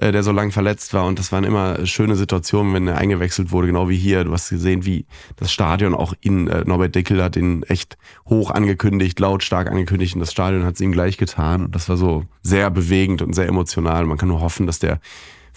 äh, 0.01 0.13
der 0.13 0.23
so 0.23 0.33
lang 0.33 0.53
verletzt 0.53 0.95
war. 0.95 1.05
Und 1.07 1.19
das 1.19 1.33
waren 1.33 1.45
immer 1.45 1.85
schöne 1.87 2.17
Situationen, 2.17 2.73
wenn 2.73 2.87
er 2.87 2.99
eingewechselt 2.99 3.51
wurde, 3.51 3.67
genau 3.67 3.89
wie 3.89 3.97
hier. 3.97 4.25
Du 4.25 4.33
hast 4.33 4.49
gesehen, 4.49 4.85
wie 4.85 5.07
das 5.37 5.53
Stadion 5.53 5.95
auch 5.95 6.15
in 6.21 6.49
äh, 6.49 6.63
Norbert 6.65 6.95
Deckel 6.95 7.23
hat 7.23 7.37
ihn 7.37 7.63
echt 7.65 7.99
hoch 8.27 8.51
angekündigt, 8.51 9.19
lautstark 9.19 9.69
angekündigt 9.69 10.15
und 10.15 10.21
das 10.21 10.33
Stadion 10.33 10.65
hat 10.65 10.75
es 10.75 10.81
ihm 10.81 10.93
gleich 10.93 11.19
getan. 11.19 11.65
Und 11.67 11.75
das 11.75 11.89
war 11.89 11.97
so 11.97 12.25
sehr 12.43 12.71
bewegend 12.71 13.23
und 13.23 13.35
sehr 13.35 13.49
emotional. 13.49 14.07
Man 14.07 14.19
kann 14.19 14.29
nur 14.29 14.41
hoffen, 14.41 14.67
dass 14.67 14.79
der 14.79 15.01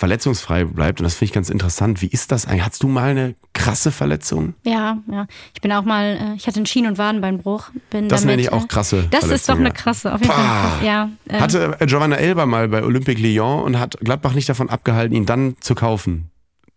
verletzungsfrei 0.02 0.66
bleibt. 0.66 0.99
Und 0.99 1.04
das 1.04 1.14
finde 1.14 1.26
ich 1.26 1.34
ganz 1.34 1.49
interessant. 1.52 2.02
Wie 2.02 2.08
ist 2.08 2.32
das 2.32 2.47
eigentlich? 2.47 2.66
Hattest 2.66 2.82
du 2.82 2.88
mal 2.88 3.12
eine 3.12 3.36
krasse 3.54 3.91
Verletzung? 3.91 4.56
Ja, 4.64 4.97
ja. 5.12 5.28
Ich 5.54 5.62
bin 5.62 5.72
auch 5.72 5.84
mal, 5.84 6.18
äh, 6.34 6.36
ich 6.36 6.47
hatte 6.47 6.58
einen 6.58 6.66
Schien- 6.66 6.88
und 6.88 6.97
Wadenbeinbruch. 6.97 7.70
Bin 7.91 8.10
das 8.10 8.22
damit, 8.22 8.34
nenne 8.34 8.41
ich 8.41 8.52
auch 8.52 8.68
krasse. 8.68 9.06
Das 9.12 9.26
ist 9.26 9.47
doch 9.47 9.60
eine 9.60 9.72
krasse, 9.72 10.12
auf 10.12 10.20
jeden 10.20 10.34
Fall. 10.34 10.84
Ja, 10.84 11.10
äh. 11.30 11.39
Hatte 11.39 11.78
Giovanna 11.86 12.16
Elber 12.16 12.47
mal 12.47 12.68
bei 12.68 12.84
Olympique 12.84 13.22
Lyon 13.22 13.62
und 13.62 13.80
hat 13.80 13.95
Gladbach 13.99 14.34
nicht 14.34 14.49
davon 14.49 14.72
abgehalten, 14.72 15.16
ihn 15.16 15.28
dann 15.28 15.56
zu 15.60 15.76
kaufen 15.76 16.32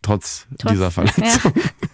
trotz, 0.05 0.47
trotz 0.59 0.73
dieser 0.73 0.91
Verletzung. 0.91 1.25
Ja. 1.25 1.63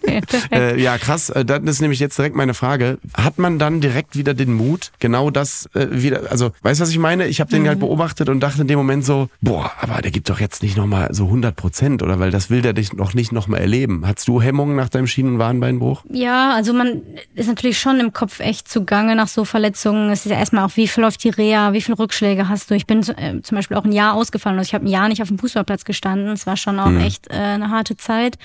äh, 0.51 0.81
ja, 0.81 0.97
krass. 0.97 1.29
Äh, 1.29 1.45
das 1.45 1.61
ist 1.63 1.81
nämlich 1.81 1.99
jetzt 1.99 2.17
direkt 2.17 2.35
meine 2.35 2.53
Frage. 2.53 2.97
Hat 3.13 3.37
man 3.37 3.59
dann 3.59 3.81
direkt 3.81 4.15
wieder 4.15 4.33
den 4.33 4.53
Mut, 4.53 4.91
genau 4.99 5.29
das 5.29 5.69
äh, 5.73 5.87
wieder, 5.91 6.31
also, 6.31 6.51
weißt 6.61 6.79
du, 6.79 6.83
was 6.83 6.89
ich 6.89 6.97
meine? 6.97 7.27
Ich 7.27 7.39
habe 7.39 7.51
den 7.51 7.63
mhm. 7.63 7.67
halt 7.67 7.79
beobachtet 7.79 8.29
und 8.29 8.39
dachte 8.39 8.61
in 8.61 8.67
dem 8.67 8.77
Moment 8.77 9.05
so, 9.05 9.29
boah, 9.41 9.71
aber 9.79 10.01
der 10.01 10.11
gibt 10.11 10.29
doch 10.29 10.39
jetzt 10.39 10.63
nicht 10.63 10.77
nochmal 10.77 11.13
so 11.13 11.25
100 11.25 11.55
Prozent, 11.55 12.03
oder? 12.03 12.19
Weil 12.19 12.31
das 12.31 12.49
will 12.49 12.61
der 12.61 12.73
dich 12.73 12.93
noch 12.93 13.13
nicht 13.13 13.31
nochmal 13.31 13.61
erleben. 13.61 14.05
Hattest 14.07 14.27
du 14.27 14.41
Hemmungen 14.41 14.75
nach 14.75 14.89
deinem 14.89 15.07
Schienenwadenbeinbruch? 15.07 16.03
Ja, 16.09 16.53
also 16.53 16.73
man 16.73 17.01
ist 17.35 17.47
natürlich 17.47 17.79
schon 17.79 17.99
im 17.99 18.13
Kopf 18.13 18.39
echt 18.39 18.67
zugange 18.67 19.15
nach 19.15 19.27
so 19.27 19.45
Verletzungen. 19.45 20.09
Es 20.09 20.25
ist 20.25 20.31
ja 20.31 20.37
erstmal 20.37 20.65
auch, 20.65 20.75
wie 20.75 20.89
läuft 20.97 21.23
die 21.23 21.29
Reha, 21.29 21.73
wie 21.73 21.81
viele 21.81 21.99
Rückschläge 21.99 22.49
hast 22.49 22.69
du? 22.69 22.75
Ich 22.75 22.85
bin 22.85 22.99
äh, 22.99 23.41
zum 23.41 23.55
Beispiel 23.55 23.77
auch 23.77 23.85
ein 23.85 23.91
Jahr 23.91 24.13
ausgefallen. 24.13 24.57
Also 24.57 24.69
ich 24.69 24.73
habe 24.73 24.85
ein 24.85 24.89
Jahr 24.89 25.07
nicht 25.07 25.21
auf 25.21 25.27
dem 25.27 25.39
Fußballplatz 25.39 25.85
gestanden. 25.85 26.29
Es 26.29 26.45
war 26.45 26.57
schon 26.57 26.79
auch 26.79 26.89
mhm. 26.89 27.01
echt 27.01 27.29
äh, 27.29 27.33
eine 27.33 27.69
harte 27.69 27.97
Zeit. 27.97 28.37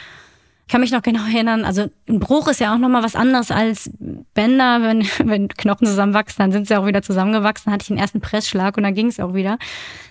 Ich 0.67 0.73
kann 0.73 0.81
mich 0.81 0.91
noch 0.91 1.03
genau 1.03 1.25
erinnern, 1.25 1.65
also 1.65 1.87
ein 2.09 2.19
Bruch 2.19 2.49
ist 2.49 2.59
ja 2.59 2.75
auch 2.75 2.79
nochmal 2.79 3.05
was 3.05 3.15
anderes 3.15 3.53
als 3.53 3.89
Bänder. 4.35 4.83
Wenn, 4.83 5.07
wenn 5.31 5.47
Knochen 5.47 5.87
zusammenwachsen, 5.87 6.43
dann 6.43 6.51
sind 6.51 6.67
sie 6.67 6.77
auch 6.77 6.87
wieder 6.87 7.03
zusammengewachsen. 7.03 7.73
Hatte 7.73 7.83
ich 7.83 7.89
den 7.89 7.99
ersten 7.99 8.21
Pressschlag 8.21 8.77
und 8.77 8.83
dann 8.83 8.95
ging 8.95 9.07
es 9.07 9.21
auch 9.21 9.33
wieder. 9.33 9.59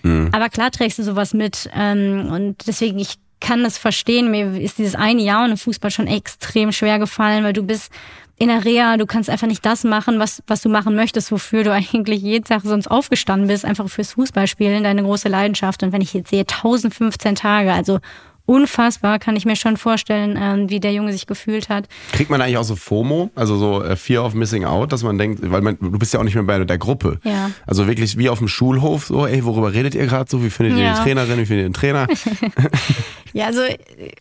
Mhm. 0.02 0.30
Aber 0.32 0.48
klar 0.48 0.70
trägst 0.70 0.98
du 0.98 1.02
sowas 1.02 1.34
mit. 1.34 1.68
Ähm, 1.74 2.30
und 2.32 2.66
deswegen, 2.66 2.98
ich 2.98 3.16
kann 3.38 3.64
das 3.64 3.76
verstehen. 3.76 4.30
Mir 4.30 4.58
ist 4.58 4.78
dieses 4.78 4.94
eine 4.94 5.20
Jahr 5.20 5.44
ohne 5.44 5.58
Fußball 5.58 5.90
schon 5.90 6.06
extrem 6.06 6.72
schwer 6.72 6.98
gefallen, 6.98 7.44
weil 7.44 7.52
du 7.52 7.62
bist 7.62 7.92
in 8.38 8.48
der 8.48 8.64
Reha, 8.64 8.96
du 8.96 9.04
kannst 9.04 9.28
einfach 9.28 9.46
nicht 9.46 9.64
das 9.64 9.84
machen, 9.84 10.18
was, 10.18 10.42
was 10.46 10.62
du 10.62 10.70
machen 10.70 10.94
möchtest, 10.94 11.32
wofür 11.32 11.64
du 11.64 11.72
eigentlich 11.74 12.22
jeden 12.22 12.46
Tag 12.46 12.62
sonst 12.64 12.90
aufgestanden 12.90 13.48
bist, 13.48 13.66
einfach 13.66 13.90
fürs 13.90 14.14
Fußballspielen, 14.14 14.84
deine 14.84 15.02
große 15.02 15.28
Leidenschaft. 15.28 15.82
Und 15.82 15.92
wenn 15.92 16.00
ich 16.00 16.14
jetzt 16.14 16.30
sehe, 16.30 16.40
1015 16.40 17.34
Tage, 17.34 17.74
also 17.74 18.00
unfassbar, 18.46 19.18
kann 19.18 19.36
ich 19.36 19.44
mir 19.44 19.56
schon 19.56 19.76
vorstellen, 19.76 20.38
ähm, 20.40 20.70
wie 20.70 20.80
der 20.80 20.92
Junge 20.92 21.12
sich 21.12 21.26
gefühlt 21.26 21.68
hat. 21.68 21.88
Kriegt 22.12 22.30
man 22.30 22.40
eigentlich 22.40 22.58
auch 22.58 22.64
so 22.64 22.76
FOMO, 22.76 23.30
also 23.34 23.56
so 23.56 23.82
äh, 23.82 23.96
Fear 23.96 24.24
of 24.24 24.34
Missing 24.34 24.64
Out, 24.64 24.92
dass 24.92 25.02
man 25.02 25.18
denkt, 25.18 25.40
weil 25.42 25.60
man, 25.60 25.76
du 25.80 25.98
bist 25.98 26.14
ja 26.14 26.20
auch 26.20 26.24
nicht 26.24 26.34
mehr 26.34 26.44
bei 26.44 26.64
der 26.64 26.78
Gruppe. 26.78 27.18
Ja. 27.24 27.50
Also 27.66 27.86
wirklich 27.86 28.16
wie 28.16 28.28
auf 28.28 28.38
dem 28.38 28.48
Schulhof, 28.48 29.06
so, 29.06 29.26
ey, 29.26 29.44
worüber 29.44 29.72
redet 29.72 29.94
ihr 29.94 30.06
gerade 30.06 30.30
so? 30.30 30.42
Wie 30.42 30.50
findet 30.50 30.78
ja. 30.78 30.84
ihr 30.84 30.94
die 30.94 31.02
Trainerin? 31.02 31.38
Wie 31.38 31.46
findet 31.46 31.64
ihr 31.64 31.68
den 31.68 31.74
Trainer? 31.74 32.06
ja, 33.32 33.46
also 33.46 33.60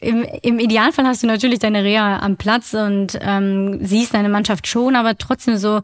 im, 0.01 0.26
im 0.41 0.59
Idealfall 0.59 1.05
hast 1.05 1.23
du 1.23 1.28
natürlich 1.28 1.59
deine 1.59 1.84
Reha 1.84 2.19
am 2.19 2.36
Platz 2.36 2.73
und 2.73 3.17
ähm, 3.21 3.86
siehst 3.86 4.13
deine 4.13 4.30
Mannschaft 4.30 4.67
schon, 4.67 4.95
aber 4.95 5.17
trotzdem 5.17 5.57
so 5.57 5.82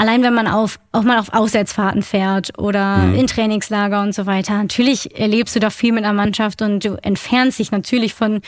allein 0.00 0.22
wenn 0.22 0.32
man 0.32 0.46
auf, 0.46 0.80
auch 0.92 1.02
mal 1.02 1.18
auf 1.18 1.34
Auswärtsfahrten 1.34 2.02
fährt 2.02 2.58
oder 2.58 2.96
mhm. 2.96 3.16
in 3.16 3.26
Trainingslager 3.26 4.00
und 4.00 4.14
so 4.14 4.24
weiter, 4.24 4.54
natürlich 4.54 5.14
erlebst 5.18 5.54
du 5.54 5.60
da 5.60 5.68
viel 5.68 5.92
mit 5.92 6.04
einer 6.04 6.14
Mannschaft 6.14 6.62
und 6.62 6.82
du 6.82 6.96
entfernst 7.02 7.58
dich 7.58 7.70
natürlich 7.70 8.14
von, 8.14 8.40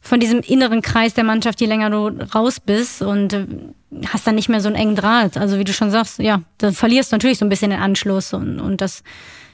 von 0.00 0.20
diesem 0.20 0.40
inneren 0.42 0.80
Kreis 0.80 1.12
der 1.12 1.24
Mannschaft, 1.24 1.60
je 1.60 1.66
länger 1.66 1.90
du 1.90 2.24
raus 2.32 2.60
bist 2.60 3.02
und 3.02 3.32
äh, 3.32 3.46
hast 4.12 4.28
dann 4.28 4.36
nicht 4.36 4.48
mehr 4.48 4.60
so 4.60 4.68
einen 4.68 4.76
engen 4.76 4.94
Draht. 4.94 5.36
Also 5.36 5.58
wie 5.58 5.64
du 5.64 5.72
schon 5.72 5.90
sagst, 5.90 6.20
ja, 6.20 6.42
da 6.58 6.70
verlierst 6.70 7.10
du 7.10 7.16
natürlich 7.16 7.38
so 7.38 7.44
ein 7.44 7.48
bisschen 7.48 7.70
den 7.70 7.80
Anschluss 7.80 8.32
und, 8.32 8.60
und 8.60 8.80
das 8.80 9.02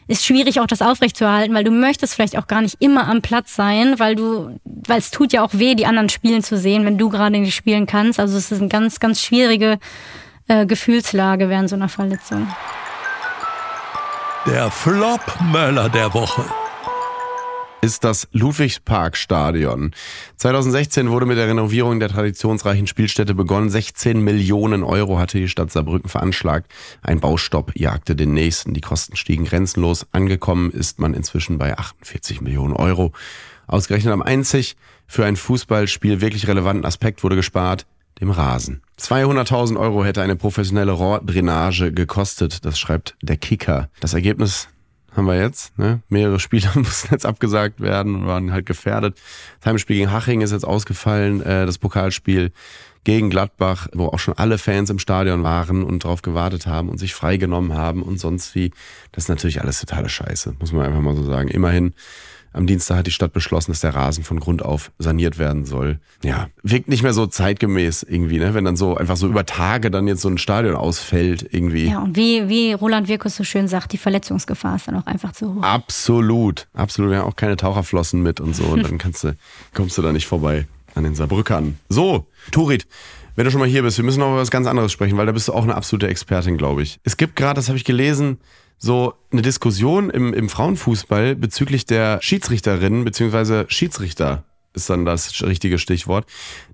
ist 0.07 0.27
schwierig 0.27 0.61
auch 0.61 0.67
das 0.67 0.83
aufrechtzuerhalten, 0.83 1.55
weil 1.55 1.65
du 1.65 1.71
möchtest 1.71 2.15
vielleicht 2.15 2.37
auch 2.37 2.47
gar 2.47 2.61
nicht 2.61 2.77
immer 2.79 3.09
am 3.09 3.23
Platz 3.23 3.57
sein, 3.57 3.99
weil 3.99 4.17
du, 4.17 4.59
weil 4.65 4.99
es 4.99 5.11
tut 5.11 5.33
ja 5.33 5.43
auch 5.43 5.55
weh, 5.55 5.75
die 5.75 5.87
anderen 5.87 6.11
spielen 6.11 6.43
zu 6.43 6.59
sehen, 6.59 6.85
wenn 6.85 6.99
du 6.99 7.09
gerade 7.09 7.39
nicht 7.39 7.55
spielen 7.55 7.87
kannst. 7.87 8.21
Also 8.21 8.37
es 8.37 8.53
ist 8.53 8.61
eine 8.61 8.69
ganz, 8.69 9.01
ganz 9.01 9.23
schwierige 9.23 9.79
äh, 10.49 10.67
Gefühlslage 10.67 11.49
während 11.49 11.71
so 11.71 11.77
einer 11.77 11.89
Verletzung. 11.89 12.49
Der 14.47 14.71
Flop-Möller 14.71 15.89
der 15.89 16.15
Woche 16.15 16.45
ist 17.81 18.03
das 18.05 18.29
Ludwigsparkstadion. 18.33 19.93
2016 20.37 21.11
wurde 21.11 21.27
mit 21.27 21.39
der 21.39 21.49
Renovierung 21.49 22.01
der 22.01 22.09
traditionsreichen 22.09 22.87
Spielstätte 22.87 23.35
begonnen. 23.35 23.71
16 23.71 24.21
Millionen 24.21 24.83
Euro 24.83 25.19
hatte 25.19 25.39
die 25.39 25.49
Stadt 25.49 25.71
Saarbrücken 25.71 26.09
veranschlagt. 26.09 26.73
Ein 27.03 27.21
Baustopp 27.21 27.73
jagte 27.77 28.17
den 28.17 28.33
nächsten. 28.33 28.75
Die 28.75 28.81
Kosten 28.81 29.17
stiegen 29.17 29.45
grenzenlos. 29.45 30.07
Angekommen 30.13 30.71
ist 30.71 30.99
man 30.99 31.15
inzwischen 31.15 31.59
bei 31.59 31.77
48 31.77 32.41
Millionen 32.41 32.75
Euro. 32.75 33.13
Ausgerechnet 33.67 34.13
am 34.13 34.23
einzig 34.23 34.77
für 35.07 35.25
ein 35.25 35.37
Fußballspiel 35.37 36.21
wirklich 36.21 36.49
relevanten 36.49 36.85
Aspekt 36.85 37.23
wurde 37.23 37.37
gespart 37.37 37.87
dem 38.21 38.31
Rasen. 38.31 38.83
200.000 38.99 39.79
Euro 39.79 40.05
hätte 40.05 40.23
eine 40.23 40.37
professionelle 40.37 40.93
Rohrdrainage 40.93 41.93
gekostet, 41.93 42.65
das 42.65 42.79
schreibt 42.79 43.17
der 43.23 43.37
Kicker. 43.37 43.89
Das 44.01 44.15
Ergebnis 44.15 44.69
haben 45.15 45.27
wir 45.27 45.41
jetzt. 45.41 45.77
Ne? 45.79 46.01
Mehrere 46.09 46.41
Spieler 46.41 46.71
mussten 46.75 47.13
jetzt 47.13 47.27
abgesagt 47.27 47.81
werden 47.81 48.15
und 48.15 48.27
waren 48.27 48.53
halt 48.53 48.67
gefährdet. 48.67 49.19
Das 49.61 49.71
Heimspiel 49.71 49.97
gegen 49.97 50.13
Haching 50.13 50.41
ist 50.41 50.53
jetzt 50.53 50.65
ausgefallen, 50.65 51.43
äh, 51.43 51.67
das 51.67 51.79
Pokalspiel 51.79 52.53
gegen 53.05 53.31
Gladbach, 53.31 53.89
wo 53.95 54.07
auch 54.07 54.19
schon 54.19 54.35
alle 54.35 54.59
Fans 54.59 54.91
im 54.91 54.99
Stadion 54.99 55.43
waren 55.43 55.83
und 55.83 56.05
darauf 56.05 56.23
gewartet 56.23 56.67
haben 56.67 56.89
und 56.89 56.99
sich 56.99 57.15
freigenommen 57.15 57.75
haben 57.75 58.03
und 58.03 58.19
sonst 58.21 58.55
wie. 58.55 58.71
Das 59.13 59.25
ist 59.25 59.29
natürlich 59.29 59.61
alles 59.61 59.81
totale 59.81 60.09
Scheiße, 60.09 60.57
muss 60.59 60.73
man 60.73 60.87
einfach 60.87 61.01
mal 61.01 61.17
so 61.17 61.25
sagen. 61.25 61.49
Immerhin 61.49 61.95
am 62.53 62.67
Dienstag 62.67 62.99
hat 62.99 63.07
die 63.07 63.13
Stadt 63.13 63.33
beschlossen, 63.33 63.73
dass 63.73 63.81
der 63.81 63.95
Rasen 63.95 64.25
von 64.25 64.41
Grund 64.41 64.65
auf 64.65 64.91
saniert 64.99 65.39
werden 65.39 65.65
soll. 65.65 65.99
Ja, 66.23 66.49
wirkt 66.63 66.89
nicht 66.89 67.03
mehr 67.03 67.13
so 67.13 67.27
zeitgemäß 67.27 68.03
irgendwie, 68.03 68.39
ne? 68.39 68.55
wenn 68.55 68.65
dann 68.65 68.77
so 68.77 68.97
einfach 68.97 69.17
so 69.17 69.27
über 69.27 69.47
Tage 69.47 69.91
dann 69.91 70.09
jetzt 70.09 70.23
so 70.23 70.29
ein 70.29 70.39
Stadion 70.39 70.75
ausfällt 70.75 71.47
irgendwie. 71.51 71.89
Ja, 71.89 72.01
und 72.01 72.17
wie, 72.17 72.49
wie 72.49 72.73
Roland 72.73 73.09
Wirkus 73.09 73.37
so 73.37 73.45
schön 73.45 73.69
sagt, 73.69 73.93
die 73.93 73.99
Verletzungsgefahr 73.99 74.77
ist 74.77 74.89
dann 74.89 74.97
auch 74.97 75.07
einfach 75.07 75.33
zu 75.33 75.55
hoch. 75.55 75.63
Absolut, 75.63 76.69
absolut. 76.75 77.11
Wir 77.11 77.19
haben 77.19 77.29
auch 77.29 77.37
keine 77.37 77.57
Taucherflossen 77.57 78.23
mit 78.23 78.41
und 78.41 78.55
so 78.55 78.65
und 78.65 78.83
dann 78.83 78.99
kannst 78.99 79.25
du, 79.25 79.37
kommst 79.75 79.99
du 79.99 80.03
da 80.03 80.13
nicht 80.13 80.27
vorbei 80.27 80.67
an 80.95 81.05
den 81.05 81.15
Saarbrückern. 81.15 81.79
So, 81.89 82.27
Turit, 82.51 82.87
wenn 83.37 83.45
du 83.45 83.53
schon 83.53 83.61
mal 83.61 83.69
hier 83.69 83.83
bist, 83.83 83.99
wir 83.99 84.05
müssen 84.05 84.19
noch 84.19 84.31
über 84.31 84.39
was 84.39 84.51
ganz 84.51 84.67
anderes 84.67 84.91
sprechen, 84.91 85.17
weil 85.17 85.27
da 85.27 85.33
bist 85.33 85.47
du 85.47 85.53
auch 85.53 85.63
eine 85.63 85.77
absolute 85.77 86.09
Expertin, 86.09 86.59
glaube 86.59 86.83
ich. 86.83 86.99
Es 87.05 87.17
gibt 87.17 87.37
gerade, 87.37 87.55
das 87.55 87.69
habe 87.69 87.79
ich 87.79 87.85
gelesen, 87.85 88.39
so 88.79 89.15
eine 89.31 89.43
Diskussion 89.43 90.11
im, 90.11 90.33
im 90.33 90.49
Frauenfußball 90.49 91.35
bezüglich 91.35 91.85
der 91.85 92.21
Schiedsrichterinnen 92.23 93.05
bzw. 93.05 93.65
Schiedsrichter 93.69 94.45
ist 94.75 94.89
dann 94.89 95.05
das 95.05 95.43
richtige 95.43 95.79
Stichwort. 95.79 96.27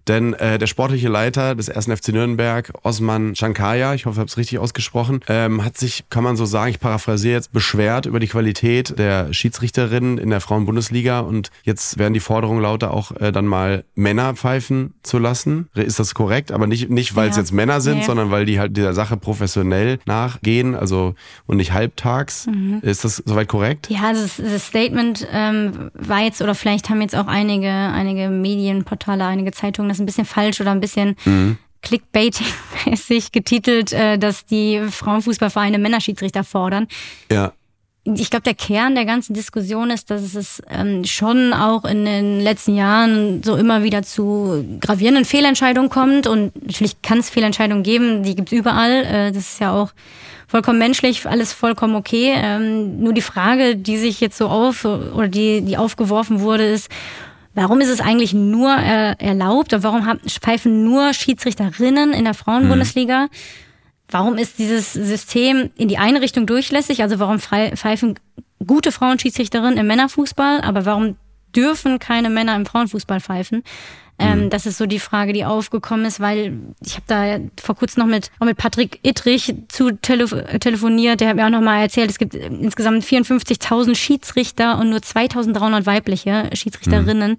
Denn 0.09 0.35
äh, 0.35 0.59
der 0.59 0.67
sportliche 0.67 1.09
Leiter 1.09 1.55
des 1.55 1.71
1. 1.71 1.87
FC 1.87 2.09
Nürnberg, 2.09 2.73
Osman 2.83 3.35
Shankaya, 3.35 3.95
ich 3.95 4.07
hoffe, 4.07 4.15
ich 4.15 4.21
habe 4.21 4.29
es 4.29 4.37
richtig 4.37 4.59
ausgesprochen, 4.59 5.21
ähm, 5.29 5.65
hat 5.65 5.79
sich, 5.79 6.05
kann 6.11 6.25
man 6.25 6.37
so 6.37 6.45
sagen, 6.45 6.71
ich 6.71 6.81
paraphrasiere 6.81 7.35
jetzt, 7.35 7.53
beschwert 7.53 8.07
über 8.07 8.21
die 8.21 8.27
Qualität 8.27 8.99
der 8.99 9.33
Schiedsrichterinnen 9.33 10.19
in 10.19 10.31
der 10.31 10.41
Frauenbundesliga 10.41 11.21
und 11.21 11.51
jetzt 11.63 11.99
werden 11.99 12.15
die 12.15 12.21
Forderungen 12.21 12.61
lauter, 12.61 12.93
auch 12.93 13.13
äh, 13.13 13.33
dann 13.33 13.47
mal 13.47 13.85
Männer 13.95 14.35
pfeifen 14.35 14.95
zu 15.03 15.19
lassen. 15.19 15.69
Ist 15.75 15.99
das 15.99 16.15
korrekt? 16.15 16.53
Aber 16.53 16.67
nicht, 16.67 16.91
nicht 16.91 17.17
weil 17.17 17.31
es 17.31 17.37
ja. 17.37 17.43
jetzt 17.43 17.53
Männer 17.53 17.81
sind, 17.81 17.99
nee. 17.99 18.05
sondern 18.05 18.31
weil 18.31 18.45
die 18.45 18.61
halt 18.61 18.77
dieser 18.77 18.93
Sache 18.93 19.17
professionell 19.17 19.99
nachgehen, 20.05 20.75
also 20.75 21.15
und 21.47 21.57
nicht 21.57 21.73
halbtags. 21.73 22.47
Mhm. 22.47 22.81
Ist 22.83 23.05
das 23.05 23.23
soweit 23.25 23.49
korrekt? 23.49 23.89
Ja, 23.89 24.13
das, 24.13 24.37
das 24.37 24.67
Statement 24.67 25.27
ähm, 25.33 25.91
war 25.95 26.21
jetzt, 26.21 26.43
oder 26.43 26.55
vielleicht 26.55 26.91
haben 26.91 27.01
jetzt 27.01 27.17
auch 27.17 27.27
einige, 27.27 27.71
einige 27.71 28.29
Medienportale, 28.29 29.25
einige 29.25 29.53
Zeitungen 29.53 29.94
das 29.95 30.01
ein 30.01 30.07
bisschen 30.07 30.27
falsch 30.27 30.61
oder 30.61 30.73
ein 30.73 30.81
bisschen 30.81 31.17
mhm. 31.25 31.59
Clickbaiting-mäßig 31.85 33.33
getitelt, 33.33 33.93
äh, 33.93 34.19
dass 34.19 34.47
die 34.47 34.81
Frauenfußballvereine 34.89 35.79
Männerschiedsrichter 35.79 36.45
fordern. 36.45 36.89
Ja. 37.31 37.53
Ich 38.07 38.29
glaube, 38.29 38.43
der 38.43 38.55
Kern 38.55 38.95
der 38.95 39.07
ganzen 39.07 39.33
Diskussion 39.33 39.89
ist, 39.91 40.11
dass 40.11 40.35
es 40.35 40.63
ähm, 40.69 41.05
schon 41.05 41.55
auch 41.55 41.87
in 41.87 42.05
den 42.05 42.41
letzten 42.41 42.77
Jahren 42.77 43.43
so 43.43 43.57
immer 43.57 43.83
wieder 43.83 44.03
zu 44.03 44.63
gravierenden 44.81 45.25
Fehlentscheidungen 45.25 45.89
kommt. 45.89 46.27
Und 46.27 46.55
natürlich 46.61 47.01
kann 47.01 47.19
es 47.19 47.31
Fehlentscheidungen 47.31 47.83
geben, 47.83 48.23
die 48.23 48.35
gibt 48.35 48.53
es 48.53 48.59
überall. 48.59 49.05
Äh, 49.05 49.33
das 49.33 49.53
ist 49.53 49.61
ja 49.61 49.73
auch 49.73 49.91
vollkommen 50.47 50.79
menschlich, 50.79 51.27
alles 51.27 51.55
vollkommen 51.55 51.95
okay. 51.95 52.35
Ähm, 52.37 53.01
nur 53.01 53.15
die 53.15 53.23
Frage, 53.23 53.75
die 53.75 53.97
sich 53.97 54.21
jetzt 54.21 54.37
so 54.37 54.49
auf 54.49 54.85
oder 54.85 55.29
die, 55.29 55.63
die 55.63 55.79
aufgeworfen 55.79 56.41
wurde, 56.41 56.67
ist, 56.67 56.91
Warum 57.55 57.81
ist 57.81 57.89
es 57.89 58.01
eigentlich 58.01 58.35
nur 58.35 58.77
äh, 58.77 59.15
erlaubt 59.19 59.73
und 59.73 59.83
warum 59.83 60.07
haben, 60.07 60.21
pfeifen 60.21 60.85
nur 60.85 61.13
Schiedsrichterinnen 61.15 62.13
in 62.13 62.25
der 62.25 62.35
Frauenbundesliga? 62.35 63.25
Mhm. 63.25 63.29
Warum 64.09 64.37
ist 64.37 64.59
dieses 64.59 64.93
System 64.93 65.71
in 65.77 65.89
die 65.89 65.99
eine 65.99 66.21
Richtung 66.21 66.47
durchlässig? 66.47 67.03
Also 67.03 67.19
warum 67.19 67.39
pfeifen 67.39 68.19
gute 68.67 68.93
Frauenschiedsrichterinnen 68.93 69.79
im 69.79 69.87
Männerfußball, 69.87 70.61
aber 70.61 70.85
warum 70.85 71.17
dürfen 71.55 71.99
keine 71.99 72.31
Männer 72.31 72.57
im 72.57 72.67
Frauenfußball 72.67 73.21
pfeifen? 73.21 73.63
Ähm, 74.19 74.45
mhm. 74.45 74.51
Das 74.51 74.67
ist 74.67 74.79
so 74.79 74.87
die 74.87 75.01
Frage, 75.01 75.33
die 75.33 75.45
aufgekommen 75.45 76.07
ist, 76.07 76.21
weil 76.21 76.59
ich 76.85 76.95
habe 76.95 77.05
da 77.07 77.39
vor 77.61 77.75
kurzem 77.75 78.03
noch 78.03 78.11
mit, 78.11 78.31
auch 78.39 78.47
mit 78.47 78.57
Patrick 78.57 79.01
Ittrich 79.03 79.55
zu 79.69 79.91
tele 79.93 80.27
telefoniert. 80.61 81.21
Der 81.21 81.29
hat 81.29 81.37
mir 81.37 81.47
auch 81.47 81.51
noch 81.51 81.61
mal 81.61 81.81
erzählt, 81.81 82.11
es 82.11 82.19
gibt 82.19 82.35
insgesamt 82.35 83.05
54.000 83.05 83.95
Schiedsrichter 83.97 84.79
und 84.79 84.91
nur 84.91 85.01
2.300 85.01 85.87
weibliche 85.87 86.51
Schiedsrichterinnen. 86.53 87.33
Mhm. 87.33 87.39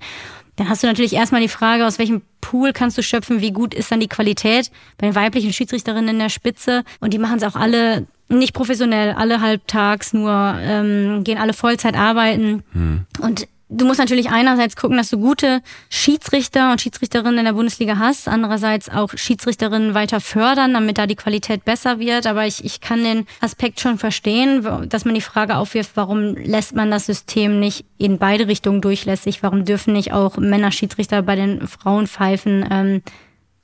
Dann 0.58 0.70
hast 0.70 0.84
du 0.84 0.88
natürlich 0.88 1.14
erstmal 1.14 1.42
die 1.42 1.50
Frage, 1.50 1.86
aus 1.86 2.00
welchem 2.00 2.22
Pool 2.40 2.72
kannst 2.74 2.98
du 2.98 3.04
schöpfen, 3.04 3.42
wie 3.42 3.52
gut 3.52 3.74
ist 3.74 3.92
dann 3.92 4.00
die 4.00 4.08
Qualität 4.08 4.72
bei 4.98 5.08
den 5.08 5.16
weiblichen 5.16 5.52
Schiedsrichterinnen 5.52 6.10
in 6.10 6.20
der 6.20 6.30
Spitze. 6.30 6.84
Und 7.00 7.14
die 7.14 7.20
machen 7.20 7.38
es 7.38 7.44
auch 7.44 7.56
alle 7.60 8.08
nicht 8.30 8.54
professionell, 8.54 9.12
alle 9.12 9.42
halbtags 9.42 10.14
nur, 10.14 10.56
ähm, 10.60 11.24
gehen 11.24 11.38
alle 11.38 11.54
Vollzeit 11.54 11.96
arbeiten. 11.96 12.64
Mhm. 12.74 13.06
Und 13.20 13.48
du 13.70 13.86
musst 13.86 14.00
natürlich 14.00 14.30
einerseits 14.30 14.76
gucken, 14.76 14.98
dass 14.98 15.10
du 15.10 15.18
gute 15.18 15.62
Schiedsrichter 15.90 16.72
und 16.72 16.82
Schiedsrichterinnen 16.82 17.40
in 17.40 17.46
der 17.46 17.54
Bundesliga 17.54 17.98
hast, 17.98 18.28
andererseits 18.28 18.90
auch 18.90 19.10
Schiedsrichterinnen 19.16 19.94
weiter 19.94 20.22
fördern, 20.22 20.74
damit 20.74 20.98
da 20.98 21.08
die 21.08 21.16
Qualität 21.16 21.66
besser 21.66 22.00
wird. 22.00 22.28
Aber 22.28 22.46
ich, 22.46 22.64
ich 22.64 22.82
kann 22.82 23.04
den 23.04 23.26
Aspekt 23.42 23.80
schon 23.80 23.98
verstehen, 23.98 24.88
dass 24.90 25.06
man 25.06 25.16
die 25.16 25.22
Frage 25.22 25.58
aufwirft, 25.58 25.92
warum 25.96 26.36
lässt 26.36 26.76
man 26.76 26.92
das 26.92 27.06
System 27.06 27.60
nicht 27.60 27.86
in 27.98 28.18
beide 28.18 28.48
Richtungen 28.48 28.82
durchlässig? 28.82 29.42
Warum 29.42 29.66
dürfen 29.66 29.94
nicht 29.94 30.14
auch 30.14 30.38
Männerschiedsrichter 30.38 31.22
bei 31.22 31.36
den 31.36 31.68
Frauen 31.68 32.08
pfeifen? 32.08 32.66
Ähm, 32.70 33.02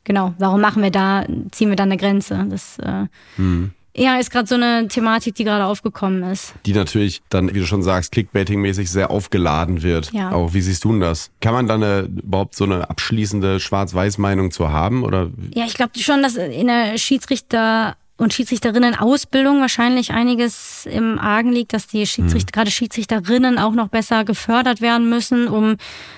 genau, 0.04 0.34
warum 0.40 0.62
machen 0.62 0.82
wir 0.82 0.92
da, 0.92 1.26
ziehen 1.52 1.70
wir 1.70 1.76
da 1.76 1.84
eine 1.84 1.98
Grenze? 1.98 2.46
Das 2.50 2.80
äh, 2.80 3.06
mhm 3.38 3.74
Ja, 3.96 4.18
ist 4.18 4.32
gerade 4.32 4.48
so 4.48 4.56
eine 4.56 4.88
Thematik, 4.88 5.36
die 5.36 5.44
gerade 5.44 5.66
aufgekommen 5.66 6.24
ist. 6.24 6.54
Die 6.66 6.74
natürlich 6.74 7.22
dann, 7.30 7.54
wie 7.54 7.60
du 7.60 7.66
schon 7.66 7.84
sagst, 7.84 8.14
Clickbaiting-mäßig 8.14 8.90
sehr 8.90 9.12
aufgeladen 9.12 9.84
wird. 9.84 10.12
Ja. 10.14 10.32
Auch 10.32 10.54
wie 10.54 10.62
siehst 10.62 10.84
du 10.86 10.92
denn 10.92 11.02
das? 11.02 11.32
Kann 11.42 11.54
man 11.54 11.68
da 11.68 11.76
eine, 11.76 12.02
überhaupt 12.02 12.56
so 12.56 12.64
eine 12.64 12.90
abschließende 12.90 13.60
Schwarz-Weiß-Meinung 13.60 14.52
zu 14.52 14.70
haben? 14.70 15.04
Oder? 15.04 15.30
Ja, 15.54 15.66
ich 15.66 15.74
glaube 15.74 16.00
schon, 16.00 16.24
dass 16.24 16.36
in 16.36 16.68
der 16.68 16.98
Schiedsrichter 16.98 17.96
und 18.22 18.34
Schiedsrichterinnen-Ausbildung 18.34 19.60
wahrscheinlich 19.62 20.12
einiges 20.12 20.86
im 20.86 21.20
Argen 21.20 21.52
liegt, 21.52 21.74
dass 21.74 21.88
die 21.88 22.06
Schiedsrichter, 22.06 22.52
mhm. 22.52 22.54
gerade 22.54 22.72
Schiedsrichterinnen 22.72 23.58
auch 23.58 23.74
noch 23.74 23.90
besser 23.90 24.24
gefördert 24.24 24.80
werden 24.82 25.10
müssen, 25.10 25.48
um 25.48 25.78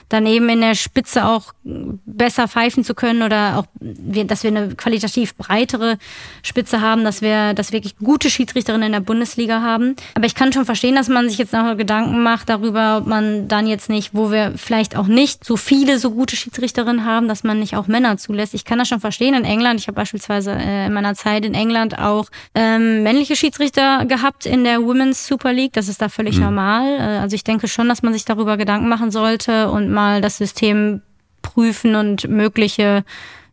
daneben 0.09 0.47
in 0.49 0.61
der 0.61 0.75
Spitze 0.75 1.25
auch 1.25 1.53
besser 1.63 2.47
pfeifen 2.47 2.83
zu 2.83 2.93
können 2.93 3.23
oder 3.23 3.57
auch, 3.57 3.65
dass 3.79 4.43
wir 4.43 4.51
eine 4.51 4.75
qualitativ 4.75 5.35
breitere 5.35 5.97
Spitze 6.43 6.81
haben, 6.81 7.03
dass 7.03 7.21
wir, 7.21 7.53
dass 7.55 7.71
wirklich 7.71 7.97
gute 7.97 8.29
Schiedsrichterinnen 8.29 8.87
in 8.87 8.91
der 8.91 8.99
Bundesliga 8.99 9.61
haben. 9.61 9.95
Aber 10.13 10.25
ich 10.25 10.35
kann 10.35 10.53
schon 10.53 10.65
verstehen, 10.65 10.95
dass 10.95 11.09
man 11.09 11.29
sich 11.29 11.39
jetzt 11.39 11.53
noch 11.53 11.75
Gedanken 11.77 12.21
macht 12.21 12.49
darüber, 12.49 12.97
ob 12.97 13.07
man 13.07 13.47
dann 13.47 13.65
jetzt 13.65 13.89
nicht, 13.89 14.13
wo 14.13 14.29
wir 14.29 14.53
vielleicht 14.55 14.95
auch 14.95 15.07
nicht 15.07 15.43
so 15.43 15.57
viele 15.57 15.97
so 15.97 16.11
gute 16.11 16.35
Schiedsrichterinnen 16.35 17.05
haben, 17.05 17.27
dass 17.27 17.43
man 17.43 17.59
nicht 17.59 17.75
auch 17.75 17.87
Männer 17.87 18.17
zulässt. 18.17 18.53
Ich 18.53 18.65
kann 18.65 18.77
das 18.77 18.89
schon 18.89 18.99
verstehen 18.99 19.33
in 19.33 19.45
England. 19.45 19.79
Ich 19.79 19.87
habe 19.87 19.95
beispielsweise 19.95 20.51
äh, 20.51 20.85
in 20.85 20.93
meiner 20.93 21.15
Zeit 21.15 21.43
in 21.43 21.55
England 21.55 21.92
auch 21.95 22.27
ähm, 22.55 23.03
männliche 23.03 23.35
Schiedsrichter 23.35 24.05
gehabt 24.05 24.45
in 24.45 24.63
der 24.63 24.83
Women's 24.83 25.27
Super 25.27 25.53
League. 25.53 25.73
Das 25.73 25.87
ist 25.87 26.01
da 26.01 26.09
völlig 26.09 26.37
mhm. 26.37 26.43
normal. 26.43 26.87
Äh, 26.99 27.19
also 27.19 27.35
ich 27.35 27.43
denke 27.43 27.67
schon, 27.67 27.89
dass 27.89 28.03
man 28.03 28.13
sich 28.13 28.25
darüber 28.25 28.57
Gedanken 28.57 28.89
machen 28.89 29.11
sollte 29.11 29.69
und 29.69 29.91
mal 29.91 30.21
das 30.21 30.37
System 30.37 31.01
prüfen 31.41 31.95
und 31.95 32.27
mögliche 32.29 33.03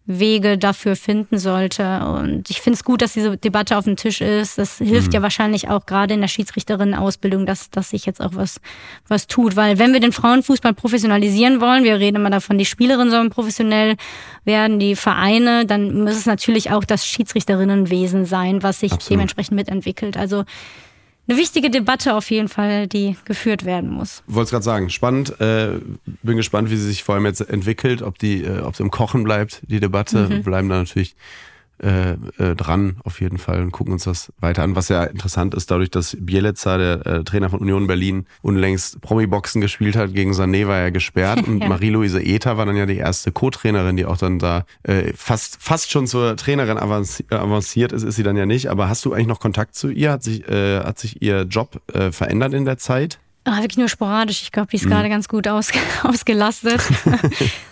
Wege 0.07 0.59
dafür 0.59 0.97
finden 0.97 1.39
sollte. 1.39 2.01
Und 2.05 2.51
ich 2.51 2.61
finde 2.61 2.77
es 2.77 2.85
gut, 2.85 3.03
dass 3.03 3.13
diese 3.13 3.37
Debatte 3.37 3.77
auf 3.77 3.85
dem 3.85 3.97
Tisch 3.97 4.21
ist. 4.21 4.59
Das 4.59 4.79
hilft 4.79 5.09
mhm. 5.09 5.15
ja 5.15 5.23
wahrscheinlich 5.23 5.69
auch 5.69 5.87
gerade 5.87 6.15
in 6.15 6.21
der 6.21 6.29
Schiedsrichterinnen-Ausbildung, 6.29 7.47
dass, 7.47 7.71
dass 7.71 7.91
sich 7.91 8.07
jetzt 8.07 8.21
auch 8.21 8.35
was, 8.35 8.61
was 9.09 9.27
tut. 9.27 9.57
Weil 9.57 9.79
wenn 9.79 9.93
wir 9.93 10.01
den 10.01 10.13
Frauenfußball 10.13 10.75
professionalisieren 10.75 11.61
wollen, 11.61 11.85
wir 11.85 11.99
reden 11.99 12.17
immer 12.17 12.31
davon, 12.31 12.59
die 12.59 12.67
Spielerinnen 12.67 13.11
sollen 13.11 13.31
professionell 13.31 13.97
werden, 14.45 14.79
die 14.81 14.97
Vereine, 14.97 15.67
dann 15.67 16.03
muss 16.03 16.17
es 16.17 16.27
natürlich 16.27 16.71
auch 16.71 16.85
das 16.85 17.07
Schiedsrichterinnenwesen 17.07 18.25
sein, 18.25 18.63
was 18.63 18.81
sich 18.81 18.93
Absolut. 18.93 19.11
dementsprechend 19.11 19.57
mitentwickelt. 19.57 20.17
Also 20.17 20.45
eine 21.31 21.39
wichtige 21.39 21.71
Debatte 21.71 22.15
auf 22.15 22.31
jeden 22.31 22.49
Fall, 22.49 22.89
die 22.89 23.17
geführt 23.25 23.65
werden 23.65 23.91
muss. 23.91 24.23
Wollte 24.27 24.47
es 24.47 24.51
gerade 24.51 24.65
sagen, 24.65 24.91
spannend. 24.91 25.41
Äh, 25.41 25.79
bin 26.23 26.37
gespannt, 26.37 26.71
wie 26.71 26.77
sie 26.77 26.87
sich 26.87 27.05
vor 27.05 27.15
allem 27.15 27.27
jetzt 27.27 27.41
entwickelt, 27.41 28.03
ob 28.03 28.19
die, 28.19 28.43
äh, 28.43 28.61
ob 28.61 28.75
es 28.75 28.81
im 28.81 28.91
Kochen 28.91 29.23
bleibt, 29.23 29.63
die 29.69 29.79
Debatte. 29.79 30.29
Mhm. 30.29 30.43
Bleiben 30.43 30.69
da 30.69 30.79
natürlich 30.79 31.15
äh, 31.83 32.13
äh, 32.39 32.55
dran 32.57 32.97
auf 33.05 33.21
jeden 33.21 33.39
Fall 33.39 33.63
und 33.63 33.71
gucken 33.71 33.95
uns 33.95 34.05
das 34.05 34.33
weiter 34.39 34.63
an. 34.63 34.77
Was 34.77 34.89
ja 34.89 35.05
interessant 35.05 35.55
ist, 35.55 35.71
dadurch, 35.71 35.91
dass 35.91 36.17
Bielitzer, 36.21 36.77
der 36.77 37.07
äh, 37.07 37.25
Trainer 37.25 37.49
von 37.49 37.61
Union 37.61 37.87
Berlin, 37.87 38.27
unlängst 38.43 39.01
Promi-Boxen 39.01 39.61
gespielt 39.61 39.97
hat, 39.97 40.13
gegen 40.13 40.33
Sané 40.33 40.67
war 40.67 40.79
er 40.79 40.91
gesperrt 40.91 41.43
und. 41.47 41.61
Marie-Louise 41.71 42.23
Ether 42.23 42.57
war 42.57 42.67
dann 42.67 42.77
ja 42.77 42.85
die 42.85 42.97
erste 42.97 43.33
Co-Trainerin, 43.33 43.97
die 43.97 44.05
auch 44.05 44.17
dann 44.17 44.39
da 44.39 44.65
äh, 44.83 45.13
fast, 45.15 45.57
fast 45.61 45.91
schon 45.91 46.07
zur 46.07 46.37
Trainerin 46.37 46.79
avanciert 46.79 47.93
ist, 47.93 48.03
ist 48.03 48.17
sie 48.17 48.25
dann 48.25 48.37
ja 48.37 48.45
nicht. 48.45 48.69
Aber 48.69 48.89
hast 48.89 49.05
du 49.05 49.13
eigentlich 49.13 49.29
noch 49.29 49.41
Kontakt 49.41 49.75
zu 49.75 49.89
ihr? 49.89 50.13
Hat 50.13 50.23
sich, 50.23 50.43
hat 50.49 50.99
sich 50.99 51.23
ihr 51.23 51.43
Job 51.43 51.81
verändert 52.11 52.55
in 52.55 52.65
der 52.65 52.79
Zeit? 52.79 53.21
Ah, 53.45 53.63
wirklich 53.63 53.79
nur 53.79 53.89
sporadisch. 53.89 54.43
Ich 54.43 54.53
glaube, 54.53 54.69
die 54.69 54.77
ist 54.77 54.85
mhm. 54.85 54.91
gerade 54.91 55.09
ganz 55.09 55.29
gut 55.29 55.49
aus, 55.49 55.71
ausgelastet. 56.03 56.83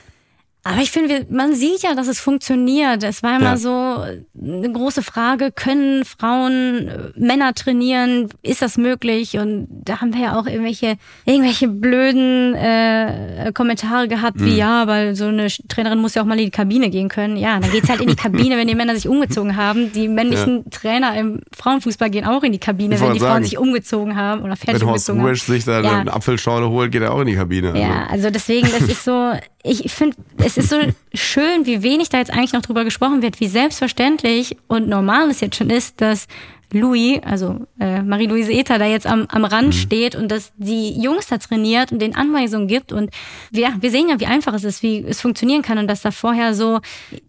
Aber 0.64 0.82
ich 0.82 0.90
finde, 0.90 1.24
man 1.30 1.54
sieht 1.54 1.82
ja, 1.82 1.94
dass 1.94 2.08
es 2.08 2.20
funktioniert. 2.20 3.02
Es 3.02 3.22
war 3.22 3.36
immer 3.36 3.50
ja. 3.50 3.56
so 3.56 3.70
eine 3.70 4.72
große 4.72 5.02
Frage, 5.02 5.50
können 5.50 6.04
Frauen 6.04 6.88
äh, 6.88 6.98
Männer 7.16 7.54
trainieren? 7.54 8.28
Ist 8.42 8.60
das 8.60 8.76
möglich? 8.76 9.38
Und 9.38 9.66
da 9.70 10.00
haben 10.00 10.12
wir 10.12 10.20
ja 10.20 10.38
auch 10.38 10.46
irgendwelche, 10.46 10.96
irgendwelche 11.24 11.68
blöden 11.68 12.54
äh, 12.54 13.50
Kommentare 13.54 14.08
gehabt, 14.08 14.40
wie 14.40 14.50
mhm. 14.50 14.56
ja, 14.56 14.86
weil 14.86 15.14
so 15.14 15.26
eine 15.26 15.46
Trainerin 15.68 16.00
muss 16.00 16.14
ja 16.14 16.22
auch 16.22 16.26
mal 16.26 16.38
in 16.38 16.46
die 16.46 16.50
Kabine 16.50 16.90
gehen 16.90 17.08
können. 17.08 17.36
Ja, 17.36 17.58
dann 17.60 17.70
geht's 17.70 17.88
halt 17.88 18.00
in 18.00 18.08
die 18.08 18.16
Kabine, 18.16 18.56
wenn 18.58 18.68
die 18.68 18.74
Männer 18.74 18.94
sich 18.94 19.08
umgezogen 19.08 19.56
haben. 19.56 19.92
Die 19.92 20.08
männlichen 20.08 20.64
ja. 20.64 20.70
Trainer 20.70 21.18
im 21.18 21.40
Frauenfußball 21.56 22.10
gehen 22.10 22.26
auch 22.26 22.42
in 22.42 22.52
die 22.52 22.58
Kabine, 22.58 23.00
wenn 23.00 23.14
die 23.14 23.20
sagen, 23.20 23.32
Frauen 23.32 23.44
sich 23.44 23.56
umgezogen 23.56 24.16
haben 24.16 24.42
oder 24.42 24.56
fertig 24.56 24.82
wenn 24.82 24.88
Horst 24.88 25.08
umgezogen 25.08 25.22
Rubisch 25.22 25.42
sich 25.44 25.64
da 25.64 25.80
ja. 25.80 26.00
eine 26.00 26.12
Apfelschorle 26.12 26.68
holt, 26.68 26.92
geht 26.92 27.02
er 27.02 27.14
auch 27.14 27.20
in 27.20 27.28
die 27.28 27.36
Kabine. 27.36 27.78
Ja, 27.80 28.02
also, 28.02 28.18
also 28.18 28.30
deswegen, 28.30 28.68
das 28.70 28.82
ist 28.82 29.04
so, 29.04 29.32
ich 29.62 29.92
finde, 29.92 30.16
es 30.48 30.56
ist 30.56 30.70
so 30.70 30.76
schön, 31.12 31.66
wie 31.66 31.82
wenig 31.82 32.08
da 32.08 32.18
jetzt 32.18 32.32
eigentlich 32.32 32.54
noch 32.54 32.62
drüber 32.62 32.84
gesprochen 32.84 33.20
wird, 33.20 33.38
wie 33.38 33.48
selbstverständlich 33.48 34.56
und 34.66 34.88
normal 34.88 35.30
es 35.30 35.40
jetzt 35.40 35.56
schon 35.56 35.68
ist, 35.68 36.00
dass 36.00 36.26
Louis, 36.72 37.20
also 37.24 37.66
äh, 37.80 38.02
Marie-Louise 38.02 38.52
Ether, 38.52 38.78
da 38.78 38.84
jetzt 38.84 39.06
am, 39.06 39.26
am 39.28 39.44
Rand 39.44 39.68
mhm. 39.68 39.72
steht 39.72 40.14
und 40.14 40.30
dass 40.30 40.52
die 40.56 41.00
Jungs 41.00 41.26
da 41.26 41.38
trainiert 41.38 41.92
und 41.92 42.00
den 42.00 42.14
Anweisungen 42.14 42.66
gibt. 42.66 42.92
Und 42.92 43.10
wir, 43.50 43.74
wir 43.80 43.90
sehen 43.90 44.08
ja, 44.10 44.20
wie 44.20 44.26
einfach 44.26 44.52
es 44.52 44.64
ist, 44.64 44.82
wie 44.82 45.02
es 45.02 45.20
funktionieren 45.20 45.62
kann 45.62 45.78
und 45.78 45.86
dass 45.86 46.02
da 46.02 46.10
vorher 46.10 46.54
so, 46.54 46.80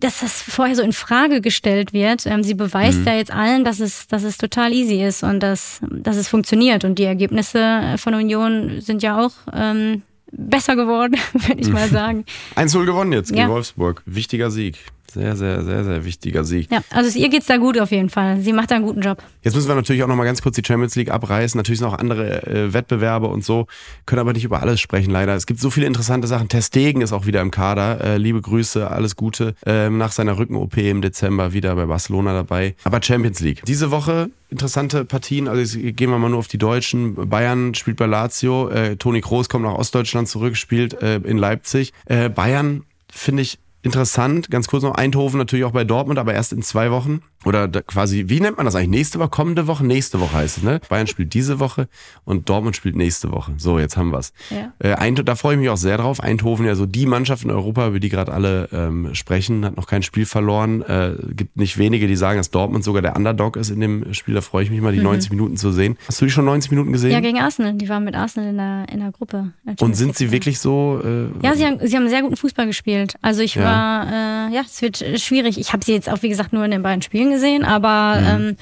dass 0.02 0.20
das 0.20 0.42
vorher 0.42 0.76
so 0.76 0.82
in 0.82 0.92
Frage 0.92 1.40
gestellt 1.40 1.94
wird. 1.94 2.26
Ähm, 2.26 2.44
sie 2.44 2.54
beweist 2.54 3.00
mhm. 3.00 3.08
ja 3.08 3.16
jetzt 3.16 3.32
allen, 3.32 3.64
dass 3.64 3.80
es, 3.80 4.08
dass 4.08 4.24
es 4.24 4.38
total 4.38 4.74
easy 4.74 5.02
ist 5.02 5.24
und 5.24 5.40
dass, 5.40 5.80
dass 5.90 6.18
es 6.18 6.28
funktioniert. 6.28 6.84
Und 6.84 7.00
die 7.00 7.06
Ergebnisse 7.06 7.96
von 7.98 8.14
Union 8.16 8.82
sind 8.82 9.04
ja 9.04 9.20
auch 9.24 9.32
ähm, 9.54 10.04
besser 10.32 10.76
geworden, 10.76 11.16
würde 11.34 11.62
ich 11.62 11.70
mal 11.70 11.90
sagen. 11.90 12.26
1-0 12.56 12.86
gewonnen 12.86 13.12
jetzt 13.14 13.30
gegen 13.30 13.42
ja. 13.42 13.50
Wolfsburg. 13.50 14.02
Wichtiger 14.06 14.52
Sieg. 14.52 14.78
Sehr, 15.12 15.36
sehr, 15.36 15.64
sehr, 15.64 15.84
sehr 15.84 16.06
wichtiger 16.06 16.44
Sieg. 16.44 16.72
Ja, 16.72 16.82
also 16.92 17.18
ihr 17.18 17.30
geht's 17.30 17.48
da 17.48 17.58
gut 17.58 17.80
auf 17.80 17.92
jeden 17.92 18.10
Fall. 18.10 18.40
Sie 18.42 18.54
macht 18.54 18.72
da 18.72 18.76
einen 18.76 18.86
guten 18.86 19.02
Job. 19.02 19.24
Jetzt 19.44 19.56
müssen 19.56 19.68
wir 19.68 19.76
natürlich 19.76 20.04
auch 20.04 20.08
noch 20.08 20.16
mal 20.16 20.26
ganz 20.26 20.42
kurz 20.42 20.56
die 20.56 20.64
Champions 20.66 20.96
League 20.96 21.12
abreißen. 21.12 21.58
Natürlich 21.58 21.80
sind 21.80 21.88
auch 21.88 21.98
andere 21.98 22.46
äh, 22.46 22.74
Wettbewerbe 22.74 23.28
und 23.28 23.44
so, 23.44 23.68
können 24.06 24.20
aber 24.20 24.34
nicht 24.34 24.44
über 24.44 24.62
alles 24.62 24.80
sprechen, 24.80 25.12
leider. 25.12 25.36
Es 25.36 25.46
gibt 25.46 25.60
so 25.60 25.70
viele 25.70 25.86
interessante 25.88 26.28
Sachen. 26.28 26.50
Testegen 26.50 27.02
ist 27.02 27.14
auch 27.14 27.26
wieder 27.26 27.42
im 27.42 27.52
Kader. 27.52 28.02
Äh, 28.02 28.18
liebe 28.18 28.42
Grüße, 28.42 28.90
alles 28.90 29.16
Gute. 29.16 29.56
Ähm, 29.66 29.98
nach 29.98 30.12
seiner 30.12 30.38
Rücken-OP 30.38 30.78
im 30.78 31.02
Dezember 31.02 31.54
wieder 31.54 31.76
bei 31.76 31.86
Barcelona 31.86 32.34
dabei. 32.34 32.76
Aber 32.84 33.02
Champions 33.02 33.40
League. 33.40 33.64
Diese 33.66 33.92
Woche 33.92 34.30
interessante 34.50 35.06
Partien. 35.06 35.48
Also 35.48 35.80
gehen 35.80 36.10
wir 36.10 36.18
mal 36.18 36.30
nur 36.30 36.40
auf 36.40 36.48
die 36.48 36.58
Deutschen. 36.58 37.30
Bayern 37.30 37.76
spielt 37.76 37.98
bei 37.98 38.06
Lazio. 38.06 38.70
Äh, 38.70 38.96
Toni 38.98 39.22
Kroos 39.22 39.50
kommt 39.50 39.66
nach 39.66 39.76
Ostdeutschland 39.76 40.28
zurück, 40.28 40.58
spielt 40.58 41.02
äh, 41.02 41.18
in 41.18 41.38
Leipzig. 41.38 41.94
Äh, 42.06 42.30
Bayern 42.30 42.84
finde 43.12 43.44
ich 43.44 43.60
interessant, 43.82 44.50
ganz 44.50 44.68
kurz 44.68 44.84
noch, 44.84 44.96
Eindhoven 44.96 45.38
natürlich 45.38 45.66
auch 45.66 45.72
bei 45.72 45.84
Dortmund, 45.84 46.20
aber 46.20 46.34
erst 46.34 46.54
in 46.54 46.62
zwei 46.62 46.92
Wochen. 46.92 47.22
Oder 47.46 47.70
quasi, 47.70 48.26
wie 48.28 48.42
nennt 48.42 48.58
man 48.58 48.66
das 48.66 48.76
eigentlich? 48.76 48.90
Nächste 48.90 49.20
Woche, 49.20 49.30
kommende 49.30 49.66
Woche? 49.68 49.86
Nächste 49.86 50.20
Woche 50.20 50.34
heißt 50.34 50.58
es, 50.58 50.64
ne? 50.64 50.82
Bayern 50.90 51.08
spielt 51.08 51.34
diese 51.34 51.60
Woche 51.60 51.88
und 52.26 52.50
Dortmund 52.50 52.76
spielt 52.76 52.98
nächste 52.98 53.32
Woche. 53.32 53.54
So, 53.58 53.80
jetzt 53.80 53.96
haben 53.96 54.12
wir's. 54.12 54.34
Ja. 54.50 54.74
Äh, 54.80 55.14
da 55.24 55.36
freue 55.36 55.56
ich 55.56 55.60
mich 55.60 55.70
auch 55.70 55.78
sehr 55.78 55.98
drauf. 55.98 56.20
Eindhoven 56.20 56.66
ja 56.66 56.76
so 56.76 56.86
die 56.86 57.06
Mannschaft 57.06 57.46
in 57.46 57.52
Europa, 57.52 57.88
über 57.88 58.00
die 58.02 58.10
gerade 58.10 58.34
alle 58.34 58.68
ähm, 58.74 59.16
sprechen, 59.16 59.64
hat 59.64 59.78
noch 59.78 59.88
kein 59.88 60.04
Spiel 60.04 60.26
verloren. 60.26 60.82
Äh, 60.82 61.14
gibt 61.34 61.56
nicht 61.56 61.78
wenige, 61.78 62.08
die 62.08 62.18
sagen, 62.18 62.38
dass 62.38 62.52
Dortmund 62.52 62.84
sogar 62.84 63.02
der 63.02 63.16
Underdog 63.16 63.56
ist 63.56 63.70
in 63.70 63.80
dem 63.80 64.14
Spiel. 64.14 64.36
Da 64.36 64.42
freue 64.42 64.64
ich 64.64 64.70
mich 64.70 64.82
mal, 64.82 64.92
die 64.92 65.00
mhm. 65.00 65.06
90 65.06 65.32
Minuten 65.32 65.56
zu 65.56 65.72
sehen. 65.72 65.98
Hast 66.08 66.20
du 66.20 66.26
die 66.26 66.32
schon 66.32 66.46
90 66.46 66.72
Minuten 66.72 66.92
gesehen? 66.92 67.12
Ja, 67.12 67.22
gegen 67.22 67.40
Arsenal. 67.40 67.74
Die 67.74 67.88
waren 67.88 68.04
mit 68.04 68.16
Arsenal 68.16 68.50
in 68.50 68.58
der, 68.58 68.86
in 68.92 69.00
der 69.00 69.12
Gruppe. 69.12 69.54
Und 69.80 69.96
sind 69.96 70.18
sie 70.18 70.32
wirklich 70.32 70.60
so? 70.60 71.02
Äh, 71.04 71.46
ja, 71.46 71.56
sie 71.56 71.66
haben, 71.66 71.80
sie 71.82 71.96
haben 71.96 72.10
sehr 72.10 72.22
guten 72.22 72.36
Fußball 72.36 72.68
gespielt. 72.68 73.16
Also 73.22 73.42
ich 73.42 73.56
ja. 73.56 73.64
war, 73.64 74.08
äh, 74.50 74.56
ja, 74.56 74.62
es 74.66 74.82
wird 74.82 74.98
schwierig. 75.22 75.58
Ich 75.58 75.72
habe 75.72 75.86
sie 75.86 75.94
jetzt 75.94 76.10
auch, 76.10 76.22
wie 76.22 76.30
gesagt, 76.30 76.52
nur 76.52 76.66
in 76.66 76.72
den 76.72 76.84
beiden 76.84 77.02
Spielen 77.02 77.29
gesehen, 77.30 77.64
aber 77.64 78.20
mhm. 78.20 78.48
ähm, 78.48 78.56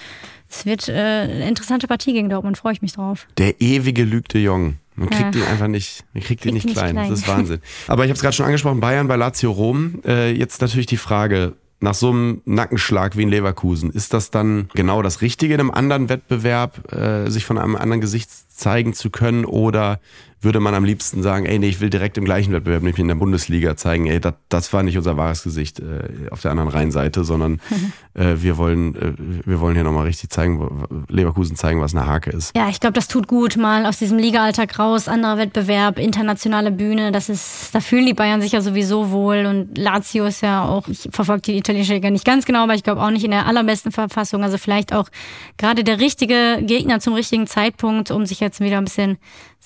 es 0.49 0.65
wird 0.65 0.87
äh, 0.87 0.93
eine 0.93 1.47
interessante 1.47 1.87
Partie 1.87 2.13
gegen 2.13 2.29
Dortmund, 2.29 2.57
freue 2.57 2.73
ich 2.73 2.81
mich 2.81 2.93
drauf. 2.93 3.27
Der 3.37 3.59
ewige 3.61 4.03
Luc 4.03 4.29
de 4.29 4.41
Jong. 4.41 4.77
Man 4.95 5.09
kriegt 5.09 5.35
ja. 5.35 5.41
ihn 5.41 5.47
einfach 5.47 5.67
nicht, 5.67 6.05
man 6.13 6.23
kriegt, 6.23 6.41
kriegt 6.41 6.45
ihn 6.45 6.53
nicht, 6.55 6.65
nicht 6.65 6.77
klein. 6.77 6.93
klein. 6.93 7.09
Das 7.09 7.19
ist 7.19 7.27
Wahnsinn. 7.29 7.59
Aber 7.87 8.03
ich 8.03 8.09
habe 8.09 8.15
es 8.15 8.21
gerade 8.21 8.35
schon 8.35 8.45
angesprochen, 8.45 8.79
Bayern 8.79 9.07
bei 9.07 9.15
Lazio 9.15 9.51
Rom. 9.51 10.01
Äh, 10.05 10.31
jetzt 10.31 10.61
natürlich 10.61 10.87
die 10.87 10.97
Frage, 10.97 11.53
nach 11.79 11.93
so 11.93 12.09
einem 12.09 12.41
Nackenschlag 12.45 13.15
wie 13.17 13.23
in 13.23 13.29
Leverkusen, 13.29 13.91
ist 13.91 14.13
das 14.13 14.31
dann 14.31 14.69
genau 14.73 15.03
das 15.03 15.21
Richtige 15.21 15.53
in 15.53 15.59
einem 15.59 15.71
anderen 15.71 16.09
Wettbewerb, 16.09 16.91
äh, 16.91 17.29
sich 17.29 17.45
von 17.45 17.59
einem 17.59 17.75
anderen 17.75 18.01
Gesicht 18.01 18.29
zeigen 18.49 18.93
zu 18.93 19.11
können 19.11 19.45
oder 19.45 19.99
würde 20.39 20.59
man 20.59 20.75
am 20.75 20.83
liebsten 20.83 21.23
sagen, 21.23 21.45
ey, 21.45 21.57
nee, 21.57 21.69
ich 21.69 21.81
will 21.81 21.89
direkt 21.89 22.17
im 22.17 22.25
gleichen 22.25 22.53
Wettbewerb, 22.53 22.83
nämlich 22.83 22.99
in 22.99 23.07
der 23.07 23.15
Bundesliga 23.15 23.75
zeigen, 23.75 24.05
ey, 24.05 24.19
das, 24.19 24.35
das 24.49 24.71
war 24.71 24.83
nicht 24.83 24.97
unser 24.97 25.17
wahres 25.17 25.43
Gesicht 25.43 25.79
äh, 25.79 26.29
auf 26.29 26.41
der 26.41 26.51
anderen 26.51 26.69
Rheinseite, 26.69 27.23
sondern 27.23 27.59
äh, 28.13 28.35
wir 28.37 28.57
wollen, 28.57 28.95
äh, 28.95 29.13
wir 29.45 29.59
wollen 29.59 29.73
hier 29.73 29.83
nochmal 29.83 30.05
richtig 30.05 30.29
zeigen, 30.29 30.85
Leverkusen 31.09 31.55
zeigen, 31.55 31.81
was 31.81 31.95
eine 31.95 32.05
Hake 32.05 32.29
ist. 32.29 32.55
Ja, 32.55 32.69
ich 32.69 32.79
glaube, 32.79 32.93
das 32.93 33.07
tut 33.07 33.27
gut, 33.27 33.57
mal 33.57 33.87
aus 33.87 33.97
diesem 33.97 34.19
Liga-Alltag 34.19 34.77
raus, 34.77 35.07
anderer 35.07 35.39
Wettbewerb, 35.39 35.97
internationale 35.97 36.71
Bühne, 36.71 37.11
das 37.11 37.29
ist, 37.29 37.73
da 37.73 37.79
fühlen 37.79 38.05
die 38.05 38.13
Bayern 38.13 38.41
sich 38.41 38.51
ja 38.51 38.61
sowieso 38.61 39.09
wohl 39.09 39.47
und 39.47 39.75
Lazio 39.75 40.25
ist 40.25 40.41
ja 40.41 40.65
auch, 40.65 40.87
ich 40.87 41.09
verfolge 41.11 41.41
die 41.41 41.57
italienische 41.57 41.93
Liga 41.93 42.11
nicht 42.11 42.25
ganz 42.25 42.45
genau, 42.45 42.63
aber 42.63 42.75
ich 42.75 42.83
glaube 42.83 43.01
auch 43.01 43.09
nicht 43.09 43.25
in 43.25 43.31
der 43.31 43.47
allerbesten 43.47 43.91
Verfassung, 43.91 44.43
also 44.43 44.59
vielleicht 44.59 44.93
auch 44.93 45.09
gerade 45.57 45.83
der 45.83 45.99
richtige 45.99 46.59
Gegner 46.61 46.99
zum 46.99 47.13
richtigen 47.15 47.47
Zeitpunkt, 47.47 48.11
um 48.11 48.27
sich 48.27 48.39
jetzt 48.39 48.59
wieder 48.59 48.77
ein 48.77 48.83
bisschen 48.83 49.17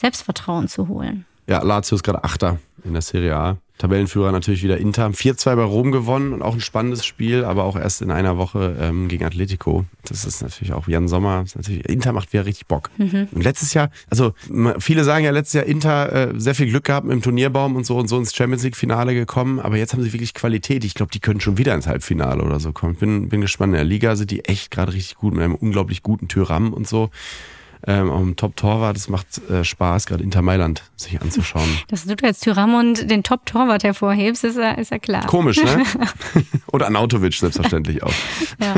Selbstvertrauen 0.01 0.67
zu 0.67 0.87
holen. 0.87 1.25
Ja, 1.47 1.61
Lazio 1.61 1.95
ist 1.95 2.03
gerade 2.03 2.23
Achter 2.23 2.57
in 2.83 2.93
der 2.93 3.01
Serie 3.01 3.35
A. 3.35 3.57
Tabellenführer 3.77 4.31
natürlich 4.31 4.63
wieder 4.63 4.77
Inter. 4.77 5.07
4-2 5.07 5.55
bei 5.55 5.63
Rom 5.63 5.91
gewonnen 5.91 6.33
und 6.33 6.41
auch 6.43 6.53
ein 6.53 6.61
spannendes 6.61 7.03
Spiel, 7.03 7.43
aber 7.43 7.63
auch 7.63 7.75
erst 7.75 8.03
in 8.03 8.11
einer 8.11 8.37
Woche 8.37 8.75
ähm, 8.79 9.07
gegen 9.07 9.25
Atletico. 9.25 9.85
Das 10.05 10.23
ist 10.23 10.41
natürlich 10.41 10.73
auch 10.73 10.87
Jan 10.87 11.07
Sommer. 11.07 11.45
Natürlich, 11.55 11.87
Inter 11.89 12.13
macht 12.13 12.31
wieder 12.31 12.45
richtig 12.45 12.67
Bock. 12.67 12.91
Mhm. 12.97 13.27
Und 13.31 13.43
letztes 13.43 13.73
Jahr, 13.73 13.89
also 14.07 14.33
viele 14.77 15.03
sagen 15.03 15.25
ja 15.25 15.31
letztes 15.31 15.53
Jahr 15.53 15.65
Inter 15.65 16.13
äh, 16.13 16.39
sehr 16.39 16.53
viel 16.53 16.67
Glück 16.67 16.83
gehabt 16.83 17.09
im 17.09 17.23
Turnierbaum 17.23 17.75
und 17.75 17.85
so 17.85 17.97
und 17.97 18.07
so 18.07 18.17
ins 18.19 18.35
Champions 18.35 18.63
League 18.63 18.77
Finale 18.77 19.15
gekommen, 19.15 19.59
aber 19.59 19.77
jetzt 19.77 19.93
haben 19.93 20.03
sie 20.03 20.13
wirklich 20.13 20.35
Qualität. 20.35 20.83
Ich 20.83 20.93
glaube, 20.93 21.11
die 21.11 21.19
können 21.19 21.41
schon 21.41 21.57
wieder 21.57 21.73
ins 21.73 21.87
Halbfinale 21.87 22.43
oder 22.43 22.59
so 22.59 22.71
kommen. 22.73 22.95
Bin, 22.95 23.29
bin 23.29 23.41
gespannt. 23.41 23.73
In 23.73 23.77
der 23.77 23.83
Liga 23.83 24.15
sind 24.15 24.31
die 24.31 24.45
echt 24.45 24.69
gerade 24.69 24.93
richtig 24.93 25.15
gut 25.15 25.33
mit 25.33 25.43
einem 25.43 25.55
unglaublich 25.55 26.03
guten 26.03 26.27
Tyram 26.27 26.73
und 26.73 26.87
so 26.87 27.09
ähm, 27.87 28.11
auch 28.11 28.21
im 28.21 28.35
Top-Torwart. 28.35 28.97
Es 28.97 29.09
macht 29.09 29.49
äh, 29.49 29.63
Spaß, 29.63 30.05
gerade 30.05 30.23
Inter 30.23 30.41
Mailand 30.41 30.83
sich 30.95 31.21
anzuschauen. 31.21 31.67
Dass 31.87 32.05
du 32.05 32.15
jetzt 32.21 32.43
Tyramund 32.43 33.09
den 33.09 33.23
Top-Torwart 33.23 33.83
hervorhebst, 33.83 34.43
ist 34.43 34.57
ja, 34.57 34.71
ist 34.71 34.91
ja 34.91 34.99
klar. 34.99 35.25
Komisch, 35.25 35.63
ne? 35.63 35.83
Oder 36.71 36.87
Anautovic 36.87 37.33
selbstverständlich 37.33 38.03
auch. 38.03 38.13
Ja. 38.59 38.75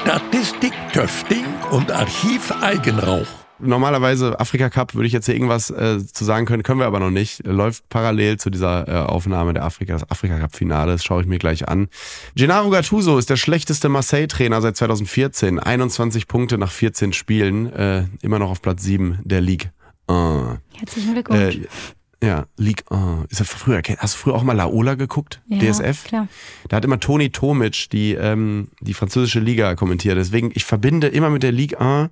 Statistik 0.00 0.72
Töfting 0.92 1.44
und 1.70 1.90
Archiv 1.90 2.52
Eigenrauch 2.62 3.26
normalerweise 3.60 4.38
Afrika 4.38 4.70
Cup 4.70 4.94
würde 4.94 5.06
ich 5.06 5.12
jetzt 5.12 5.26
hier 5.26 5.34
irgendwas 5.34 5.70
äh, 5.70 6.04
zu 6.06 6.24
sagen 6.24 6.46
können, 6.46 6.62
können 6.62 6.80
wir 6.80 6.86
aber 6.86 7.00
noch 7.00 7.10
nicht. 7.10 7.46
Läuft 7.46 7.88
parallel 7.88 8.38
zu 8.38 8.50
dieser 8.50 8.88
äh, 8.88 8.92
Aufnahme 9.06 9.54
der 9.54 9.64
Afrika, 9.64 9.92
das 9.94 10.10
Afrika 10.10 10.38
Cup 10.38 10.54
Finale. 10.54 10.92
Das 10.92 11.04
schaue 11.04 11.22
ich 11.22 11.28
mir 11.28 11.38
gleich 11.38 11.68
an. 11.68 11.88
Gennaro 12.34 12.70
Gattuso 12.70 13.18
ist 13.18 13.30
der 13.30 13.36
schlechteste 13.36 13.88
Marseille-Trainer 13.88 14.60
seit 14.60 14.76
2014. 14.76 15.58
21 15.58 16.28
Punkte 16.28 16.58
nach 16.58 16.70
14 16.70 17.12
Spielen. 17.12 17.72
Äh, 17.72 18.04
immer 18.22 18.38
noch 18.38 18.50
auf 18.50 18.62
Platz 18.62 18.82
7 18.82 19.18
der 19.24 19.40
Ligue. 19.40 19.70
Uh. 20.10 20.56
Herzlichen 20.74 21.12
Glückwunsch. 21.12 21.56
Äh, 21.56 21.66
ja, 22.22 22.46
League. 22.56 22.84
Oh, 22.90 23.24
ist 23.28 23.38
das 23.38 23.48
früher? 23.48 23.80
Hast 23.98 24.14
du 24.14 24.18
früher 24.18 24.34
auch 24.34 24.42
mal 24.42 24.54
Laola 24.54 24.94
geguckt? 24.94 25.40
Ja, 25.46 25.58
DSF? 25.58 26.04
Klar. 26.04 26.28
Da 26.68 26.76
hat 26.76 26.84
immer 26.84 26.98
Toni 26.98 27.30
Tomic 27.30 27.90
die, 27.90 28.14
ähm, 28.14 28.68
die 28.80 28.94
französische 28.94 29.38
Liga 29.38 29.76
kommentiert. 29.76 30.16
Deswegen, 30.16 30.50
ich 30.54 30.64
verbinde 30.64 31.06
immer 31.06 31.30
mit 31.30 31.44
der 31.44 31.52
Ligue 31.52 31.78
1 31.78 32.10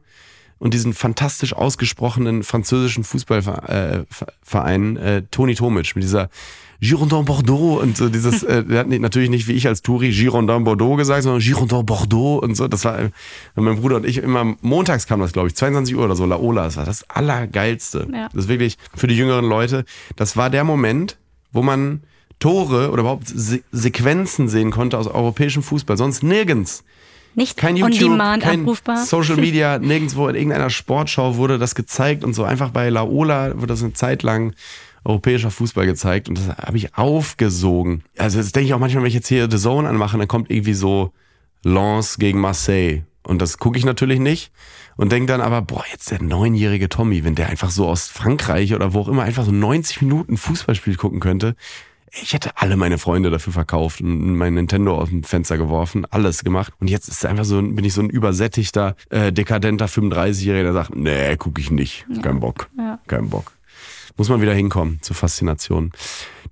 und 0.59 0.75
diesen 0.75 0.95
fantastisch 0.95 1.55
ausgesprochenen 1.55 2.43
französischen 2.43 3.05
Fußballverein 3.05 4.97
äh, 4.97 5.17
äh, 5.19 5.23
Toni 5.31 5.55
Tomic 5.55 5.95
mit 5.95 6.05
dieser 6.05 6.31
Girondin 6.81 7.25
Bordeaux 7.25 7.81
und 7.81 7.97
so 7.97 8.09
dieses, 8.09 8.43
äh, 8.43 8.65
der 8.65 8.81
hat 8.81 8.89
natürlich 8.89 9.31
nicht 9.31 9.49
wie 9.49 9.53
ich 9.53 9.67
als 9.67 9.83
Touri 9.83 10.11
Girondin 10.11 10.65
Bordeaux 10.65 10.97
gesagt, 10.97 11.23
sondern 11.23 11.41
Girondin 11.41 11.87
Bordeaux 11.87 12.39
und 12.39 12.55
so. 12.55 12.69
Das 12.69 12.85
war 12.85 12.99
äh, 12.99 13.11
mein 13.55 13.81
Bruder 13.81 13.97
und 13.97 14.07
ich 14.07 14.19
immer, 14.19 14.57
montags 14.61 15.07
kam 15.07 15.21
das, 15.21 15.33
glaube 15.33 15.49
ich, 15.49 15.57
22 15.57 15.97
Uhr 15.97 16.05
oder 16.05 16.17
so, 16.17 16.27
Laola. 16.27 16.65
Das 16.65 16.77
war 16.77 16.85
das 16.85 17.09
Allergeilste. 17.09 18.07
Ja. 18.13 18.29
Das 18.33 18.45
ist 18.45 18.49
wirklich 18.49 18.77
für 18.95 19.07
die 19.07 19.17
jüngeren 19.17 19.47
Leute, 19.47 19.85
das 20.17 20.37
war 20.37 20.51
der 20.51 20.65
Moment, 20.65 21.19
wo 21.53 21.63
man 21.63 22.03
Tore 22.39 22.91
oder 22.91 23.01
überhaupt 23.01 23.27
Se 23.27 23.63
Sequenzen 23.73 24.49
sehen 24.49 24.71
konnte 24.71 24.99
aus 24.99 25.07
europäischem 25.07 25.63
Fußball. 25.63 25.97
Sonst 25.97 26.23
nirgends. 26.23 26.85
Nicht 27.37 27.59
kein 27.59 27.77
YouTube, 27.77 28.13
on 28.13 28.19
demand 28.19 28.43
kein 28.43 28.61
abrufbar. 28.61 29.05
Social 29.05 29.37
Media, 29.37 29.79
nirgendwo 29.81 30.27
in 30.29 30.35
irgendeiner 30.35 30.71
Sportschau 30.71 31.37
wurde 31.37 31.59
das 31.59 31.75
gezeigt 31.75 32.25
und 32.25 32.33
so. 32.33 32.45
Einfach 32.45 32.71
bei 32.71 32.89
Laola 32.89 33.53
wurde 33.55 33.69
das 33.69 33.83
eine 33.83 33.93
Zeit 33.93 34.23
lang 34.23 34.55
europäischer 35.05 35.51
Fußball 35.51 35.85
gezeigt 35.85 36.31
und 36.31 36.39
das 36.39 36.49
habe 36.49 36.79
ich 36.79 36.97
aufgesogen. 36.97 38.03
Also 38.17 38.39
das 38.39 38.53
denke 38.53 38.69
ich 38.69 38.75
auch 38.75 38.79
manchmal, 38.79 39.05
wenn 39.05 39.09
ich 39.09 39.15
jetzt 39.15 39.29
hier 39.29 39.51
The 39.51 39.59
Zone 39.59 39.87
anmache, 39.87 40.17
dann 40.17 40.29
kommt 40.29 40.51
irgendwie 40.51 40.73
so 40.73 41.13
Lens 41.63 42.19
gegen 42.19 42.41
Marseille. 42.41 43.03
Und 43.23 43.43
das 43.43 43.59
gucke 43.59 43.77
ich 43.77 43.85
natürlich 43.85 44.19
nicht 44.19 44.51
und 44.97 45.13
denke 45.13 45.27
dann 45.27 45.43
aber, 45.43 45.61
boah, 45.61 45.85
jetzt 45.93 46.11
der 46.11 46.23
neunjährige 46.23 46.89
Tommy, 46.89 47.23
wenn 47.23 47.35
der 47.35 47.49
einfach 47.49 47.71
so 47.71 47.87
aus 47.87 48.09
Frankreich 48.09 48.73
oder 48.73 48.95
wo 48.95 49.01
auch 49.01 49.09
immer 49.09 49.25
einfach 49.25 49.45
so 49.45 49.53
90 49.53 50.01
Minuten 50.01 50.39
Fußballspiel 50.39 50.97
gucken 50.97 51.21
könnte, 51.21 51.55
ich 52.11 52.33
hätte 52.33 52.51
alle 52.57 52.77
meine 52.77 52.99
Freunde 52.99 53.31
dafür 53.31 53.53
verkauft 53.53 54.01
und 54.01 54.37
mein 54.37 54.55
Nintendo 54.55 54.97
aus 54.99 55.09
dem 55.09 55.25
Fenster 55.25 55.59
geworfen, 55.59 56.05
alles 56.11 56.45
gemacht. 56.45 56.73
Und 56.81 56.89
jetzt 56.89 57.09
ist 57.09 57.25
einfach 57.27 57.45
so, 57.45 57.61
bin 57.61 57.85
ich 57.85 57.95
so 57.95 58.01
ein 58.01 58.11
übersättigter, 58.11 58.97
äh, 59.11 59.33
dekadenter 59.33 59.87
35-Jähriger, 59.87 60.63
der 60.63 60.73
sagt, 60.73 60.95
nee, 60.95 61.37
gucke 61.37 61.61
ich 61.61 61.71
nicht. 61.71 62.07
Ja. 62.13 62.23
Kein 62.23 62.41
Bock. 62.41 62.69
Ja. 62.79 62.99
Kein 63.07 63.29
Bock. 63.29 63.53
Muss 64.17 64.29
man 64.29 64.41
wieder 64.41 64.55
hinkommen 64.55 64.99
zur 65.03 65.15
Faszination. 65.15 65.93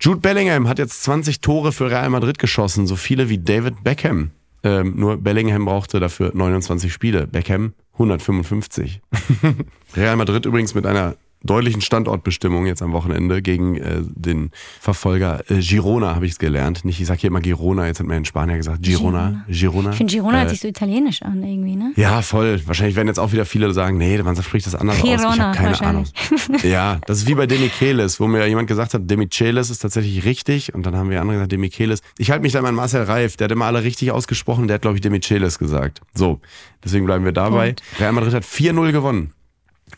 Jude 0.00 0.20
Bellingham 0.20 0.68
hat 0.68 0.78
jetzt 0.78 1.02
20 1.04 1.40
Tore 1.40 1.72
für 1.72 1.90
Real 1.90 2.10
Madrid 2.10 2.38
geschossen, 2.38 2.86
so 2.86 2.96
viele 2.96 3.28
wie 3.28 3.38
David 3.38 3.82
Beckham. 3.82 4.32
Ähm, 4.62 4.94
nur 4.96 5.18
Bellingham 5.18 5.64
brauchte 5.64 6.00
dafür 6.00 6.32
29 6.34 6.92
Spiele. 6.92 7.26
Beckham 7.26 7.74
155. 7.94 9.00
Real 9.96 10.16
Madrid 10.16 10.46
übrigens 10.46 10.74
mit 10.74 10.84
einer 10.84 11.16
deutlichen 11.44 11.80
Standortbestimmung 11.80 12.66
jetzt 12.66 12.82
am 12.82 12.92
Wochenende 12.92 13.42
gegen 13.42 13.76
äh, 13.76 14.02
den 14.02 14.50
Verfolger 14.80 15.42
äh, 15.50 15.60
Girona, 15.60 16.14
habe 16.14 16.26
ich 16.26 16.32
es 16.32 16.38
gelernt. 16.38 16.84
Nicht, 16.84 17.00
ich 17.00 17.06
sage 17.06 17.20
hier 17.20 17.28
immer 17.28 17.40
Girona, 17.40 17.86
jetzt 17.86 18.00
hat 18.00 18.06
mir 18.06 18.14
ein 18.14 18.24
Spanier 18.24 18.56
gesagt, 18.56 18.82
Girona. 18.82 19.44
Girona. 19.48 19.90
Ich 19.90 19.96
finde, 19.96 20.12
Girona 20.12 20.36
äh, 20.36 20.40
hört 20.40 20.50
sich 20.50 20.60
so 20.60 20.68
italienisch 20.68 21.22
an 21.22 21.42
irgendwie, 21.42 21.76
ne? 21.76 21.92
Ja, 21.96 22.22
voll. 22.22 22.60
Wahrscheinlich 22.66 22.96
werden 22.96 23.08
jetzt 23.08 23.18
auch 23.18 23.32
wieder 23.32 23.44
viele 23.44 23.72
sagen, 23.72 23.98
nee, 23.98 24.20
man 24.22 24.34
spricht 24.42 24.66
das 24.66 24.74
anders 24.74 25.00
Girona, 25.00 25.28
aus. 25.28 25.34
Ich 25.34 25.40
habe 25.40 25.56
keine 25.56 25.80
Ahnung. 25.80 26.04
ja, 26.62 26.98
das 27.06 27.18
ist 27.18 27.28
wie 27.28 27.34
bei 27.34 27.46
Demichelis, 27.46 28.18
wo 28.20 28.26
mir 28.26 28.46
jemand 28.46 28.68
gesagt 28.68 28.94
hat, 28.94 29.08
Demichelis 29.10 29.70
ist 29.70 29.80
tatsächlich 29.80 30.24
richtig 30.24 30.74
und 30.74 30.86
dann 30.86 30.96
haben 30.96 31.10
wir 31.10 31.20
andere 31.20 31.36
gesagt, 31.36 31.52
Demichelis. 31.52 32.00
Ich 32.18 32.30
halte 32.30 32.42
mich 32.42 32.52
da 32.52 32.62
mal 32.62 32.68
an 32.68 32.74
Marcel 32.74 33.02
Reif, 33.02 33.36
der 33.36 33.46
hat 33.46 33.52
immer 33.52 33.66
alle 33.66 33.82
richtig 33.82 34.10
ausgesprochen, 34.10 34.66
der 34.66 34.76
hat, 34.76 34.82
glaube 34.82 34.96
ich, 34.96 35.02
Demichelis 35.02 35.58
gesagt. 35.58 36.00
So, 36.14 36.40
deswegen 36.82 37.06
bleiben 37.06 37.24
wir 37.24 37.32
dabei. 37.32 37.70
Und? 37.70 37.82
Real 38.00 38.12
Madrid 38.12 38.34
hat 38.34 38.44
4-0 38.44 38.92
gewonnen. 38.92 39.32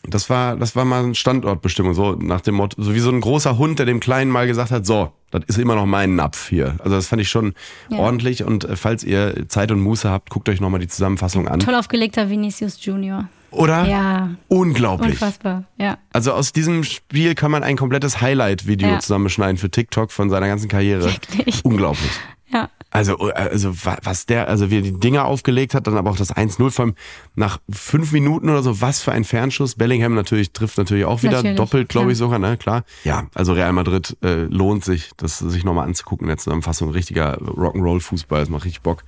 Das 0.03 0.29
war, 0.29 0.55
das 0.55 0.75
war 0.75 0.85
mal 0.85 1.03
eine 1.03 1.15
Standortbestimmung, 1.15 1.93
so 1.93 2.13
nach 2.13 2.41
dem 2.41 2.55
Motto, 2.55 2.81
so 2.81 2.93
wie 2.93 2.99
so 2.99 3.09
ein 3.09 3.21
großer 3.21 3.57
Hund, 3.57 3.79
der 3.79 3.85
dem 3.85 3.99
Kleinen 3.99 4.31
mal 4.31 4.47
gesagt 4.47 4.71
hat, 4.71 4.85
so, 4.85 5.11
das 5.31 5.43
ist 5.47 5.57
immer 5.57 5.75
noch 5.75 5.85
mein 5.85 6.15
Napf 6.15 6.49
hier. 6.49 6.75
Also 6.79 6.95
das 6.95 7.07
fand 7.07 7.21
ich 7.21 7.29
schon 7.29 7.53
ja. 7.89 7.97
ordentlich 7.97 8.43
und 8.43 8.63
äh, 8.63 8.75
falls 8.75 9.03
ihr 9.03 9.47
Zeit 9.47 9.71
und 9.71 9.81
Muße 9.81 10.09
habt, 10.09 10.29
guckt 10.29 10.49
euch 10.49 10.61
nochmal 10.61 10.79
die 10.79 10.87
Zusammenfassung 10.87 11.47
an. 11.47 11.59
Toll 11.59 11.75
aufgelegter 11.75 12.29
Vinicius 12.29 12.83
Junior. 12.83 13.27
Oder? 13.51 13.85
Ja. 13.85 14.29
Unglaublich. 14.49 15.11
Unfassbar, 15.11 15.63
ja. 15.77 15.97
Also 16.11 16.33
aus 16.33 16.51
diesem 16.51 16.83
Spiel 16.83 17.33
kann 17.33 17.49
man 17.49 17.63
ein 17.63 17.77
komplettes 17.77 18.21
Highlight-Video 18.21 18.89
ja. 18.89 18.99
zusammenschneiden 18.99 19.57
für 19.57 19.71
TikTok 19.71 20.11
von 20.11 20.29
seiner 20.29 20.47
ganzen 20.47 20.67
Karriere. 20.67 21.05
Wirklich? 21.05 21.63
Unglaublich. 21.63 22.11
Ja. 22.49 22.69
Also, 22.89 23.17
also 23.17 23.75
was 23.83 24.25
der, 24.25 24.47
also 24.47 24.71
wie 24.71 24.77
er 24.77 24.81
die 24.81 24.97
Dinger 24.97 25.25
aufgelegt 25.25 25.73
hat, 25.73 25.87
dann 25.87 25.97
aber 25.97 26.09
auch 26.09 26.17
das 26.17 26.33
1-0 26.33 26.71
von 26.71 26.95
nach 27.35 27.59
fünf 27.69 28.13
Minuten 28.13 28.49
oder 28.49 28.63
so, 28.63 28.79
was 28.79 29.01
für 29.01 29.11
ein 29.11 29.25
Fernschuss. 29.25 29.75
Bellingham 29.75 30.15
natürlich 30.15 30.51
trifft 30.51 30.77
natürlich 30.77 31.03
auch 31.03 31.21
wieder 31.21 31.37
natürlich, 31.37 31.57
doppelt, 31.57 31.89
glaube 31.89 32.13
ich 32.13 32.17
sogar, 32.17 32.39
ne? 32.39 32.55
Klar. 32.55 32.85
Ja, 33.03 33.27
also 33.35 33.53
Real 33.53 33.73
Madrid 33.73 34.15
äh, 34.23 34.43
lohnt 34.43 34.85
sich, 34.85 35.11
das 35.17 35.39
sich 35.39 35.65
nochmal 35.65 35.85
anzugucken 35.85 36.25
in 36.25 36.29
der 36.29 36.37
Zusammenfassung. 36.37 36.89
Richtiger 36.91 37.37
Rock'n'Roll-Fußball, 37.39 38.39
das 38.39 38.49
macht 38.49 38.63
richtig 38.63 38.81
Bock. 38.81 39.03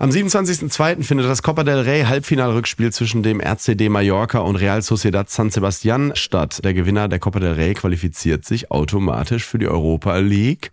Am 0.00 0.10
27.02. 0.10 1.02
findet 1.02 1.26
das 1.26 1.42
Copa 1.42 1.64
del 1.64 1.80
Rey 1.80 2.04
Halbfinalrückspiel 2.04 2.92
zwischen 2.92 3.24
dem 3.24 3.40
RCD 3.40 3.88
Mallorca 3.88 4.38
und 4.38 4.54
Real 4.54 4.80
Sociedad 4.80 5.28
San 5.28 5.50
Sebastian 5.50 6.12
statt. 6.14 6.64
Der 6.64 6.72
Gewinner 6.72 7.08
der 7.08 7.18
Copa 7.18 7.40
del 7.40 7.54
Rey 7.54 7.74
qualifiziert 7.74 8.44
sich 8.44 8.70
automatisch 8.70 9.44
für 9.44 9.58
die 9.58 9.66
Europa 9.66 10.16
League. 10.18 10.70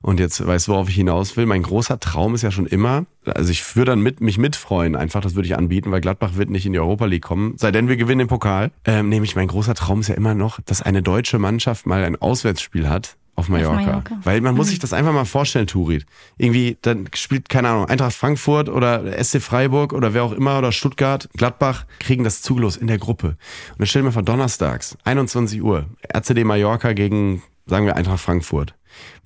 Und 0.00 0.20
jetzt 0.20 0.44
weißt 0.44 0.68
du, 0.68 0.72
worauf 0.72 0.88
ich 0.88 0.94
hinaus 0.94 1.36
will. 1.36 1.46
Mein 1.46 1.62
großer 1.62 1.98
Traum 2.00 2.34
ist 2.34 2.42
ja 2.42 2.50
schon 2.50 2.66
immer, 2.66 3.06
also 3.24 3.50
ich 3.50 3.76
würde 3.76 3.92
dann 3.92 4.00
mit, 4.00 4.20
mich 4.20 4.38
mitfreuen, 4.38 4.96
einfach, 4.96 5.20
das 5.20 5.34
würde 5.34 5.46
ich 5.46 5.56
anbieten, 5.56 5.90
weil 5.90 6.00
Gladbach 6.00 6.36
wird 6.36 6.50
nicht 6.50 6.66
in 6.66 6.72
die 6.72 6.78
Europa 6.78 7.06
League 7.06 7.22
kommen, 7.22 7.54
sei 7.56 7.72
denn 7.72 7.88
wir 7.88 7.96
gewinnen 7.96 8.20
den 8.20 8.28
Pokal. 8.28 8.70
Ähm, 8.84 9.08
nämlich 9.08 9.34
mein 9.36 9.48
großer 9.48 9.74
Traum 9.74 10.00
ist 10.00 10.08
ja 10.08 10.14
immer 10.14 10.34
noch, 10.34 10.60
dass 10.60 10.82
eine 10.82 11.02
deutsche 11.02 11.38
Mannschaft 11.38 11.86
mal 11.86 12.04
ein 12.04 12.16
Auswärtsspiel 12.16 12.88
hat 12.88 13.16
auf 13.38 13.48
Mallorca. 13.48 13.78
auf 13.78 13.86
Mallorca. 13.86 14.18
Weil 14.24 14.40
man 14.40 14.52
mhm. 14.52 14.58
muss 14.58 14.68
sich 14.68 14.78
das 14.78 14.92
einfach 14.92 15.12
mal 15.12 15.24
vorstellen, 15.24 15.66
Turit. 15.66 16.06
Irgendwie, 16.38 16.76
dann 16.82 17.08
spielt, 17.14 17.48
keine 17.48 17.68
Ahnung, 17.68 17.86
Eintracht 17.86 18.14
Frankfurt 18.14 18.68
oder 18.68 19.22
SC 19.22 19.40
Freiburg 19.40 19.92
oder 19.92 20.12
wer 20.12 20.24
auch 20.24 20.32
immer 20.32 20.58
oder 20.58 20.72
Stuttgart, 20.72 21.28
Gladbach, 21.36 21.86
kriegen 22.00 22.24
das 22.24 22.42
zugelos 22.42 22.76
in 22.76 22.88
der 22.88 22.98
Gruppe. 22.98 23.28
Und 23.70 23.78
dann 23.78 23.86
stellen 23.86 24.04
wir 24.04 24.12
vor, 24.12 24.22
donnerstags, 24.22 24.98
21 25.04 25.62
Uhr, 25.62 25.86
RCD 26.12 26.44
Mallorca 26.44 26.92
gegen, 26.92 27.42
sagen 27.66 27.86
wir, 27.86 27.96
Eintracht 27.96 28.20
Frankfurt 28.20 28.74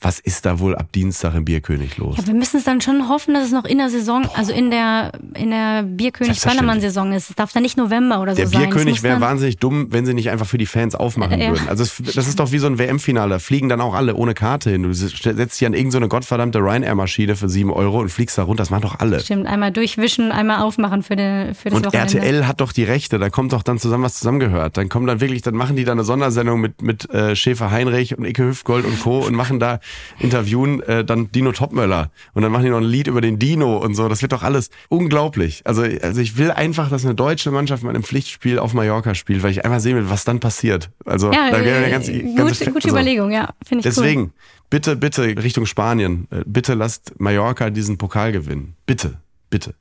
was 0.03 0.19
ist 0.19 0.45
da 0.45 0.59
wohl 0.59 0.74
ab 0.74 0.93
Dienstag 0.93 1.35
im 1.35 1.45
Bierkönig 1.45 1.97
los? 1.97 2.16
Ja, 2.19 2.27
wir 2.27 2.35
müssen 2.35 2.57
es 2.57 2.65
dann 2.65 2.81
schon 2.81 3.09
hoffen, 3.09 3.35
dass 3.35 3.45
es 3.45 3.53
noch 3.53 3.65
in 3.65 3.79
der 3.79 3.89
Saison, 3.89 4.23
Boah. 4.23 4.39
also 4.39 4.53
in 4.53 4.70
der, 4.70 5.12
in 5.35 5.51
der 5.51 5.85
Bierkönig-Ballermann-Saison 5.85 7.12
ist. 7.12 7.31
Es 7.31 7.37
darf 7.37 7.53
dann 7.53 7.62
nicht 7.62 7.77
November 7.77 8.20
oder 8.20 8.33
so 8.33 8.37
der 8.37 8.49
sein. 8.49 8.61
Der 8.61 8.66
Bierkönig 8.66 9.03
wäre 9.03 9.20
wahnsinnig 9.20 9.59
dumm, 9.59 9.89
wenn 9.91 10.05
sie 10.05 10.15
nicht 10.15 10.31
einfach 10.31 10.47
für 10.47 10.59
die 10.59 10.66
Fans 10.66 10.95
aufmachen 10.95 11.41
äh, 11.41 11.51
würden. 11.51 11.69
Also 11.69 11.85
das 11.85 12.29
ist 12.29 12.39
doch 12.39 12.53
wie 12.53 12.59
so 12.59 12.66
ein 12.66 12.79
WM-Finale. 12.79 13.31
Da 13.31 13.39
fliegen 13.39 13.69
dann 13.69 13.81
auch 13.81 13.95
alle 13.95 14.15
ohne 14.15 14.35
Karte 14.35 14.70
hin. 14.70 14.83
Du 14.83 14.93
setzt 14.93 15.24
dich 15.61 15.66
an 15.66 15.74
irgendeine 15.74 16.07
so 16.07 16.09
gottverdammte 16.09 16.59
Ryanair-Maschine 16.59 17.37
für 17.37 17.49
sieben 17.49 17.70
Euro 17.70 18.01
und 18.01 18.09
fliegst 18.09 18.37
da 18.39 18.43
runter. 18.43 18.62
Das 18.62 18.70
machen 18.70 18.83
doch 18.83 18.99
alle. 18.99 19.20
Stimmt, 19.20 19.47
einmal 19.47 19.73
durchwischen, 19.73 20.33
einmal 20.33 20.61
aufmachen 20.61 21.03
für, 21.03 21.16
den, 21.16 21.55
für 21.55 21.70
das 21.70 21.79
und 21.79 21.87
Wochenende. 21.87 22.19
RTL 22.19 22.47
hat 22.47 22.61
doch 22.61 22.73
die 22.73 22.85
Rechte. 22.85 23.19
Da 23.19 23.31
kommt 23.31 23.53
doch 23.53 23.62
dann 23.62 23.79
zusammen, 23.79 24.05
was 24.05 24.15
zusammengehört. 24.15 24.77
Dann 24.77 24.89
kommen 24.89 25.07
dann 25.07 25.20
wirklich, 25.20 25.43
dann 25.43 25.55
machen 25.55 25.77
die 25.77 25.85
da 25.85 25.93
eine 25.93 26.05
Sondersendung 26.05 26.61
mit, 26.61 26.83
mit 26.83 27.09
äh, 27.11 27.35
Schäfer 27.37 27.70
Heinrich 27.70 28.16
und 28.16 28.24
Icke 28.24 28.45
Hüftgold 28.45 28.85
und 28.85 29.01
Co. 29.01 29.20
und 29.20 29.35
machen 29.35 29.59
da, 29.59 29.81
interviewen 30.19 30.82
äh, 30.82 31.05
dann 31.05 31.31
Dino 31.32 31.52
Topmöller 31.52 32.10
und 32.35 32.43
dann 32.43 32.52
machen 32.52 32.64
die 32.64 32.70
noch 32.70 32.78
ein 32.78 32.85
Lied 32.85 33.06
über 33.06 33.20
den 33.20 33.39
Dino 33.39 33.77
und 33.78 33.94
so. 33.94 34.09
Das 34.09 34.23
wird 34.23 34.32
doch 34.32 34.43
alles 34.43 34.70
unglaublich. 34.89 35.62
Also, 35.64 35.82
also 35.82 36.20
ich 36.20 36.36
will 36.36 36.51
einfach, 36.51 36.90
dass 36.90 37.05
eine 37.05 37.14
deutsche 37.14 37.51
Mannschaft 37.51 37.82
mal 37.82 37.94
im 37.97 38.02
Pflichtspiel 38.02 38.59
auf 38.59 38.74
Mallorca 38.74 39.14
spielt, 39.14 39.43
weil 39.43 39.51
ich 39.51 39.64
einfach 39.64 39.81
sehen 39.81 39.97
will, 39.97 40.10
was 40.10 40.24
dann 40.24 40.40
passiert. 40.40 40.90
Also 41.05 41.32
Ja, 41.32 41.51
da 41.51 41.64
wäre 41.64 41.81
äh, 41.81 41.82
eine 41.85 41.90
ganze, 41.90 42.12
gut, 42.19 42.36
ganze 42.36 42.70
gute 42.70 42.89
Überlegung, 42.89 43.31
ja. 43.31 43.51
Finde 43.66 43.86
ich 43.89 43.94
Deswegen, 43.94 44.23
cool. 44.23 44.31
bitte, 44.70 44.97
bitte 44.97 45.23
Richtung 45.23 45.66
Spanien. 45.66 46.28
Äh, 46.31 46.43
Bitte 46.47 46.74
lasst 46.74 47.19
Mallorca 47.19 47.70
diesen 47.70 47.98
Pokal 47.98 48.32
gewinnen. 48.32 48.74
Bitte, 48.86 49.19
bitte. 49.51 49.74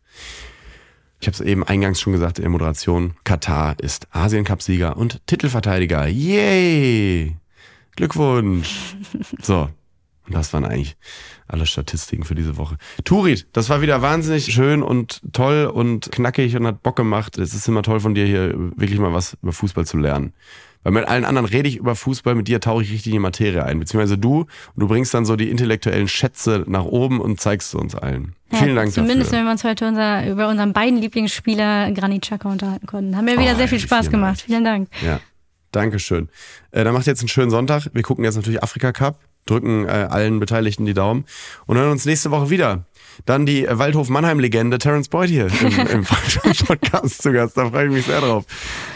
Ich 1.19 1.27
habe 1.27 1.35
es 1.35 1.41
eben 1.41 1.63
eingangs 1.63 2.01
schon 2.01 2.13
gesagt 2.13 2.39
in 2.39 2.43
der 2.43 2.49
Moderation. 2.49 3.13
Katar 3.23 3.75
ist 3.79 4.07
Asien-Cup-Sieger 4.11 4.97
und 4.97 5.21
Titelverteidiger. 5.27 6.07
Yay! 6.07 7.35
Glückwunsch! 7.95 8.95
So, 9.41 9.69
und 10.32 10.36
das 10.40 10.53
waren 10.53 10.64
eigentlich 10.64 10.95
alle 11.48 11.66
Statistiken 11.66 12.24
für 12.24 12.36
diese 12.36 12.56
Woche. 12.56 12.78
Turit, 13.03 13.48
das 13.52 13.70
war 13.70 13.82
wieder 13.82 14.02
wahnsinnig 14.02 14.45
schön 14.53 14.82
und 14.82 15.22
toll 15.34 15.66
und 15.66 16.10
knackig 16.12 16.56
und 16.56 16.66
hat 16.66 16.82
Bock 16.84 16.95
gemacht. 16.95 17.38
Es 17.38 17.53
ist 17.53 17.68
immer 17.68 17.84
toll 17.84 17.99
von 17.99 18.16
dir 18.16 18.26
hier 18.26 18.53
wirklich 18.78 18.98
mal 18.99 19.12
was 19.14 19.38
über 19.44 19.52
Fußball 19.52 19.86
zu 19.86 19.98
lernen. 19.98 20.32
Weil 20.84 20.94
mit 20.94 21.06
allen 21.06 21.26
anderen 21.26 21.45
rede 21.45 21.68
ich 21.68 21.76
über 21.76 21.95
Fußball, 21.95 22.34
mit 22.34 22.48
dir 22.48 22.60
tauche 22.62 22.82
ich 22.82 22.91
richtig 22.91 23.08
in 23.08 23.18
die 23.18 23.20
Materie 23.20 23.64
ein. 23.66 23.78
Beziehungsweise 23.80 24.18
du 24.18 24.40
und 24.40 24.48
du 24.78 24.88
bringst 24.88 25.14
dann 25.14 25.26
so 25.26 25.36
die 25.36 25.49
intellektuellen 25.49 26.08
Schätze 26.08 26.64
nach 26.68 26.86
oben 26.86 27.20
und 27.20 27.40
zeigst 27.41 27.72
sie 27.72 27.78
uns 27.78 27.94
allen. 27.94 28.34
Ja, 28.52 28.60
Vielen 28.60 28.76
Dank 28.78 28.91
Zumindest, 28.94 29.28
dafür. 29.32 29.40
wenn 29.40 29.45
wir 29.45 29.52
uns 29.52 29.64
heute 29.66 29.88
unser, 29.88 30.28
über 30.32 30.48
unseren 30.48 30.72
beiden 30.74 30.98
Lieblingsspieler 30.99 31.91
Granit 31.91 32.24
Xhaka 32.24 32.49
unterhalten 32.49 32.88
konnten. 32.88 33.16
Haben 33.18 33.26
mir 33.26 33.38
wieder 33.38 33.52
Oh, 33.53 33.58
sehr 33.58 33.68
viel 33.68 33.80
Spaß 33.80 34.10
gemacht. 34.10 34.41
Vielen 34.41 34.64
Dank. 34.64 34.88
Ja, 35.06 35.20
Dankeschön. 35.72 36.30
Äh, 36.72 36.84
dann 36.84 36.94
macht 36.94 37.06
jetzt 37.08 37.20
einen 37.22 37.30
schönen 37.30 37.52
Sonntag. 37.52 37.88
Wir 37.94 38.02
gucken 38.03 38.24
jetzt 38.26 38.36
natürlich 38.36 38.62
Afrika 38.64 38.91
Cup, 38.91 39.20
drücken 39.45 39.85
äh, 39.85 40.07
allen 40.09 40.39
Beteiligten 40.39 40.85
die 40.85 40.93
Daumen 40.93 41.26
und 41.65 41.77
hören 41.77 41.91
uns 41.91 42.05
nächste 42.05 42.31
Woche 42.31 42.49
wieder. 42.49 42.85
Dann 43.26 43.45
die 43.45 43.65
äh, 43.65 43.77
Waldhof-Mannheim-Legende 43.77 44.77
Terence 44.77 45.09
Boyd 45.09 45.30
hier 45.30 45.47
im, 45.47 45.88
im 45.93 46.03
Podcast 46.03 47.22
zu 47.22 47.31
Gast. 47.31 47.57
Da 47.57 47.69
freue 47.69 47.88
ich 47.88 47.91
mich 47.91 48.05
sehr 48.05 48.22
drauf. 48.22 48.45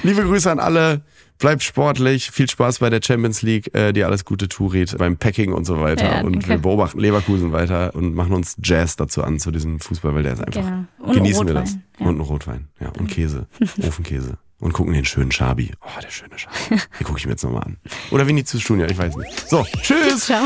Liebe 0.04 0.24
Grüße 0.24 0.52
an 0.52 0.60
alle. 0.60 1.02
Bleibt 1.38 1.64
sportlich, 1.64 2.32
viel 2.32 2.50
Spaß 2.50 2.80
bei 2.80 2.90
der 2.90 3.02
Champions 3.04 3.42
League, 3.42 3.76
äh, 3.76 3.92
dir 3.92 4.08
alles 4.08 4.24
Gute, 4.24 4.48
Turit, 4.48 4.98
beim 4.98 5.18
Packing 5.18 5.52
und 5.52 5.66
so 5.66 5.82
weiter. 5.82 6.06
Ja, 6.06 6.22
und 6.22 6.48
wir 6.48 6.60
beobachten 6.60 6.98
Leverkusen 6.98 7.52
weiter 7.52 7.94
und 7.94 8.16
machen 8.16 8.32
uns 8.32 8.56
Jazz 8.64 8.96
dazu 8.96 9.22
an, 9.22 9.38
zu 9.38 9.52
diesem 9.52 9.82
Fußball, 9.82 10.16
weil 10.16 10.24
der 10.24 10.34
ist 10.34 10.40
einfach. 10.46 10.62
Genau. 10.64 10.86
Und 11.00 11.14
genießen 11.14 11.46
wir 11.46 11.56
Rotwein, 11.56 11.64
das. 11.66 11.74
ja. 12.00 12.06
Und 12.06 12.16
einen 12.16 12.22
Rotwein, 12.22 12.68
ja. 12.80 12.90
Und 12.98 13.12
Käse, 13.12 13.48
Ofenkäse. 13.86 14.38
Und 14.60 14.74
gucken 14.74 14.94
den 14.94 15.06
schönen 15.06 15.32
Schabi. 15.32 15.72
Oh, 15.82 16.00
der 16.02 16.10
schöne 16.10 16.38
Schabi. 16.38 16.82
Den 17.00 17.06
gucke 17.06 17.20
ich 17.20 17.26
mir 17.26 17.34
jetzt 17.34 17.44
nochmal 17.44 17.64
an. 17.64 17.78
Oder 18.12 18.26
Vinicius 18.26 18.68
Junior, 18.68 18.90
ich 18.90 18.98
weiß 18.98 19.16
nicht. 19.18 19.50
So, 19.50 19.66
tschüss. 19.82 20.26
Ciao. 20.26 20.46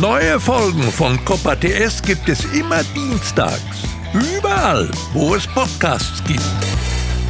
Neue 0.00 0.38
Folgen 0.38 0.82
von 0.82 1.24
Copa 1.24 1.56
TS 1.56 2.02
gibt 2.02 2.28
es 2.28 2.44
immer 2.52 2.82
dienstags. 2.94 3.62
Überall, 4.12 4.90
wo 5.12 5.34
es 5.34 5.46
Podcasts 5.46 6.22
gibt. 6.24 6.42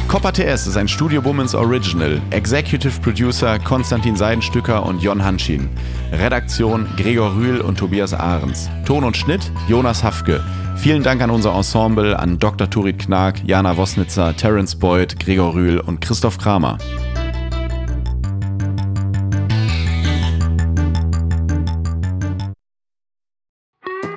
Copper 0.07 0.31
TS 0.31 0.67
ist 0.67 0.77
ein 0.77 0.87
Studio 0.87 1.23
Womans 1.23 1.55
Original. 1.55 2.21
Executive 2.29 2.99
Producer 3.01 3.59
Konstantin 3.59 4.15
Seidenstücker 4.15 4.85
und 4.85 5.01
Jon 5.01 5.23
Hanschin. 5.23 5.69
Redaktion 6.11 6.87
Gregor 6.95 7.35
Rühl 7.35 7.59
und 7.59 7.77
Tobias 7.77 8.13
Ahrens. 8.13 8.69
Ton 8.85 9.03
und 9.03 9.17
Schnitt 9.17 9.51
Jonas 9.67 10.03
Hafke. 10.03 10.43
Vielen 10.77 11.01
Dank 11.01 11.21
an 11.21 11.31
unser 11.31 11.53
Ensemble, 11.55 12.17
an 12.19 12.37
Dr. 12.37 12.69
Turit 12.69 12.99
Knag, 12.99 13.43
Jana 13.43 13.75
Wosnitzer, 13.75 14.35
Terence 14.35 14.75
Boyd, 14.75 15.19
Gregor 15.19 15.55
Rühl 15.55 15.79
und 15.79 15.99
Christoph 15.99 16.37
Kramer. 16.37 16.77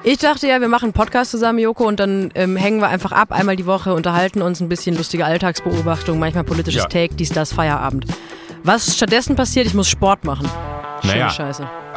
Ich 0.04 0.18
dachte 0.18 0.46
ja, 0.48 0.60
wir 0.60 0.68
machen 0.68 0.84
einen 0.84 0.92
Podcast 0.94 1.30
zusammen, 1.30 1.58
Joko, 1.58 1.86
und 1.86 2.00
dann 2.00 2.30
ähm, 2.34 2.56
hängen 2.56 2.80
wir 2.80 2.88
einfach 2.88 3.12
ab, 3.12 3.30
einmal 3.30 3.56
die 3.56 3.66
Woche, 3.66 3.92
unterhalten 3.92 4.40
uns 4.40 4.60
ein 4.60 4.68
bisschen 4.68 4.96
lustige 4.96 5.26
Alltagsbeobachtung, 5.26 6.18
manchmal 6.18 6.44
politisches 6.44 6.84
Ja. 6.84 6.88
Take, 6.88 7.14
dies, 7.14 7.28
das, 7.30 7.52
Feierabend. 7.52 8.06
Was 8.62 8.96
stattdessen 8.96 9.36
passiert, 9.36 9.66
ich 9.66 9.74
muss 9.74 9.88
Sport 9.88 10.24
machen. 10.24 10.48
Schöne 11.02 11.12
Naja. 11.12 11.30
Scheiße. 11.30 11.68